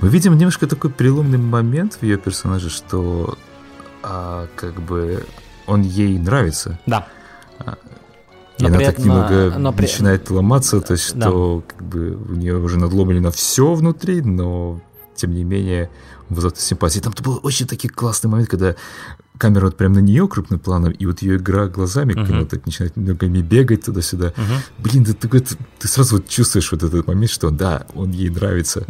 [0.00, 3.36] Мы видим немножко такой переломный момент в ее персонаже, что
[4.02, 5.24] а, как бы
[5.66, 6.78] он ей нравится.
[6.86, 7.06] Да.
[8.58, 11.28] И Но она так немного но при- начинает ломаться, то есть Да.
[11.28, 14.80] что как бы у нее уже надломлено все внутри, но
[15.14, 15.90] тем не менее
[16.28, 16.98] вызывает симпатии.
[17.00, 18.74] Там был очень такой классный момент, когда
[19.38, 22.32] камера вот прям на нее крупным планом, и вот ее игра глазами, Мгм.
[22.38, 24.32] она так начинает ногами бегать туда-сюда.
[24.78, 28.28] Блин, да ты, ты- ты сразу вот чувствуешь вот этот момент, что да, он ей
[28.30, 28.84] нравится.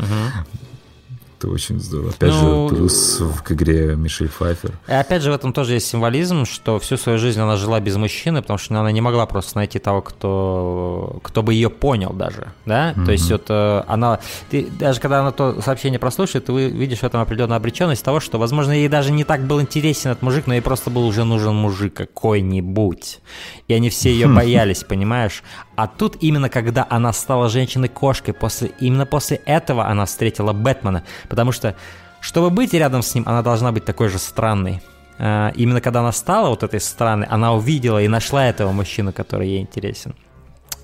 [1.39, 2.11] Это очень здорово.
[2.11, 4.73] Опять Ну, же, плюс в к игре Мишель Пфайфер.
[4.89, 7.95] И опять же в этом тоже есть символизм, что всю свою жизнь она жила без
[7.95, 12.49] мужчины, потому что она не могла просто найти того, кто, кто бы ее понял даже,
[12.67, 12.93] да?
[13.07, 14.19] То есть вот э, она,
[14.51, 18.39] ты, даже когда она то сообщение прослушает, ты видишь в этом определенную обреченность того, что,
[18.39, 21.55] возможно, ей даже не так был интересен этот мужик, но ей просто был уже нужен
[21.55, 23.21] мужик какой-нибудь.
[23.69, 25.43] И они все ее боялись, понимаешь?
[25.79, 31.53] А тут именно когда она стала женщиной-кошкой, после, именно после этого она встретила Бэтмена, потому
[31.53, 31.77] что
[32.21, 34.83] чтобы быть рядом с ним, она должна быть такой же странной.
[35.21, 39.47] А, Именно когда она стала вот этой странной, она увидела и нашла этого мужчину, который
[39.51, 40.17] ей интересен.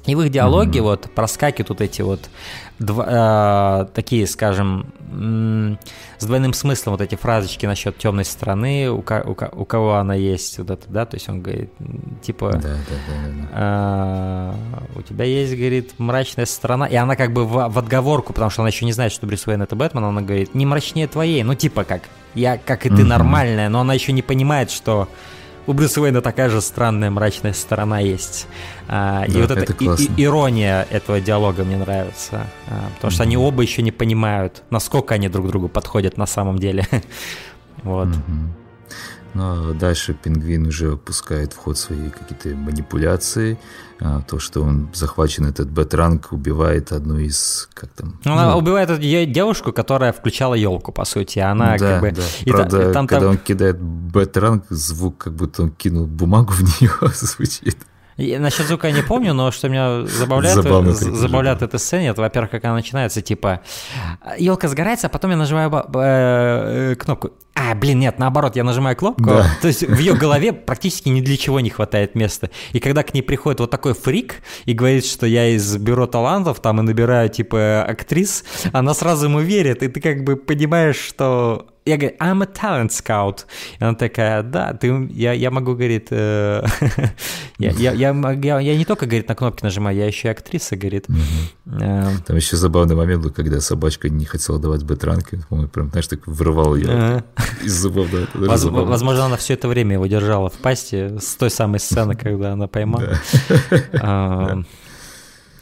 [0.06, 2.28] И в их диалоге вот проскакивают вот эти вот
[2.78, 5.78] два- э, такие, скажем, м,
[6.18, 9.94] с двойным смыслом вот эти фразочки насчет темной стороны, у, ко- у ко- у кого
[9.94, 11.70] она есть, вот это, да, то есть он говорит,
[12.22, 14.54] типа, Да, да, да, да, а,
[14.96, 18.62] у тебя есть, говорит, мрачная сторона, и она как бы в, в отговорку, потому что
[18.62, 21.54] она еще не знает, что Брюс Уэйн это Бэтмен, она говорит, не мрачнее твоей, ну
[21.54, 22.02] типа как,
[22.34, 23.08] я, как и ты, Мгм.
[23.08, 25.08] нормальная, но она еще не понимает, что
[25.66, 28.46] у Брюса Уэйна такая же странная мрачная сторона есть.
[28.88, 30.14] А, и Да, вот эта это и- и- классно.
[30.16, 35.28] ирония этого диалога мне нравится, а, потому что они оба еще не понимают, насколько они
[35.28, 36.86] друг другу подходят на самом деле.
[37.82, 38.06] Вот.
[38.08, 38.54] Мгм.
[39.34, 43.58] Ну, а дальше пингвин уже пускает в ход свои какие-то манипуляции.
[44.00, 47.68] А, то, что он захвачен, этот бэтранг, убивает одну из...
[47.74, 48.20] Как там?
[48.24, 51.38] Ну, Она ну, убивает эту девушку, которая включала елку, по сути.
[51.40, 52.10] Она да, как бы.
[52.12, 52.22] да.
[52.42, 56.06] и та- Правда, и там, когда там- он кидает бэтранг, звук, как будто он кинул
[56.06, 57.76] бумагу в нее, звучит.
[58.16, 60.56] Насчет звука я не помню, но что меня забавляет,
[61.16, 63.60] забавляет этой сцене, это, во-первых, как она начинается, типа,
[64.38, 67.30] елка сгорается, а потом я нажимаю э, кнопку.
[67.56, 69.46] А, блин, нет, наоборот, я нажимаю кнопку, Да.
[69.62, 72.50] то есть в ее голове практически ни для чего не хватает места.
[72.72, 76.60] И когда к ней приходит вот такой фрик и говорит, что я из бюро талантов
[76.60, 81.66] там и набираю, типа, актрис, она сразу ему верит, и ты как бы понимаешь, что...
[81.86, 83.44] Я говорю, I'm a talent scout.
[83.78, 86.64] И она такая, да, ты, я, я могу, говорит, э,
[87.58, 91.06] я, я, не только, говорит, на кнопки нажимаю, я еще и актриса, говорит.
[91.66, 95.40] Э, Там еще забавный момент был, когда собачка не хотела давать бетранки.
[95.50, 97.22] Он прям, знаешь, так вырывал ее
[97.62, 98.08] из зубов.
[98.34, 102.66] Возможно, она все это время его держала в пасти с той самой сцены, когда она
[102.66, 103.18] поймала.
[104.00, 104.56] А,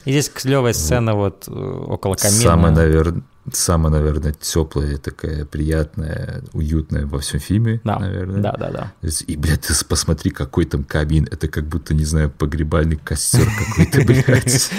[0.05, 2.41] И здесь клевая сцена вот э, около камина.
[2.41, 8.41] Самая, наверное, самая, наверное, теплая, такая приятная, уютная во всем фильме, Да, наверное.
[8.41, 8.93] да, да, да.
[9.27, 11.27] И, блядь, ты посмотри, какой там камин.
[11.31, 14.71] Это как будто, не знаю, погребальный костер какой-то, блядь.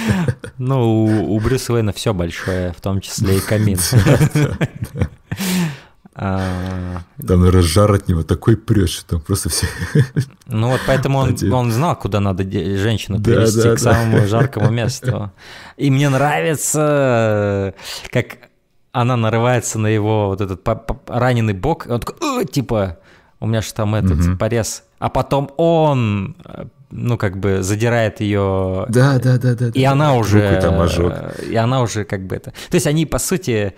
[0.58, 3.80] Ну, у, Брюса Уэйна все большое, в том числе и камин.
[6.16, 9.66] А, Там, наверное, жар от него такой прет, что там просто все...
[10.46, 13.94] Ну вот поэтому он, он знал, куда надо женщину Да, перевести да, к да.
[13.94, 15.32] самому жаркому месту.
[15.76, 17.74] И мне нравится,
[18.12, 18.38] как
[18.94, 20.62] она нарывается на его вот этот
[21.08, 23.00] раненый бок, и он такой, типа,
[23.40, 24.84] у меня же там этот порез.
[25.00, 29.68] А потом он, э, ну, как бы задирает ее Да, да, да, да.
[29.74, 29.92] и да.
[29.92, 30.48] она уже...
[30.50, 31.12] Руку там ожог.
[31.14, 32.52] э, И она уже как бы это...
[32.52, 33.74] То есть они, по сути,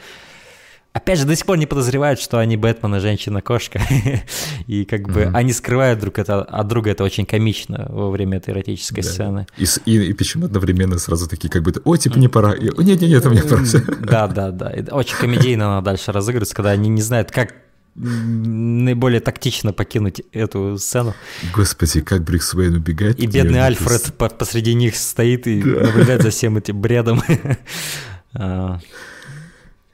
[0.96, 3.82] опять же, до сих пор не подозревают, что они Бэтмен и женщина-кошка.
[4.68, 6.90] И как бы они скрывают друг это от друга.
[6.90, 9.10] Это очень комично во время этой эротической Да.
[9.10, 9.48] сцены.
[9.58, 12.54] И, с- и, и почему одновременно сразу такие, как будто, о, типа, не пора.
[12.54, 13.62] И, О, нет, нет, нет, мне пора.
[14.00, 14.72] Да, да, да.
[14.72, 17.54] И Очень комедийно она дальше разыгрывается, когда они не знают, как
[17.98, 21.14] наиболее тактично покинуть эту сцену.
[21.54, 23.20] Господи, как Брикс Уэйн убегает.
[23.20, 27.22] И бедный Альфред по- посреди них стоит и наблюдает за всем этим бредом.
[28.38, 28.80] А,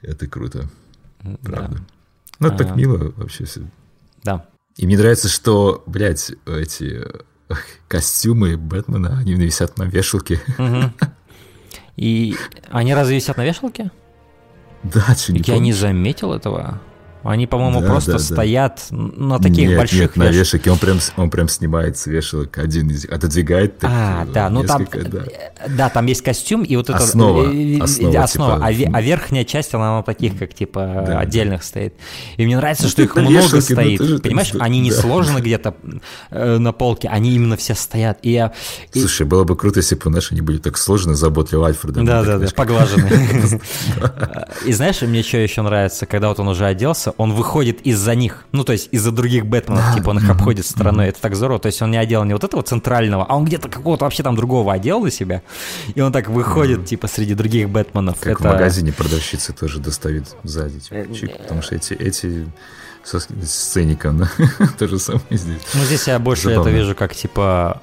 [0.02, 0.68] Это круто,
[1.22, 1.36] да.
[1.42, 1.78] правда.
[2.38, 2.58] Ну, это А.
[2.58, 3.62] так мило вообще все.
[4.22, 4.46] Да.
[4.76, 7.04] И мне нравится, что, блядь, эти
[7.48, 7.54] э,
[7.88, 10.40] костюмы Бэтмена, они висят на вешалке.
[11.96, 12.36] И
[12.70, 13.90] они разве висят на вешалке?
[14.82, 16.80] Да, что не Я не заметил этого.
[17.24, 18.24] Они, по-моему, Да, просто да, да.
[18.24, 22.06] стоят на таких нет, больших нет, на веш- вешалке он прям, он прям снимает с
[22.06, 23.78] вешалок один из отодвигает.
[23.78, 25.20] так, А, э, да, ну там, да.
[25.24, 28.90] э, да, там есть костюм и вот это Основа, э, основа, основа, типа, а, ве-
[28.92, 31.94] а верхняя часть она на таких как типа Да, отдельных стоит.
[32.36, 33.98] И мне нравится, Ну, что их много вешалке, ну, стоит.
[33.98, 34.96] так Понимаешь, они не да.
[34.96, 35.74] сложены где-то
[36.30, 38.18] э, на полке, они именно все стоят.
[38.22, 38.52] И я,
[38.92, 42.02] и- Слушай, было бы круто, если бы наши не были так сложны, заботливы Альфреда.
[42.02, 43.60] Да, Ну, да, да, поглаженный.
[44.66, 48.44] И знаешь, мне что еще нравится, когда вот он уже оделся, он выходит из-за них,
[48.52, 51.66] ну, то есть из-за других Бэтменов, типа он их обходит стороной, это так здорово, то
[51.66, 54.72] есть он не одел не вот этого центрального, а он где-то какого-то вообще там другого
[54.72, 55.42] одел на себя,
[55.94, 58.18] и он так выходит, типа, среди других Бэтменов.
[58.20, 60.80] Как Это- в магазине продавщица тоже доставит сзади.
[60.90, 62.46] Э, типа, чик, потому что эти, эти
[63.04, 64.30] со сцеником, да,
[64.78, 65.60] то же самое здесь.
[65.74, 66.68] Ну, здесь я больше Забавно.
[66.68, 67.80] это вижу как, типа,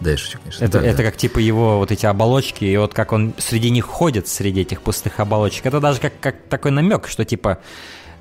[0.00, 0.64] Да, я шучу, конечно.
[0.64, 1.02] Это, Да, это да.
[1.04, 4.80] как типа его вот эти оболочки, и вот как он среди них ходит, среди этих
[4.82, 5.66] пустых оболочек.
[5.66, 7.58] Это даже как, как такой намек, что типа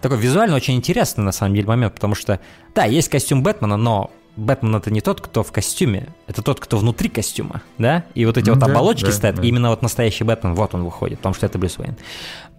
[0.02, 2.40] такой визуально очень интересный на самом деле момент, потому что,
[2.76, 6.78] да, есть костюм Бэтмена, но Бэтмен это не тот, кто в костюме, это тот, кто
[6.78, 8.06] внутри костюма, да?
[8.16, 9.44] И вот эти Ну вот да, оболочки да, стоят, да.
[9.44, 11.96] именно вот настоящий Бэтмен, вот он выходит, потому что это Брюс Уэйн.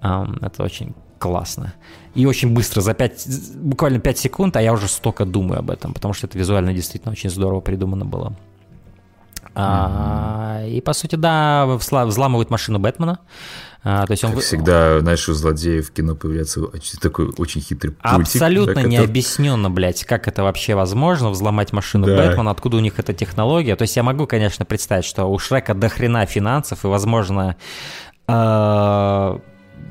[0.00, 1.72] Ам, это очень классно.
[2.14, 5.94] И очень быстро, за 5, буквально 5 секунд, а я уже столько думаю об этом,
[5.94, 8.34] потому что это визуально действительно очень здорово придумано было.
[9.54, 13.18] А, и по сути, да, взла- взламывают машину Бэтмена.
[13.84, 16.60] А, то есть он Как всегда, знаешь, у злодеев в кино появляется
[17.00, 18.20] такой очень хитрый пультик.
[18.20, 19.12] Абсолютно да, не который-
[19.70, 22.16] блядь, как это вообще возможно, взломать машину Да.
[22.16, 23.74] Бэтмена, откуда у них эта технология.
[23.74, 27.56] То есть я могу, конечно, представить, что у Шрека до хрена финансов, и, возможно,
[28.28, 29.38] э,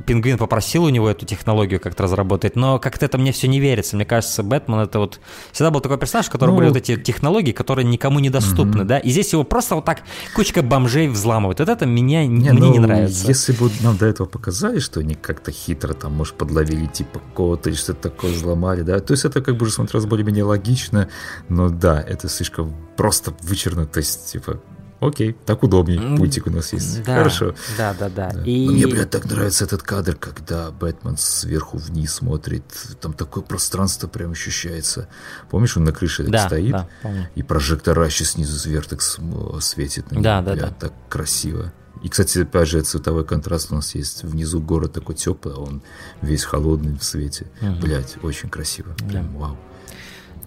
[0.06, 3.96] Пингвин попросил у него эту технологию как-то разработать, но как-то это мне все не верится.
[3.96, 5.20] Мне кажется, Бэтмен это вот...
[5.52, 9.00] Всегда был такой персонаж, у которого Ну, были вот эти технологии, которые никому недоступны, да?
[9.00, 10.04] И здесь его просто вот так
[10.36, 11.60] кучка бомжей взламывает.
[11.60, 13.28] Вот это меня, Не, мне ну, не нравится.
[13.28, 17.70] Если бы нам до этого показали, что они как-то хитро там, может, подловили типа кого-то
[17.70, 21.10] или что-то такое взломали, да, то есть это как бы уже смотрелось более-менее логично,
[21.50, 24.62] но да, это слишком просто вычерно, то есть, типа,
[25.02, 27.54] окей, так удобнее, М, пультик у нас есть, Да, хорошо.
[27.78, 28.30] Да, да, да.
[28.32, 28.44] Да.
[28.44, 28.66] И...
[28.68, 32.64] Но мне, блядь, так нравится этот кадр, когда Бэтмен сверху вниз смотрит,
[33.02, 35.10] там такое пространство прям ощущается.
[35.50, 37.28] Помнишь, он на крыше так Да, стоит, да, помню.
[37.36, 40.74] и прожектора еще снизу см- светит на него, Да, да, бля, да.
[40.80, 41.74] так красиво.
[42.04, 44.24] И, кстати, опять же, цветовой контраст у нас есть.
[44.24, 45.84] Внизу город такой теплый, а он
[46.24, 47.46] весь холодный в свете.
[47.80, 48.96] Блять, очень красиво.
[49.08, 49.58] Прям вау.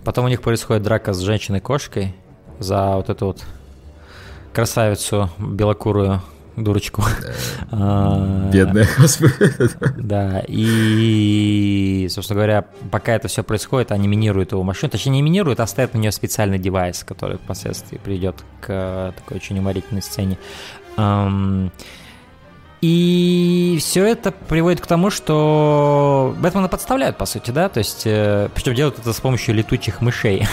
[0.05, 2.16] Потом у них происходит драка с женщиной-кошкой
[2.59, 3.43] за вот эту вот
[4.55, 6.22] красавицу белокурую
[6.56, 7.02] дурочку.
[7.70, 8.86] А, Бедная.
[9.98, 14.90] Да, и, собственно говоря, пока это все происходит, они минируют его машину.
[14.90, 19.59] Точнее, не минируют, а ставят на нее специальный девайс, который впоследствии придет к такой очень
[19.59, 20.39] уморительной сцене.
[22.86, 28.51] И все это приводит к тому, что Бэтмена подставляют, по сути, да, то есть, э,
[28.55, 30.47] причем делают это с помощью летучих мышей.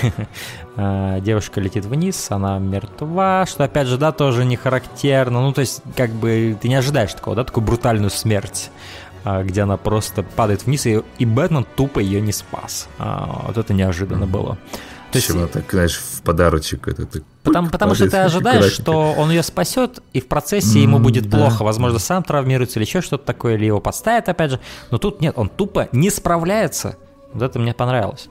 [0.78, 5.42] Э, Девушка летит вниз, она мертва, что, опять же, да, тоже не характерно.
[5.42, 8.72] Ну, то есть, как бы, ты не ожидаешь такого, да, такую брутальную смерть
[9.26, 12.88] а, где она просто падает вниз, и, и Бэтмен тупо ее не спас.
[12.98, 14.58] А, вот это неожиданно было.
[15.12, 18.18] То есть, Чем она так, знаешь, в подарочек это так Потому, пук, потому что ты
[18.18, 18.82] ожидаешь, аккуратненько.
[18.82, 21.38] что он ее спасет, и в процессе ему будет да.
[21.38, 21.64] плохо.
[21.64, 24.60] Возможно, сам травмируется или еще что-то такое, или его подставят опять же.
[24.90, 26.96] Но тут нет, он тупо не справляется.
[27.34, 28.30] Вот это мне понравилось.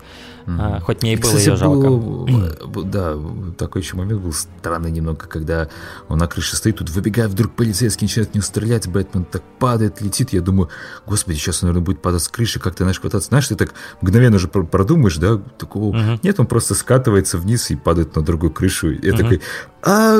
[0.59, 1.89] А, хоть мне и И, было кстати, ее жалко.
[1.89, 3.17] был, э, да,
[3.57, 5.69] такой еще момент был странный немного, когда
[6.09, 10.01] он на крыше стоит, тут выбегает вдруг полицейский, начинает в него стрелять, Бэтмен так падает,
[10.01, 10.69] летит, я думаю,
[11.07, 13.75] господи, сейчас он, наверное, будет падать с крыши, как ты, знаешь, хвататься, знаешь, ты так
[14.01, 18.51] мгновенно же пр- продумаешь, да, такого, нет, он просто скатывается вниз и падает на другую
[18.53, 19.41] крышу, я такой,
[19.83, 20.19] а,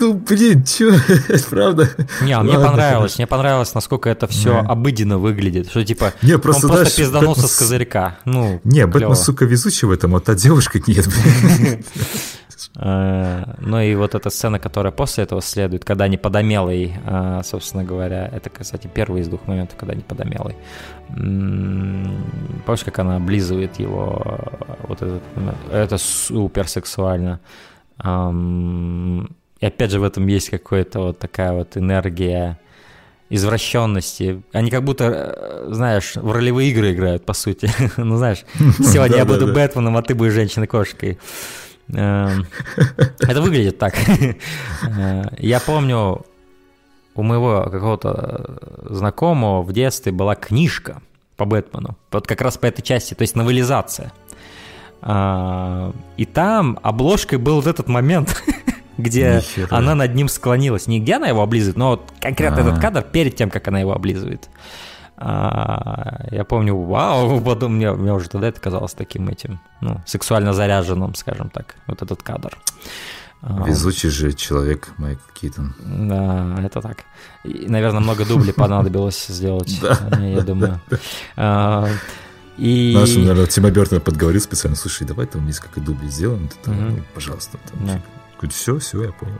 [0.00, 0.92] ну, блин, чё,
[1.50, 1.88] правда?
[2.22, 5.68] Не, а мне Ладно, понравилось, мне понравилось, насколько это все обыденно выглядит.
[5.70, 8.18] Что типа Не, просто, он просто пизданулся Бэтмен с козырька.
[8.24, 9.14] Ну, Не, Бэтмен, клёво.
[9.14, 11.06] сука, везучий в этом, а та девушка нет.
[12.76, 17.84] Э, Ну и вот эта сцена, которая после этого следует, когда они подомелый, э, собственно
[17.84, 20.56] говоря, это, кстати, первый из двух моментов, когда они подомелый.
[21.08, 24.22] Помнишь, как она облизывает его?
[24.24, 25.56] э, Вот этот момент?
[25.72, 27.40] Это супер сексуально.
[29.60, 32.58] И опять же в этом есть какая-то вот такая вот энергия
[33.28, 34.42] извращенности.
[34.52, 37.70] Они как будто, э, знаешь, в ролевые игры играют, по сути.
[37.96, 38.44] ну, знаешь,
[38.78, 39.52] сегодня я буду.
[39.52, 41.18] Бэтменом, а ты будешь женщиной-кошкой.
[41.92, 42.46] Эм,
[43.20, 43.94] Это выглядит так.
[44.98, 46.24] Э, Я помню,
[47.14, 48.58] у моего какого-то
[48.88, 51.02] знакомого в детстве была книжка
[51.36, 51.96] по Бэтмену.
[52.10, 54.12] Вот как раз по этой части, то есть новелизация.
[55.02, 58.42] И там обложкой был вот этот момент,
[59.02, 60.86] где она над ним склонилась.
[60.86, 62.68] Не где она его облизывает, но вот конкретно А.
[62.68, 64.48] этот кадр перед тем, как она его облизывает.
[65.16, 70.52] А, Я помню, вау, потом мне, мне уже тогда это казалось таким этим, ну, сексуально
[70.54, 72.56] заряженным, скажем так, вот этот кадр.
[73.42, 75.74] А, Везучий же человек Майкл Китон.
[75.84, 76.98] Да, это так.
[77.44, 79.78] И, наверное, много дублей понадобилось сделать,
[80.20, 80.80] я думаю.
[81.36, 81.86] А,
[82.56, 82.94] И...
[82.98, 86.96] Наш, наверное, Тима Бертона подговорил специально, слушай, давай там несколько дублей сделаем, ты там, Мгм.
[86.96, 87.58] ну, пожалуйста.
[87.70, 88.00] Там,
[88.48, 88.52] Да.
[88.52, 89.38] все, все, я понял.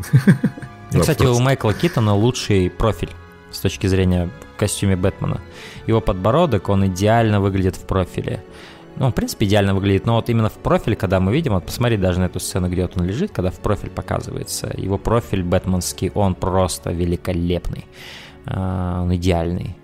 [1.00, 3.10] Кстати, у Майкла Китона лучший профиль
[3.50, 5.40] с точки зрения костюме Бэтмена.
[5.86, 8.44] Его подбородок, он идеально выглядит в профиле.
[8.96, 11.96] Ну, в принципе, идеально выглядит, но вот именно в профиле, когда мы видим, вот посмотри
[11.96, 16.10] даже на эту сцену, где вот он лежит, когда в профиль показывается, его профиль бэтменский,
[16.14, 17.86] он просто великолепный,
[18.46, 19.76] А, он идеальный.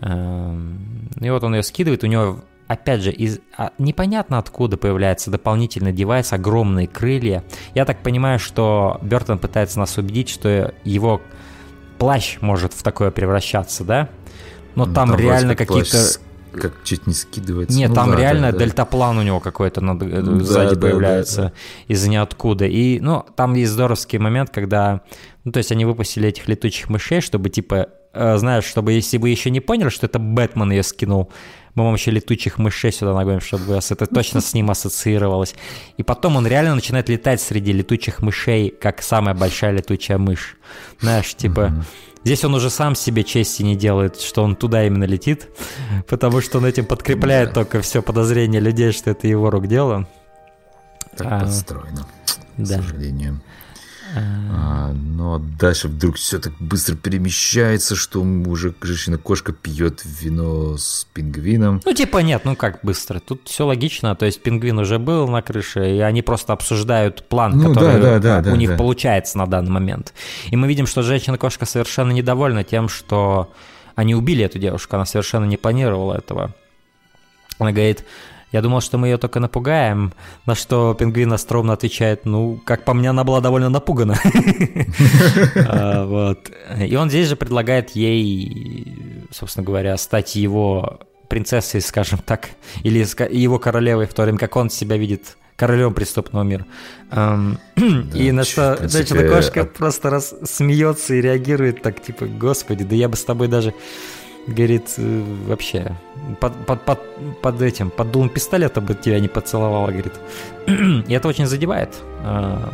[0.00, 2.40] Эм, И вот он ее скидывает, у него,
[2.72, 3.38] опять же, из...
[3.56, 7.44] а, непонятно откуда появляется дополнительный девайс, огромные крылья.
[7.74, 11.20] Я так понимаю, что Бертон пытается нас убедить, что его
[11.98, 14.08] плащ может в такое превращаться, да?
[14.74, 15.98] Но Ну, там, вроде реально какие-то...
[16.52, 17.78] Как чуть не скидывается.
[17.78, 18.64] Нет, Ну там да, реально да, да.
[18.64, 21.52] дельтаплан у него какой-то над- э, Да, сзади да, появляется да,
[21.88, 22.66] из ниоткуда.
[22.66, 25.00] И, ну, там есть здоровский момент, когда,
[25.44, 29.30] ну, то есть они выпустили этих летучих мышей, чтобы, типа, э, знаешь, чтобы, если вы
[29.30, 31.32] еще не поняли, что это Бэтмен ее скинул,
[31.74, 35.54] мы вам еще летучих мышей сюда нагоним, чтобы это точно с ним ассоциировалось.
[35.96, 40.56] И потом он реально начинает летать среди летучих мышей, как самая большая летучая мышь.
[41.00, 41.84] Знаешь, типа...
[42.24, 45.48] Здесь он уже сам себе чести не делает, что он туда именно летит,
[46.06, 50.08] потому что он этим подкрепляет только все подозрения людей, что это его рук дело.
[51.16, 52.06] Так А, подстроено,
[52.56, 52.78] да.
[52.78, 53.40] к сожалению.
[54.14, 61.80] А, но дальше вдруг все так быстро перемещается, что уже женщина-кошка пьет вино с пингвином.
[61.84, 63.20] Ну, типа нет, ну как быстро.
[63.20, 64.14] Тут все логично.
[64.14, 68.18] То есть пингвин уже был на крыше, и они просто обсуждают план, Ну, который да,
[68.18, 68.76] да, да, у да, них да.
[68.76, 70.12] получается на данный момент.
[70.50, 73.52] И мы видим, что женщина-кошка совершенно недовольна тем, что
[73.94, 74.96] они убили эту девушку.
[74.96, 76.54] Она совершенно не планировала этого.
[77.58, 78.04] Она говорит,
[78.52, 80.12] я думал, что мы ее только напугаем,
[80.46, 84.16] на что пингвин остроумно отвечает, ну, как по мне, она была довольно напугана.
[85.66, 86.50] А, Вот.
[86.78, 92.50] И он здесь же предлагает ей, собственно говоря, стать его принцессой, скажем так,
[92.82, 92.98] или
[93.34, 96.66] его королевой, в то время как он себя видит королем преступного мира.
[98.14, 103.08] И на что женщина-кошка от- просто раз смеется и реагирует так, типа, господи, да я
[103.08, 103.72] бы с тобой даже
[104.46, 105.96] говорит, э, вообще,
[106.40, 106.98] под, под, под,
[107.42, 110.12] под этим, под дулом пистолета бы тебя не поцеловала, говорит.
[110.66, 111.90] И это очень задевает.
[112.24, 112.68] э,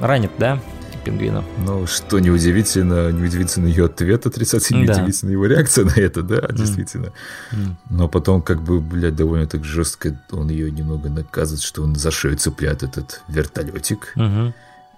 [0.00, 0.58] Ранит, да?
[1.04, 1.44] пингвина.
[1.64, 4.94] Ну, что неудивительно, неудивительно ее ответ отрицательный, Да.
[4.94, 7.12] неудивительно его реакция на это, да, действительно.
[7.90, 12.10] Но потом, как бы, блядь, довольно так жестко он ее немного наказывает, что он за
[12.10, 14.12] шею цепляет этот вертолетик.
[14.16, 14.52] Мгм.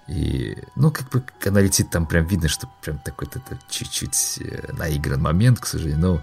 [0.08, 4.72] И, ну, как бы, она летит, там прям видно, что прям такой то чуть-чуть э,
[4.72, 6.00] наигран момент, к сожалению.
[6.00, 6.22] Но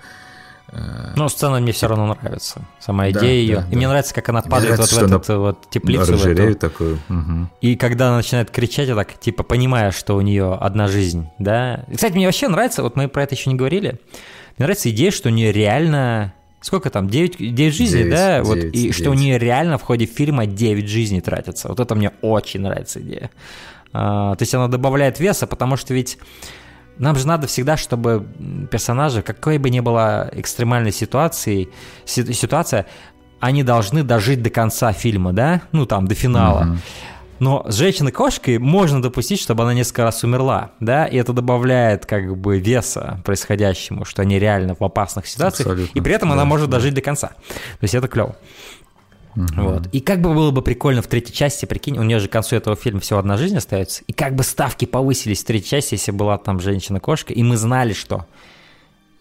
[0.79, 2.61] э, Но сцена мне все равно нравится.
[2.79, 3.55] Сама Да, идея ее.
[3.57, 3.89] да, И мне да.
[3.89, 6.17] нравится, как она Мне падает нравится, вот в этот вот теплицу.
[6.17, 6.55] в эту.
[6.55, 6.99] такую.
[7.09, 7.49] мгм.
[7.61, 11.85] И когда она начинает кричать, я так, типа, понимая, что у нее одна жизнь, да.
[11.87, 13.99] И, кстати, мне вообще нравится, вот мы про это еще не говорили,
[14.57, 16.33] мне нравится идея, что у нее реально...
[16.61, 17.07] Сколько там?
[17.07, 17.37] 9,
[17.71, 18.41] жизней, Девять, да?
[18.41, 21.67] вот, девять, и что у нее реально в ходе фильма 9 жизней тратится.
[21.67, 23.29] Вот это мне очень нравится идея.
[23.97, 26.17] А, то есть она добавляет веса, потому что ведь
[26.97, 28.27] нам же надо всегда, чтобы
[28.69, 31.69] персонажи, какой бы ни была экстремальной ситуации,
[32.03, 32.87] си- ситуация,
[33.39, 35.61] они должны дожить до конца фильма, да?
[35.71, 36.77] Ну, там, до финала.
[37.39, 42.35] Но с женщиной-кошкой можно допустить, чтобы она несколько раз умерла, да, и это добавляет как
[42.37, 46.45] бы веса происходящему, что они реально в опасных ситуациях, Абсолютно, и при этом она да,
[46.45, 46.77] может да.
[46.77, 47.27] дожить до конца.
[47.27, 48.37] То есть это клево.
[49.35, 49.87] Вот.
[49.91, 52.55] И как бы было бы прикольно в третьей части, прикинь, у нее же к концу
[52.55, 56.11] этого фильма всего одна жизнь остается, и как бы ставки повысились в третьей части, если
[56.11, 58.25] была там женщина-кошка, и мы знали, что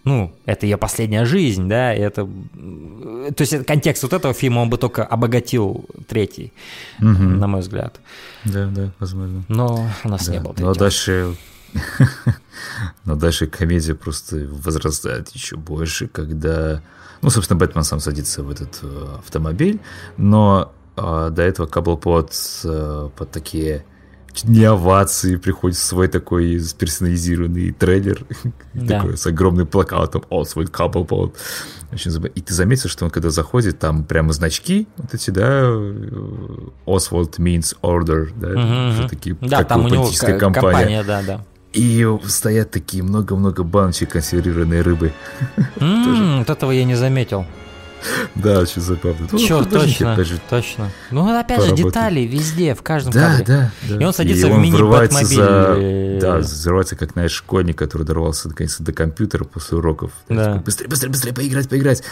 [0.04, 2.26] ну, это ее последняя жизнь, да, и это...
[2.26, 6.52] То есть контекст вот этого фильма, он бы только обогатил третий,
[6.98, 8.00] на мой взгляд.
[8.44, 9.44] Да, да, возможно.
[9.48, 10.42] Но у нас не Да.
[10.42, 10.74] было Но третьего.
[10.74, 11.36] дальше...
[13.04, 16.82] Но дальше комедия просто возрастает еще больше, когда...
[17.24, 19.80] Ну, собственно, Бэтмен сам садится в этот э, автомобиль,
[20.16, 22.32] но э, до этого Каблпот
[22.64, 23.84] э, под такие
[24.32, 28.24] чуть не овации приходит свой такой персонализированный трейлер,
[28.74, 28.98] Да.
[29.00, 31.34] такой с огромным плакатом «Освальд Каблпот».
[31.92, 35.62] Очень забав- И ты заметил, что он когда заходит, там прямо значки вот эти, да,
[35.62, 39.08] э, Oswald means order, да, мгм.
[39.08, 40.38] такие, Да, такая там у него компания.
[40.52, 41.44] компания, да, да.
[41.74, 45.12] И стоят такие много-много баночек консервированной рыбы.
[45.76, 47.44] Вот этого я не заметил.
[48.34, 49.26] Да, очень забавно.
[49.32, 50.14] Ну, Черт, точно,
[50.50, 50.90] точно.
[51.10, 53.44] Ну, опять же, детали везде, в каждом Да, кадре.
[53.46, 53.96] да, да.
[54.02, 57.78] И он садится в он мини врывается Бэтмобиль, за- э, Да, взрывается, как, знаешь, школьник,
[57.78, 60.10] который дорвался наконец-то до компьютера после уроков.
[60.28, 60.56] Да.
[60.56, 62.02] Быстрее, быстрее, быстрее, поиграть, поиграть.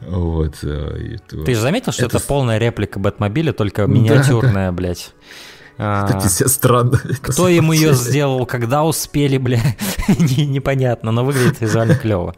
[0.00, 0.56] Вот.
[0.64, 5.12] э, Ты же заметил, что это, полная реплика Бэтмобиля, только миниатюрная, блядь.
[5.78, 6.98] А, Это пиздец странно.
[7.22, 9.60] Кто ему ее сделал, когда успели, бля,
[10.08, 12.34] не- непонятно, но выглядит визуально клево.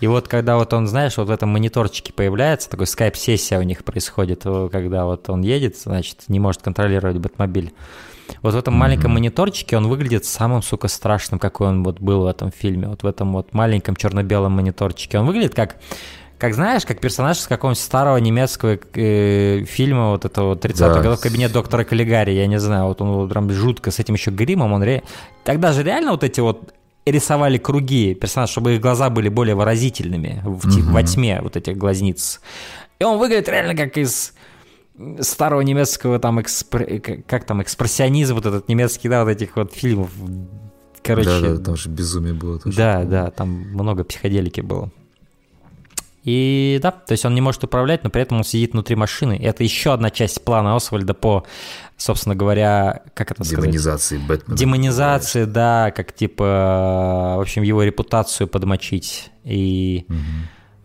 [0.00, 3.84] И вот когда вот он, знаешь, вот в этом мониторчике появляется, такой скайп-сессия у них
[3.84, 7.74] происходит, когда вот он едет, значит, не может контролировать Бэтмобиль.
[8.42, 12.26] Вот в этом маленьком мониторчике он выглядит самым, сука, страшным, какой он вот был в
[12.26, 12.88] этом фильме.
[12.88, 15.18] Вот в этом вот маленьком черно-белом мониторчике.
[15.18, 15.76] Он выглядит как
[16.40, 21.00] как знаешь, как персонаж из какого-нибудь старого немецкого э, фильма вот этого 30-х Да.
[21.02, 24.30] годов «Кабинет доктора Каллигари», я не знаю, вот он вот прям жутко с этим еще
[24.30, 25.02] гримом, он ре...
[25.44, 26.72] Тогда же реально вот эти вот
[27.06, 31.76] рисовали круги персонаж, чтобы их глаза были более выразительными в те- во тьме вот этих
[31.76, 32.40] глазниц.
[32.98, 34.32] И он выглядит реально как из
[35.20, 39.72] старого немецкого там экспр- как- как там экспрессионизм вот этот немецкий да вот этих вот
[39.72, 40.10] фильмов
[41.02, 42.58] короче Да, да, там же безумие было.
[42.58, 42.76] тоже.
[42.76, 44.90] да, да, там много психоделики было.
[46.22, 49.36] И да, то есть он не может управлять, но при этом он сидит внутри машины.
[49.36, 51.44] И это еще одна часть плана Освальда по,
[51.96, 53.64] собственно говоря, как это сказать?
[53.64, 54.58] Демонизации Бэтмена.
[54.58, 59.30] Демонизации, да, как типа, в общем, его репутацию подмочить.
[59.44, 60.06] И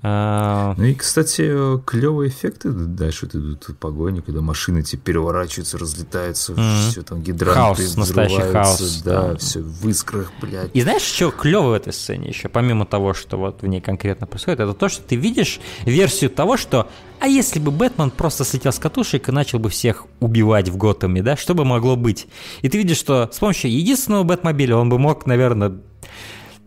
[0.07, 5.79] а, Ну и, кстати, клевые эффекты дальше вот идут в погоне, когда машины эти переворачиваются,
[5.79, 6.61] разлетаются, Мгм.
[6.91, 9.37] все там гидранты Хаос, настоящий хаос, Да, да.
[9.37, 10.69] все в искрах, блядь.
[10.73, 14.27] И знаешь, что клево в этой сцене еще, помимо того, что вот в ней конкретно
[14.27, 16.87] происходит, это то, что ты видишь версию того, что
[17.19, 21.23] а если бы Бэтмен просто слетел с катушек и начал бы всех убивать в Готэме,
[21.23, 22.27] да, что бы могло быть?
[22.61, 25.77] И ты видишь, что с помощью единственного Бэтмобиля он бы мог, наверное,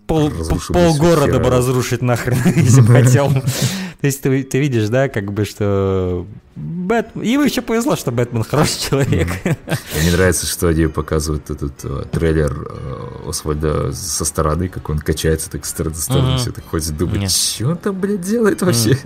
[0.08, 0.32] пол,
[0.72, 3.30] полгорода всё бы разрушить нахрен, если бы хотел.
[3.30, 6.26] То есть ты, ты видишь, да, как бы, что
[6.56, 7.10] Бэт...
[7.16, 9.28] Ему еще повезло, что Бэтмен хороший человек.
[9.44, 15.50] Мне нравится, что они показывают этот э, трейлер э, Освальда со стороны, как он качается
[15.50, 16.38] так с стороны Мгм.
[16.38, 18.98] все так ходит, думает, что он там, блядь, делает вообще?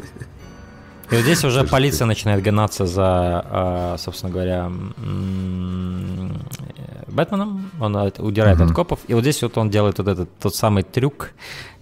[1.13, 4.73] И вот здесь уже полиция начинает гнаться за, а, собственно говоря,
[7.07, 7.71] Бэтменом.
[7.79, 9.01] Он удирает от копов.
[9.09, 11.33] И вот здесь вот он делает вот этот тот самый трюк,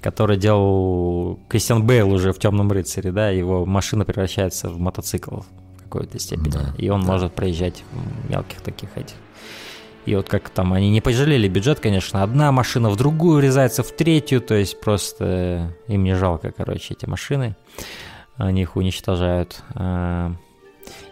[0.00, 5.82] который делал Кристиан Бейл уже в «Темном рыцаре», да, его машина превращается в мотоцикл в
[5.84, 6.50] какой-то степени.
[6.50, 7.84] Да, и он может проезжать
[8.28, 9.14] мелких таких этих.
[10.06, 13.92] И вот как там, они не пожалели бюджет, конечно, одна машина в другую врезается в
[13.92, 17.54] третью, то есть просто им не жалко, короче, эти машины
[18.46, 19.62] они их уничтожают.
[19.74, 20.32] А,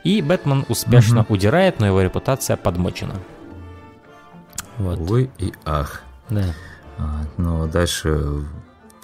[0.05, 3.15] И Бэтмен успешно удирает, но его репутация подмочена.
[4.79, 4.99] Вот.
[4.99, 6.03] Увы и ах.
[6.31, 6.45] Да.
[6.99, 8.45] А, Но дальше,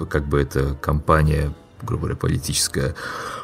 [0.09, 1.53] как бы эта компания,
[1.83, 2.95] грубо говоря, политическая,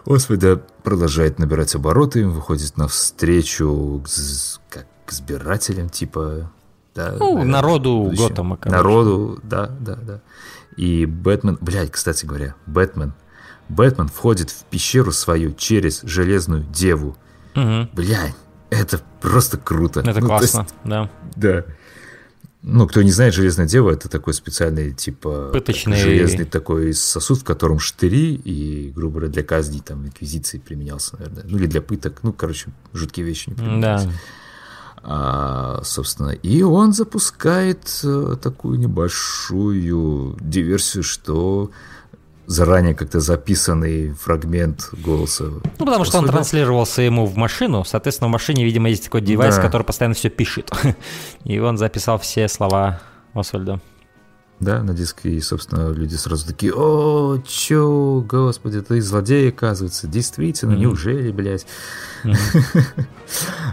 [0.07, 6.51] Освальда продолжает набирать обороты, выходит навстречу к, з- как к избирателям, типа...
[6.95, 8.29] Да, Ну, наверное, народу будущем.
[8.29, 8.77] Готэма, короче.
[8.77, 10.21] Народу, да, да, да.
[10.77, 11.59] И Бэтмен...
[11.61, 13.13] Блядь, кстати говоря, Бэтмен...
[13.71, 17.17] Бэтмен входит в пещеру свою через Железную Деву.
[17.55, 17.89] Мгм.
[17.93, 18.35] Блядь,
[18.71, 20.01] это просто круто.
[20.01, 21.11] Это Ну, то есть, классно, да.
[21.37, 21.65] да.
[22.63, 27.45] Ну, кто не знает, Железная Дева это такой специальный, типа, Пыточный- железный такой сосуд, в
[27.45, 31.45] котором штыри и, грубо говоря, для казни, там, инквизиции применялся, наверное.
[31.49, 32.19] Ну, или для пыток.
[32.23, 34.05] Ну, короче, жуткие вещи не применялись.
[34.05, 34.11] Да.
[35.03, 41.71] А, собственно, и он запускает э, такую небольшую диверсию, что
[42.51, 45.45] заранее как-то записанный фрагмент голоса.
[45.45, 47.85] Ну, потому что он транслировался ему в машину.
[47.85, 49.63] Соответственно, в машине, видимо, есть такой девайс, Да.
[49.63, 50.71] который постоянно все пишет.
[51.45, 53.01] И он записал все слова
[53.35, 53.81] Освальда.
[54.59, 60.75] Да, на диске, и, собственно, люди сразу такие, о, чё, господи, ты злодей, оказывается, действительно,
[60.75, 61.67] неужели, блядь?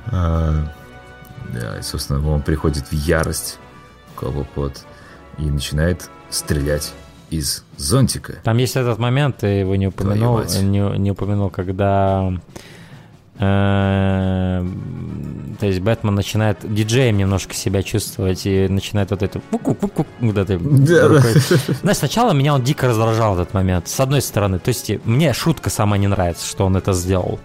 [0.05, 0.71] А,
[1.51, 3.57] Да, и, собственно, он приходит в ярость,
[4.15, 4.85] Коблпот,
[5.37, 6.93] и начинает стрелять
[7.29, 8.39] из зонтика.
[8.43, 12.33] Там есть этот момент, ты его не упомянул, не, не упомянул, когда
[13.37, 14.65] э,
[15.59, 20.57] то есть Бэтмен начинает диджеем немножко себя чувствовать и начинает вот это вот это.
[21.81, 24.59] Знаешь, сначала меня он дико раздражал этот момент, с одной стороны.
[24.59, 27.39] То есть мне шутка сама не нравится, что он это сделал.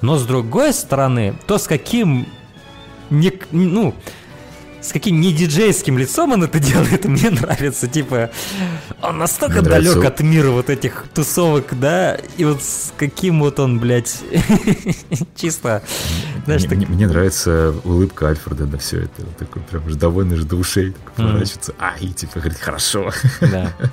[0.00, 2.26] Но с другой стороны, то с каким
[3.10, 3.94] не, ну,
[4.82, 7.86] с каким не диджейским лицом он это делает, мне нравится.
[7.86, 8.30] Типа,
[9.02, 13.40] он настолько Мне далек нравится- от мира вот этих тусовок, да, и вот с каким
[13.40, 14.20] вот он, блядь,
[15.36, 15.82] чисто,
[16.46, 19.22] знаешь, Мне, так- мне- мне нравится улыбка Альфреда на все это.
[19.22, 21.74] Он такой прям же довольный же до ушей, поворачивается.
[21.78, 23.10] А, и типа говорит, хорошо.
[23.40, 23.72] да.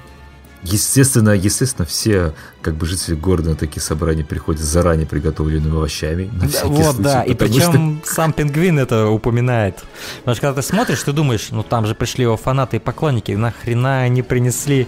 [0.63, 2.33] Естественно, естественно, все
[2.67, 6.29] как бы жители города на такие собрания приходят заранее приготовленными овощами.
[6.33, 9.85] На Да, всякий вот, случай, да, и причем сам Пингвин это упоминает.
[10.19, 13.31] Потому что когда ты смотришь, ты думаешь, ну там же пришли его фанаты и поклонники,
[13.31, 14.85] нахрена они принесли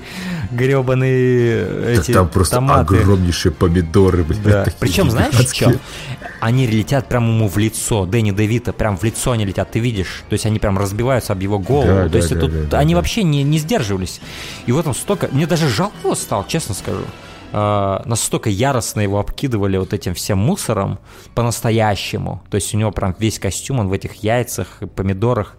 [0.52, 2.98] гребаные что эти да там просто томаты.
[2.98, 4.44] огромнейшие помидоры, блядь.
[4.44, 4.66] Да.
[4.78, 5.80] Причем, знаешь, что?
[6.42, 8.06] Они летят прямо ему в лицо.
[8.06, 10.24] Дэнни Девита прям в лицо они летят, ты видишь.
[10.28, 11.88] То есть они прям разбиваются об его голову.
[11.88, 13.00] Да, То да, есть да, тут да, они да.
[13.00, 14.20] вообще не, не сдерживались.
[14.66, 15.30] И вот там столько...
[15.32, 17.06] Мне даже жалко его стало, честно скажу.
[17.52, 21.00] А, настолько яростно его обкидывали вот этим всем мусором
[21.36, 22.44] по-настоящему.
[22.50, 25.56] То есть у него прям весь костюм, он в этих яйцах, и помидорах.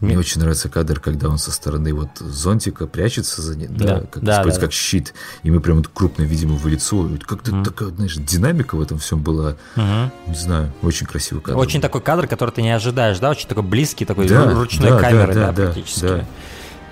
[0.00, 4.00] Мне очень нравится кадр, когда он со стороны вот зонтика прячется за ним, да, Да,
[4.00, 5.12] как, да, да, как щит,
[5.42, 7.06] и мы прям вот крупно видим его лицо.
[7.26, 11.58] Как-то такая, знаешь, динамика в этом всем была, не знаю, очень красивый кадр.
[11.58, 13.28] Очень такой кадр, который ты не ожидаешь, да?
[13.30, 16.00] Очень такой близкий, такой Да, ру- ручной да, да, камерой, да, да, да, практически.
[16.00, 16.24] да.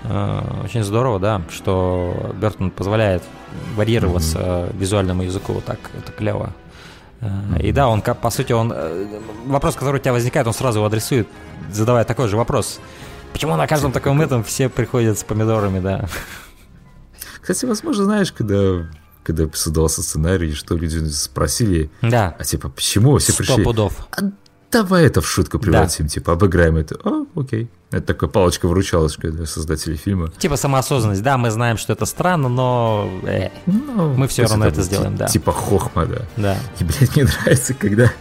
[0.03, 3.23] Э, Очень здорово, да, что Бертон позволяет
[3.75, 6.53] варьироваться э, визуальному языку вот так, это клево.
[7.21, 7.29] Э,
[7.61, 10.85] И да, он, по сути, он э, вопрос, который у тебя возникает, он сразу его
[10.87, 11.27] адресует,
[11.71, 12.79] задавая такой же вопрос.
[13.33, 16.05] Почему на каждом таком этом все приходят с помидорами, да?
[17.41, 18.87] Кстати, возможно, знаешь, когда,
[19.23, 23.63] когда создавался сценарий, что люди спросили, Да, а типа, почему все сто пришли?
[23.63, 24.07] пудов.
[24.11, 24.21] А
[24.71, 26.97] давай это в шутку превратим, типа, обыграем это.
[27.03, 27.69] А, окей.
[27.91, 30.29] Это такая палочка-выручалочка для создателей фильма.
[30.37, 33.09] Типа самоосознанность, да, мы знаем, что это странно, но...
[33.23, 35.25] э, Ну, Мы пусть равно это будет сделаем, да.
[35.27, 36.21] Типа хохма, да.
[36.37, 36.57] да.
[36.79, 38.11] И, блядь, мне нравится, когда,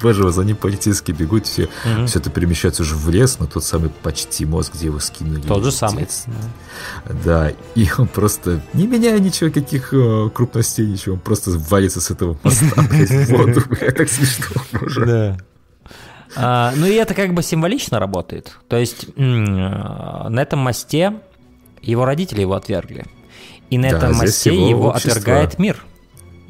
[0.00, 1.68] боже, за ним полицейские бегут, все,
[2.06, 5.42] все это перемещается уже в лес, на тот самый почти мост, где его скинули.
[5.42, 6.04] Тот же самый.
[6.04, 6.24] Отец.
[7.22, 12.10] Да, и он просто, не меняя ничего, каких э, крупностей, ничего, он просто валится с
[12.10, 13.62] этого моста, блядь, в воду.
[13.68, 15.04] Блядь, так смешно, боже.
[15.04, 15.38] Да.
[16.40, 18.56] А, ну и это как бы символично работает.
[18.68, 21.14] То есть э, на этом мосте
[21.82, 23.04] его родители его отвергли.
[23.70, 25.12] И на Да, этом мосте его его, общество.
[25.12, 25.84] отвергает мир.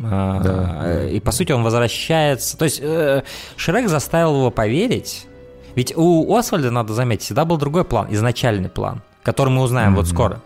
[0.01, 1.09] А, Да, да.
[1.09, 2.57] И по сути он возвращается.
[2.59, 3.23] То есть э,
[3.57, 5.27] Шрек заставил его поверить.
[5.75, 10.07] Ведь у Освальда, надо заметить, всегда был другой план, изначальный план, который мы узнаем вот
[10.09, 10.41] скоро.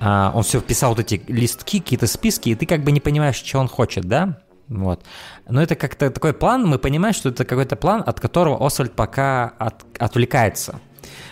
[0.00, 3.34] А, он все вписал вот эти листки, какие-то списки, и ты как бы не понимаешь,
[3.36, 4.38] что он хочет, да?
[4.68, 5.02] Вот.
[5.48, 9.52] Но это как-то такой план, мы понимаем, что это какой-то план, от которого Освальд пока
[9.58, 10.80] от- отвлекается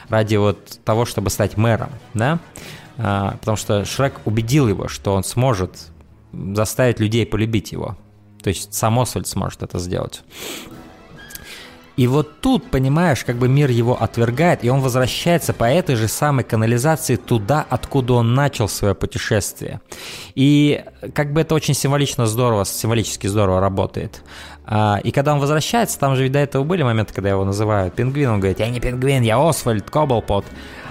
[0.09, 2.39] ради вот того, чтобы стать мэром, да?
[2.99, 5.89] А, потому что Шрек убедил его, что он сможет
[6.33, 7.97] заставить людей полюбить его.
[8.43, 10.23] То есть сам Освальд сможет это сделать.
[11.97, 16.09] И вот тут, понимаешь, как бы мир его отвергает, и он возвращается по этой же
[16.09, 19.81] самой канализации туда, откуда он начал свое путешествие.
[20.35, 24.23] И как бы это очень символично здорово, символически здорово работает.
[24.67, 27.95] А, и когда он возвращается, там же ведь до этого были моменты, когда его называют
[27.95, 30.45] пингвин, он говорит, я не пингвин, я Освальд Коблпот.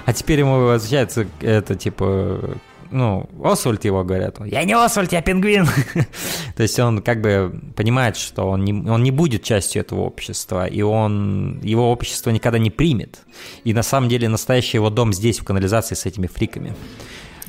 [0.05, 2.57] А теперь ему возвращается это типа
[2.95, 5.67] ну, Освальд его говорят, я не Освальд, я пингвин.
[6.55, 10.65] То есть он как бы понимает, что он не, он не будет частью этого общества,
[10.65, 13.19] и он, его общество никогда не примет.
[13.65, 16.73] И на самом деле настоящий его дом здесь, в канализации, с этими фриками.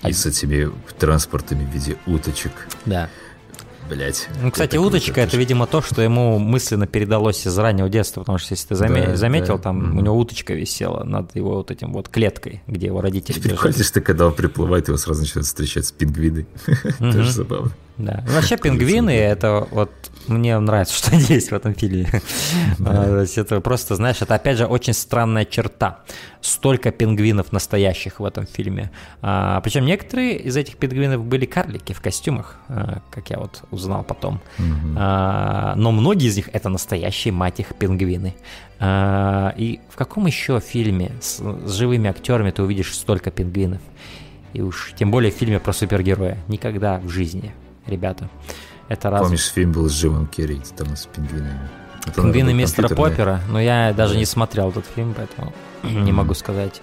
[0.05, 2.69] И с этими транспортами в виде уточек.
[2.85, 3.09] Да.
[3.89, 4.29] Блять.
[4.43, 8.53] Ну, кстати, уточка это, видимо, то, что ему мысленно передалось из раннего детства, потому что
[8.55, 9.65] если ты заме- да, заметил, да.
[9.65, 9.99] там mm-hmm.
[9.99, 13.73] у него уточка висела над его вот этим вот клеткой, где его родители держали.
[13.73, 16.47] Ты когда он приплывает, его сразу начинают встречать с пингвиной.
[16.99, 17.73] Тоже забавно.
[17.99, 18.23] Да.
[18.27, 19.91] Вообще пингвины это вот
[20.29, 22.09] мне нравится, что они есть в этом фильме.
[22.79, 23.25] Да.
[23.37, 26.01] Это просто, знаешь, это опять же очень странная черта.
[26.41, 28.91] Столько пингвинов настоящих в этом фильме.
[29.23, 34.05] А, причем некоторые из этих пингвинов были карлики в костюмах, а, как я вот узнал
[34.05, 34.41] потом.
[34.97, 38.35] А, но многие из них это настоящие, мать их, пингвины.
[38.79, 43.81] А, и в каком еще фильме с, с живыми актерами ты увидишь столько пингвинов?
[44.53, 46.39] И уж тем более в фильме про супергероя.
[46.49, 47.53] Никогда в жизни,
[47.87, 48.29] ребята.
[48.89, 49.23] Это раз.
[49.23, 51.69] Помнишь, фильм был с Джимом Керри, там с пингвинами.
[52.07, 54.21] Это, Пингвины мистера Поппера, но я даже да.
[54.21, 55.53] не смотрел этот фильм, поэтому
[55.83, 56.81] не могу сказать.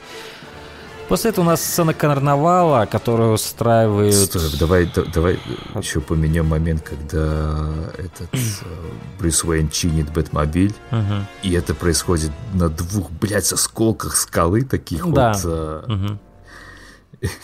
[1.08, 4.16] После этого у нас сцена карнавала, которую устраивают...
[4.16, 5.40] Стой, давай, давай
[5.76, 8.38] еще поменяем момент, когда этот э,
[9.20, 11.26] Брюс Уэйн чинит Бэтмобиль, угу.
[11.44, 15.34] и это происходит на двух, блядь, осколках скалы таких да.
[15.34, 15.84] вот...
[15.90, 16.20] Угу.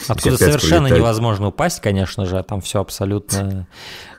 [0.08, 1.02] Откуда совершенно прилетает.
[1.02, 3.68] невозможно упасть, конечно же, там все абсолютно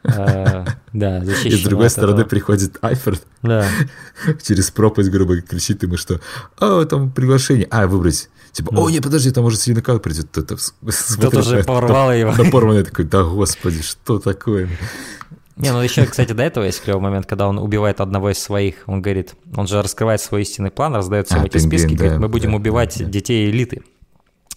[0.04, 1.54] э, да, защищено.
[1.54, 3.66] И с другой стороны приходит Айфорд да.
[4.42, 6.20] через пропасть, грубо говоря, кричит ему, что
[6.58, 8.28] «О, там приглашение, а, выбрать».
[8.52, 10.26] Типа, о, не, подожди, там может Селина Кал придет.
[10.30, 12.32] Кто-то уже порвал его.
[12.32, 14.68] На порванный такой, да господи, что такое?
[15.56, 18.76] Не, ну еще, кстати, до этого есть клевый момент, когда он убивает одного из своих.
[18.86, 22.04] Он говорит, он же раскрывает свой истинный план, раздает всем а, эти пингвин, списки, да,
[22.04, 23.82] говорит, мы будем да, убивать да, детей элиты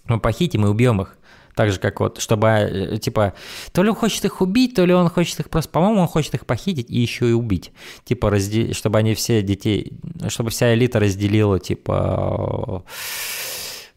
[0.05, 1.17] мы похитим и убьем их.
[1.55, 3.33] Так же, как вот, чтобы, э, типа,
[3.71, 6.33] то ли он хочет их убить, то ли он хочет их просто, по-моему, он хочет
[6.33, 7.71] их похитить и еще и убить.
[8.05, 8.73] Типа, раздел...
[8.73, 9.93] чтобы они все детей,
[10.29, 12.83] чтобы вся элита разделила, типа,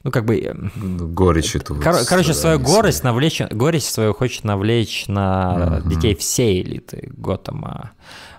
[0.07, 0.39] ну, как бы...
[0.39, 1.74] Э, ну, горечь эту.
[1.77, 5.89] Кор- короче, свою горесть навлечь, горечь свою хочет навлечь на угу.
[5.89, 7.93] детей всей элиты Готэма.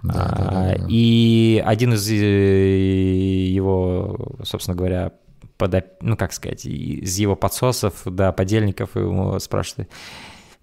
[0.04, 0.86] Да, а, да, да, да.
[0.88, 5.12] И один из э, его, собственно говоря,
[5.58, 9.90] под, ну как сказать, из его подсосов до подельников ему спрашивают,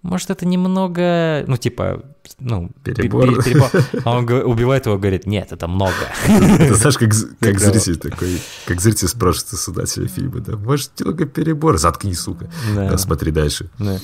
[0.05, 2.05] может, это немного, ну, типа,
[2.39, 3.43] ну, перебор.
[3.43, 3.71] перебор.
[4.05, 5.95] А он убивает его, говорит, нет, это много.
[6.27, 7.11] Ты знаешь, как,
[7.41, 12.51] как зритель такой, как зритель спрашивает у создателя фильма, да, может, немного перебор, заткни, сука,
[12.75, 12.91] да.
[12.91, 13.71] Да, смотри дальше.
[13.79, 13.99] Да.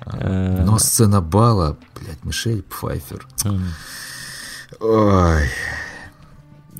[0.00, 3.24] А, но сцена бала, блядь, Мишель Пфайфер.
[4.80, 5.48] Ой,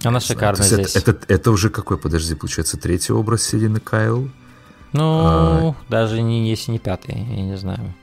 [0.09, 0.97] она шикарная здесь.
[0.97, 4.31] Это, это, это уже какой, подожди, получается, третий образ Селины Кайл?
[4.93, 5.75] Ну, а...
[5.89, 7.95] даже не, если не пятый, я не знаю.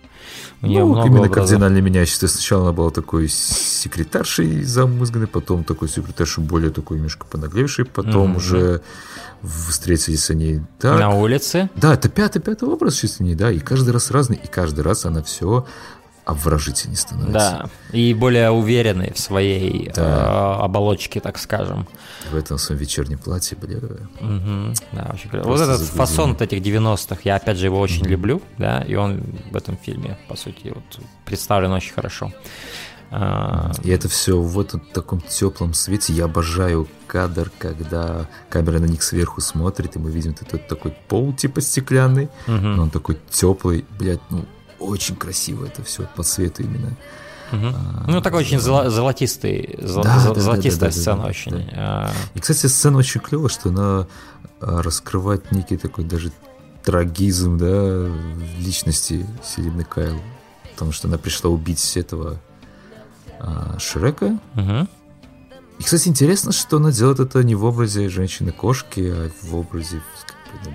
[0.61, 1.35] У нее ну, много именно образов.
[1.35, 2.27] кардинально меняющийся.
[2.27, 8.37] Сначала она была такой секретаршей замызганной, потом такой секретаршей более такой немножко понаглевшей, потом mm-hmm.
[8.37, 8.81] уже
[9.41, 10.99] встретились они так.
[10.99, 11.69] На улице?
[11.75, 15.05] Да, это пятый, пятый образ чисто не, да, и каждый раз разный, и каждый раз
[15.05, 15.65] она все
[16.26, 17.31] обворожительнее становится.
[17.31, 20.57] Да, и более уверенный в своей да.
[20.60, 21.88] э, оболочке, так скажем.
[22.31, 23.77] В этом своем вечернем платье, бля.
[23.77, 24.73] Угу.
[24.91, 25.45] Да, очень клево.
[25.45, 25.98] Вот этот загрузил.
[25.98, 29.56] фасон вот этих 90-х, я опять же его очень mm люблю, да, и он в
[29.56, 32.31] этом фильме, по сути, вот, представлен очень хорошо.
[33.14, 36.14] А, и это все в этом таком теплом свете.
[36.14, 41.34] Я обожаю кадр, когда камера на них сверху смотрит, и мы видим этот такой пол
[41.34, 42.56] типа стеклянный, угу.
[42.56, 44.45] но он такой теплый, блядь, ну
[44.81, 46.97] очень красиво это все по цвету именно.
[47.51, 47.67] Угу.
[47.67, 51.29] А, ну, такой очень золо- золотистый, зол- да, зол- да, золотистая да, да, сцена да,
[51.29, 51.51] очень.
[51.51, 51.71] Да.
[51.75, 52.11] А...
[52.33, 54.07] И, кстати, сцена очень клевая, что она
[54.61, 56.31] а, раскрывает некий такой даже
[56.83, 58.09] трагизм, да,
[58.57, 60.21] личности Селины Кайл.
[60.73, 62.39] Потому что она пришла убить этого
[63.39, 64.39] а, Шрека.
[64.55, 64.87] Угу.
[65.79, 70.01] И, кстати, интересно, что она делает это не в образе женщины-кошки, а в образе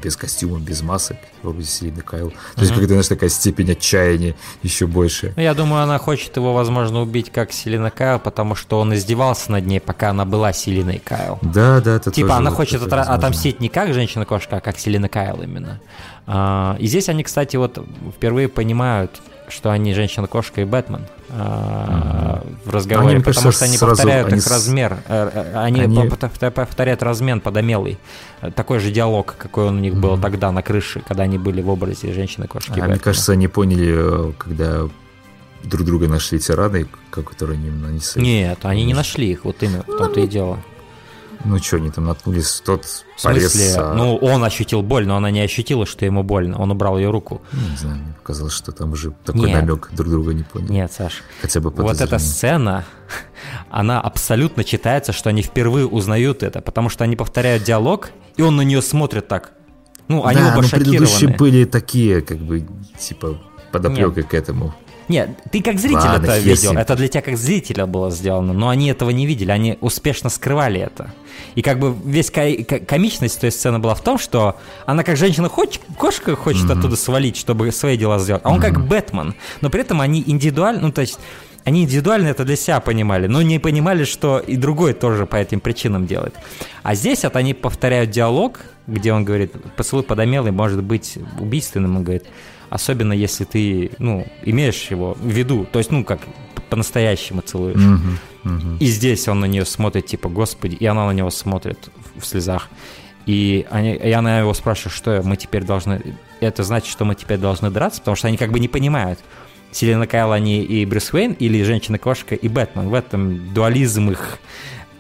[0.03, 2.31] без костюма, без масок, в образе Селины Кайл.
[2.55, 5.33] То есть, какая-то, знаешь, такая степень отчаяния еще больше.
[5.37, 9.53] Ну, я думаю, она хочет его, возможно, убить как Селина Кайл, потому что он издевался
[9.53, 11.39] над ней, пока она была Селиной Кайл.
[11.43, 15.43] Да, да, это Типа она хочет отра- отомстить не как женщина-кошка, а как Селина Кайл
[15.43, 15.81] именно.
[16.27, 17.79] А, и здесь они, кстати, вот
[18.17, 21.07] впервые понимают, что они женщина-кошка и Бэтмен.
[21.31, 24.99] А, э, в разговоре, Они, потому кажется, что они сразу- повторяют они их с- размер,
[25.09, 27.99] э, э, они, они- по- повторяют размен подомелый.
[28.43, 31.63] Э, Такой же диалог, какой он у них был тогда на крыше, когда они были
[31.63, 32.79] в образе женщины-кошки.
[32.81, 34.83] А, мне кажется, они поняли, э, когда
[35.65, 38.23] друг друга нашли те раны, которые они нанесли.
[38.23, 40.59] Нет, они не нашли их, вот именно, в том-то и дело.
[41.47, 43.77] Ну что, они там наткнулись тот В смысле, порез.
[43.79, 46.59] а, ну, он ощутил боль, но она не ощутила, что ему больно.
[46.61, 47.41] Он убрал ее руку.
[47.53, 49.61] ну, не знаю, мне показалось, что там уже такой Нет.
[49.61, 50.73] намек друг друга не поняли.
[50.73, 52.85] Нет, Саш, Хотя бы вот эта сцена,
[53.71, 58.57] она абсолютно читается, что они впервые узнают это, потому что они повторяют диалог, и он
[58.57, 59.53] на нее смотрит так.
[60.09, 61.37] Ну, они да, оба но предыдущие шокированы.
[61.39, 62.67] были такие, как бы,
[62.99, 63.41] типа,
[63.73, 64.75] подоплекой к этому.
[65.09, 68.53] Нет, ты как зритель Ладно, это с видел, это для тебя как зрителя было сделано,
[68.53, 71.13] но они этого не видели, они успешно скрывали это.
[71.55, 75.17] И как бы весь ко- ко- комичность той сцены была в том, что она как
[75.17, 79.71] женщина хочет, кошка хочет оттуда свалить, чтобы свои дела сделать, а он как Бэтмен, но
[79.71, 81.19] при этом они индивидуально, ну то есть
[81.65, 85.59] они индивидуально это для себя понимали, но не понимали, что и другой тоже по этим
[85.61, 86.35] причинам делает.
[86.85, 92.05] А здесь вот они повторяют диалог, где он говорит, поцелуй подомелый может быть убийственным, он
[92.05, 92.25] говорит,
[92.77, 96.21] особенно если ты, ну, имеешь его в виду, то есть, ну, как
[96.71, 97.77] по-настоящему целуешь.
[97.77, 98.77] Мгм, мгм.
[98.79, 102.27] И здесь он на нее смотрит, типа, господи, и она на него смотрит в, в
[102.27, 102.69] слезах.
[103.25, 106.17] И, они, и она его спрашивает, что мы теперь должны...
[106.41, 109.19] Это значит, что мы теперь должны драться, потому что они как бы не понимают,
[109.73, 112.89] Селена Кайл они и Брюс Уэйн, или Женщина-кошка и Бэтмен.
[112.89, 114.39] В этом дуализм их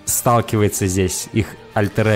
[0.06, 2.08] сталкивается здесь, их альтер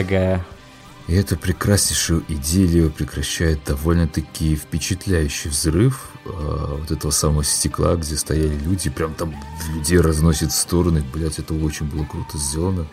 [1.10, 8.56] И эту прекраснейшую идиллию прекращает довольно-таки впечатляющий взрыв э, вот этого самого стекла, где стояли
[8.56, 9.34] люди, прям там
[9.74, 11.02] людей разносит в стороны.
[11.12, 12.86] Блять, это очень было круто сделано.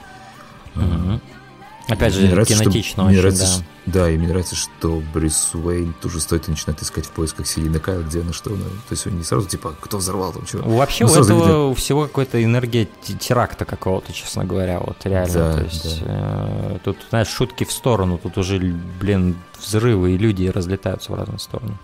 [1.87, 3.49] Опять же, Мне нравится, что- кинетично мне очень, нравится, да.
[3.51, 7.47] что- да, и мне нравится, что Брюс Уэйн тоже стоит и начинает искать в поисках
[7.47, 8.65] Селины Кайл, где она, что она.
[8.65, 10.63] То есть он не сразу, типа, кто взорвал там, чего.
[10.69, 11.63] Вообще Ну, у этого видно.
[11.67, 12.87] у всего какой-то энергия
[13.19, 15.33] теракта какого-то, честно говоря, вот реально.
[15.33, 16.05] Да, То есть да.
[16.09, 18.59] э, тут, знаешь, шутки в сторону, тут уже,
[18.99, 21.77] блин, взрывы и люди разлетаются в разные стороны.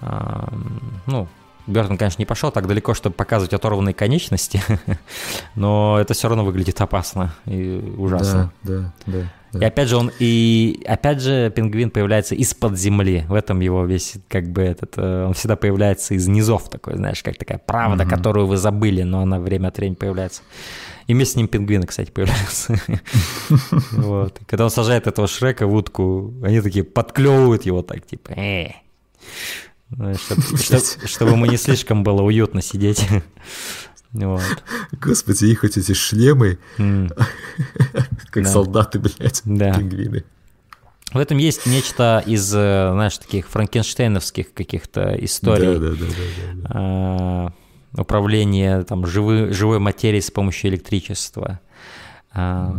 [0.00, 0.48] А,
[1.06, 1.28] ну,
[1.66, 4.62] Бертон, конечно, не пошел так далеко, чтобы показывать оторванные конечности,
[5.54, 8.52] но это все равно выглядит опасно и ужасно.
[8.62, 9.14] Да, да,
[9.52, 9.60] да.
[9.60, 13.24] И опять же он и опять же пингвин появляется из-под земли.
[13.28, 17.22] В этом его весь как бы этот э, он всегда появляется из низов такой, знаешь,
[17.22, 20.42] как такая правда, которую вы забыли, но она время от времени появляется.
[21.06, 22.76] И вместе с ним пингвины, кстати, появляются.
[23.92, 24.40] Вот.
[24.46, 28.72] Когда он сажает этого Шрека в утку, они такие подклевывают его так, типа, «Э».
[30.16, 33.06] чтоб- чтоб- Чтобы ему не слишком было уютно сидеть.
[34.12, 34.40] Вот.
[34.92, 37.10] Господи, их хоть эти шлемы, М.
[38.30, 38.50] как Да.
[38.50, 39.74] солдаты, блядь, Да.
[39.74, 40.24] пингвины.
[41.12, 45.74] В этом есть нечто из, э, знаешь, таких франкенштейновских каких-то историй.
[45.74, 46.68] Да, да, да, да, да.
[46.72, 47.52] А,
[48.00, 51.60] управление там, живы- живой материей с помощью электричества.
[52.32, 52.74] А,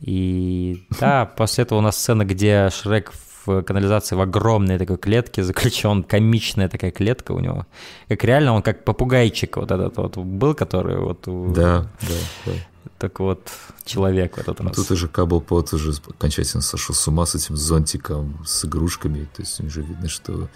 [0.00, 3.12] И да, после этого у нас сцена, где Шрек
[3.46, 7.66] в канализации в огромной такой клетке заключен, комичная такая клетка у него.
[8.08, 11.26] Как реально он как попугайчик вот этот вот был, который вот...
[11.28, 12.14] у- Да, да,
[12.46, 12.52] да.
[12.98, 13.50] Так вот,
[13.84, 14.76] человек в этот Ну, раз.
[14.76, 19.28] Тут уже Каблпот уже окончательно сошел с ума с этим зонтиком, с игрушками.
[19.36, 20.48] То есть уже видно, что...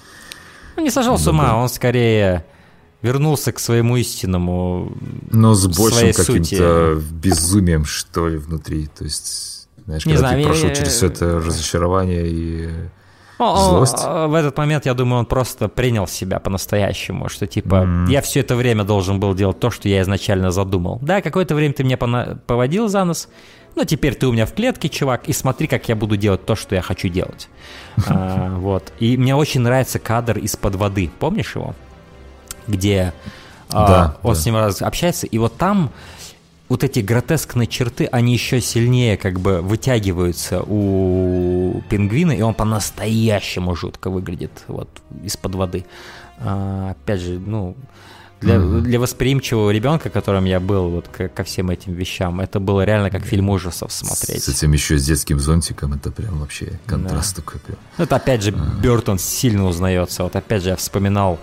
[0.77, 2.47] Ну, не сошел с Ну ума, он скорее
[3.03, 4.93] вернулся к своему истинному.
[5.31, 8.87] Но с большим каким-то безумием, что ли, внутри.
[8.87, 9.60] То есть,
[9.91, 12.69] знаешь, Не когда знаю, ты прошел я- через все это разочарование и...
[13.39, 14.05] О, о, Злость?
[14.05, 18.55] В этот момент, я думаю, он просто принял себя по-настоящему, что типа я все это
[18.55, 20.99] время должен был делать то, что я изначально задумал.
[21.01, 23.29] Да, какое-то время ты меня поводил за нос,
[23.77, 26.55] но теперь ты у меня в клетке, чувак, и смотри, как я буду делать то,
[26.55, 27.49] что я хочу делать.
[28.09, 28.93] А, Вот.
[29.01, 31.11] И мне очень нравится кадр из-под воды.
[31.19, 31.75] Помнишь его?
[32.67, 33.13] Где
[33.73, 34.41] а, он да.
[34.41, 35.91] с ним общается, и вот там
[36.71, 43.75] вот эти гротескные черты, они еще сильнее как бы вытягиваются у пингвина, и он по-настоящему
[43.75, 44.89] жутко выглядит вот
[45.25, 45.85] из-под воды.
[46.39, 47.77] А, опять же, ну,
[48.41, 52.85] для, для восприимчивого ребенка, которым я был вот ко, ко всем этим вещам, это было
[52.85, 54.45] реально как фильм ужасов смотреть.
[54.45, 57.79] С этим еще с детским зонтиком, это прям вообще контраст такой прям.
[57.99, 60.23] Ну, это опять же Бертон сильно узнается.
[60.23, 61.41] Вот опять же я вспоминал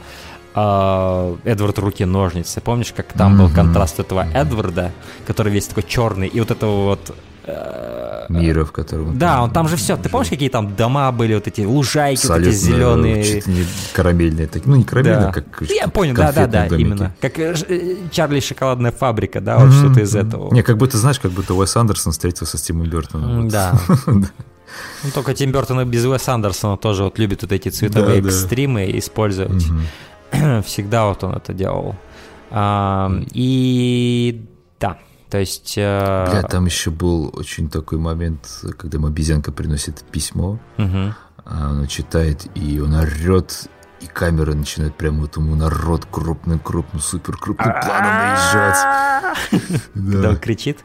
[0.60, 2.62] а, Эдвард руки-ножницы.
[2.62, 4.92] Помнишь, как там был контраст этого Эдварда,
[5.28, 7.16] который весь такой черный, и вот этого вот
[7.46, 9.18] э, Мира, в котором...
[9.20, 9.96] Да, он там же все.
[9.98, 13.24] Ты помнишь, какие там дома были, вот эти лужайки, вот эти абсолютно зеленые.
[13.24, 14.68] чуть не карамельные такие.
[14.70, 15.32] Ну, не карамельные, Да.
[15.32, 16.88] как Я понял, да, да, да, конфетные домики.
[16.88, 17.16] именно.
[17.22, 20.52] Как э, э, Чарли шоколадная фабрика, да, вот что-то из этого.
[20.54, 23.48] Не, как будто, знаешь, как будто Уэс Андерсон встретился с Тимом Бертоном.
[23.58, 23.80] Да.
[25.04, 28.28] Ну, только Тим Бертон без Уэса Андерсона тоже вот любит вот эти цветовые Да, да.
[28.36, 29.64] экстримы использовать.
[30.66, 31.96] Всегда вот он это делал.
[32.50, 34.46] А, И
[34.80, 34.98] да,
[35.30, 35.74] то есть...
[35.78, 38.48] э, Бля, там еще был очень такой момент,
[38.78, 41.14] когда ему обезьянка приносит письмо, мгм.
[41.46, 47.02] а она читает, и он орет, и камера начинает прямо вот ему на рот крупным-крупным,
[47.02, 49.82] супер крупным планом наезжать.
[49.94, 50.80] Когда он кричит.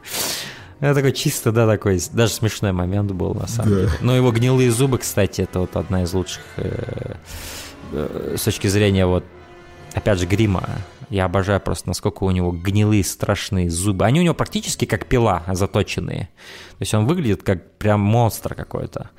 [0.81, 3.91] Это такой чисто, да, такой, даже смешной момент был, на самом деле.
[4.01, 7.15] Но его гнилые зубы, кстати, это вот одна из лучших э,
[8.37, 9.25] с точки зрения вот,
[9.95, 10.69] опять же, грима.
[11.11, 14.07] Я обожаю просто, насколько у него гнилые страшные зубы.
[14.07, 16.31] Они у него практически как пила заточенные.
[16.71, 19.11] То есть он выглядит как прям монстр какой-то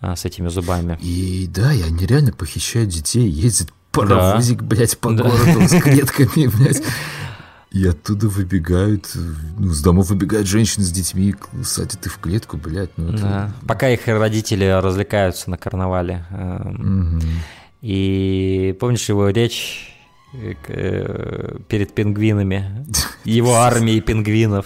[0.00, 0.98] а, с этими зубами.
[1.02, 5.24] И да, и они реально похищают детей, ездят паровозик, блядь, по Да.
[5.24, 6.82] городу с клетками, блядь.
[7.70, 9.10] И оттуда выбегают,
[9.58, 11.34] ну, с домов выбегают женщины с детьми,
[11.64, 13.22] садят их в клетку, блядь, ну это...
[13.22, 13.52] Да.
[13.66, 16.24] Пока их родители развлекаются на карнавале.
[16.30, 17.20] Мгм.
[17.88, 19.94] И помнишь его речь
[20.32, 22.86] э, э, перед пингвинами,
[23.24, 24.64] его армией пингвинов.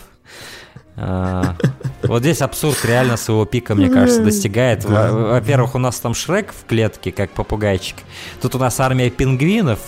[1.01, 1.57] А,
[2.05, 4.85] Вот здесь абсурд реально своего пика, мне кажется, достигает.
[4.85, 7.97] Во- Во-первых, у нас там Шрек в клетке, как попугайчик.
[8.41, 9.81] Тут у нас армия пингвинов.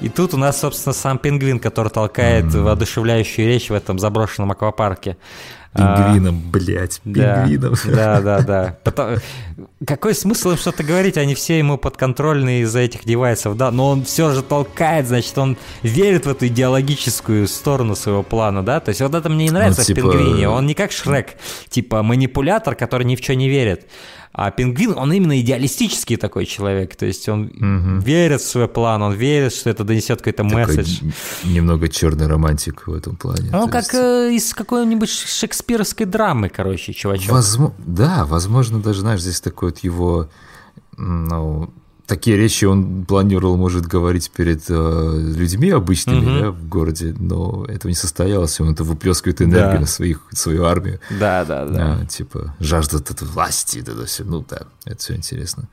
[0.00, 5.18] И тут у нас, собственно, сам пингвин, который толкает воодушевляющую речь в этом заброшенном аквапарке.
[5.76, 7.74] А, Пингвином, блядь, да, пингвином.
[7.86, 8.78] Да, да, да.
[8.84, 9.16] Потом-
[9.86, 11.16] Какой смысл им что-то говорить?
[11.18, 15.56] Они все ему подконтрольны из-за этих девайсов, да, но он все же толкает, значит, он
[15.82, 18.78] верит в эту идеологическую сторону своего плана, да?
[18.80, 20.48] То есть вот это мне и нравится Ну, типа- в Пингвине.
[20.48, 21.34] Он не как Шрек,
[21.68, 23.86] типа манипулятор, который ни в что не верит.
[24.36, 26.96] А Пингвин, он именно идеалистический такой человек.
[26.96, 27.46] То есть он
[28.00, 31.02] верит в свой план, он верит, что это донесет какой-то месседж.
[31.44, 33.50] немного черный романтик в этом плане.
[33.54, 37.30] Он то как есть- э, из какой-нибудь шекспировской драмы, короче, чувачок.
[37.30, 40.28] Возможно, да, возможно, даже, знаешь, здесь такой вот его,
[40.96, 41.70] ну,
[42.06, 46.40] такие речи он планировал, может, говорить перед э, людьми обычными, Мгм.
[46.40, 49.80] да, в городе, но этого не состоялось, он это выплескивает энергию Да.
[49.80, 51.00] на своих, свою армию.
[51.18, 51.98] Да, да, да.
[52.02, 55.68] А, типа, жаждет этой власти, да, да, все, ну да, это все интересно.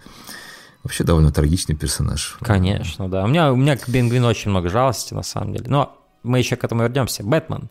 [0.83, 2.37] Вообще довольно трагичный персонаж.
[2.41, 3.23] Конечно, да.
[3.23, 5.65] У меня, у меня к Пингвину очень много жалости, на самом деле.
[5.67, 7.23] Но мы еще к этому вернемся.
[7.23, 7.69] Бэтмен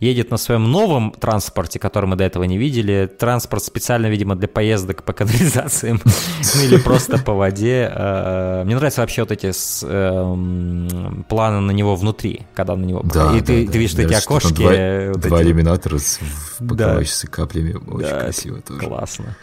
[0.00, 3.06] едет на своем новом транспорте, который мы до этого не видели.
[3.18, 7.90] Транспорт специально, видимо, для поездок по канализациям ну, или просто по воде.
[7.94, 9.52] Э, Мне нравятся вообще вот эти
[9.86, 13.02] эм, планы на него внутри, когда на него...
[13.04, 13.72] Да, И да, ты, да.
[13.72, 14.62] ты видишь эти что там окошки.
[14.62, 16.18] Два, э, вот два эти- иллюминатора с
[16.58, 16.68] Да.
[16.68, 17.74] покрывающиеся каплями.
[17.74, 18.80] Очень Да, красиво тоже.
[18.80, 19.36] Классно.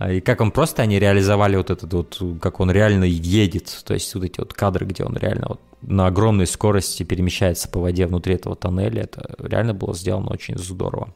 [0.00, 3.92] А, И как он просто они реализовали вот этот вот, как он реально едет, то
[3.92, 8.06] есть вот эти вот кадры, где он реально вот на огромной скорости перемещается по воде
[8.06, 11.14] внутри этого тоннеля, это реально было сделано очень здорово.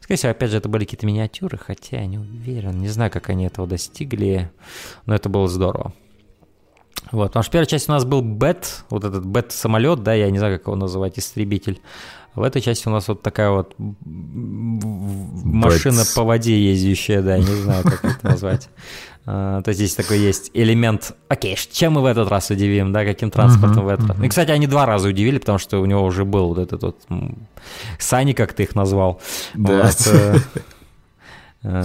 [0.00, 3.28] Скорее всего, опять же, это были какие-то миниатюры, хотя я не уверен, не знаю, как
[3.28, 4.50] они этого достигли,
[5.06, 5.92] но это было здорово.
[7.10, 10.30] Вот, потому что в первой части у нас был Бэт, вот этот Бэт-самолет, да, я
[10.30, 11.80] не знаю, как его называть, истребитель.
[12.34, 16.14] В этой части у нас вот такая вот машина Бэт.
[16.14, 18.68] по воде ездящая, да, не знаю, как это назвать.
[19.24, 23.04] А, То есть здесь такой есть элемент, окей, чем мы в этот раз удивим, да,
[23.04, 24.20] каким транспортом в этот раз.
[24.20, 26.96] И, кстати, они два раза удивили, потому что у него уже был вот этот вот
[28.00, 29.20] Сани, как ты их назвал.
[29.54, 29.84] Да.
[29.84, 30.36] Вот, э,
[31.62, 31.84] э,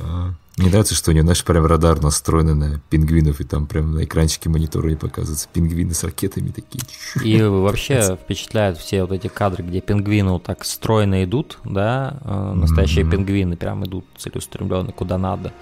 [0.00, 3.92] А, Мне нравится, что у него наш прям радар настроен на пингвинов, и там прям
[3.92, 6.84] на экранчике монитора и показываются пингвины с ракетами такие.
[7.24, 12.52] И вообще впечатляют все вот эти кадры, где пингвины вот так стройно идут, да, э,
[12.54, 15.54] настоящие пингвины прям идут целеустремленно куда надо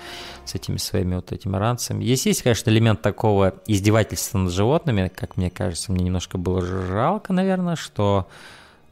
[0.45, 2.03] с этими своими вот этими ранцами.
[2.03, 7.33] Есть, есть, конечно, элемент такого издевательства над животными, как мне кажется, мне немножко было жалко,
[7.33, 8.27] наверное, что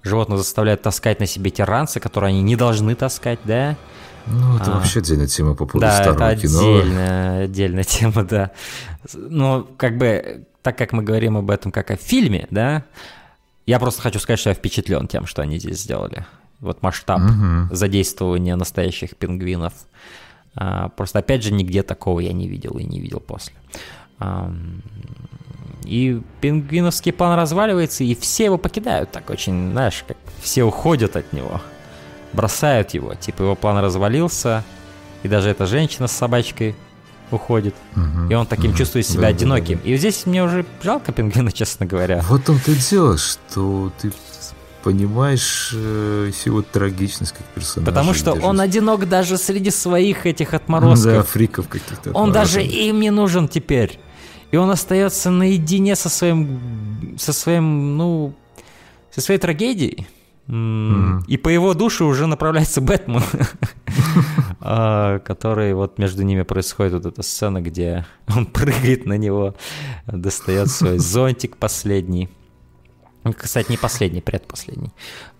[0.03, 3.77] животных заставляют таскать на себе те ранцы, которые они не должны таскать, да,
[4.31, 4.75] Ну, это А.
[4.77, 6.59] вообще отдельная тема по поводу да, старого это кино.
[6.59, 8.51] отдельная, отдельная тема, да.
[9.15, 12.85] Но как бы, так как мы говорим об этом как о фильме, да,
[13.67, 16.25] я просто хочу сказать, что я впечатлен тем, что они здесь сделали.
[16.61, 17.21] Вот масштаб
[17.71, 19.73] задействования настоящих пингвинов.
[20.57, 23.53] А, просто, опять же, нигде такого я не видел и не видел после.
[24.19, 24.83] Ам,
[25.85, 31.33] И пингвиновский план разваливается, и все его покидают так очень, знаешь, как все уходят от
[31.33, 31.61] него
[32.33, 33.15] бросают его.
[33.15, 34.65] Типа его план развалился,
[35.23, 36.75] и даже эта женщина с собачкой
[37.31, 37.75] уходит.
[38.31, 39.81] И он таким чувствует себя Да, да, одиноким.
[39.85, 42.23] И здесь мне уже жалко пингвина, честно говоря.
[42.29, 44.13] Вот том-то и дело, что ты
[44.83, 47.91] понимаешь э, всю вот трагичность как персонажа.
[47.91, 51.29] Потому что он с- одинок даже среди своих этих Да, отморозков.
[51.29, 52.13] фриков каких-то.
[52.13, 53.99] Он даже им не нужен теперь.
[54.51, 58.33] И он остается наедине со своим, со своим, ну,
[59.15, 60.07] со своей трагедией.
[60.49, 63.23] И по его душе уже направляется Бэтмен,
[64.61, 69.55] а, который вот между ними происходит вот эта сцена, где он прыгает на него,
[70.07, 72.31] достает свой зонтик последний.
[73.37, 74.93] Кстати, не последний, предпоследний.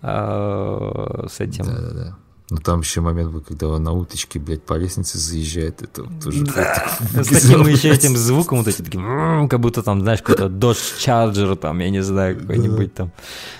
[0.03, 1.65] А, С этим.
[1.65, 2.17] Да-да-да.
[2.51, 5.83] Но там еще момент был, когда он на уточке, блядь, по лестнице заезжает.
[5.83, 6.45] Это тоже...
[6.45, 11.55] С таким еще этим звуком, вот эти такие, как будто там, знаешь, какой-то Dodge Charger,
[11.55, 13.11] там, я не знаю, какой-нибудь там,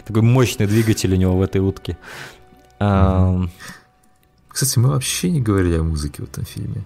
[0.07, 1.97] такой мощный двигатель у него в этой утке.
[4.47, 6.83] Кстати, мы вообще не говорили о музыке в этом фильме.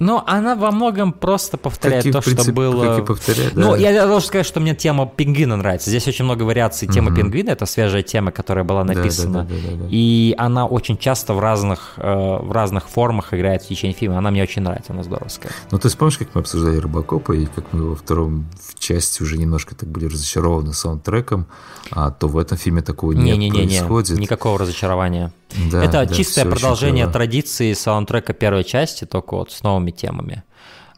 [0.00, 3.02] Но она во многом просто повторяет Как то, в принципе, что было...
[3.02, 3.60] Повторяет, да.
[3.60, 5.90] Ну, я должен сказать, что мне тема пингвина нравится.
[5.90, 7.20] Здесь очень много вариаций темы Мгм.
[7.20, 7.50] пингвина.
[7.50, 9.44] Это свежая тема, которая была написана.
[9.44, 9.86] да, да, да.
[9.90, 14.18] И она очень часто в разных, э, в разных формах играет в течение фильма.
[14.18, 15.52] Она мне очень нравится, она здоровская.
[15.70, 19.22] Ну, то есть помнишь, как мы обсуждали Робокопа, и как мы во втором в части
[19.22, 21.46] уже немножко так были разочарованы саундтреком,
[21.90, 24.18] а то в этом фильме такого не Не-не-не, происходит.
[24.18, 25.32] никакого разочарования.
[25.70, 30.42] Да, это да, чистое продолжение традиции саундтрека первой части, только вот с новыми темами.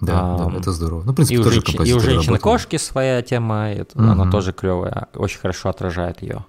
[0.01, 1.03] Да, Ам, да, это здорово.
[1.05, 4.31] Ну, в принципе, И у, тоже женщин- и у женщины-кошки своя тема, это- она Мгм.
[4.33, 6.45] тоже клевая, очень хорошо отражает ее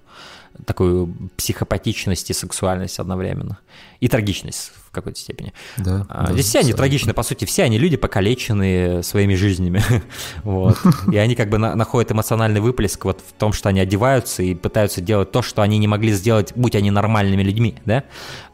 [0.66, 3.58] такую психопатичность и сексуальность одновременно.
[3.98, 5.52] И трагичность в какой-то степени.
[5.76, 9.82] Да, А, да, Здесь все они трагичны, по сути, все они люди, покалеченные своими жизнями.
[10.44, 10.76] вот.
[11.10, 14.54] И они как бы на- находят эмоциональный выплеск вот в том, что они одеваются и
[14.54, 18.04] пытаются делать то, что они не могли сделать, будь они нормальными людьми, да?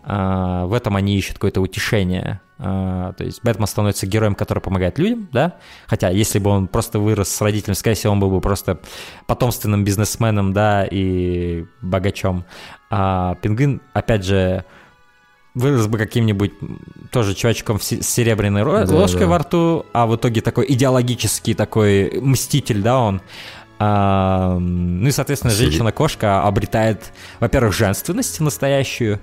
[0.03, 2.41] А, в этом они ищут какое-то утешение.
[2.63, 5.57] А, то есть Бэтмен становится героем, который помогает людям, да?
[5.87, 8.81] Хотя, если бы он просто вырос с родителями, скорее всего, он был бы просто
[9.27, 12.45] потомственным бизнесменом, да, и богачом.
[12.91, 14.67] А Пингвин, опять же,
[15.55, 16.53] вырос бы каким-нибудь
[17.11, 19.27] тоже чувачком с серебряной Да, ложкой да.
[19.27, 23.23] во рту, а в итоге такой идеологический такой мститель, да, он.
[23.79, 29.19] А, ну и, соответственно, женщина-кошка обретает, во-первых, женственность настоящую,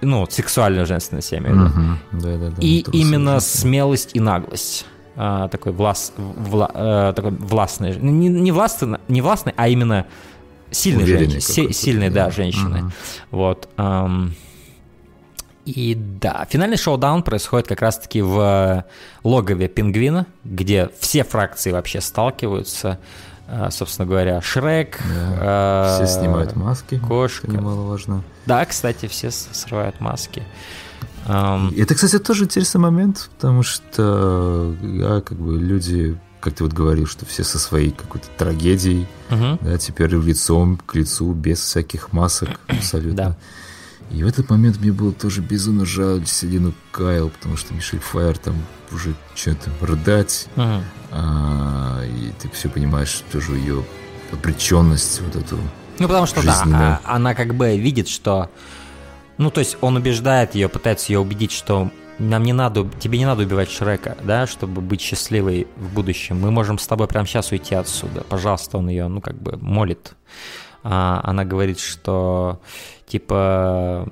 [0.00, 1.68] ну, сексуальную женственность, я имею в виду.
[1.68, 1.98] Мгм.
[2.12, 2.56] Да, да, да.
[2.60, 3.60] И именно абсолютно.
[3.60, 4.86] смелость и наглость.
[5.16, 6.70] А, такой, влас, вла-
[7.10, 10.06] э, такой властный, не, не, властный, не властный, а именно
[10.70, 12.30] сильной женщины, си- сильной, да, да.
[12.30, 12.78] женщины.
[12.82, 12.92] Мгм.
[13.30, 13.68] Вот.
[13.76, 14.32] ам,
[15.66, 18.84] и да, финальный шоу-даун происходит как раз-таки в
[19.22, 22.88] логове пингвина, где все фракции вообще сталкиваются.
[22.88, 22.98] А,
[23.70, 25.00] Собственно говоря, Шрек.
[25.40, 27.46] а, Все снимают маски, кошка.
[27.48, 28.22] это немаловажно.
[28.46, 30.42] Да, кстати, все срывают маски.
[31.28, 36.72] И Это, кстати, тоже интересный момент, потому что да, как бы люди, как ты вот
[36.72, 39.58] говорил, что все со своей какой-то трагедией, мгм.
[39.60, 43.14] да, теперь лицом к лицу, без всяких масок абсолютно.
[43.14, 43.36] Да.
[44.10, 48.38] И в этот момент мне было тоже безумно жаль Селину Кайл, потому что Мишель Файер
[48.38, 48.56] там
[48.90, 50.82] уже что-то рыдать, Мгм.
[51.10, 53.84] А, и ты все понимаешь тоже ее
[54.32, 55.58] обреченность вот эту.
[55.98, 58.50] Ну, потому что, да, а- она как бы видит, что...
[59.38, 63.24] Ну, то есть он убеждает ее, пытается ее убедить, что нам не надо, тебе не
[63.24, 66.38] надо убивать Шрека, да, чтобы быть счастливой в будущем.
[66.38, 68.22] Мы можем с тобой прямо сейчас уйти отсюда.
[68.28, 70.12] Пожалуйста, он ее, ну, как бы молит.
[70.82, 72.60] А она говорит, что
[73.10, 74.08] типа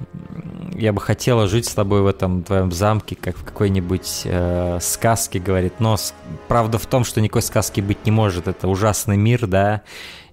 [0.75, 5.39] я бы хотела жить с тобой в этом твоем замке, как в какой-нибудь э, сказке,
[5.39, 5.75] говорит.
[5.79, 6.15] Но с-
[6.49, 8.49] правда в том, что никакой сказки быть не может.
[8.49, 9.83] Это ужасный мир, да.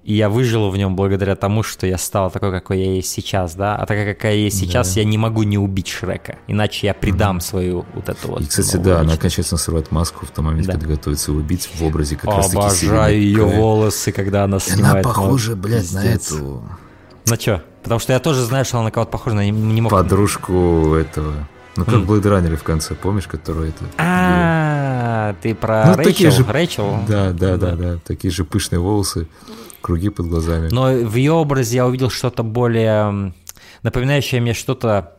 [0.03, 3.55] И я выжила в нем благодаря тому, что я стала такой, какой я есть сейчас,
[3.55, 3.75] да.
[3.75, 5.01] А такая, какая я есть сейчас, Да.
[5.01, 6.35] я не могу не убить Шрека.
[6.47, 8.41] Иначе я предам свою вот эту вот.
[8.41, 10.73] И, кстати, новую да, она окончательно срывает маску в том моменте, Да.
[10.73, 14.85] когда готовится его убить в образе как раз таки Обожаю ее волосы, когда она снимает.
[14.93, 16.63] Она ну, похожа, блядь, на эту
[17.27, 17.63] На что?
[17.83, 19.91] Потому что я тоже знаю, что она на кого-то похожа, но не, не мог...
[19.91, 21.33] подружку этого.
[21.75, 23.83] Ну, как в Blade Runner в конце, помнишь, которую это...
[23.97, 26.11] А, ты про Ну, Рэйчел?
[26.11, 26.99] такие же- Рэйчел?
[27.07, 27.97] Да, да, да, да.
[28.05, 29.27] Такие же пышные волосы,
[29.81, 30.69] круги под глазами.
[30.71, 33.33] Но в ее образе я увидел что-то более
[33.83, 35.13] напоминающее мне что-то...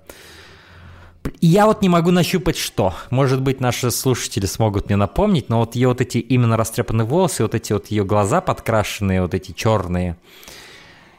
[1.41, 2.95] Я вот не могу нащупать что.
[3.11, 7.43] Может быть, наши слушатели смогут мне напомнить, но вот ее вот эти именно растрепанные волосы,
[7.43, 10.17] вот эти вот ее глаза подкрашенные, вот эти черные.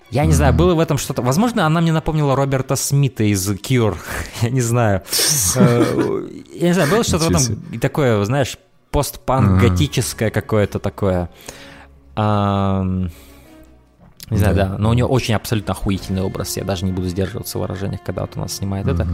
[0.09, 1.21] Я не знаю, было в этом что-то.
[1.21, 3.97] Возможно, она мне напомнила Роберта Смита из Cure.
[4.41, 5.03] Я не знаю.
[5.55, 8.57] Э, Я не знаю, было что-то в этом такое, знаешь,
[8.91, 11.29] постпанк готическое какое-то такое.
[14.29, 14.75] Не знаю, Да.
[14.77, 16.57] Но у нее очень абсолютно охуительный образ.
[16.57, 19.07] Я даже не буду сдерживаться в выражениях, когда вот у нас снимает это.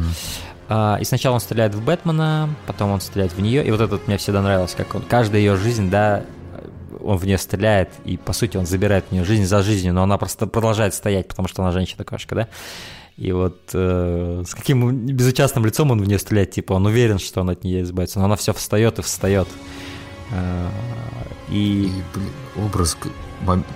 [0.69, 3.63] А, И сначала он стреляет в Бэтмена, потом он стреляет в нее.
[3.65, 6.23] И вот этот мне всегда нравилось, как он каждая ее жизнь, да,
[7.03, 10.03] он в нее стреляет, и по сути он забирает у нее жизнь за жизнью, но
[10.03, 12.47] она просто продолжает стоять, потому что она женщина-кошка, да.
[13.15, 17.41] И вот э, с каким безучастным лицом он в нее стреляет, типа он уверен, что
[17.41, 19.47] он от нее избавится, но она все встает и встает.
[20.31, 20.69] Э,
[21.49, 22.97] И, И блин, образ,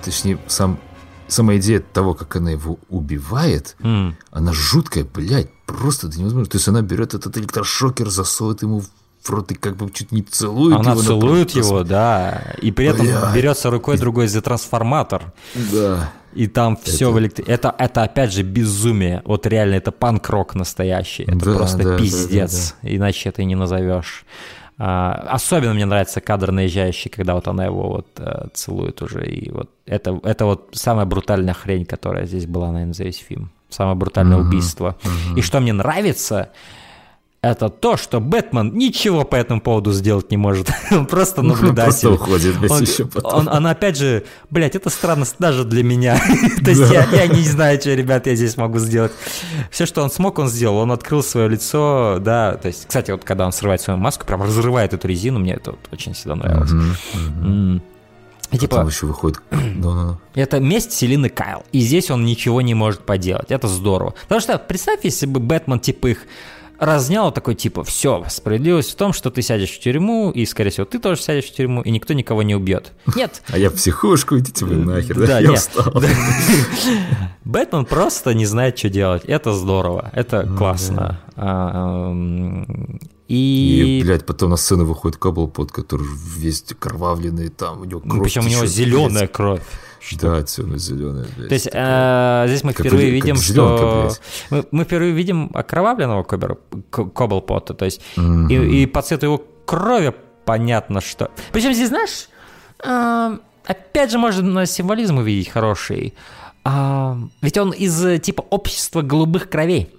[0.03, 0.79] точнее, сам,
[1.27, 6.49] сама идея того, как она его убивает, м, она жуткая, блядь, просто это невозможно.
[6.49, 8.89] То есть она берет этот электрошокер, засовывает ему в
[9.29, 11.01] вроде как бы чуть не целует Она его.
[11.01, 13.33] но целует просто- его, да, и при этом Блядь.
[13.35, 15.33] берется рукой другой за трансформатор.
[15.71, 16.11] Да.
[16.33, 17.45] И там все в электри...
[17.47, 19.21] это, это опять же безумие.
[19.25, 21.23] Вот реально, это панк-рок настоящий.
[21.23, 22.75] Это Да, просто да, да, пиздец.
[22.83, 24.23] Иначе это и не назовешь.
[24.79, 29.25] А, особенно мне нравится кадр наезжающий, когда вот она его вот э, целует уже.
[29.25, 33.49] И вот это, это вот самая брутальная хрень, которая здесь была, наверное, за весь фильм.
[33.69, 34.95] Самое брутальное убийство.
[35.35, 36.51] И что мне нравится,
[37.41, 40.69] это то, что Бэтмен ничего по этому поводу сделать не может.
[40.91, 42.07] Он просто наблюдатель.
[42.07, 43.33] Просто уходит, блядь, Он- еще потом.
[43.33, 46.17] Он, он опять же, блядь, это странно даже для меня.
[46.63, 49.11] То есть я, я не знаю, что, ребят, я здесь могу сделать.
[49.69, 50.77] Все, что он смог, он сделал.
[50.77, 52.57] Он открыл свое лицо, да.
[52.57, 55.71] То есть, кстати, вот когда он срывает свою маску, прям разрывает эту резину, мне это
[55.71, 56.71] вот очень всегда нравилось.
[56.71, 57.81] М.
[58.49, 59.41] И Потом типа, еще выходит...
[60.35, 61.63] Это месть Селины Кайл.
[61.73, 63.51] И здесь он ничего не может поделать.
[63.51, 64.13] Это здорово.
[64.23, 66.19] Потому что представь, если бы Бэтмен, типа, их
[66.79, 70.85] разнял такой, типа, все, справедливость в том, что ты сядешь в тюрьму, и, скорее всего,
[70.85, 72.93] ты тоже сядешь в тюрьму, и никто никого не убьет.
[73.15, 75.39] Нет, А я в психушку, идите вы нахер, да?
[75.39, 75.93] Я устал.
[77.45, 79.23] Бэтмен просто не знает, что делать.
[79.25, 81.21] Это здорово, это классно.
[81.35, 82.13] А,
[83.27, 88.23] И, И, блядь, потом на сцену выходит Каблпот, который весь кровавленный, там у него кровь
[88.23, 89.31] причем у него зеленая блядь.
[89.31, 89.61] кровь.
[90.21, 91.49] Да, темно зеленая, блядь.
[91.49, 95.51] То есть э, здесь мы Как впервые ли- видим, зелёнка, что мы, мы впервые видим
[95.53, 96.57] окровавленного Кобер-
[96.89, 98.01] К- Коблпота, то есть
[98.49, 100.13] и, и по цвету его крови
[100.45, 101.29] понятно, что.
[101.51, 102.29] Причем здесь, знаешь,
[102.83, 106.13] э, опять же можно символизм увидеть хороший.
[106.63, 109.89] А, ведь он из э, типа общества голубых кровей,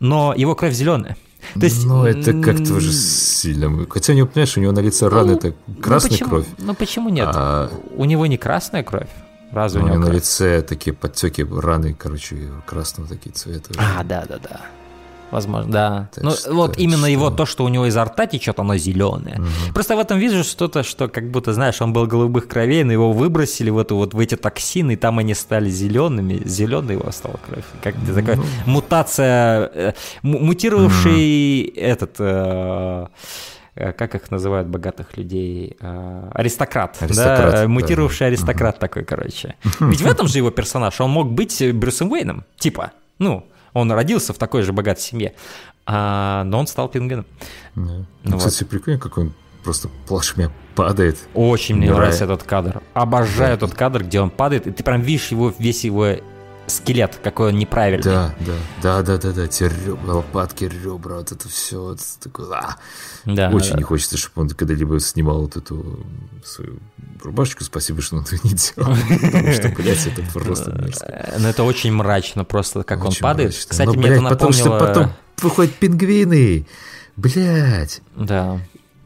[0.00, 1.16] но его кровь зеленая.
[1.54, 3.86] То есть, Ну, это как-то уже сильно.
[3.88, 6.46] Хотя него, понимаешь, у него на лице раны это ну, красная почему- кровь.
[6.58, 7.28] Ну почему нет?
[7.32, 9.08] А У него не красная кровь.
[9.52, 13.70] Разве у него на лице такие подтеки, раны, короче, красного такие цвета.
[13.78, 14.60] А, да, да, да.
[15.30, 16.08] Возможно, да.
[16.14, 17.06] Так ну, что- вот именно что?
[17.08, 19.38] его, то, что у него изо рта течет, оно зеленое.
[19.74, 23.12] Просто в этом вижу что-то, что как будто, знаешь, он был голубых кровей, но его
[23.12, 26.40] выбросили в эту вот в эти токсины, и там они стали зелеными.
[26.46, 27.64] Зеленой его стала кровь.
[27.82, 28.14] Как Ну.
[28.14, 29.92] такая мутация, э,
[30.22, 32.16] му- мутировавший этот.
[32.20, 33.06] э, э,
[33.96, 35.76] как их называют богатых людей?
[35.80, 36.96] Э, Аристократ.
[37.00, 37.62] Аристократ, да?
[37.62, 37.68] да.
[37.68, 39.54] Мутировавший аристократ такой, короче.
[39.80, 41.00] Ведь в этом же его персонаж.
[41.00, 42.44] Он мог быть Брюсом Уэйном.
[42.56, 45.34] Типа, ну, он родился в такой же богатой семье.
[45.86, 47.26] А, но он стал пингвином.
[47.74, 47.82] Да.
[47.82, 49.32] Ну Ну, кстати, прикольно, как он
[49.64, 51.18] просто плашмя падает.
[51.34, 52.82] Очень мне нравится этот кадр.
[52.94, 56.14] Обожаю этот кадр, где он падает, и ты прям видишь его, весь его
[56.68, 58.02] скелет, какой он неправильный.
[58.02, 62.50] Да, да, да, да, да, да, те ребра, лопатки, ребра, вот это все, вот такое,
[62.52, 62.76] а.
[63.24, 63.78] Да, Очень да.
[63.78, 66.06] не хочется, чтобы он когда-либо снимал вот эту
[66.44, 66.78] свою
[67.22, 67.64] рубашечку.
[67.64, 68.96] Спасибо, что он этого не делал.
[69.22, 71.34] Потому что, блядь, это просто мерзко.
[71.38, 73.54] Но это очень мрачно просто, как он падает.
[73.54, 74.86] Кстати, Но, мне это блядь, потому что напомнило...
[74.86, 75.12] потом
[75.42, 76.66] выходят пингвины.
[77.16, 78.00] Блядь.
[78.16, 78.60] Да.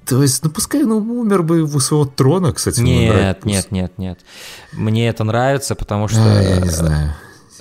[0.06, 2.80] То есть, ну пускай он умер бы у своего трона, кстати.
[2.80, 4.20] Нет, нет, нет, нет.
[4.72, 6.20] Мне это нравится, потому что...
[6.20, 7.14] А, я не знаю.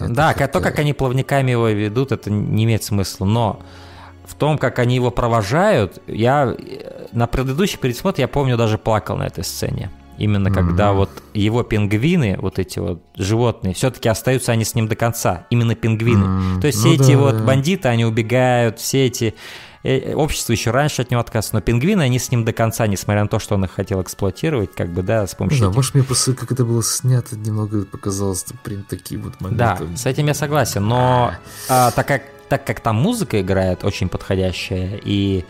[0.09, 3.25] Да, Это то, как-то- как они плавниками его ведут, это не имеет смысла.
[3.25, 3.59] Но
[4.25, 9.17] в том, как они его провожают, я э, на предыдущий пересмотр я помню даже плакал
[9.17, 9.89] на этой сцене.
[10.17, 14.95] Именно когда вот его пингвины, вот эти вот животные, все-таки остаются они с ним до
[14.95, 15.47] конца.
[15.49, 16.25] Именно пингвины.
[16.25, 17.43] М, То есть ну все эти да, вот да.
[17.43, 19.33] бандиты, они убегают, все эти
[19.83, 23.27] общество еще раньше от него отказывается, но пингвины, они с ним до конца, несмотря на
[23.27, 26.03] то, что он их хотел эксплуатировать, как бы, да, с помощью знаю, этих может, мне
[26.03, 29.97] просто как это было снято, немного показалось, блин, такие вот Да, моменты.
[29.97, 31.33] с этим я согласен, но
[31.67, 35.45] а, так, как, так как там музыка играет очень подходящая, и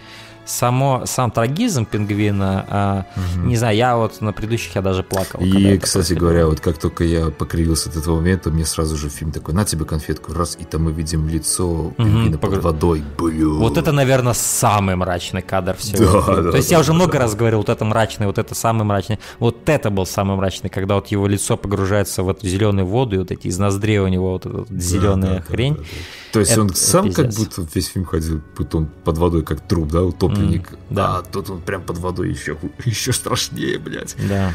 [0.45, 3.05] само, сам трагизм пингвина, а,
[3.45, 5.39] не знаю, я вот на предыдущих я даже плакал.
[5.41, 9.09] И, это кстати говоря, вот как только я покривился от этого момента, мне сразу же
[9.09, 13.03] фильм такой, на тебе конфетку, раз, и там мы видим лицо пингвина под погру- водой,
[13.17, 13.57] блю.
[13.57, 16.21] Вот это, наверное, самый мрачный кадр всего.
[16.27, 17.19] Да, да, То есть да, я уже да, много да.
[17.19, 19.19] раз говорил, вот это мрачный, вот это самый мрачный.
[19.39, 23.19] Вот это был самый мрачный, когда вот его лицо погружается в эту зеленую воду, и
[23.19, 25.75] вот эти из ноздрей у него вот эта вот зеленая Да, да, хрень.
[25.75, 25.85] да, да.
[26.33, 27.57] То есть Это- он это сам как пиздец.
[27.57, 30.40] будто весь фильм ходил, будто он под водой, как труп, да, утопленник.
[30.41, 31.17] М, да.
[31.17, 34.15] А тут он прям под водой еще, еще страшнее, блядь.
[34.27, 34.53] Да.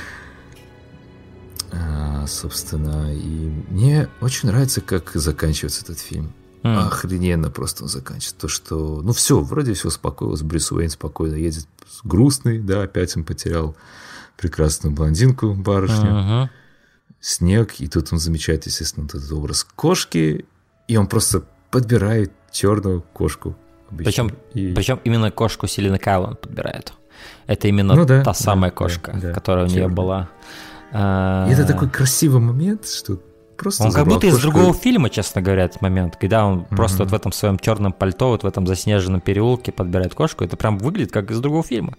[1.73, 6.32] А, собственно, и мне очень нравится, как заканчивается этот фильм.
[6.62, 6.78] М.
[6.78, 8.34] Охрененно просто он заканчивается.
[8.36, 11.66] То, что, ну все, вроде все успокоилось, Брюс Уэйн спокойно едет,
[12.05, 13.76] грустный, да, опять он потерял
[14.36, 16.50] прекрасную блондинку, барышню, Мгм.
[17.20, 20.44] снег, и тут он замечает, естественно, вот этот образ кошки,
[20.89, 23.56] и он просто подбирает черную кошку.
[23.90, 24.05] Обычно.
[24.05, 26.92] Причем, И- причем именно кошку Селины Кайл он подбирает.
[27.47, 30.28] Это именно Ну да, та да, самая да, кошка, да, которая у нее была.
[30.92, 33.18] А, И это такой красивый момент, что
[33.56, 37.12] просто Он как будто из другого фильма, честно говоря, этот момент, когда он просто вот
[37.12, 41.12] в этом своем черном пальто, вот в этом заснеженном переулке подбирает кошку, это прям выглядит
[41.12, 41.94] как из другого фильма.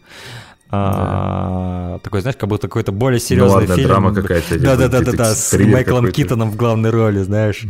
[0.69, 3.87] А, Такой, знаешь, как будто какой-то более серьезный ладно, фильм.
[3.87, 6.11] драма какая-то Да, да, да, да, да, с Майклом.
[6.11, 7.63] Китоном в главной роли, знаешь.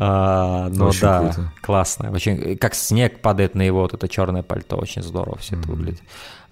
[0.00, 1.52] А, Ну Очень да, круто.
[1.62, 2.10] классно.
[2.10, 6.02] Очень, как снег падает на его вот это черное пальто, очень здорово все это выглядит.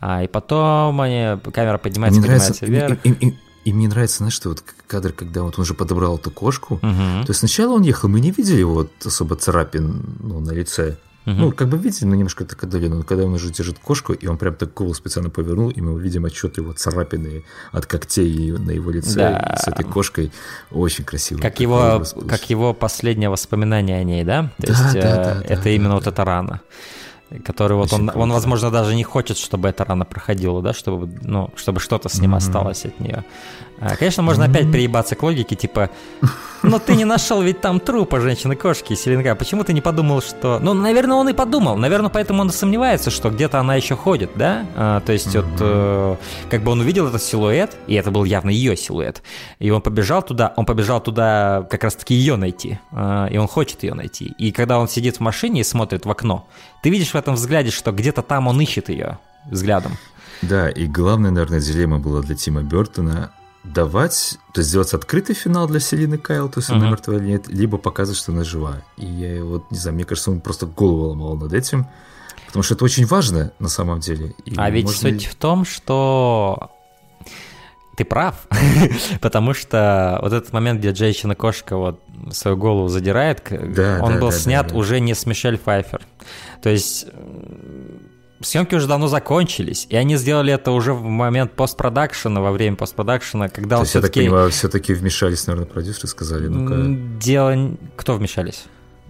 [0.01, 2.99] А, и потом они, камера поднимается, Мне нравится, поднимается вверх.
[3.05, 6.17] и, и- и- и мне нравится, знаешь, что вот кадр, когда вот он уже подобрал
[6.17, 7.23] эту кошку, Мгм.
[7.25, 10.97] то есть сначала он ехал, мы не видели вот особо царапин ну, на лице.
[11.25, 12.97] Ну, как бы видели, но немножко так отдаленно.
[12.97, 16.01] Но когда он уже держит кошку, и он прям так голову специально повернул, и мы
[16.01, 19.57] видим отчетливо царапины от когтей на его лице Да.
[19.57, 20.33] с этой кошкой.
[20.71, 21.41] Очень красиво.
[21.41, 24.51] Как его, как его последнее воспоминание о ней, да?
[24.61, 26.11] То Да, есть да, э, да, это да, именно да, вот да.
[26.11, 26.61] эта рана,
[27.45, 31.09] который вот Очень он, он, возможно, даже не хочет, чтобы эта рана проходила, да, чтобы,
[31.23, 33.25] ну, чтобы что-то с ним осталось от нее.
[33.83, 35.91] А, Конечно, можно опять приебаться к логике, типа,
[36.63, 40.61] ну ты не нашел ведь там трупа женщины-кошки, Селенга, почему ты не подумал, что...
[40.63, 44.31] Ну, наверное, он и подумал, наверное, поэтому он и сомневается, что где-то она еще ходит,
[44.37, 44.67] да?
[44.77, 46.17] А, то есть вот, э,
[46.49, 49.21] как бы он увидел этот силуэт, и это был явно ее силуэт,
[49.59, 53.83] и он побежал туда, он побежал туда как раз-таки ее найти, а, и он хочет
[53.83, 54.33] ее найти.
[54.39, 56.47] И когда он сидит в машине и смотрит в окно,
[56.85, 59.19] ты видишь в этом взгляде, что где-то там он ищет ее
[59.51, 59.99] взглядом.
[60.41, 63.33] Да, и главная, наверное, дилемма была для Тима Бертона
[63.65, 66.91] давать, то есть сделать открытый финал для Селины Кайл, то есть она Мгм.
[66.91, 68.83] мертвая или нет, либо показывать, что она жива.
[68.97, 71.87] И я вот, не знаю, мне кажется, он просто голову ломал над этим,
[72.47, 74.35] потому что это очень важно на самом деле.
[74.45, 76.71] И А ведь можно- суть в том, что
[77.97, 78.47] ты прав,
[79.21, 82.01] потому что вот этот момент, где женщина-кошка вот
[82.33, 86.03] свою голову задирает, Да, он да, был да, снят уже не с Мишель Пфайфер.
[86.63, 87.07] То есть
[88.43, 93.49] съемки уже давно закончились, и они сделали это уже в момент постпродакшена, во время постпродакшена,
[93.49, 94.29] когда То он есть, я так все-таки...
[94.29, 97.19] понимаю, все-таки вмешались, наверное, продюсеры, сказали, ну-ка.
[97.19, 97.77] Дело...
[97.97, 98.65] Кто вмешались?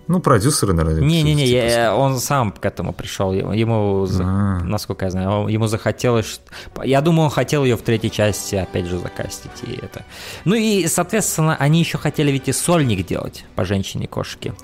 [0.09, 1.03] Ну, продюсеры, наверное.
[1.03, 3.33] Не-не-не, типа, он сам к этому пришел.
[3.33, 4.61] Ему, за- А.
[4.65, 6.41] насколько я знаю, ему захотелось...
[6.85, 9.51] Я думаю, он хотел ее в третьей части опять же закастить.
[9.63, 10.05] И это.
[10.45, 14.55] Ну и, соответственно, они еще хотели ведь и сольник делать по женщине-кошке.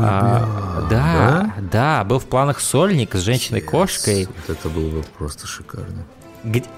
[0.00, 4.26] А, да, да, был в планах сольник с женщиной-кошкой.
[4.26, 6.04] Вот это было бы просто шикарно.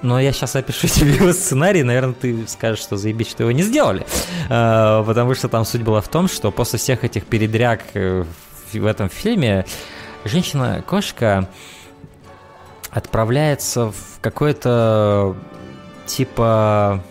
[0.01, 3.63] Но я сейчас опишу тебе его сценарий, наверное, ты скажешь, что заебись, что его не
[3.63, 4.05] сделали.
[4.49, 8.23] А, Потому что там суть была в том, что после всех этих передряг э,
[8.73, 9.65] в этом фильме
[10.25, 11.49] женщина-кошка
[12.91, 15.35] отправляется в какой-то
[16.05, 17.03] типа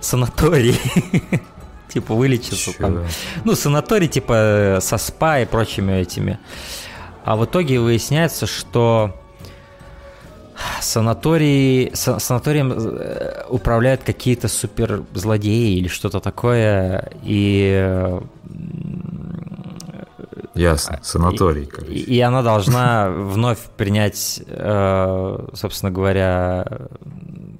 [0.00, 0.78] санаторий.
[1.88, 3.04] Типа вылечиться там.
[3.44, 6.40] Ну, санаторий типа э, со спа и прочими этими.
[7.24, 9.14] А в итоге выясняется, что
[10.80, 18.20] санаторий, са- санаторием э, управляют какие-то суперзлодеи или что-то такое, и, э,
[20.54, 26.64] Ясно, санаторий, и, и она должна вновь принять, э, собственно говоря,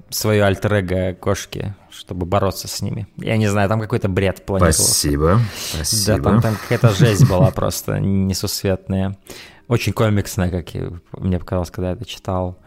[0.09, 3.05] свое альтер кошки, чтобы бороться с ними.
[3.17, 4.81] Я не знаю, там какой-то бред планировался.
[4.83, 5.39] Спасибо, Да,
[5.83, 6.23] спасибо.
[6.23, 9.17] там, там какая-то жесть была просто несусветная.
[9.67, 10.67] Очень комиксная, как
[11.17, 12.57] мне показалось, когда я это читал.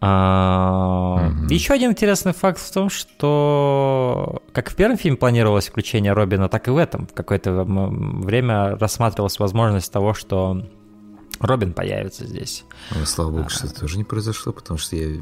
[0.00, 6.48] А, Еще один интересный факт в том, что как в первом фильме планировалось включение Робина,
[6.48, 10.66] так и в этом в какое-то время рассматривалась возможность того, что
[11.40, 12.64] Робин появится здесь.
[12.94, 15.16] Ну, слава богу, что это тоже не произошло, потому что я не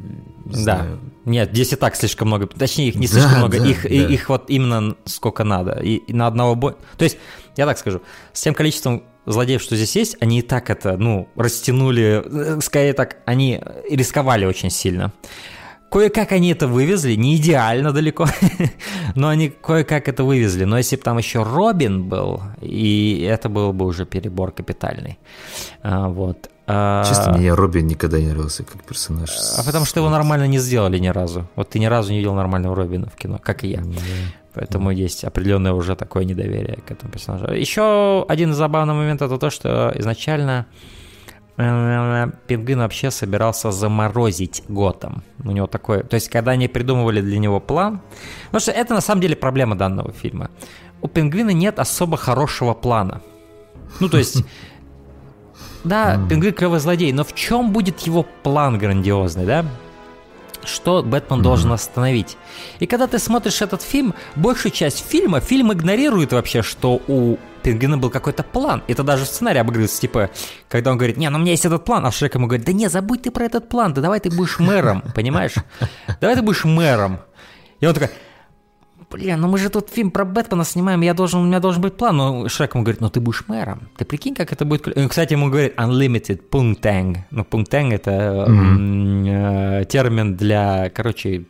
[0.47, 0.79] Да.
[0.79, 0.99] знаю.
[1.25, 2.47] Нет, здесь и так слишком много.
[2.47, 4.13] Точнее, их не Да, слишком много, да, их, и- да.
[4.13, 5.81] их вот именно сколько надо.
[5.81, 6.77] И, и на одного бо...
[6.99, 7.19] То есть,
[7.57, 8.03] я так скажу,
[8.33, 12.93] с тем количеством злодеев, что здесь есть, они и так это, ну, растянули, э, скорее
[12.93, 15.13] так, они рисковали очень сильно.
[15.91, 18.27] Кое-как они это вывезли, не идеально далеко,
[19.15, 20.65] но они кое-как это вывезли.
[20.65, 25.19] Но если бы там еще Робин был, и это был бы уже перебор капитальный.
[25.83, 26.49] А, вот.
[26.67, 29.31] А, Честно, мне Робин никогда не нравился как персонаж.
[29.59, 31.47] а потому что его нормально не сделали ни разу.
[31.57, 33.83] Вот ты ни разу не видел нормального Робина в кино, как и я.
[34.55, 37.53] Поэтому есть определенное уже такое недоверие к этому персонажу.
[37.55, 40.67] Еще один забавный момент это то, что изначально
[41.57, 45.23] э, Пингвин вообще собирался заморозить Готэм.
[45.45, 46.03] У него такой...
[46.03, 48.01] То есть, когда они придумывали для него план...
[48.47, 50.51] Потому что это на самом деле проблема данного фильма.
[51.01, 53.23] У Пингвина нет особо хорошего плана.
[54.01, 54.45] Ну, то есть...
[55.85, 59.65] Да, Пингвин клевый злодей, но в чем будет его план грандиозный, да?
[60.65, 62.37] Что Бэтмен должен остановить?
[62.79, 67.97] И когда ты смотришь этот фильм, большую часть фильма, фильм игнорирует вообще, что у Пингвина
[67.99, 68.83] был какой-то план.
[68.89, 70.31] Это даже в сценарии обыгрывается, типа,
[70.69, 72.73] когда он говорит, не, ну у меня есть этот план, а Шрек ему говорит, да
[72.73, 75.55] не, забудь ты про этот план, да давай ты будешь мэром, понимаешь?
[76.21, 77.21] Давай ты будешь мэром.
[77.81, 78.11] И он такой,
[79.13, 81.95] блин, ну мы же тут фильм про Бэтмена снимаем, я должен, у меня должен быть
[81.95, 82.17] план.
[82.17, 83.89] Но Шрек ему говорит, ну ты будешь мэром.
[83.97, 84.87] Ты прикинь, как это будет...
[84.87, 85.09] клё-».
[85.09, 87.19] Кстати, ему говорит unlimited пунктэнг.
[87.31, 91.45] Ну, пунктэнг это э, термин для, короче,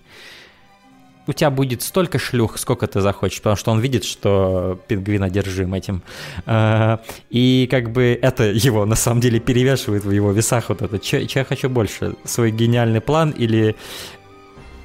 [1.27, 5.75] у тебя будет столько шлюх, сколько ты захочешь, потому что он видит, что пингвин одержим
[5.75, 6.03] этим.
[6.47, 7.01] А,
[7.31, 10.99] И как бы это его на самом деле перевешивает в его весах вот это.
[10.99, 12.17] Че я хочу больше?
[12.25, 13.77] Свой гениальный план или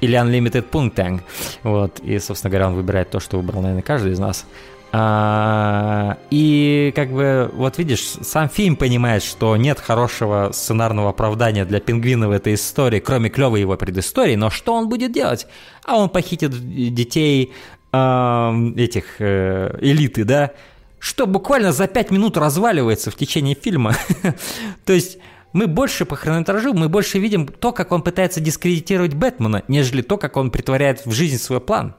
[0.00, 1.20] или Unlimited Poontang.
[1.62, 2.00] Вот.
[2.00, 4.46] И, собственно говоря, он выбирает то, что выбрал, наверное, каждый из нас.
[4.90, 11.78] А, и как бы, вот видишь, сам фильм понимает, что нет хорошего сценарного оправдания для
[11.78, 15.46] пингвина в этой истории, кроме клевой его предыстории, но что он будет делать?
[15.84, 16.52] А он похитит
[16.94, 17.52] детей
[17.92, 20.52] ам, этих э, элиты, да,
[20.98, 23.94] что буквально за пять минут разваливается в течение фильма.
[24.86, 25.18] То есть
[25.58, 30.16] мы больше по хронометражу, мы больше видим то, как он пытается дискредитировать Бэтмена, нежели то,
[30.16, 31.96] как он притворяет в жизнь свой план.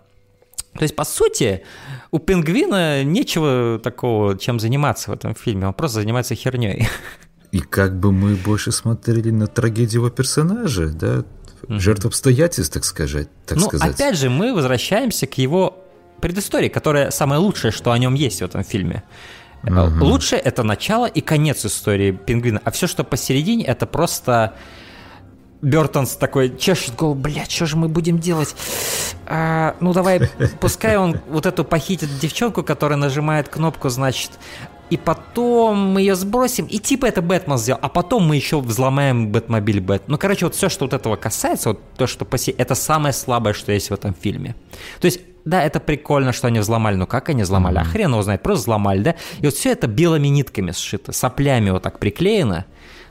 [0.76, 1.64] То есть, по сути,
[2.12, 5.68] у пингвина нечего такого, чем заниматься в этом фильме.
[5.68, 6.88] Он просто занимается херней.
[7.52, 11.26] И как бы мы больше смотрели на трагедию его персонажа, да?
[11.68, 13.28] Жертв обстоятельств, так сказать.
[13.46, 13.96] Так ну, сказать.
[13.96, 15.84] опять же, мы возвращаемся к его
[16.22, 19.04] предыстории, которая самое лучшее, что о нем есть в этом фильме.
[19.64, 20.02] Мгм.
[20.02, 24.54] Лучше это начало и конец истории пингвина, а все, что посередине, это просто
[25.62, 28.56] Бертонс такой чешет голову, блядь, что же мы будем делать?
[29.26, 30.22] А, ну давай,
[30.62, 34.32] пускай он вот эту похитит девчонку, которая нажимает кнопку, значит,
[34.90, 39.32] и потом мы ее сбросим, и типа это Бэтмен сделал, а потом мы еще взломаем
[39.32, 40.04] Бэтмобиль Бэт.
[40.08, 42.52] Ну, короче, вот все, что вот этого касается, вот то, что посе...
[42.52, 44.56] это самое слабое, что есть в этом фильме.
[45.00, 47.78] То есть, да, это прикольно, что они взломали, но как они взломали?
[47.78, 49.16] А хрен его знает, просто взломали, да?
[49.40, 52.66] И вот все это белыми нитками сшито, соплями вот так приклеено,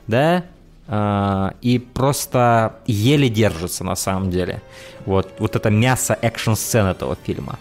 [0.07, 0.45] да,
[0.87, 4.61] а, и просто еле держится на самом деле.
[5.05, 7.59] Вот, вот это мясо экшн-сцен этого фильма.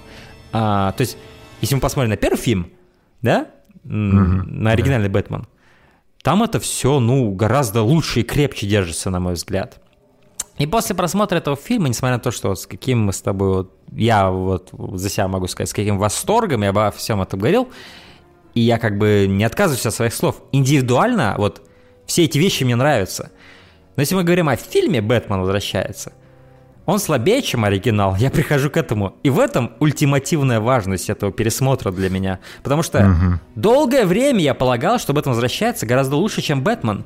[0.52, 1.18] А, то есть,
[1.60, 2.70] если мы посмотрим на первый фильм,
[3.20, 3.48] да,
[3.84, 5.47] м, на оригинальный Бэтмен,
[6.23, 9.81] там это все, ну, гораздо лучше и крепче держится, на мой взгляд.
[10.59, 13.49] И после просмотра этого фильма, несмотря на то, что вот с каким мы с тобой,
[13.49, 17.69] вот, я вот за себя могу сказать, с каким восторгом я обо всем этом говорил,
[18.55, 20.43] и я как бы не отказываюсь от своих слов.
[20.51, 21.62] Индивидуально вот
[22.07, 23.31] все эти вещи мне нравятся.
[23.95, 26.12] Но если мы говорим о фильме «Бэтмен возвращается»,
[26.87, 28.17] он слабее, чем оригинал.
[28.17, 29.15] Я прихожу к этому.
[29.23, 32.39] И в этом ультимативная важность этого пересмотра для меня.
[32.62, 37.05] Потому что долгое время я полагал, что Бэтмен возвращается гораздо лучше, чем Бэтмен.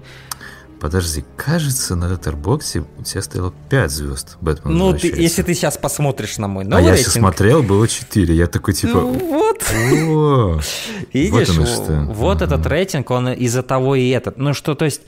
[0.83, 5.79] Подожди, кажется, на Letterboxd у тебя стояло 5 звезд Бэтмен Ну, ты- если ты сейчас
[5.79, 7.07] посмотришь на мой А новый я рейтинг...
[7.07, 8.35] сейчас смотрел, было 4.
[8.35, 8.95] Я такой типа...
[8.95, 9.63] Ну вот.
[9.73, 10.61] «О,
[11.13, 11.93] Видишь, вот что.
[12.11, 14.39] вот этот рейтинг, он из-за того и этот.
[14.39, 15.03] Ну что, то есть,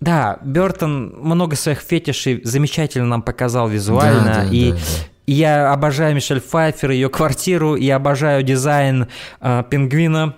[0.00, 4.82] да, Бертон много своих фетишей замечательно нам показал визуально, Да, да, и да, да.
[5.28, 9.06] я обожаю Мишель Пфайфер, ее квартиру, я обожаю дизайн
[9.40, 10.34] а, пингвина,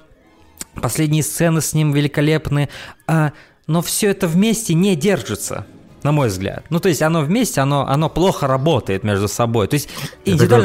[0.83, 2.69] последние сцены с ним великолепны,
[3.07, 3.33] а,
[3.69, 5.65] но все это вместе не держится.
[6.05, 6.65] На мой взгляд.
[6.71, 9.67] Ну, то есть оно вместе, оно, оно плохо работает между собой.
[9.67, 9.89] То есть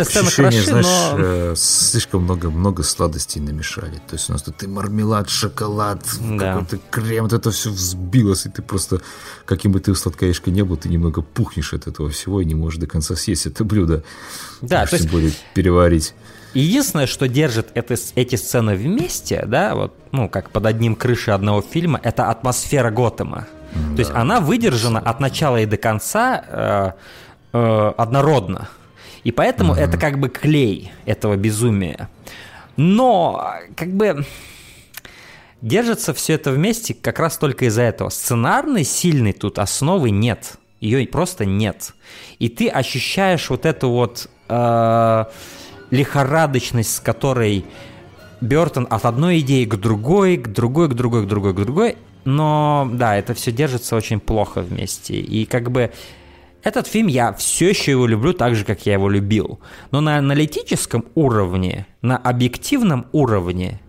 [0.04, 1.18] сцены ощущение, хороши, знаешь, но...
[1.18, 3.96] э, слишком много-много сладостей намешали.
[4.08, 6.54] То есть у нас тут и мармелад, шоколад, Да.
[6.54, 9.02] какой-то крем, вот это все взбилось, и ты просто,
[9.46, 12.80] каким бы ты сладкоежкой не был, ты немного пухнешь от этого всего и не можешь
[12.80, 14.04] до конца съесть это блюдо.
[14.62, 16.14] Да, то есть тем более переварить.
[16.54, 21.62] Единственное, что держит это, эти сцены вместе, да, вот, ну, как под одним крышей одного
[21.62, 23.48] фильма, это атмосфера Готэма.
[23.96, 26.92] То есть она выдержана от начала и до конца э,
[27.54, 28.70] э, однородно.
[29.24, 32.10] И поэтому это как бы клей этого безумия.
[32.76, 34.26] Но, как бы,
[35.62, 38.10] держится все это вместе как раз только из-за этого.
[38.10, 40.54] Сценарной сильной тут основы нет.
[40.82, 41.94] Ее просто нет.
[42.40, 45.26] И ты ощущаешь вот эту вот э,
[45.94, 47.66] лихорадочность, с которой
[48.42, 51.98] Бертон от одной идеи к другой, к другой, к другой, к другой, к другой.
[52.26, 55.16] Но да, это все держится очень плохо вместе.
[55.16, 55.92] И как бы
[56.64, 59.60] этот фильм я все еще его люблю так же, как я его любил.
[59.92, 63.80] Но на аналитическом уровне, на объективном уровне,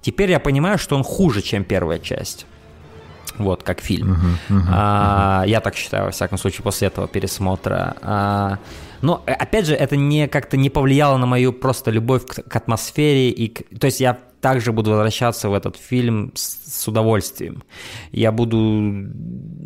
[0.00, 2.46] теперь я понимаю, что он хуже, чем первая часть.
[3.36, 4.16] Вот, как фильм.
[4.68, 7.96] А, я так считаю, во всяком случае, после этого пересмотра.
[8.02, 8.58] А,
[9.02, 12.56] но, э, опять же, это не как-то не повлияло на мою просто любовь к, к
[12.56, 13.30] атмосфере.
[13.30, 17.62] И к- то есть я также буду возвращаться в этот фильм с, с удовольствием.
[18.12, 19.08] Я буду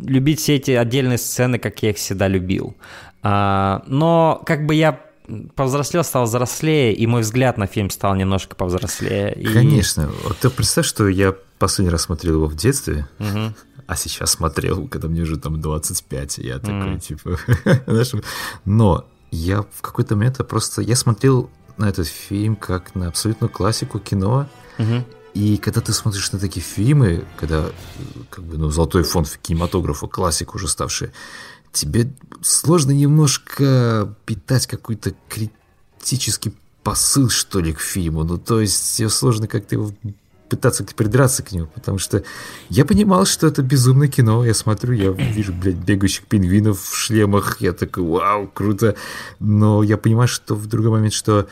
[0.03, 2.75] любить все эти отдельные сцены, как я их всегда любил.
[3.23, 4.99] А, но как бы я
[5.55, 9.33] повзрослел, стал взрослее, и мой взгляд на фильм стал немножко повзрослее.
[9.33, 10.09] И- Конечно.
[10.23, 13.07] Вот ты представь, что я последний раз смотрел его в детстве,
[13.87, 17.37] а сейчас смотрел, когда мне уже там 25, и я такой, типа...
[17.87, 18.11] знаешь,
[18.65, 19.05] Но
[19.35, 20.81] я в какой-то момент просто...
[20.81, 24.47] Я смотрел на этот фильм как на абсолютную классику кино.
[25.33, 27.69] И когда ты смотришь на такие фильмы, когда
[28.29, 31.11] как бы, ну, золотой фонд кинематографа, классик уже ставший,
[31.73, 38.23] тебе сложно немножко питать какой-то критический посыл, что ли, к фильму.
[38.23, 39.91] Ну, то есть, сложно как-то его
[40.55, 42.23] пытаться придраться к нему, потому что
[42.69, 44.45] я понимал, что это безумное кино.
[44.45, 47.61] Я смотрю, я вижу, блядь, бегающих пингвинов в шлемах.
[47.61, 48.95] Я такой, вау, круто.
[49.39, 51.47] Но я понимаю, что в другой момент, что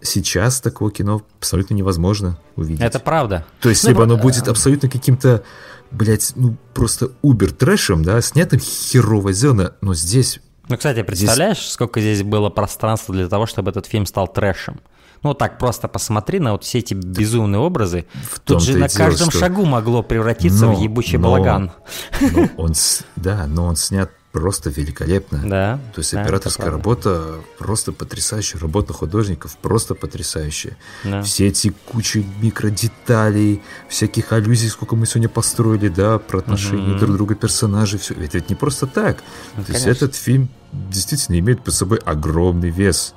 [0.00, 2.80] сейчас такого кино абсолютно невозможно увидеть.
[2.80, 3.44] Это правда.
[3.60, 5.42] То есть, Ну, либо оно э, будет абсолютно каким-то,
[5.90, 12.22] блядь, ну, просто убер-трэшем, да, снятым херово зелено, но здесь Ну, кстати, представляешь, сколько здесь
[12.22, 14.80] было пространства для того, чтобы этот фильм стал трэшем?
[15.22, 18.06] Ну, так просто посмотри на вот все эти безумные образы.
[18.30, 21.72] В Тут же на дело, каждом что- шагу могло превратиться Но- в ебучий но- балаган.
[22.20, 22.72] но он,
[23.16, 25.40] да, но он снят просто великолепно.
[25.44, 25.80] Да.
[25.94, 30.76] То есть да, операторская работа просто потрясающая, работа художников просто потрясающая.
[31.02, 31.22] Да.
[31.22, 37.34] Все эти кучи микродеталей, всяких аллюзий, сколько мы сегодня построили, да, про отношения друг друга
[37.34, 38.14] персонажей, все.
[38.14, 39.16] Это ведь не просто так.
[39.16, 39.90] То есть Ну, конечно.
[39.90, 43.14] этот фильм действительно имеет под собой огромный вес.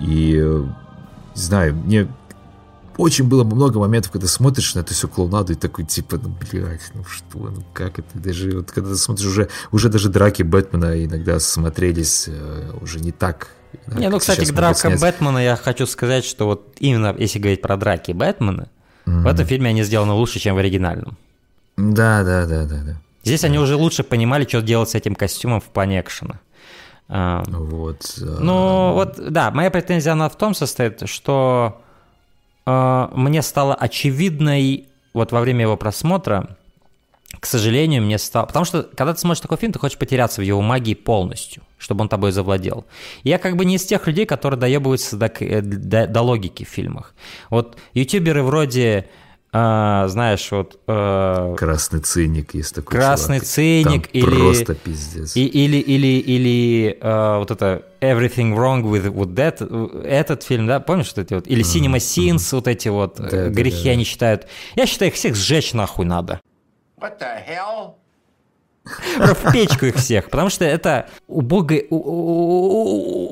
[0.00, 0.64] И, э,
[1.38, 2.08] не знаю, мне
[2.96, 6.90] очень было много моментов, когда смотришь на эту всю клоунаду и такой, типа, ну, блядь,
[6.94, 11.04] ну что, ну как это, даже вот когда ты смотришь уже, уже даже драки Бэтмена
[11.04, 13.50] иногда смотрелись э, уже не так.
[13.86, 14.96] да, Не, ну, кстати, к дракам.
[14.98, 18.68] Бэтмена я хочу сказать, что вот именно если говорить про драки Бэтмена,
[19.06, 21.16] в этом фильме они сделаны лучше, чем в оригинальном.
[21.76, 23.00] Да, да, да, да, да.
[23.22, 26.40] Здесь они уже лучше понимали, что делать с этим костюмом в плане экшена.
[27.08, 28.14] Вот.
[28.20, 31.80] э, Ну, вот, да, моя претензия, она в том состоит, что
[32.66, 36.56] э, мне стало очевидной вот во время его просмотра,
[37.40, 38.46] к сожалению, мне стало...
[38.46, 42.02] Потому что, когда ты смотришь такой фильм, ты хочешь потеряться в его магии полностью, чтобы
[42.02, 42.84] он тобой завладел.
[43.22, 46.68] Я как бы не из тех людей, которые доебываются до, э, до- до логики в
[46.68, 47.14] фильмах.
[47.50, 49.08] Вот ютуберы вроде,
[49.52, 50.78] э, знаешь, вот...
[50.86, 53.48] э, Красный циник есть такой Красный чувак.
[53.48, 55.36] циник Там или- Просто пиздец.
[55.36, 60.66] И, или, или, или э, вот это Everything Wrong with, with That, э, этот фильм,
[60.66, 61.46] да, помнишь вот эти вот?
[61.46, 63.90] Или Cinema Sins, вот эти вот Да, да, грехи да.
[63.92, 64.46] они считают.
[64.76, 66.40] Я считаю, их всех сжечь нахуй надо.
[67.00, 67.94] What the hell?
[69.18, 71.86] В печку их всех, потому что это убогий,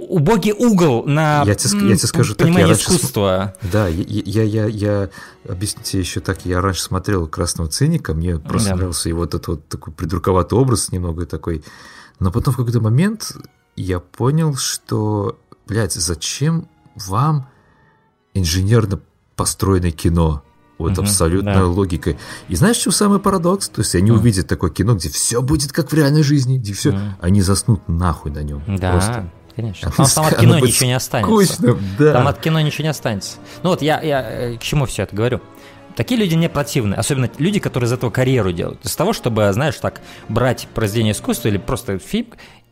[0.09, 3.55] убогий угол на Я тебе я тебе скажу так, понимание см- искусства.
[3.63, 5.11] Да, я, я, я, я
[5.49, 8.77] объясню тебе еще так, я раньше смотрел «Красного циника», мне просто Да.
[8.77, 11.65] нравился его вот этот вот такой придурковатый образ немного такой,
[12.19, 13.33] но потом в какой-то момент
[13.77, 17.49] я понял, что, блядь, зачем вам
[18.35, 19.01] инженерно
[19.37, 20.43] построенное кино?
[20.79, 21.65] Вот Мгм, абсолютно да.
[21.67, 22.19] логикой.
[22.49, 23.69] И знаешь, чем самый парадокс?
[23.71, 26.95] То есть они увидят такое кино, где все будет как в реальной жизни, где все,
[27.21, 28.63] они заснут нахуй на нем.
[28.67, 29.31] Да, Просто.
[29.55, 29.91] конечно.
[29.97, 31.55] Там, там от кино ничего не останется.
[31.55, 32.13] скучно, да.
[32.13, 33.37] Там от кино ничего не останется.
[33.63, 35.41] Ну вот я, я э, к чему все это говорю?
[35.97, 38.85] Такие люди мне противны, особенно люди, которые из этого карьеру делают.
[38.85, 42.27] Из того, чтобы, знаешь, так брать произведение искусства или просто фильм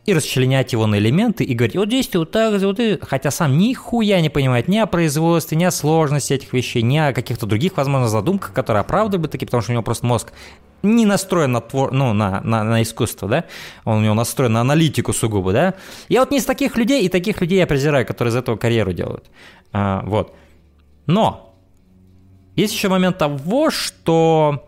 [0.05, 2.99] и расчленять его на элементы и говорить, вот здесь ты вот так, вот и...
[3.01, 7.11] Хотя сам нихуя не понимает ни о производстве, ни о сложности этих вещей, ни о
[7.11, 10.31] каких-то других, возможно, задумках, которые оправдывали бы такие, потому что у него просто мозг
[10.83, 11.91] не настроен на, твор...
[11.91, 13.45] ну, на, на, на искусство, да,
[13.83, 15.73] он у него настроен на аналитику сугубо, да.
[16.07, 18.93] Я вот не из таких людей, и таких людей я презираю, которые из этого карьеру
[18.93, 19.25] делают.
[19.73, 20.35] А, вот.
[21.07, 21.55] Но
[22.55, 24.67] есть еще момент того, что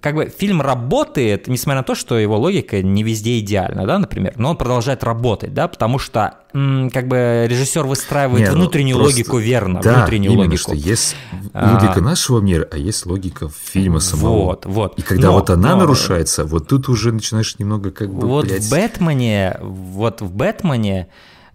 [0.00, 4.32] как бы фильм работает, несмотря на то, что его логика не везде идеальна, да, например,
[4.36, 9.14] но он продолжает работать, да, потому что как бы режиссер выстраивает Не, ну, внутреннюю просто-
[9.16, 10.62] логику верно, да, внутреннюю именно, логику.
[10.62, 11.16] что есть
[11.52, 11.74] А.
[11.80, 14.44] логика нашего мира, а есть логика фильма самого.
[14.46, 14.98] Вот, вот.
[14.98, 18.46] И когда Но- вот она но- нарушается, вот тут уже начинаешь немного как бы, Вот
[18.46, 21.08] блядь, в Бэтмене, вот в Бэтмене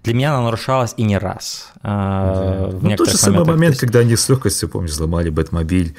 [0.05, 1.71] для меня она нарушалась и не раз.
[1.87, 5.95] а, в Ну, тот же самый момент, есть- когда они с легкостью, помнишь, взломали Бэтмобиль.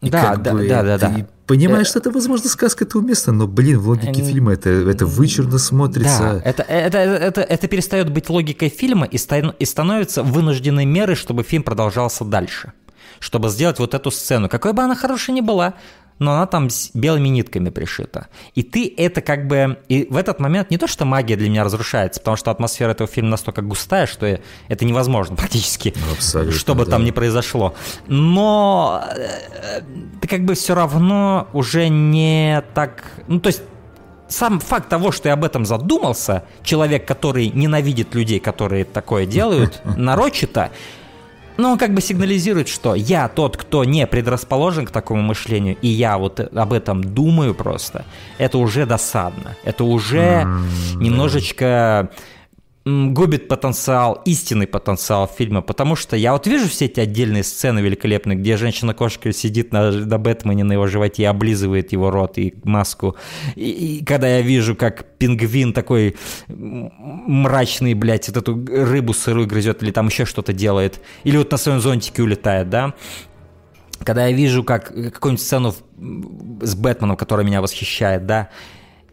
[0.00, 1.26] И Да, как да, бы да, да, ты да.
[1.46, 4.70] понимаешь, Э, что это, возможно, сказка это уместно, но, блин, в логике Н- фильма это,
[4.70, 6.42] это вычурно Да, смотрится.
[6.44, 11.42] это, это, это, это перестает быть логикой фильма и, ста- и становится вынужденной мерой, чтобы
[11.44, 12.72] фильм продолжался дальше.
[13.20, 14.48] Чтобы сделать вот эту сцену.
[14.48, 15.74] Какой бы она хорошей ни была,
[16.18, 18.28] но она там с белыми нитками пришита.
[18.54, 19.78] И ты это как бы...
[19.88, 23.08] И в этот момент не то, что магия для меня разрушается, потому что атмосфера этого
[23.08, 24.26] фильма настолько густая, что
[24.68, 26.92] это невозможно практически, Абсолютно, что бы да.
[26.92, 27.74] там ни произошло.
[28.06, 29.80] Но э,
[30.20, 33.04] ты как бы все равно уже не так...
[33.26, 33.62] Ну, то есть
[34.28, 39.80] сам факт того, что я об этом задумался, человек, который ненавидит людей, которые такое делают,
[39.96, 40.70] нарочито,
[41.58, 45.88] ну, он как бы сигнализирует, что я тот, кто не предрасположен к такому мышлению, и
[45.88, 48.04] я вот об этом думаю просто,
[48.38, 49.56] это уже досадно.
[49.64, 50.46] Это уже
[50.94, 52.10] немножечко м,
[52.88, 58.36] губит потенциал, истинный потенциал фильма, потому что я вот вижу все эти отдельные сцены великолепные,
[58.36, 63.16] где женщина-кошка сидит на, на Бэтмене на его животе и облизывает его рот и маску.
[63.56, 66.16] И, и когда я вижу, как пингвин такой
[66.48, 71.56] мрачный, блядь, вот эту рыбу сырую грызет или там еще что-то делает, или вот на
[71.58, 72.94] своем зонтике улетает, да,
[74.04, 75.74] когда я вижу как какую-нибудь сцену
[76.62, 78.48] с Бэтменом, которая меня восхищает, да,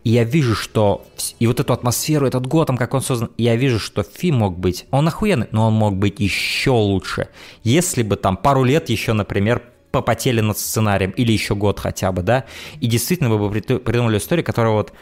[0.06, 1.03] и я вижу, что...
[1.40, 4.85] И вот эту атмосферу, этот Готэм, как он создан, я вижу, что фильм мог быть...
[4.92, 7.30] Он охуенный, но он мог быть еще лучше.
[7.64, 12.22] Если бы там пару лет еще, например, попотели над сценарием, или еще год хотя бы,
[12.22, 12.45] да,
[12.80, 14.93] и действительно вы бы придумали историю, которая вот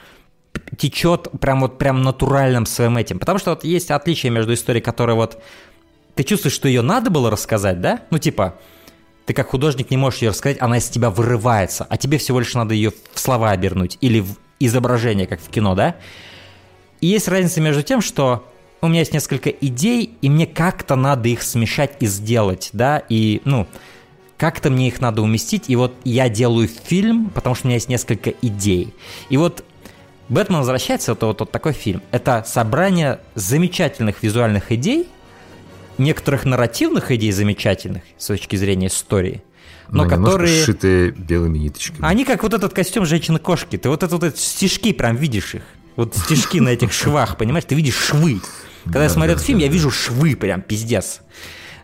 [0.77, 3.19] течет прям вот прям натуральным своим этим.
[3.19, 5.37] Потому что вот есть отличие между историей, которая вот...
[6.15, 8.03] Ты чувствуешь, что ее надо было рассказать, да?
[8.09, 8.57] Ну, типа,
[9.25, 12.53] ты как художник не можешь ее рассказать, она из тебя вырывается, а тебе всего лишь
[12.53, 15.95] надо ее в слова обернуть или в изображение, как в кино, да?
[17.01, 18.47] И есть разница между тем, что
[18.81, 23.41] у меня есть несколько идей, и мне как-то надо их смешать и сделать, да, и,
[23.45, 23.67] ну,
[24.37, 27.87] как-то мне их надо уместить, и вот я делаю фильм, потому что у меня есть
[27.87, 28.93] несколько идей.
[29.29, 29.63] И вот
[30.27, 32.01] «Бэтмен возвращается»— это вот, вот такой фильм.
[32.11, 35.07] Это собрание замечательных визуальных идей,
[35.97, 39.43] некоторых нарративных идей замечательных с точки зрения истории,
[39.89, 40.63] но, немножко которые...
[40.63, 42.05] сшитые белыми ниточками.
[42.05, 43.77] Они как вот этот костюм женщины-кошки.
[43.77, 45.63] Ты вот это вот эти стежки прям видишь их.
[45.95, 47.65] Вот стежки на этих швах, понимаешь?
[47.65, 48.41] Ты видишь швы.
[48.85, 51.21] Когда я смотрю этот фильм, я вижу швы прям, пиздец.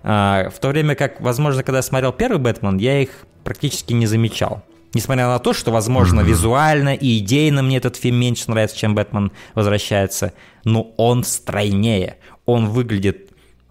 [0.04, 3.10] А, в то время как, возможно, когда я смотрел первый Бэтмен, я их
[3.44, 4.64] практически не замечал.
[4.94, 9.32] Несмотря на то, что, возможно, визуально и идейно мне этот фильм меньше нравится, чем Бэтмен
[9.54, 12.18] возвращается, но он стройнее.
[12.46, 13.29] Он выглядит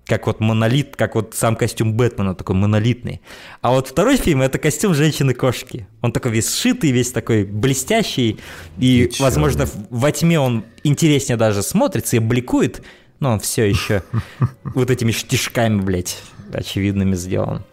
[0.09, 3.21] как вот монолит, как вот сам костюм Бэтмена такой монолитный.
[3.61, 5.87] А вот второй фильм это костюм женщины-кошки.
[6.01, 8.39] Он такой весь сшитый, весь такой блестящий,
[8.79, 12.83] и, И возможно, в- во тьме он интереснее даже смотрится и бликует,
[13.21, 14.03] но он все еще
[14.65, 16.19] вот этими штишками, блядь,
[16.53, 17.65] очевидными сделан.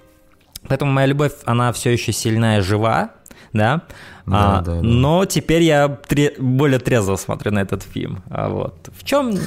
[0.67, 3.13] Поэтому моя любовь, она все еще сильная, жива,
[3.55, 3.81] да.
[4.27, 4.81] Да, А, да, да.
[4.81, 8.23] Но теперь я тре- более трезво смотрю на этот фильм.
[8.29, 9.37] А вот в чем,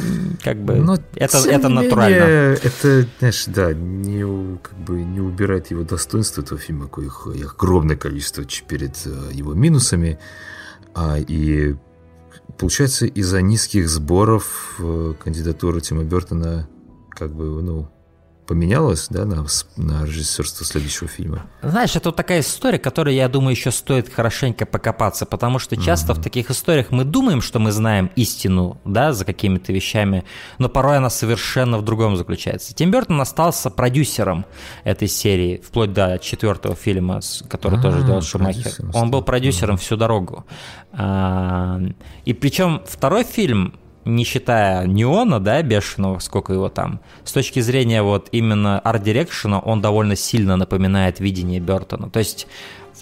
[0.43, 2.15] как бы, Но, это, это натурально.
[2.15, 7.97] менее, это, знаешь, да, не, как бы не убирает его достоинства этого фильма, коих огромное
[7.97, 10.19] количество перед э, его минусами.
[10.95, 11.75] А, и
[12.57, 16.69] получается, из-за низких сборов э, кандидатура Тима Бертона
[17.11, 17.89] как бы, ну,
[18.49, 19.45] поменялась, да, на,
[19.77, 21.47] на режиссерство следующего фильма.
[21.63, 26.15] Знаешь, это вот такая история, которой, я думаю, еще стоит хорошенько покопаться, потому что часто
[26.15, 30.25] в таких историях мы думаем, что мы знаем истину, да, за какими-то вещами,
[30.57, 32.75] но порой она совершенно в другом заключается.
[32.75, 34.47] Тим Бертон остался продюсером
[34.83, 38.73] этой серии, вплоть до четвертого фильма, который А, тоже делал Шумахер.
[38.95, 40.47] Он был продюсером всю дорогу.
[40.93, 41.81] А,
[42.25, 48.03] И причем второй фильм, не считая Неона, да, бешеного, сколько его там, с точки зрения
[48.03, 52.11] вот именно арт-дирекшена, он довольно сильно напоминает видение Бертона.
[52.11, 52.47] То есть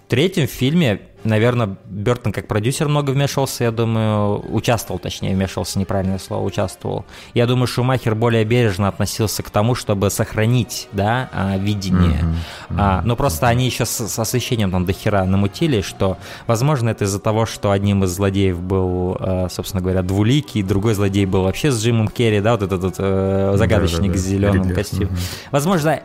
[0.09, 6.45] третьем фильме, наверное, Бертон как продюсер много вмешивался, я думаю, участвовал, точнее, вмешивался, неправильное слово,
[6.45, 7.05] участвовал.
[7.35, 12.25] Я думаю, Шумахер более бережно относился к тому, чтобы сохранить, да, а, видение.
[12.71, 17.19] А, но просто они еще с, с освещением там дохера намутили, что, возможно, это из-за
[17.21, 21.83] того, что одним из злодеев был, э, собственно говоря, двуликий, другой злодей был вообще с
[21.83, 25.07] Джимом Керри, да, вот этот вот, э, загадочник Да-да-да, с зеленым Ридлер, костюмом.
[25.07, 25.19] мгм.
[25.51, 26.01] Возможно,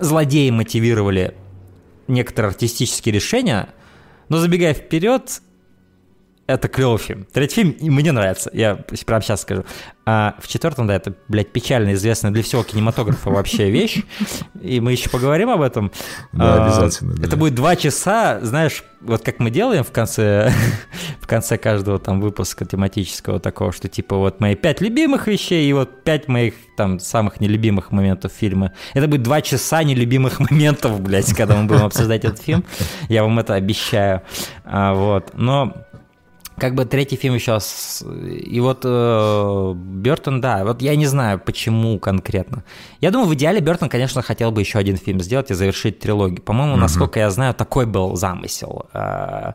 [0.00, 1.34] злодеи мотивировали
[2.08, 3.68] некоторые артистические решения,
[4.28, 5.40] но забегая вперед,
[6.46, 7.26] это клевый фильм.
[7.32, 8.76] Третий фильм мне нравится, я
[9.06, 9.64] прямо сейчас скажу.
[10.08, 14.04] А в четвертом, да, это, блядь, печально известная для всего кинематографа вообще вещь.
[14.62, 15.90] И мы еще поговорим об этом.
[16.32, 17.26] Да, А, обязательно, да.
[17.26, 20.52] Это будет два часа, знаешь, вот как мы делаем в конце,
[21.20, 25.72] в конце каждого там выпуска тематического такого, что типа вот мои пять любимых вещей и
[25.72, 28.72] вот пять моих там самых нелюбимых моментов фильма.
[28.94, 32.64] Это будет два часа нелюбимых моментов, блядь, когда мы будем обсуждать этот фильм.
[33.08, 34.22] Я вам это обещаю.
[34.64, 35.30] А, вот.
[35.34, 35.85] Но
[36.58, 37.58] как бы третий фильм еще...
[37.60, 42.62] с- И вот э, Бертон, да, вот я не знаю, почему конкретно.
[43.00, 46.42] Я думаю, в идеале Бертон, конечно, хотел бы еще один фильм сделать и завершить трилогию.
[46.42, 48.86] По-моему, насколько я знаю, такой был замысел.
[48.94, 49.52] Э,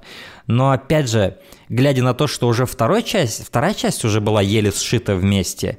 [0.48, 1.38] Но опять же,
[1.70, 5.78] глядя на то, что уже второй часть, вторая часть уже была еле сшита вместе,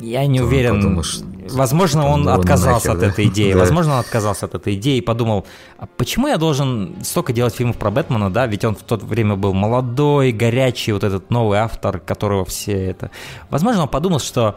[0.00, 1.02] я не уверен.
[1.50, 3.06] Возможно, он отказался нахер, от да?
[3.08, 3.52] этой идеи.
[3.52, 5.44] Возможно, он отказался от этой идеи и подумал,
[5.76, 8.46] а почему я должен столько делать фильмов про Бэтмена, да?
[8.46, 13.10] Ведь он в то время был молодой, горячий, вот этот новый автор, которого все это...
[13.50, 14.56] Возможно, он подумал, что,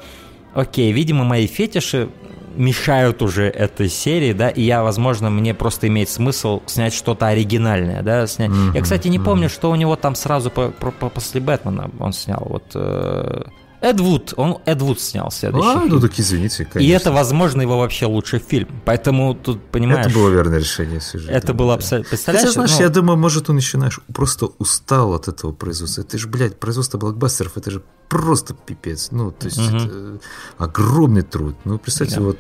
[0.54, 2.10] окей, видимо, мои фетиши
[2.56, 8.02] мешают уже этой серии, да, и я, возможно, мне просто имеет смысл снять что-то оригинальное,
[8.02, 8.52] да, снять.
[8.74, 12.14] Я, кстати, не помню, что у него там сразу по- по- по- после Бэтмена он
[12.14, 12.64] снял, вот...
[12.76, 13.42] э,
[13.86, 15.90] Эд Вуд, он Эд Вуд снял следующий А, фильм.
[15.94, 16.80] ну так извините, конечно.
[16.80, 18.68] И это, возможно, его вообще лучший фильм.
[18.84, 20.08] Поэтому тут, понимаешь...
[20.08, 21.32] Это было верное решение сюжета.
[21.32, 22.10] Это было абсолютно...
[22.10, 22.48] Представляешь?
[22.48, 26.02] Хотя, знаешь, ну, я думаю, может, он еще, знаешь, просто устал от этого производства.
[26.02, 29.10] Это же, блядь, производство блокбастеров, это же просто пипец.
[29.12, 29.78] Ну, то есть, Мгм.
[29.78, 30.20] это
[30.58, 31.56] огромный труд.
[31.66, 32.22] Ну, представьте, Да.
[32.22, 32.40] вот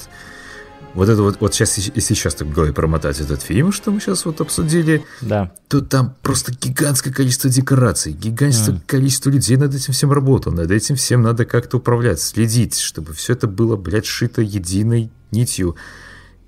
[0.96, 4.00] вот это вот, вот сейчас, если сейчас так в голове промотать этот фильм, что мы
[4.00, 5.52] сейчас вот обсудили, Да.
[5.68, 8.84] то там просто гигантское количество декораций, гигантское Мгм.
[8.88, 13.34] количество людей над этим всем работал, над этим всем надо как-то управлять, следить, чтобы все
[13.34, 15.76] это было, блядь, шито единой нитью.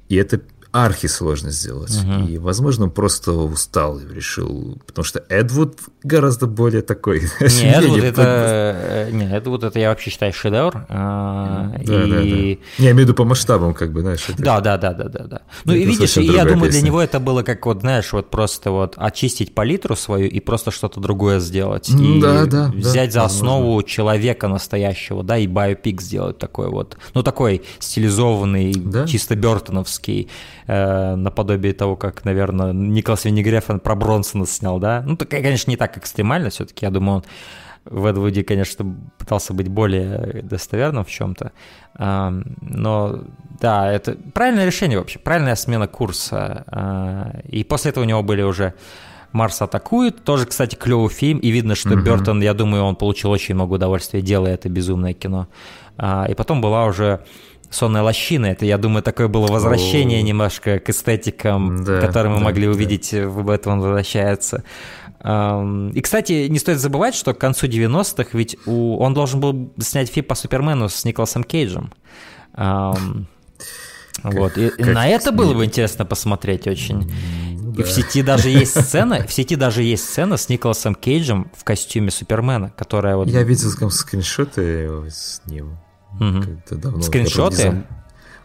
[0.09, 0.41] И это
[0.85, 1.97] архисложно сделать.
[2.03, 2.27] Мгм.
[2.27, 7.21] И, возможно, он просто устал и решил, потому что Эдвуд гораздо более такой.
[7.39, 8.21] Не, Эдвуд это...
[8.77, 10.85] э, Не, Эдвуд это я вообще считаю шедевр.
[10.89, 12.21] а, Да, да, да.
[12.21, 12.59] и...
[12.77, 14.23] Не, я имею в виду по масштабам, как бы, знаешь.
[14.29, 15.41] это- Да, да, да, да, да, да.
[15.65, 16.85] Ну Это и видишь, и я думаю, для песня.
[16.85, 20.99] него это было как вот, знаешь, вот просто вот очистить палитру свою и просто что-то
[20.99, 21.89] другое сделать.
[21.89, 23.27] И да, да, взять да, за возможно.
[23.57, 29.07] основу человека настоящего, да, и биопик сделать такой вот, ну такой стилизованный, Да.
[29.07, 30.29] чисто Бертоновский,
[30.67, 35.03] э, наподобие того, как, наверное, Николас Винегрефен про Бронсона снял, да.
[35.05, 37.23] Ну, так, конечно, не так экстремально все-таки, я думаю, он
[37.89, 41.53] в Эдвуде, конечно, пытался быть более достоверным в чем-то.
[41.97, 43.23] Но
[43.59, 46.63] да, это правильное решение вообще, правильная смена курса.
[46.67, 48.73] А, И после этого у него были уже
[49.31, 50.23] Марс атакует.
[50.23, 51.39] Тоже, кстати, клевый фильм.
[51.39, 55.47] И видно, что Бертон, я думаю, он получил очень много удовольствия, делая это безумное кино.
[55.97, 57.21] А, И потом была уже
[57.69, 60.21] Сонная лощина, это, я думаю, такое было возвращение О.
[60.21, 62.71] немножко к эстетикам, Да, которые мы да, могли да.
[62.71, 64.63] увидеть в этом возвращается.
[65.19, 68.97] Ам, И, кстати, не стоит забывать, что к концу 90-х ведь у...
[68.97, 71.91] он должен был снять фильм по Супермену с Николасом Кейджем.
[74.23, 74.57] Вот.
[74.57, 77.11] И как на это было бы интересно посмотреть очень.
[77.77, 81.63] И в сети даже есть сцена, в сети даже есть сцена с Николасом Кейджем в
[81.63, 83.27] костюме Супермена, которая вот...
[83.27, 85.77] Я видел там скриншоты с ним.
[86.19, 87.01] Как-то давно.
[87.01, 87.55] Скриншоты?
[87.55, 87.83] Знаю.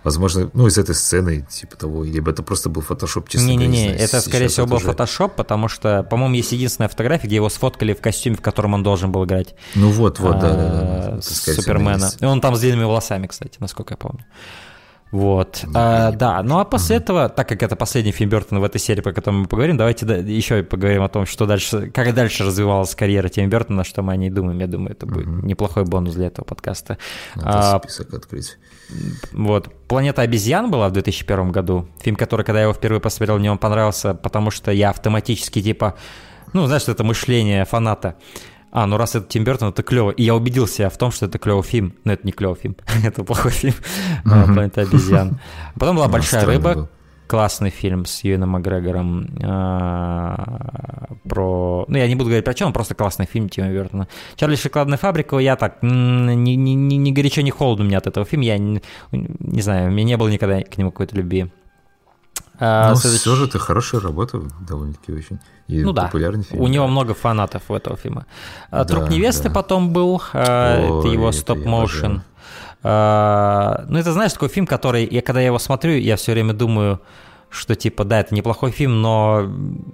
[0.04, 4.20] Возможно, ну, из этой сцены, типа того, либо это просто был фотошоп, честно Не-не-не, это,
[4.20, 8.00] скорее всего, был уже- фотошоп, потому что, по-моему, есть единственная фотография, где его сфоткали в
[8.00, 9.54] костюме, в котором он должен был играть.
[9.76, 12.10] Ну вот, вот, да, да, да, а, Супермена.
[12.18, 14.24] И он там с длинными волосами, кстати, насколько я помню.
[15.12, 18.78] Вот, А, да, ну а после этого, так как это последний фильм Бертона в этой
[18.80, 22.44] серии, по которому мы поговорим, давайте да- еще поговорим о том, что дальше, как дальше
[22.44, 24.58] развивалась карьера Тима Бертона, что мы о ней думаем.
[24.58, 26.96] Я думаю, это будет неплохой бонус для этого подкаста.
[27.36, 28.56] Надо А, список открыть.
[29.32, 29.68] вот.
[29.86, 31.86] «Планета обезьян» была в 2001 году.
[32.00, 35.94] Фильм, который, когда я его впервые посмотрел, мне он понравился, потому что я автоматически, типа,
[36.54, 38.16] ну, знаешь, это мышление фаната.
[38.72, 40.10] А, ну раз это Тим Бертон, это клево.
[40.10, 41.94] И я убедил себя в том, что это клевый фильм.
[42.04, 43.74] Но это не клевый фильм, это плохой фильм.
[44.24, 45.38] А, «Планета обезьян».
[45.78, 46.88] Потом была «Большая рыба»,
[47.26, 51.84] классный фильм с Юэном Макгрегором а, про...
[51.88, 54.08] Ну, я не буду говорить про чем, просто классный фильм Тима Бертона.
[54.36, 58.44] «Чарли шоколадная фабрика», я так, ни горячо, ни холодно у меня от этого фильма.
[58.44, 61.50] Я не, не знаю, у меня не было никогда к нему какой-то любви.
[62.64, 65.38] А, Но следующий- все же это хорошая работа, довольно-таки очень.
[65.66, 66.62] И ну да, популярный фильм.
[66.62, 68.24] у него много фанатов у этого фильма.
[68.70, 69.54] А, Да, «Труп невесты» да.
[69.54, 72.22] потом был, а, это его стоп-моушен.
[72.84, 72.88] Ну,
[73.98, 77.00] это, знаешь, такой фильм, который, я когда я его смотрю, я все время думаю,
[77.52, 79.46] что, типа, да, это неплохой фильм, но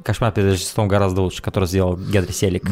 [0.05, 2.65] «Кошмар перед Рождеством» гораздо лучше, который сделал Генри Селик.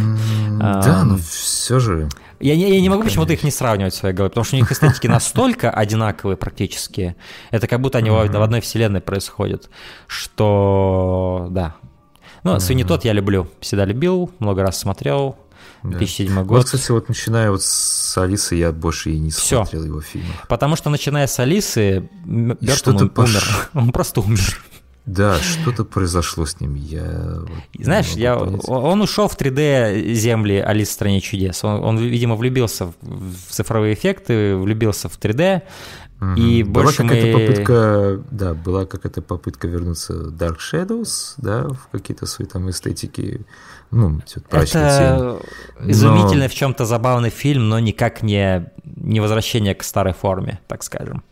[0.61, 2.09] А, Да, но все же.
[2.39, 4.59] Я не, я не могу почему-то их не сравнивать в своей голове, потому что у
[4.61, 7.17] них эстетики настолько одинаковые практически.
[7.51, 9.69] Это как будто они в одной вселенной происходят,
[10.07, 11.77] что да.
[12.45, 15.37] Ну, «Свиньи тот» я люблю, всегда любил, много раз смотрел.
[15.83, 16.65] 2007 Вот, год.
[16.65, 19.59] кстати, вот начиная вот с Алисы, я больше и не Всё.
[19.65, 20.45] смотрел его фильмов.
[20.49, 23.71] Потому что, начиная с Алисы, Бертон пош- умер.
[23.75, 24.63] Он просто умер.
[25.07, 26.75] Да, что-то произошло с ним.
[26.75, 27.39] Я
[27.73, 28.69] И Знаешь, я, понять.
[28.69, 31.63] он ушел в 3D земли Алис в стране чудес.
[31.63, 35.63] Он, он, видимо, влюбился в, цифровые эффекты, влюбился в 3D.
[36.37, 36.73] И Мгм.
[36.73, 37.47] была больше какая-то мы...
[37.47, 43.43] попытка, да, была какая-то попытка вернуться в Dark Shadows, да, в какие-то свои там эстетики,
[43.91, 44.21] ну.
[44.35, 45.39] Это
[45.85, 51.23] изумительный в чем-то забавный фильм, но никак не, не возвращение к старой форме, так скажем.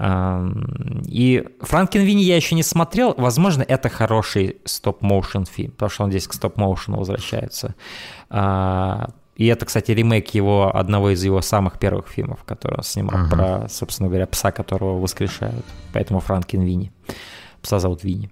[0.00, 3.14] И Франкенвини я еще не смотрел.
[3.16, 7.74] Возможно, это хороший стоп-моушен фильм, потому что он здесь к стоп-моушену возвращается.
[8.30, 13.18] А, И это, кстати, ремейк его, одного из его самых первых фильмов, который он снимал,
[13.20, 13.30] Мгм.
[13.30, 15.64] про, собственно говоря, пса, которого воскрешают.
[15.92, 16.90] Поэтому Франкенвини.
[17.62, 18.30] Пса зовут Винни.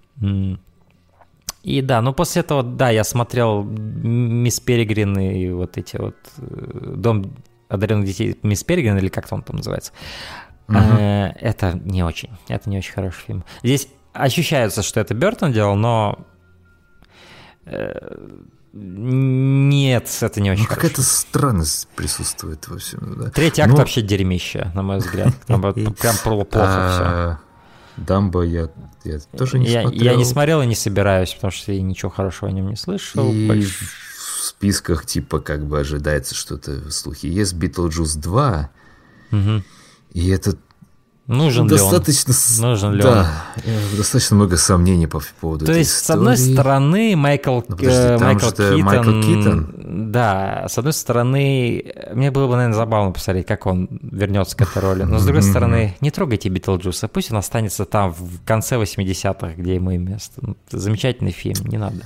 [1.63, 6.95] И да, ну после этого, да, я смотрел Мисс Перегрин и вот эти вот э,
[6.97, 7.25] Дом
[7.69, 9.93] одаренных детей Мисс Перегрин, или как он там называется.
[10.69, 13.45] Э, Это не очень, это не очень хороший фильм.
[13.63, 16.19] Здесь ощущается, что это Бертон делал, но
[18.73, 23.17] Нет, это не очень Ну, какая-то странность присутствует во всем.
[23.19, 23.31] Да.
[23.31, 25.33] Третий акт Но- вообще дерьмище, на мой взгляд.
[25.47, 26.61] Там прям плохо все.
[26.63, 27.39] А,
[27.97, 28.69] Дамбо я,
[29.05, 30.03] я тоже не я, смотрел.
[30.03, 33.33] я не смотрел и не собираюсь, потому что я ничего хорошего о нем не слышал.
[33.33, 33.65] И Больш-
[34.41, 37.27] в списках типа как бы ожидается что-то слухи.
[37.27, 38.69] Есть Битлджус 2,
[39.31, 39.65] Мгм.
[40.17, 40.57] И это
[41.27, 41.91] Нужен ли он?
[41.91, 42.33] достаточно...
[42.63, 46.55] Нужен ли да, э, достаточно много сомнений по поводу То этой есть, с одной истории.
[46.55, 50.11] стороны, Майкл, Ну, подожди, Майкл, Китон, Майкл Китон.
[50.13, 54.81] Да, с одной стороны, мне было бы, наверное, забавно посмотреть, как он вернется к этой
[54.81, 55.03] роли.
[55.03, 59.75] Но с другой стороны, не трогайте Битлджуса, пусть он останется там в конце 80-х, где
[59.75, 60.41] ему и место.
[60.41, 62.05] Ну, замечательный фильм, не надо.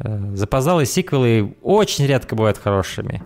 [0.00, 3.22] Э, Запоздалые сиквелы очень редко бывают хорошими.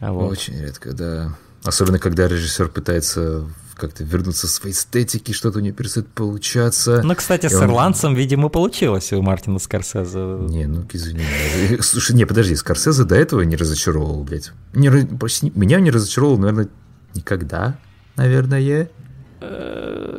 [0.00, 0.32] Вот.
[0.32, 1.36] Очень редко, да.
[1.64, 3.44] Особенно, когда режиссер пытается
[3.74, 7.00] как-то вернуться в своей эстетике, что-то у него перестает получаться.
[7.02, 10.18] Ну, кстати, И с он- ирландцем, видимо, получилось у Мартина Скорсезе.
[10.18, 11.24] Не, ну извини.
[11.70, 11.82] меня.
[11.82, 14.52] Слушай, не, подожди, Скорсезе до этого не разочаровывал, блядь.
[14.74, 16.68] Не, почти, меня не разочаровывал, наверное,
[17.14, 17.76] никогда,
[18.16, 18.88] наверное.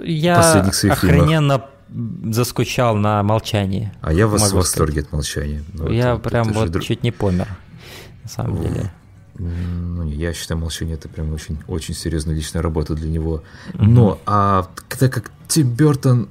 [0.04, 1.66] Я охрененно
[2.32, 3.92] заскучал на молчании.
[4.02, 5.64] А я в восторге от молчания.
[5.74, 7.48] Ну, Я это- прям это вот дру- чуть не помер,
[8.24, 8.92] на самом деле.
[9.38, 13.44] Ну, я считаю, молчание это прям очень, очень серьезная личная работа для него.
[13.74, 16.30] Но, а так как Тим Бертон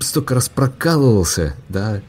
[0.00, 2.00] столько раз прокалывался, да,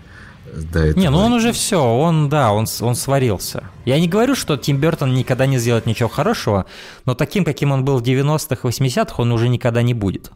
[0.53, 0.99] до этого.
[0.99, 3.63] Не, ну он уже все, он, да, он, он сварился.
[3.85, 6.65] Я не говорю, что Тим Бертон никогда не сделает ничего хорошего,
[7.05, 10.31] но таким, каким он был в 90-х, 80-х, он уже никогда не будет.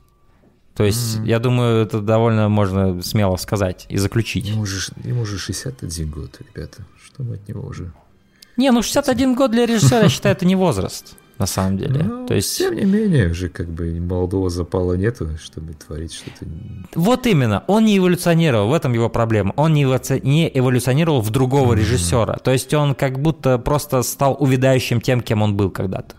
[0.75, 4.47] То есть, я думаю, это довольно можно смело сказать и заключить.
[4.47, 6.83] Ему уже, ему уже 61 год, ребята.
[7.03, 7.91] Что мы от него уже?
[8.57, 12.03] Не, ну 61 год для режиссера, я считаю, это не возраст, на самом деле.
[12.03, 16.45] Ну, То есть, тем не менее, уже как бы молодого запала нету, чтобы творить что-то.
[16.95, 19.53] Вот именно, он не эволюционировал, в этом его проблема.
[19.55, 22.33] Он не эволюци- не эволюционировал в другого режиссера.
[22.37, 26.15] То есть он как будто просто стал увядающим тем, кем он был когда-то.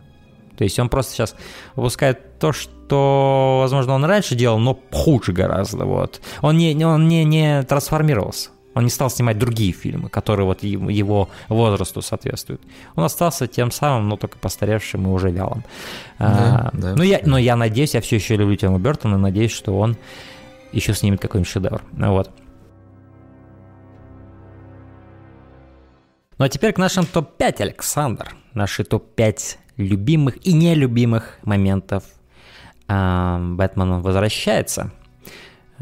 [0.57, 1.35] То есть он просто сейчас
[1.77, 5.85] выпускает то, что, возможно, он раньше делал, но хуже гораздо.
[5.85, 6.21] Вот.
[6.43, 8.51] Он, не- он не, не трансформировался.
[8.75, 12.61] Он не стал снимать другие фильмы, которые вот его возрасту соответствуют.
[12.97, 15.65] Он остался тем самым, но только постаревшим и уже вялым.
[16.19, 19.79] А, да, ну, я, но я надеюсь, я все еще люблю Тима Бертона, надеюсь, что
[19.79, 19.97] он
[20.73, 21.83] еще снимет какой-нибудь шедевр.
[21.93, 22.31] Вот.
[26.37, 28.35] Ну а теперь к нашим топ-5, Александр.
[28.55, 32.05] Наши топ-5 любимых и нелюбимых моментов
[32.89, 34.91] а, Бэтмена возвращается.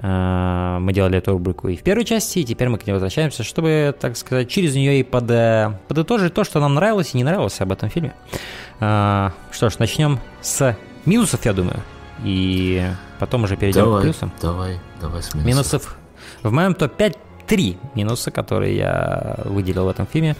[0.05, 3.45] А, Мы делали эту рубрику и в первой части, и теперь мы к ней возвращаемся,
[3.45, 7.25] чтобы, так сказать, через нее и под, э, подытожить то, что нам нравилось и не
[7.25, 8.13] нравилось об этом фильме.
[8.81, 11.81] А, Что ж, начнем с минусов, я думаю,
[12.25, 12.83] и
[13.21, 14.33] потом уже перейдем к Давай, плюсам.
[14.41, 15.47] давай, давай с минусов.
[15.47, 15.97] Минусов.
[16.43, 17.17] В моем топ-5
[17.47, 20.35] три минуса, которые я выделил в этом фильме.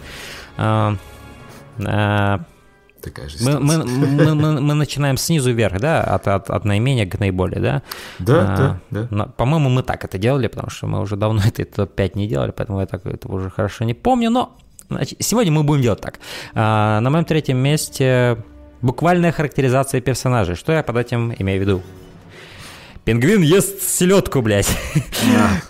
[3.03, 7.07] Такая же Мы, мы, мы, мы- мы начинаем снизу вверх, да, от, от, от наименее
[7.07, 7.83] к наиболее, да?
[8.19, 9.25] Да, А, да, да.
[9.37, 12.81] По-моему, мы так это делали, потому что мы уже давно это топ-5 не делали, поэтому
[12.81, 14.57] я так этого уже хорошо не помню, но
[14.89, 16.21] значит, сегодня мы будем делать так.
[16.55, 18.37] А, на моем третьем месте
[18.83, 20.55] буквальная характеризация персонажей.
[20.55, 21.83] Что я под этим имею в виду?
[23.05, 24.69] Пингвин ест селедку, блядь.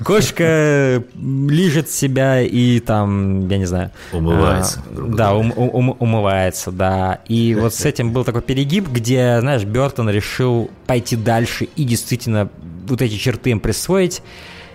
[0.05, 3.91] Кошка лижет себя и там, я не знаю.
[4.13, 7.21] Умывается, а, грубо Да, ум- ум- умывается, да.
[7.29, 12.51] И вот с этим был такой перегиб, где, знаешь, Бертон решил пойти дальше и действительно
[12.87, 14.23] вот эти черты им присвоить.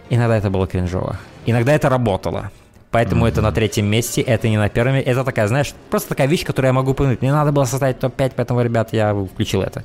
[0.10, 1.20] Иногда это было кринжово.
[1.46, 2.52] Иногда это работало.
[2.90, 4.96] Поэтому это на третьем месте, это не на первом.
[4.96, 7.22] Это такая, знаешь, просто такая вещь, которую я могу помнить.
[7.22, 9.84] Мне надо было составить топ-5, поэтому, ребят, я включил это.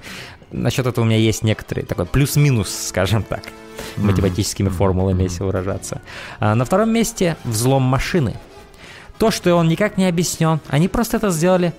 [0.52, 3.42] Насчет этого у меня есть некоторые такой плюс-минус, скажем так,
[3.96, 6.02] математическими формулами, если выражаться.
[6.38, 8.34] А на втором месте взлом машины.
[9.18, 10.60] То, что он никак не объяснен.
[10.68, 11.72] Они просто это сделали.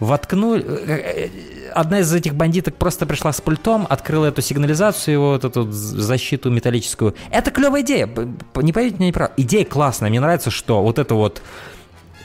[0.00, 0.64] Воткнули...
[0.66, 1.28] э,
[1.74, 6.50] Одна из этих бандиток просто пришла с пультом, открыла эту сигнализацию, его вот эту защиту
[6.50, 7.14] металлическую.
[7.30, 8.08] Это клевая идея.
[8.56, 9.34] Не поверите мне неправда.
[9.36, 10.08] Идея классная.
[10.10, 11.42] Мне нравится, что вот это вот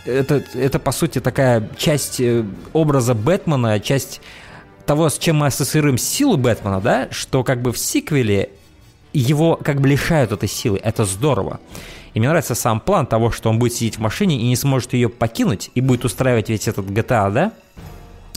[0.06, 4.22] это, это по сути такая часть э, образа Бэтмена, часть
[4.86, 8.50] того, с чем мы ассоциируем силу Бэтмена, да, что как бы в сиквеле
[9.14, 10.80] его как бы лишают этой силы.
[10.84, 11.60] Это здорово.
[12.14, 14.94] И мне нравится сам план того, что он будет сидеть в машине и не сможет
[14.94, 17.52] ее покинуть, и будет устраивать весь этот GTA, да?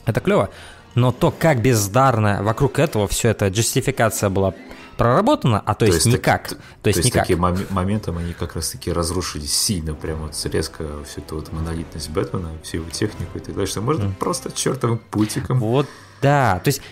[0.07, 0.51] Это клево.
[0.95, 4.55] Но то, как бездарно вокруг этого все это джастификация была
[4.97, 6.49] проработана, а то, есть, так- никак.
[6.49, 7.25] т- То есть, никак.
[7.25, 11.53] таким мом- моментом они как раз таки разрушили сильно, прям вот резко всю эту вот
[11.53, 15.61] монолитность Бэтмена, всю его технику и так далее, что можно просто чертовым путиком.
[15.61, 15.87] Вот,
[16.23, 16.61] да.
[16.63, 16.83] То есть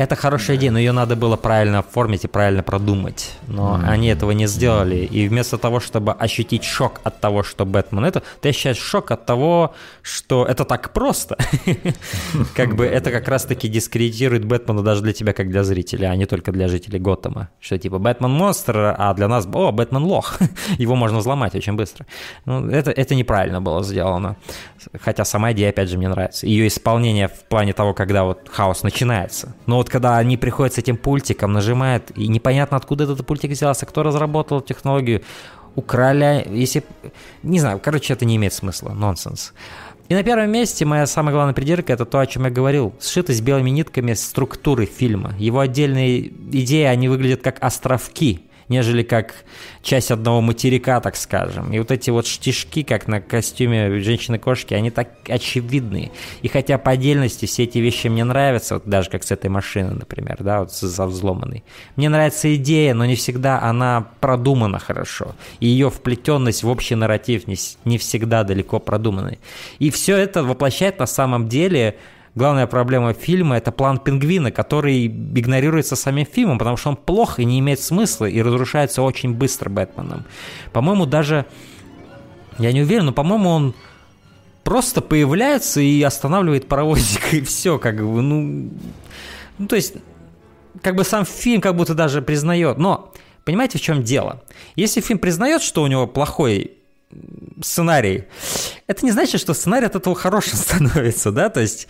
[0.00, 3.32] Это хорошая идея, но ее надо было правильно оформить и правильно продумать.
[3.48, 3.86] Но mm-hmm.
[3.86, 4.96] они этого не сделали.
[4.96, 9.26] И вместо того, чтобы ощутить шок от того, что Бэтмен это, ты ощущаешь шок от
[9.26, 11.36] того, что это так просто.
[12.56, 16.24] Как бы это как раз-таки дискредитирует Бэтмена даже для тебя, как для зрителя, а не
[16.24, 17.50] только для жителей Готэма.
[17.60, 20.38] Что типа Бэтмен монстр, а для нас, о, Бэтмен лох.
[20.78, 22.06] Его можно взломать очень быстро.
[22.46, 24.36] Ну, это, это неправильно было сделано.
[24.98, 26.46] Хотя сама идея, опять же, мне нравится.
[26.46, 29.54] Ее исполнение в плане того, когда вот хаос начинается.
[29.66, 33.86] Но вот когда они приходят с этим пультиком, нажимают, и непонятно, откуда этот пультик взялся,
[33.86, 35.22] кто разработал технологию,
[35.74, 36.82] украли, если...
[37.42, 39.52] Не знаю, короче, это не имеет смысла, нонсенс.
[40.08, 42.94] И на первом месте моя самая главная придирка– это то, о чем я говорил.
[43.00, 45.34] Сшитость белыми нитками структуры фильма.
[45.38, 49.34] Его отдельные идеи, они выглядят как островки– нежели как
[49.82, 51.72] часть одного материка, так скажем.
[51.72, 56.12] И вот эти вот штишки, как на костюме женщины-кошки, они так очевидны.
[56.40, 59.90] И хотя по отдельности все эти вещи мне нравятся, вот даже как с этой машины,
[59.90, 61.64] например, да, вот за взломанной.
[61.96, 65.34] Мне нравится идея, но не всегда она продумана хорошо.
[65.58, 69.40] И ее вплетенность в общий нарратив не, не всегда далеко продуманной.
[69.80, 71.96] И все это воплощает на самом деле
[72.34, 77.44] главная проблема фильма– это план пингвина, который игнорируется самим фильмом, потому что он плох и
[77.44, 80.24] не имеет смысла, и разрушается очень быстро Бэтменом.
[80.72, 81.46] По-моему, даже,
[82.58, 83.74] я не уверен, но, по-моему, он
[84.64, 88.70] просто появляется и останавливает паровозик, и все, как бы, ну...
[89.58, 89.94] Ну, то есть,
[90.82, 93.12] как бы сам фильм как будто даже признает, но...
[93.44, 94.42] Понимаете, в чем дело?
[94.76, 96.79] Если фильм признает, что у него плохой
[97.62, 98.24] сценарий.
[98.86, 101.88] Это не значит, что сценарий от этого хорошим становится, да, то есть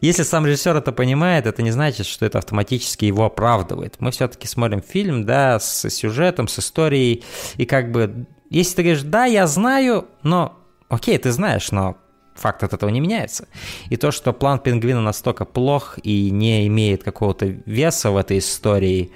[0.00, 3.96] если сам режиссер это понимает, это не значит, что это автоматически его оправдывает.
[3.98, 7.24] Мы все-таки смотрим фильм, да, с сюжетом, с историей,
[7.56, 10.58] и как бы, если ты говоришь, да, я знаю, но,
[10.88, 11.96] окей, ты знаешь, но
[12.34, 13.48] факт от этого не меняется.
[13.90, 19.12] И то, что план пингвина настолько плох и не имеет какого-то веса в этой истории,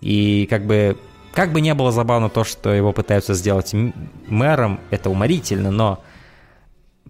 [0.00, 0.96] и как бы
[1.38, 3.72] как бы не было забавно то, что его пытаются сделать
[4.26, 6.02] мэром, это уморительно, но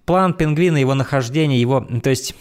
[0.05, 1.81] план пингвина, его нахождение, его...
[1.81, 2.34] То есть,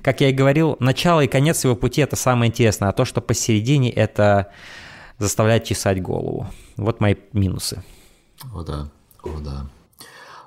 [0.00, 3.20] как я и говорил, начало и конец его пути– это самое интересное, а то, что
[3.20, 4.52] посередине– это
[5.18, 6.46] заставляет чесать голову.
[6.78, 7.84] Вот мои минусы.
[8.54, 8.88] О да,
[9.22, 9.66] о да.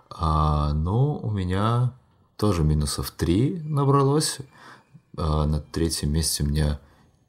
[0.09, 1.93] А, ну, у меня
[2.37, 4.39] тоже минусов три набралось.
[5.15, 6.79] А, на третьем месте у меня,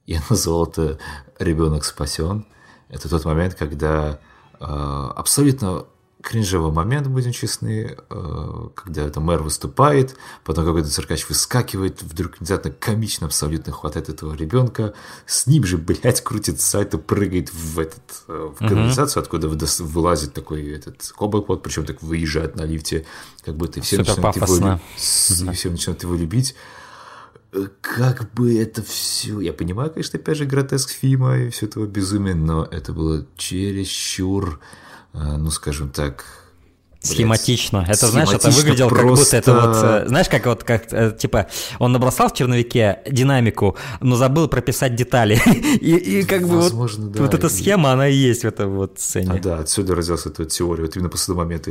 [0.07, 0.99] я назвал это
[1.39, 2.47] «Ребенок спасен».
[2.89, 4.19] Это тот момент, когда
[4.61, 5.87] э, абсолютно
[6.23, 12.71] кринжевый момент, будем честны, э, когда это мэр выступает, потом какой-то циркач выскакивает, вдруг внезапно
[12.71, 14.95] комично абсолютно хватает этого ребенка,
[15.27, 19.25] с ним же, блядь, крутит сайт прыгает в этот э, в канализацию, uh-huh.
[19.25, 23.07] откуда вылазит такой этот коблпот, причем так выезжает на лифте,
[23.45, 26.57] как будто все начинают, его, все начинают его любить
[27.81, 29.41] как бы это все...
[29.41, 34.61] Я понимаю, конечно, опять же, гротеск фильма и все этого безумия, но это было чересчур,
[35.15, 36.25] э, ну, скажем так,
[37.01, 37.85] Схематично.
[37.89, 39.07] Это, знаешь, это выглядело просто...
[39.07, 41.47] как будто это вот, э, знаешь, как вот, как, э, типа,
[41.79, 45.41] он набросал в черновике динамику, но забыл прописать детали.
[45.81, 47.23] и, и как Возможно, бы вот, да.
[47.23, 49.31] вот эта схема, она и есть в этой вот сцене.
[49.31, 50.83] А, да, отсюда родилась эта теория.
[50.83, 51.71] Вот именно после того момента,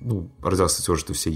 [0.00, 1.30] ну, родилась теория, что все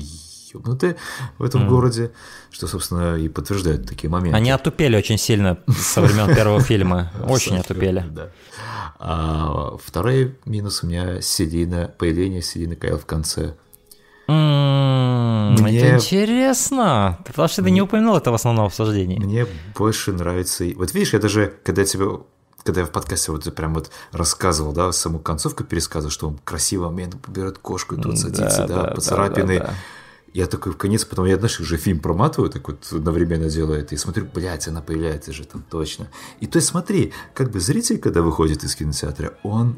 [0.53, 0.97] ёбнутые
[1.39, 1.69] в этом mm.
[1.69, 2.11] городе,
[2.51, 4.37] что, собственно, и подтверждает такие моменты.
[4.37, 7.12] Они отупели очень сильно со времен первого фильма.
[7.29, 8.05] Очень отупели.
[8.99, 13.55] А второй минус у меня Селина, появление Селины Кайл в конце.
[14.29, 15.81] Мне...
[15.81, 19.19] Это интересно, потому что ты не упомянул это в основном обсуждении.
[19.19, 19.47] Мне
[19.77, 20.65] больше нравится...
[20.77, 22.20] Вот видишь, я даже, когда тебе
[22.62, 26.91] когда я в подкасте вот прям вот рассказывал, да, саму концовку пересказывал, что он красиво
[26.91, 29.59] момент берет кошку и тут садится, да, да, поцарапины.
[29.59, 29.75] Да, да, да.
[30.33, 33.94] Я такой в конец, потом я, знаешь, уже фильм проматываю, так вот одновременно делаю это,
[33.97, 36.09] и смотрю, блядь, она появляется же там точно.
[36.39, 39.76] И то есть смотри, как бы зритель, когда выходит из кинотеатра, он...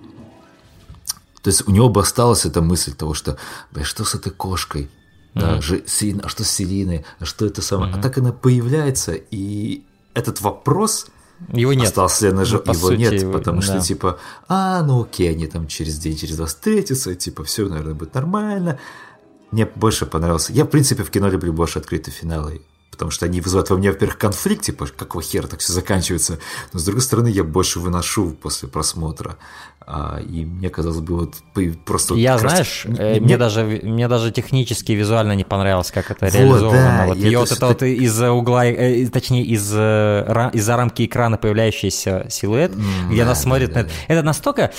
[1.43, 3.39] То есть у него бы осталась эта мысль того, что,
[3.73, 4.91] блядь, что с этой кошкой?
[5.35, 5.63] Да, mm-hmm.
[5.63, 7.07] же, Селина, а что с Селиной?
[7.19, 7.91] А что это самое?
[7.91, 7.99] Mm-hmm.
[7.99, 9.83] А так она появляется, и
[10.13, 11.07] этот вопрос...
[11.49, 11.89] Его нет.
[11.89, 12.63] Остался ли на жив...
[12.67, 13.33] ну, его сути, нет, его...
[13.33, 13.67] потому да.
[13.67, 17.95] что типа, а, ну окей, они там через день, через два встретятся, типа, все, наверное,
[17.95, 18.79] будет нормально
[19.53, 20.53] мне больше понравился.
[20.53, 23.91] Я, в принципе, в кино люблю больше открытые финалы, потому что они вызывают во мне,
[23.91, 26.39] во-первых, конфликт, типа, какого хера так все заканчивается,
[26.73, 29.37] но, с другой стороны, я больше выношу после просмотра.
[29.85, 31.35] А, и мне казалось бы, вот
[31.85, 32.15] просто...
[32.15, 32.99] Я, знаешь, раз...
[32.99, 36.99] Э, мне, мне, даже, мне даже технически, визуально не понравилось, как это вот, реализовано.
[36.99, 41.37] Да, вот ее вот это вот из угла, э, точнее, из, э, из-за рамки экрана
[41.37, 43.91] появляющийся силуэт, mm, где да, она смотрит да, на да.
[43.91, 44.13] это.
[44.13, 44.73] Это настолько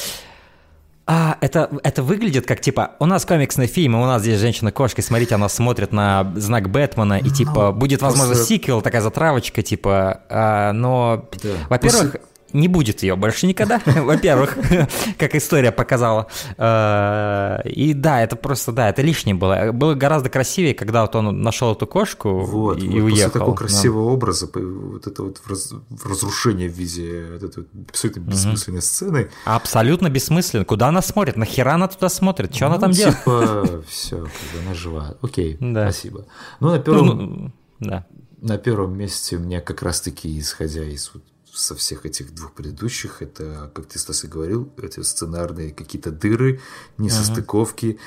[1.06, 5.02] А, это, это выглядит как, типа, у нас комиксный фильм, и у нас здесь женщина-кошка,
[5.02, 10.22] смотрите, она смотрит на знак Бэтмена, и, типа, будет, возможно, просто- сиквел, такая затравочка, типа,
[10.30, 11.50] а, но, Да.
[11.70, 12.16] во-первых,
[12.54, 14.58] не будет ее больше никогда, во-первых,
[15.18, 16.28] как история показала.
[16.58, 19.72] А, И да, это просто, да, это лишнее было.
[19.72, 23.10] Было гораздо красивее, когда вот он нашел эту кошку Вот, и вот уехал.
[23.10, 23.58] после такого Да.
[23.58, 25.74] красивого образа, по- вот это вот раз-
[26.06, 29.30] разрушение в виде вот этой абсолютно бессмысленной сцены.
[29.46, 30.66] Абсолютно бессмысленно.
[30.66, 31.38] Куда она смотрит?
[31.38, 32.56] Нахера она туда смотрит?
[32.56, 33.18] Что она ну, там делает?
[33.24, 35.16] Типа, все, как бы она жива.
[35.22, 35.92] Окей, Да.
[35.92, 36.26] спасибо.
[36.60, 38.06] Ну, на первом, Ну, да.
[38.42, 41.24] на первом месте у меня как раз-таки, исходя из вот
[41.54, 46.60] со всех этих двух предыдущих, это, как ты, Стас, и говорил, эти сценарные какие-то дыры,
[46.98, 48.00] несостыковки,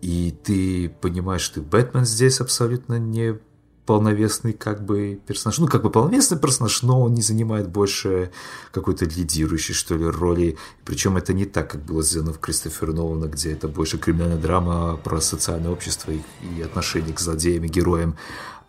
[0.00, 3.38] и ты понимаешь, что Бэтмен здесь абсолютно не
[3.86, 5.58] полновесный как бы персонаж.
[5.58, 8.30] Ну, как бы полновесный персонаж, но он не занимает больше
[8.72, 10.56] какой-то лидирующей, что ли, роли.
[10.84, 14.96] Причем это не так, как было сделано в Кристофер Нолана, где это больше криминальная драма
[14.96, 16.20] про социальное общество и,
[16.56, 18.16] и отношение к злодеям и героям.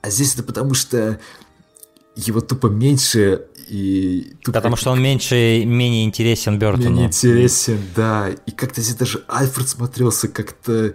[0.02, 1.20] А здесь это потому, что
[2.16, 4.36] его тупо меньше и...
[4.44, 6.92] тупо Потому что он меньше, менее интересен Бертону.
[6.92, 8.30] мне интересен, да.
[8.30, 10.94] И как-то здесь даже Альфред смотрелся как-то...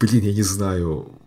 [0.00, 1.17] Блин, я не знаю.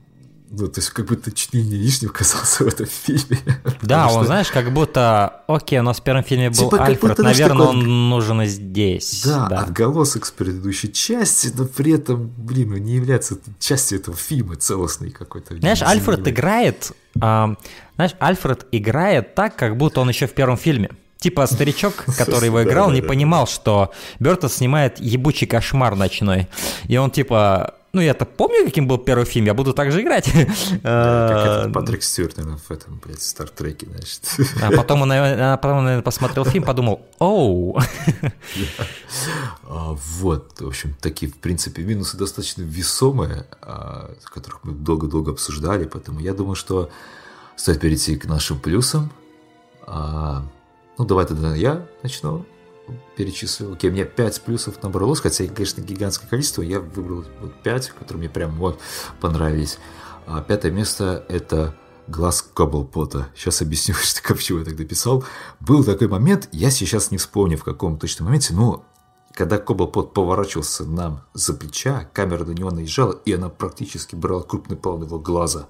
[0.54, 3.40] Ну, то есть, как будто чуть ли не лишним казался в этом фильме.
[3.82, 7.12] Да, он, что- знаешь, как будто, окей, у нас в первом фильме был Типа, Альфред,
[7.12, 9.24] будто, наверное, такой- он нужен и здесь.
[9.26, 9.60] Да, да.
[9.62, 15.12] отголосок с предыдущей части, но при этом, блин, ну, не является частью этого фильма целостной
[15.12, 15.58] какой-то.
[15.58, 17.56] Знаешь, Альфред играет, а,
[17.96, 20.90] знаешь, Альфред играет так, как будто он еще в первом фильме.
[21.18, 26.50] Типа старичок, который его играл, не понимал, что Бертон снимает ебучий кошмар ночной.
[26.90, 30.32] И он типа, ну я-то помню, каким был первый фильм, я буду так же играть.
[30.84, 34.22] Да, как этот Патрик Стюарт, наверное, в этом, блядь, Стартреке, значит.
[34.62, 37.78] А потом он, наверное, а потом он, наверное, посмотрел фильм, подумал, оу.
[39.64, 45.86] А, Вот, в общем, такие, в принципе, минусы достаточно весомые, а, которых мы долго-долго обсуждали,
[45.86, 46.90] поэтому я думаю, что
[47.56, 49.12] стоит перейти к нашим плюсам.
[49.88, 52.46] Ну, давай тогда я начну
[53.16, 53.74] перечислю.
[53.74, 56.62] Окей, у меня 5 плюсов набралось, хотя их, конечно, гигантское количество.
[56.62, 58.80] Я выбрал вот 5, которые мне прям вот
[59.20, 59.78] понравились.
[60.26, 61.76] А пятое место– это
[62.08, 63.30] глаз Коблпота.
[63.36, 65.24] Сейчас объясню, что, почему я тогда писал.
[65.60, 68.86] Был такой момент, я сейчас не вспомню, в каком точном моменте, но
[69.34, 74.78] когда Коблпот поворачивался нам за плеча, камера на него наезжала, и она практически брала крупный
[74.78, 75.68] план его глаза.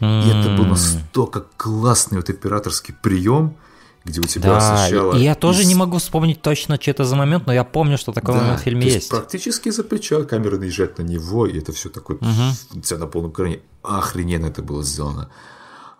[0.00, 3.56] И это был настолько классный вот операторский прием,
[4.04, 5.16] где у тебя Да, сначала...
[5.16, 7.98] и я тоже из- не могу вспомнить точно, что это за момент, но я помню,
[7.98, 9.08] что такой да, момент в фильме то есть.
[9.10, 13.32] практически за плеча камера наезжает на него, и это все такое, у тебя на полном
[13.32, 13.60] экране.
[13.82, 15.30] Охрененно это было сделано.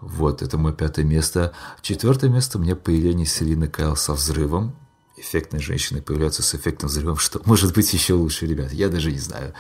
[0.01, 1.53] Вот, это мое пятое место.
[1.83, 4.75] Четвертое место у меня появление Селины Кайл со взрывом.
[5.19, 9.19] Эффектные женщины появляются с эффектным взрывом, что может быть еще лучше, ребят, я даже не
[9.19, 9.53] знаю.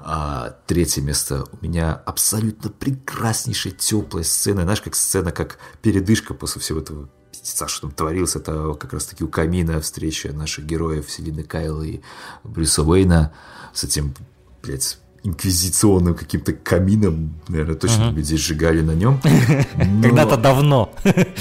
[0.00, 6.60] А, третье место у меня абсолютно прекраснейшая теплая сцена, знаешь, как сцена, как передышка после
[6.60, 7.08] всего этого
[7.44, 12.00] что там творилось, это как раз таки у камина встреча наших героев Селины Кайл и
[12.44, 13.32] Брюса Уэйна
[13.72, 14.14] с этим,
[14.62, 19.20] блядь, инквизиционным каким-то камином, наверное, точно люди сжигали на нем.
[20.02, 20.92] Когда-то давно.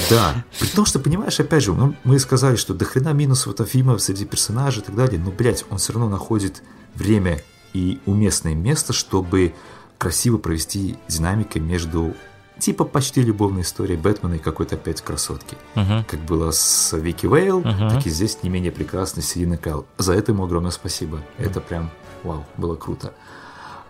[0.09, 3.67] Да, при том, что, понимаешь, опять же, ну, мы сказали, что до хрена минусов этого
[3.67, 6.63] фильма среди персонажей и так далее, но, блядь, он все равно находит
[6.95, 7.41] время
[7.73, 9.53] и уместное место, чтобы
[9.97, 12.15] красиво провести динамикой между
[12.59, 15.57] типа почти любовной историей Бэтмена и какой-то опять красотки.
[15.75, 19.85] Как было с Вики Вейл, так и здесь не менее прекрасно Селина Кайл.
[19.97, 21.21] За это ему огромное спасибо.
[21.37, 21.89] Это прям,
[22.23, 23.13] вау, было круто.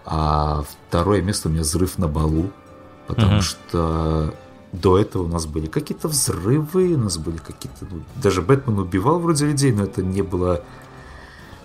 [0.05, 2.51] А второе место у меня взрыв на балу,
[3.07, 4.33] потому что
[4.71, 7.87] до этого у нас были какие-то взрывы, у нас были какие-то...
[7.89, 10.63] ну, даже Бэтмен убивал вроде людей, но это не было...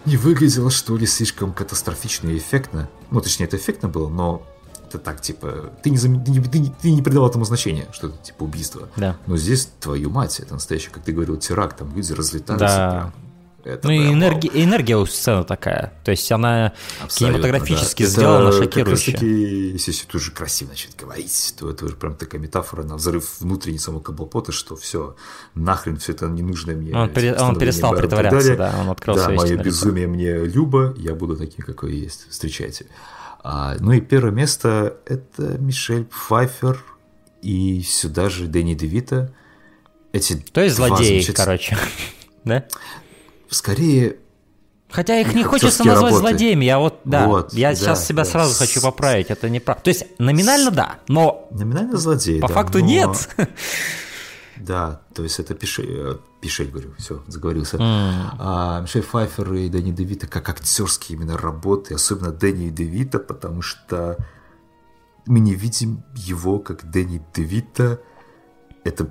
[0.04, 2.88] Не выглядело, что ли, слишком катастрофично и эффектно.
[3.10, 4.42] Ну, точнее, это эффектно было, но
[4.94, 5.70] это так, типа...
[5.82, 8.42] Ты не, зам- ты не, ты не- ты не придавал этому значения, что это, типа,
[8.44, 8.88] убийство.
[8.96, 9.16] Да.
[9.26, 12.66] Но здесь, твою мать, это настоящий, как ты говорил, теракт, там люди разлетаются.
[12.66, 12.90] Да.
[12.90, 13.14] прям.
[13.64, 14.14] Это Ну и прям
[14.54, 15.92] энергия, у сцены такая.
[16.02, 18.08] То есть она Абсолютно, кинематографически да.
[18.08, 19.12] сделана Это шокирующе.
[19.12, 23.40] Как если ты уже красиво начать говорить, то это уже прям такая метафора на взрыв
[23.40, 25.14] внутренней самого Каблпота, что все,
[25.54, 26.92] нахрен все это ненужное мне.
[26.92, 29.64] Он пере- он перестал притворяться, да, он открыл Да, мое истинное лицо.
[29.64, 32.26] безумие мне любо, я буду таким, какой есть.
[32.30, 32.86] Встречайте.
[33.44, 36.82] А, ну и первое место– это Мишель Пфайфер
[37.42, 39.32] и сюда же Дэнни Девита.
[40.12, 41.78] Эти То есть злодеи, замечательных- короче.
[42.44, 42.64] Да?
[43.50, 44.16] Скорее,
[44.90, 46.16] Хотя их не хочется назвать работы.
[46.16, 46.64] злодеями.
[46.66, 48.30] Я вот, да, Вот, я да, сейчас себя да.
[48.30, 49.30] сразу хочу поправить.
[49.30, 49.80] Это не прав.
[49.82, 53.28] То есть номинально да, но номинально злодей, по да, факту но- нет.
[54.62, 57.76] Да, то есть это Пишель, э, Пишель говорю, все, заговорился.
[57.80, 64.16] А Мишель Пфайфер и Дэнни Девита как актерские именно работы, особенно Дэнни Девита, потому что
[65.26, 68.00] мы не видим его как Дэнни Девита.
[68.84, 69.10] Это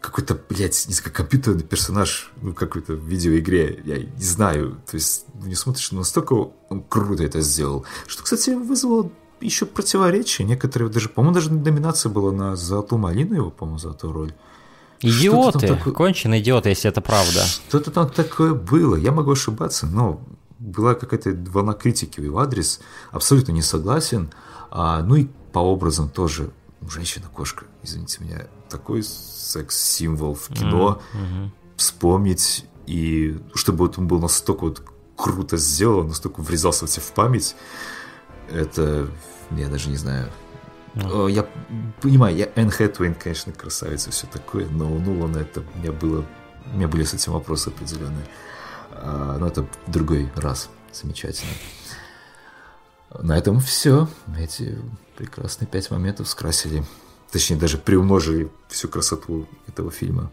[0.00, 4.80] какой-то, блядь, компьютерный персонаж, ну, какой-то в видеоигре, я не знаю.
[4.90, 6.34] То есть, не смотришь, но настолько
[6.68, 10.44] он круто это сделал, что, кстати, вызвало еще противоречия.
[10.44, 14.34] Некоторые даже, по-моему, даже номинация была на Золотую малину его, по-моему, за эту роль.
[15.02, 15.94] Идиоты, такое...
[15.94, 17.44] конченые идиоты, если это правда.
[17.44, 20.20] Что-то там такое было, я могу ошибаться, но
[20.58, 22.80] была какая-то волна критики в его адрес,
[23.10, 24.30] абсолютно не согласен.
[24.70, 26.50] А, ну и по образам тоже
[26.88, 31.50] женщина-кошка, извините меня, такой секс-символ в кино, mm-hmm.
[31.76, 34.82] вспомнить, и чтобы вот он был настолько вот
[35.16, 37.56] круто сделан, настолько врезался в тебя в память,
[38.50, 39.08] это,
[39.50, 40.30] я даже не знаю.
[40.94, 41.30] Mm.
[41.30, 41.46] Я
[42.00, 46.24] понимаю, я Энн Хэтуэйн, конечно, красавица, все такое, но у Нолана это у меня было,
[46.72, 48.26] у меня были с этим вопросы определенные.
[48.90, 50.68] А, но это другой раз.
[50.92, 51.52] Замечательно.
[53.20, 54.08] На этом все.
[54.38, 54.78] Эти
[55.16, 56.84] прекрасные пять моментов скрасили,
[57.30, 60.30] точнее даже приумножили всю красоту этого фильма.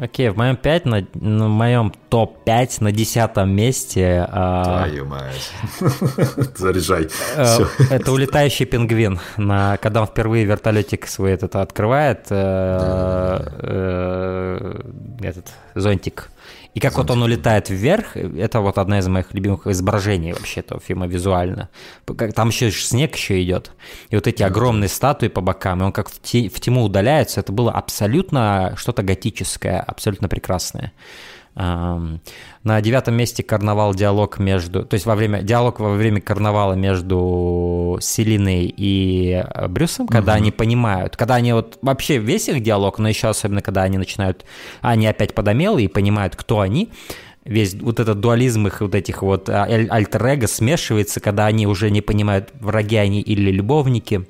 [0.00, 4.26] Окей, okay, в моем 5, на, на моем топ-5 на десятом месте...
[4.30, 5.52] А, Твою мать.
[6.56, 7.08] Заряжай.
[7.36, 7.58] А,
[7.90, 9.20] это улетающий пингвин.
[9.36, 14.80] На, когда он впервые вертолетик свой этот открывает, э, э,
[15.20, 16.30] этот зонтик,
[16.74, 20.80] и как вот он улетает вверх, это вот одна из моих любимых изображений вообще этого
[20.80, 21.68] фильма визуально.
[22.34, 23.72] Там еще снег еще идет.
[24.10, 27.40] И вот эти огромные статуи по бокам, и он как в, те, в тьму удаляется,
[27.40, 30.92] это было абсолютно что-то готическое, абсолютно прекрасное.
[31.54, 37.98] На девятом месте карнавал диалог между, то есть во время диалог во время карнавала между
[38.00, 40.38] Селиной и э, Брюсом, когда угу.
[40.38, 44.44] они понимают, когда они вот вообще весь их диалог, но еще особенно когда они начинают,
[44.80, 46.90] они опять подомелы и понимают, кто они,
[47.44, 52.00] весь вот этот дуализм их вот этих вот а, альтер смешивается, когда они уже не
[52.00, 54.24] понимают, враги они или любовники.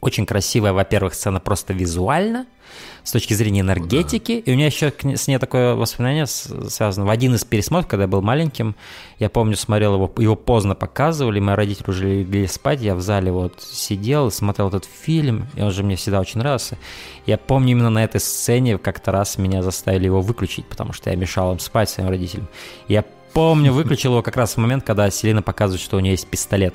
[0.00, 2.46] Очень красивая, во-первых, сцена просто визуально–
[3.04, 4.42] с точки зрения энергетики.
[4.44, 4.50] Да.
[4.50, 7.06] И у меня еще с ней такое воспоминание связано.
[7.06, 8.76] В один из пересмотров, когда я был маленьким,
[9.18, 13.32] я помню, смотрел его, его поздно показывали, мои родители уже легли спать, я в зале
[13.32, 16.78] вот сидел, смотрел этот фильм, и он же мне всегда очень нравился.
[17.26, 21.16] Я помню именно на этой сцене как-то раз меня заставили его выключить, потому что я
[21.16, 22.48] мешал им спать своим родителям.
[22.88, 26.26] Я помню, выключил его как раз в момент, когда Селина показывает, что у нее есть
[26.26, 26.74] пистолет.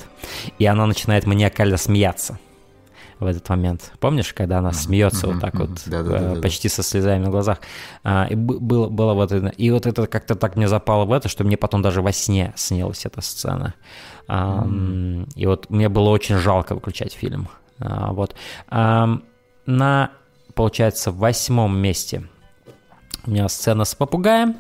[0.60, 2.40] И она начинает маниакально смеяться
[3.20, 3.94] в этот момент.
[4.00, 7.60] Помнишь, когда она смеется вот так вот, э, почти со слезами на глазах?
[8.04, 9.48] А, и было, было вот это.
[9.48, 12.54] И вот это как-то так мне запало в это, что мне потом даже во сне
[12.56, 13.74] снилась эта сцена.
[14.28, 17.48] И вот мне было очень жалко выключать фильм.
[17.80, 18.36] А, вот.
[18.70, 20.12] На,
[20.54, 22.28] получается, восьмом месте
[23.26, 24.56] у меня сцена с попугаем.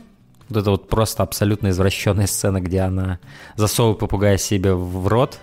[0.49, 3.19] Вот это вот просто абсолютно извращенная сцена, где она
[3.55, 5.39] засовывает попугая себе в рот,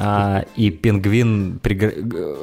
[0.00, 1.60] а, и пингвин,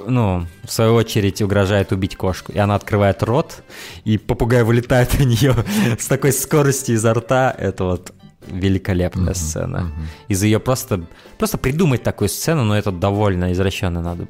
[0.07, 2.51] ну, в свою очередь, угрожает убить кошку.
[2.51, 3.63] И она открывает рот,
[4.03, 5.55] и попугай вылетает на нее
[5.97, 7.55] с такой скоростью изо рта.
[7.57, 8.13] Это вот
[8.47, 9.77] великолепная uh-huh, сцена.
[9.77, 10.05] Uh-huh.
[10.27, 11.05] Из ее просто,
[11.37, 14.27] просто придумать такую сцену, но это довольно извращенно, надо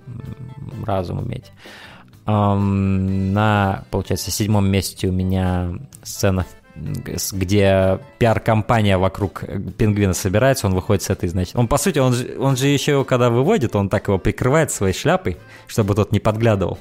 [0.86, 1.52] разум иметь.
[2.26, 9.44] Um, на, получается, седьмом месте у меня сцена в где пиар-компания вокруг
[9.78, 11.56] пингвина собирается, он выходит с этой, значит...
[11.56, 14.72] Он, по сути, он, же, он же еще его, когда выводит, он так его прикрывает
[14.72, 15.38] своей шляпой,
[15.68, 16.78] чтобы тот не подглядывал.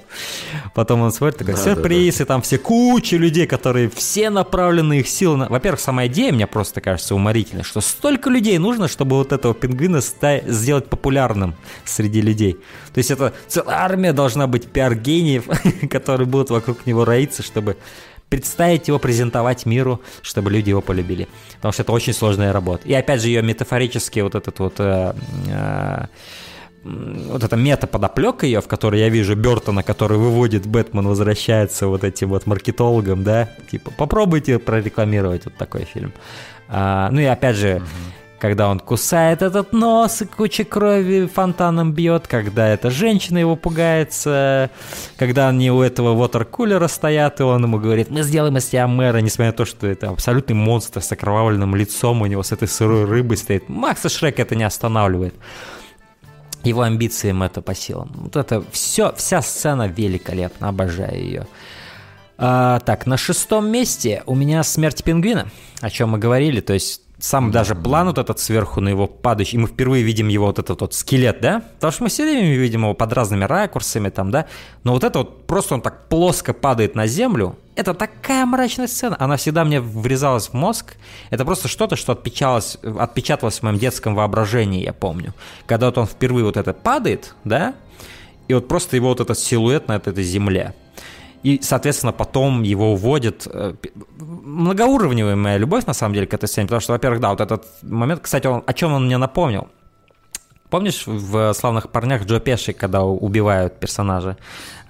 [0.74, 2.24] Потом он смотрит, такой, да, сюрприз, да, да.
[2.24, 5.48] и там все куча людей, которые все направлены их силы на...
[5.48, 10.00] Во-первых, сама идея мне просто кажется уморительной, что столько людей нужно, чтобы вот этого пингвина
[10.00, 10.40] ста...
[10.40, 12.54] сделать популярным среди людей.
[12.92, 15.44] То есть это целая армия должна быть пиар-гениев,
[15.90, 17.76] которые будут вокруг него роиться, чтобы
[18.34, 21.28] представить его, презентовать миру, чтобы люди его полюбили.
[21.56, 22.88] Потому что это очень сложная работа.
[22.88, 24.74] И опять же, ее метафорически вот этот вот...
[24.78, 25.14] Э,
[25.46, 26.06] э,
[26.82, 32.28] вот эта мета-подоплека ее, в которой я вижу Бертона, который выводит Бэтмен, возвращается вот этим
[32.28, 36.12] вот маркетологом, да, типа, попробуйте прорекламировать вот такой фильм.
[36.68, 41.94] А, ну и опять же, mm-hmm когда он кусает этот нос и куча крови фонтаном
[41.94, 44.70] бьет, когда эта женщина его пугается,
[45.16, 49.16] когда они у этого ватеркулера стоят, и он ему говорит, мы сделаем из тебя мэра,
[49.16, 53.06] несмотря на то, что это абсолютный монстр с окровавленным лицом, у него с этой сырой
[53.06, 53.70] рыбой стоит.
[53.70, 55.34] Макса Шрек это не останавливает.
[56.64, 58.12] Его амбициям это по силам.
[58.14, 61.46] Вот это все, вся сцена великолепна, обожаю ее.
[62.36, 65.48] А, так, на шестом месте у меня «Смерть пингвина»,
[65.80, 69.56] о чем мы говорили, то есть сам даже план вот этот сверху на его падающий,
[69.56, 71.62] и мы впервые видим его вот этот вот скелет, да?
[71.74, 74.46] Потому что мы все время видим его под разными ракурсами там, да?
[74.82, 79.16] Но вот это вот просто он так плоско падает на землю, это такая мрачная сцена,
[79.18, 80.94] она всегда мне врезалась в мозг.
[81.30, 85.34] Это просто что-то, что отпечаталось, отпечаталось в моем детском воображении, я помню.
[85.66, 87.74] Когда вот он впервые вот это падает, да,
[88.46, 90.74] и вот просто его вот этот силуэт на этой земле.
[91.44, 93.46] И, соответственно, потом его уводят.
[93.46, 93.74] Э,
[94.18, 97.66] многоуровневая моя любовь, на самом деле, к этой сцене, потому что, во-первых, да, вот этот
[97.82, 99.68] момент, кстати, он, о чем он мне напомнил?
[100.74, 104.36] Помнишь в «Славных парнях» Джо Пеши, когда убивают персонажа?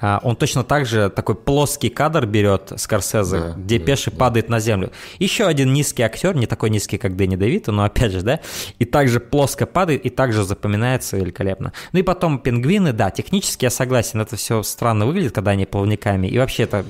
[0.00, 4.16] А, он точно так же такой плоский кадр берет Скорсезе, да, где да, Пеши да.
[4.16, 4.92] падает на землю.
[5.18, 8.40] Еще один низкий актер, не такой низкий, как Дэнни Девито, но опять же, да,
[8.78, 11.74] и также плоско падает, и также запоминается великолепно.
[11.92, 16.28] Ну и потом пингвины, да, технически я согласен, это все странно выглядит, когда они плавниками,
[16.28, 16.86] и вообще это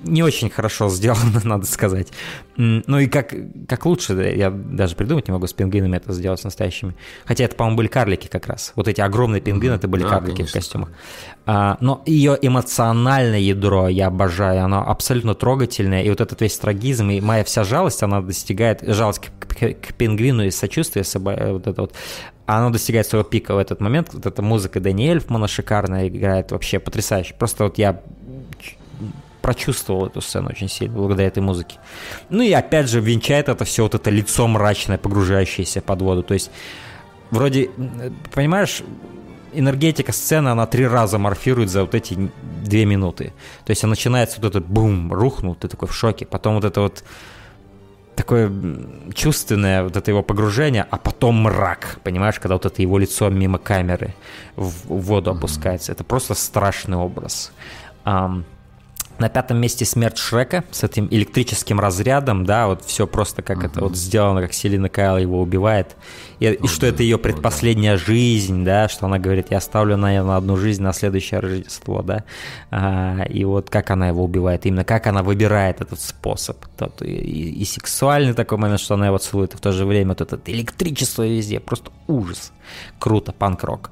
[0.00, 2.08] не очень хорошо сделано, надо сказать.
[2.56, 3.34] Ну и как,
[3.68, 6.94] как лучше, я даже придумать не могу с пингвинами это сделать с настоящими.
[7.24, 8.72] Хотя это, по-моему, были карлики как раз.
[8.76, 10.60] Вот эти огромные пингвины, это были да, карлики конечно.
[10.60, 10.88] в костюмах.
[11.44, 16.02] А, но ее эмоциональное ядро я обожаю, оно абсолютно трогательное.
[16.02, 19.94] И вот этот весь трагизм, и моя вся жалость, она достигает, жалость к, к, к
[19.94, 21.92] пингвину и сочувствие, вот это вот,
[22.46, 24.10] оно достигает своего пика в этот момент.
[24.12, 27.34] Вот эта музыка Даниэль Эльфмана шикарная играет, вообще потрясающе.
[27.34, 28.00] Просто вот я
[29.46, 31.76] прочувствовал эту сцену очень сильно благодаря этой музыке.
[32.30, 36.22] Ну и опять же венчает это все вот это лицо мрачное, погружающееся под воду.
[36.24, 36.50] То есть
[37.30, 37.70] вроде,
[38.34, 38.82] понимаешь,
[39.52, 42.28] энергетика сцены, она три раза морфирует за вот эти
[42.64, 43.32] две минуты.
[43.64, 46.26] То есть начинается вот этот бум, рухнул, ты такой в шоке.
[46.26, 47.04] Потом вот это вот
[48.16, 48.50] такое
[49.14, 53.58] чувственное вот это его погружение, а потом мрак, понимаешь, когда вот это его лицо мимо
[53.58, 54.12] камеры
[54.56, 55.92] в воду опускается.
[55.92, 57.52] Это просто страшный образ.
[58.04, 58.44] Um,
[59.18, 63.66] на пятом месте смерть Шрека с этим электрическим разрядом, да, вот все просто как uh-huh.
[63.66, 65.96] это вот сделано, как Селина Кайл его убивает.
[66.38, 68.04] И, oh, и что да, это ее предпоследняя oh, да.
[68.04, 72.24] жизнь, да, что она говорит, я оставлю, наверное, одну жизнь на следующее Рождество, да.
[72.70, 76.58] А, и вот как она его убивает, именно как она выбирает этот способ.
[76.76, 79.86] Тот, и, и, и сексуальный такой момент, что она его целует, и в то же
[79.86, 82.52] время вот это электричество везде, просто ужас.
[82.98, 83.90] Круто, панк-рок.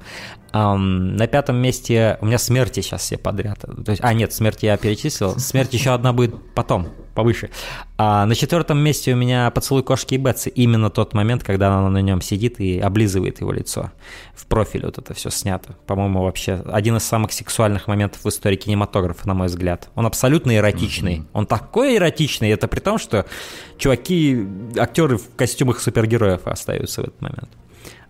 [0.55, 3.59] Um, на пятом месте у меня смерти сейчас все подряд.
[3.59, 5.37] То есть, а, нет, смерти я перечислил.
[5.37, 7.49] Смерть еще одна будет потом, повыше.
[7.97, 10.47] А на четвертом месте у меня поцелуй кошки и Бетси.
[10.47, 13.91] Именно тот момент, когда она на нем сидит и облизывает его лицо.
[14.33, 15.75] В профиле вот это все снято.
[15.87, 19.89] По-моему, вообще один из самых сексуальных моментов в истории кинематографа, на мой взгляд.
[19.95, 21.17] Он абсолютно эротичный.
[21.17, 21.29] Mm-hmm.
[21.33, 22.51] Он такой эротичный.
[22.51, 23.25] Это при том, что
[23.77, 24.47] чуваки,
[24.79, 27.49] актеры в костюмах супергероев остаются в этот момент.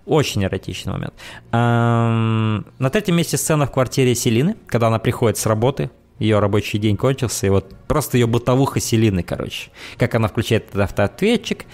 [0.05, 1.13] Очень эротичный момент.
[1.51, 6.95] На третьем месте сцена в квартире Селины, когда она приходит с работы, ее рабочий день
[6.95, 9.69] кончился, и вот просто ее бытовуха Селины, короче.
[9.97, 11.65] Как она включает этот автоответчик,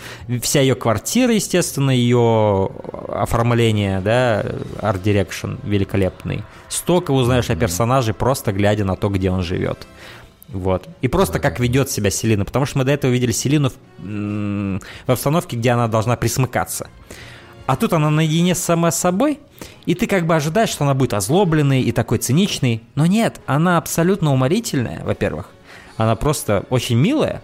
[0.41, 2.71] вся ее квартира, естественно, ее
[3.09, 4.43] оформление, да,
[4.81, 6.43] art direction великолепный.
[6.69, 9.85] Столько узнаешь о персонаже, просто глядя на то, где он живет.
[10.47, 10.87] Вот.
[11.01, 15.11] И просто как ведет себя Селина, потому что мы до этого видели Селину в, в
[15.11, 16.89] обстановке, где она должна присмыкаться.
[17.71, 19.39] А тут она наедине с самой собой,
[19.85, 22.83] и ты как бы ожидаешь, что она будет озлобленной и такой циничной.
[22.95, 25.51] Но нет, она абсолютно уморительная, во-первых.
[25.95, 27.41] Она просто очень милая.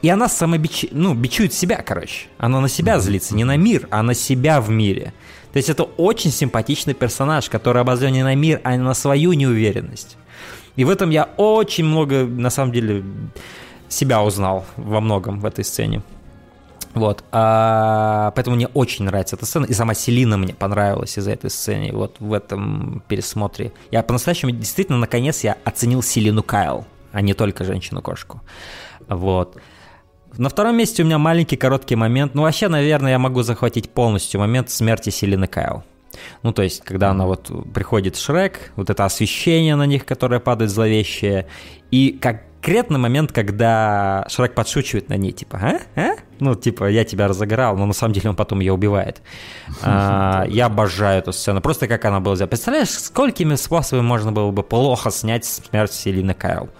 [0.00, 0.86] И она самобич...
[0.92, 2.28] ну, бичует себя, короче.
[2.38, 5.12] Она на себя злится, не на мир, а на себя в мире.
[5.52, 10.16] То есть это очень симпатичный персонаж, который обозрен не на мир, а на свою неуверенность.
[10.76, 13.02] И в этом я очень много, на самом деле,
[13.88, 16.02] себя узнал во многом в этой сцене.
[16.94, 21.50] Вот, а, поэтому мне очень нравится эта сцена, и сама Селина мне понравилась из-за этой
[21.50, 23.72] сцены, вот в этом пересмотре.
[23.90, 28.40] Я по-настоящему, действительно, наконец я оценил Селину Кайл, а не только женщину-кошку.
[29.08, 29.56] Вот.
[30.36, 34.38] На втором месте у меня маленький короткий момент, ну вообще, наверное, я могу захватить полностью
[34.40, 35.82] момент смерти Селины Кайл.
[36.44, 40.70] Ну, то есть, когда она вот приходит Шрек, вот это освещение на них, которое падает
[40.70, 41.48] зловещее,
[41.90, 46.00] и как конкретный момент, когда Шрек подшучивает на ней, типа, а?
[46.00, 46.16] а?
[46.40, 49.20] Ну, типа, я тебя разыграл, но на самом деле он потом ее убивает.
[49.82, 51.60] А, я обожаю эту сцену.
[51.60, 52.48] Просто как она была сделана.
[52.48, 56.70] Представляешь, сколькими способами можно было бы плохо снять смерть Селины Кайл?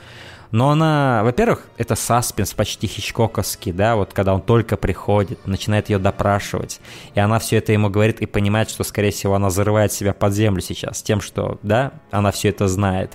[0.55, 5.99] Но она, во-первых, это саспенс почти хичкоковский, да, вот когда он только приходит, начинает ее
[5.99, 6.81] допрашивать,
[7.13, 10.33] и она все это ему говорит и понимает, что, скорее всего, она зарывает себя под
[10.33, 13.15] землю сейчас, тем, что, да, она все это знает.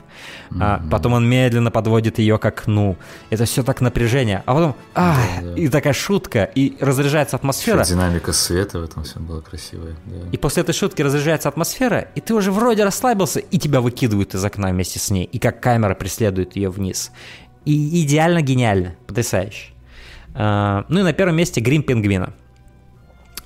[0.52, 0.58] Mm-hmm.
[0.60, 2.98] А потом он медленно подводит ее к окну.
[3.30, 4.44] Это все так напряжение.
[4.46, 5.56] А потом, а, да, да.
[5.56, 7.80] и такая шутка, и разряжается атмосфера.
[7.84, 9.96] Еще динамика света в этом всем была красивая.
[10.08, 10.28] Да.
[10.34, 14.44] И после этой шутки разряжается атмосфера, и ты уже вроде расслабился, и тебя выкидывают из
[14.44, 17.14] окна вместе с ней, и как камера преследует ее вниз.
[17.66, 19.74] И идеально гениально, потрясающе.
[20.34, 22.34] А, ну и на первом месте грим пингвина.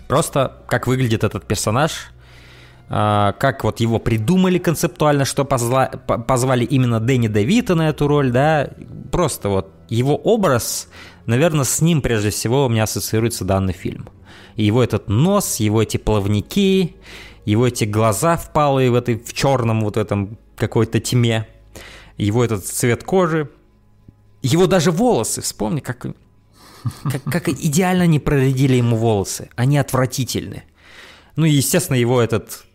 [0.08, 2.12] Просто как выглядит этот персонаж,
[2.90, 8.32] а, как вот его придумали концептуально, что позла, позвали именно Дэнни Девита на эту роль,
[8.32, 8.70] да,
[9.12, 10.90] просто вот его образ,
[11.26, 14.10] наверное, с ним прежде всего у меня ассоциируется данный фильм.
[14.56, 16.96] его этот нос, его эти плавники,
[17.46, 21.48] его эти глаза впалые в этой в черном вот этом какой-то тьме,
[22.18, 23.50] его этот цвет кожи,
[24.44, 26.06] его даже волосы, вспомни, как,
[27.04, 30.64] как, как идеально они проредили ему волосы, они отвратительны.
[31.36, 32.66] Ну и, естественно, его этот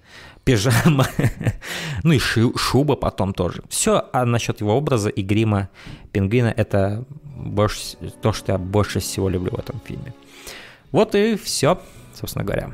[0.45, 1.07] пижама,
[2.03, 3.63] ну и шуба потом тоже.
[3.69, 5.69] Все а насчет его образа и грима
[6.11, 7.05] пингвина это
[7.37, 10.15] больше, то, что я больше всего люблю в этом фильме.
[10.91, 11.81] Вот и все,
[12.15, 12.73] собственно говоря.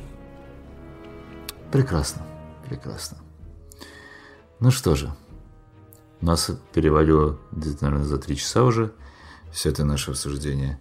[1.73, 2.23] Прекрасно,
[2.69, 3.19] прекрасно.
[4.61, 5.13] Ну что же,
[6.21, 8.93] нас перевалило где-то, наверное, за три часа уже
[9.53, 10.79] все это наше обсуждение.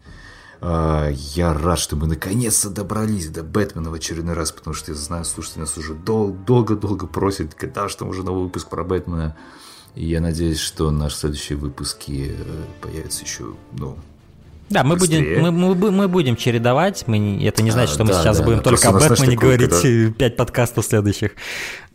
[0.61, 4.97] А, я рад, что мы наконец-то добрались до Бэтмена в очередной раз, потому что я
[4.97, 9.35] знаю, слушайте, нас уже долго-долго просят, когда же там уже новый выпуск про Бэтмена.
[9.95, 13.97] И я надеюсь, что наши следующие выпуски э, появятся еще, ну,
[14.69, 17.03] да, мы будем, мы, мы, мы будем чередовать.
[17.05, 19.69] Мы, это не значит, а, что мы да, сейчас да, будем только о Бэтмене говорить
[19.69, 20.11] когда...
[20.13, 21.31] 5 подкастов следующих.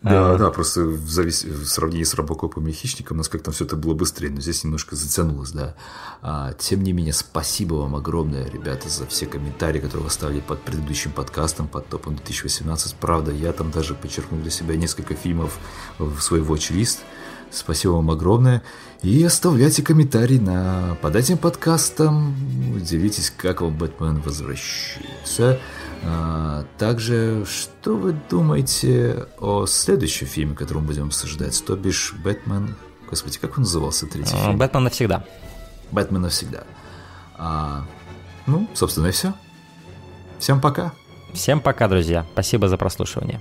[0.02, 0.38] Да, а...
[0.38, 1.44] да, просто в, завис...
[1.44, 4.62] в сравнении с Робокопом и Хищником у нас как-то все это было быстрее, но здесь
[4.62, 5.74] немножко затянулось, да.
[6.22, 10.62] А, тем не менее, спасибо вам огромное, ребята, за все комментарии, которые вы оставили под
[10.62, 12.94] предыдущим подкастом, под топом 2018.
[12.94, 15.58] Правда, я там даже подчеркнул для себя несколько фильмов
[15.98, 17.00] в свой watch-лист.
[17.50, 18.62] Спасибо вам огромное.
[19.02, 22.34] И оставляйте комментарий на, под этим подкастом.
[22.80, 25.58] Делитесь, как вам Бэтмен возвращается.
[26.04, 31.62] А, также, что вы думаете о следующем фильме, который мы будем обсуждать?
[31.64, 32.76] То бишь, Бэтмен...
[33.08, 34.58] Господи, как он назывался, третий фильм?
[34.58, 35.24] Бэтмен навсегда.
[35.90, 36.64] Бэтмен навсегда.
[37.36, 37.84] А,
[38.46, 39.34] ну, собственно, и все.
[40.38, 40.92] Всем пока.
[41.32, 42.26] Всем пока, друзья.
[42.32, 43.40] Спасибо за прослушивание.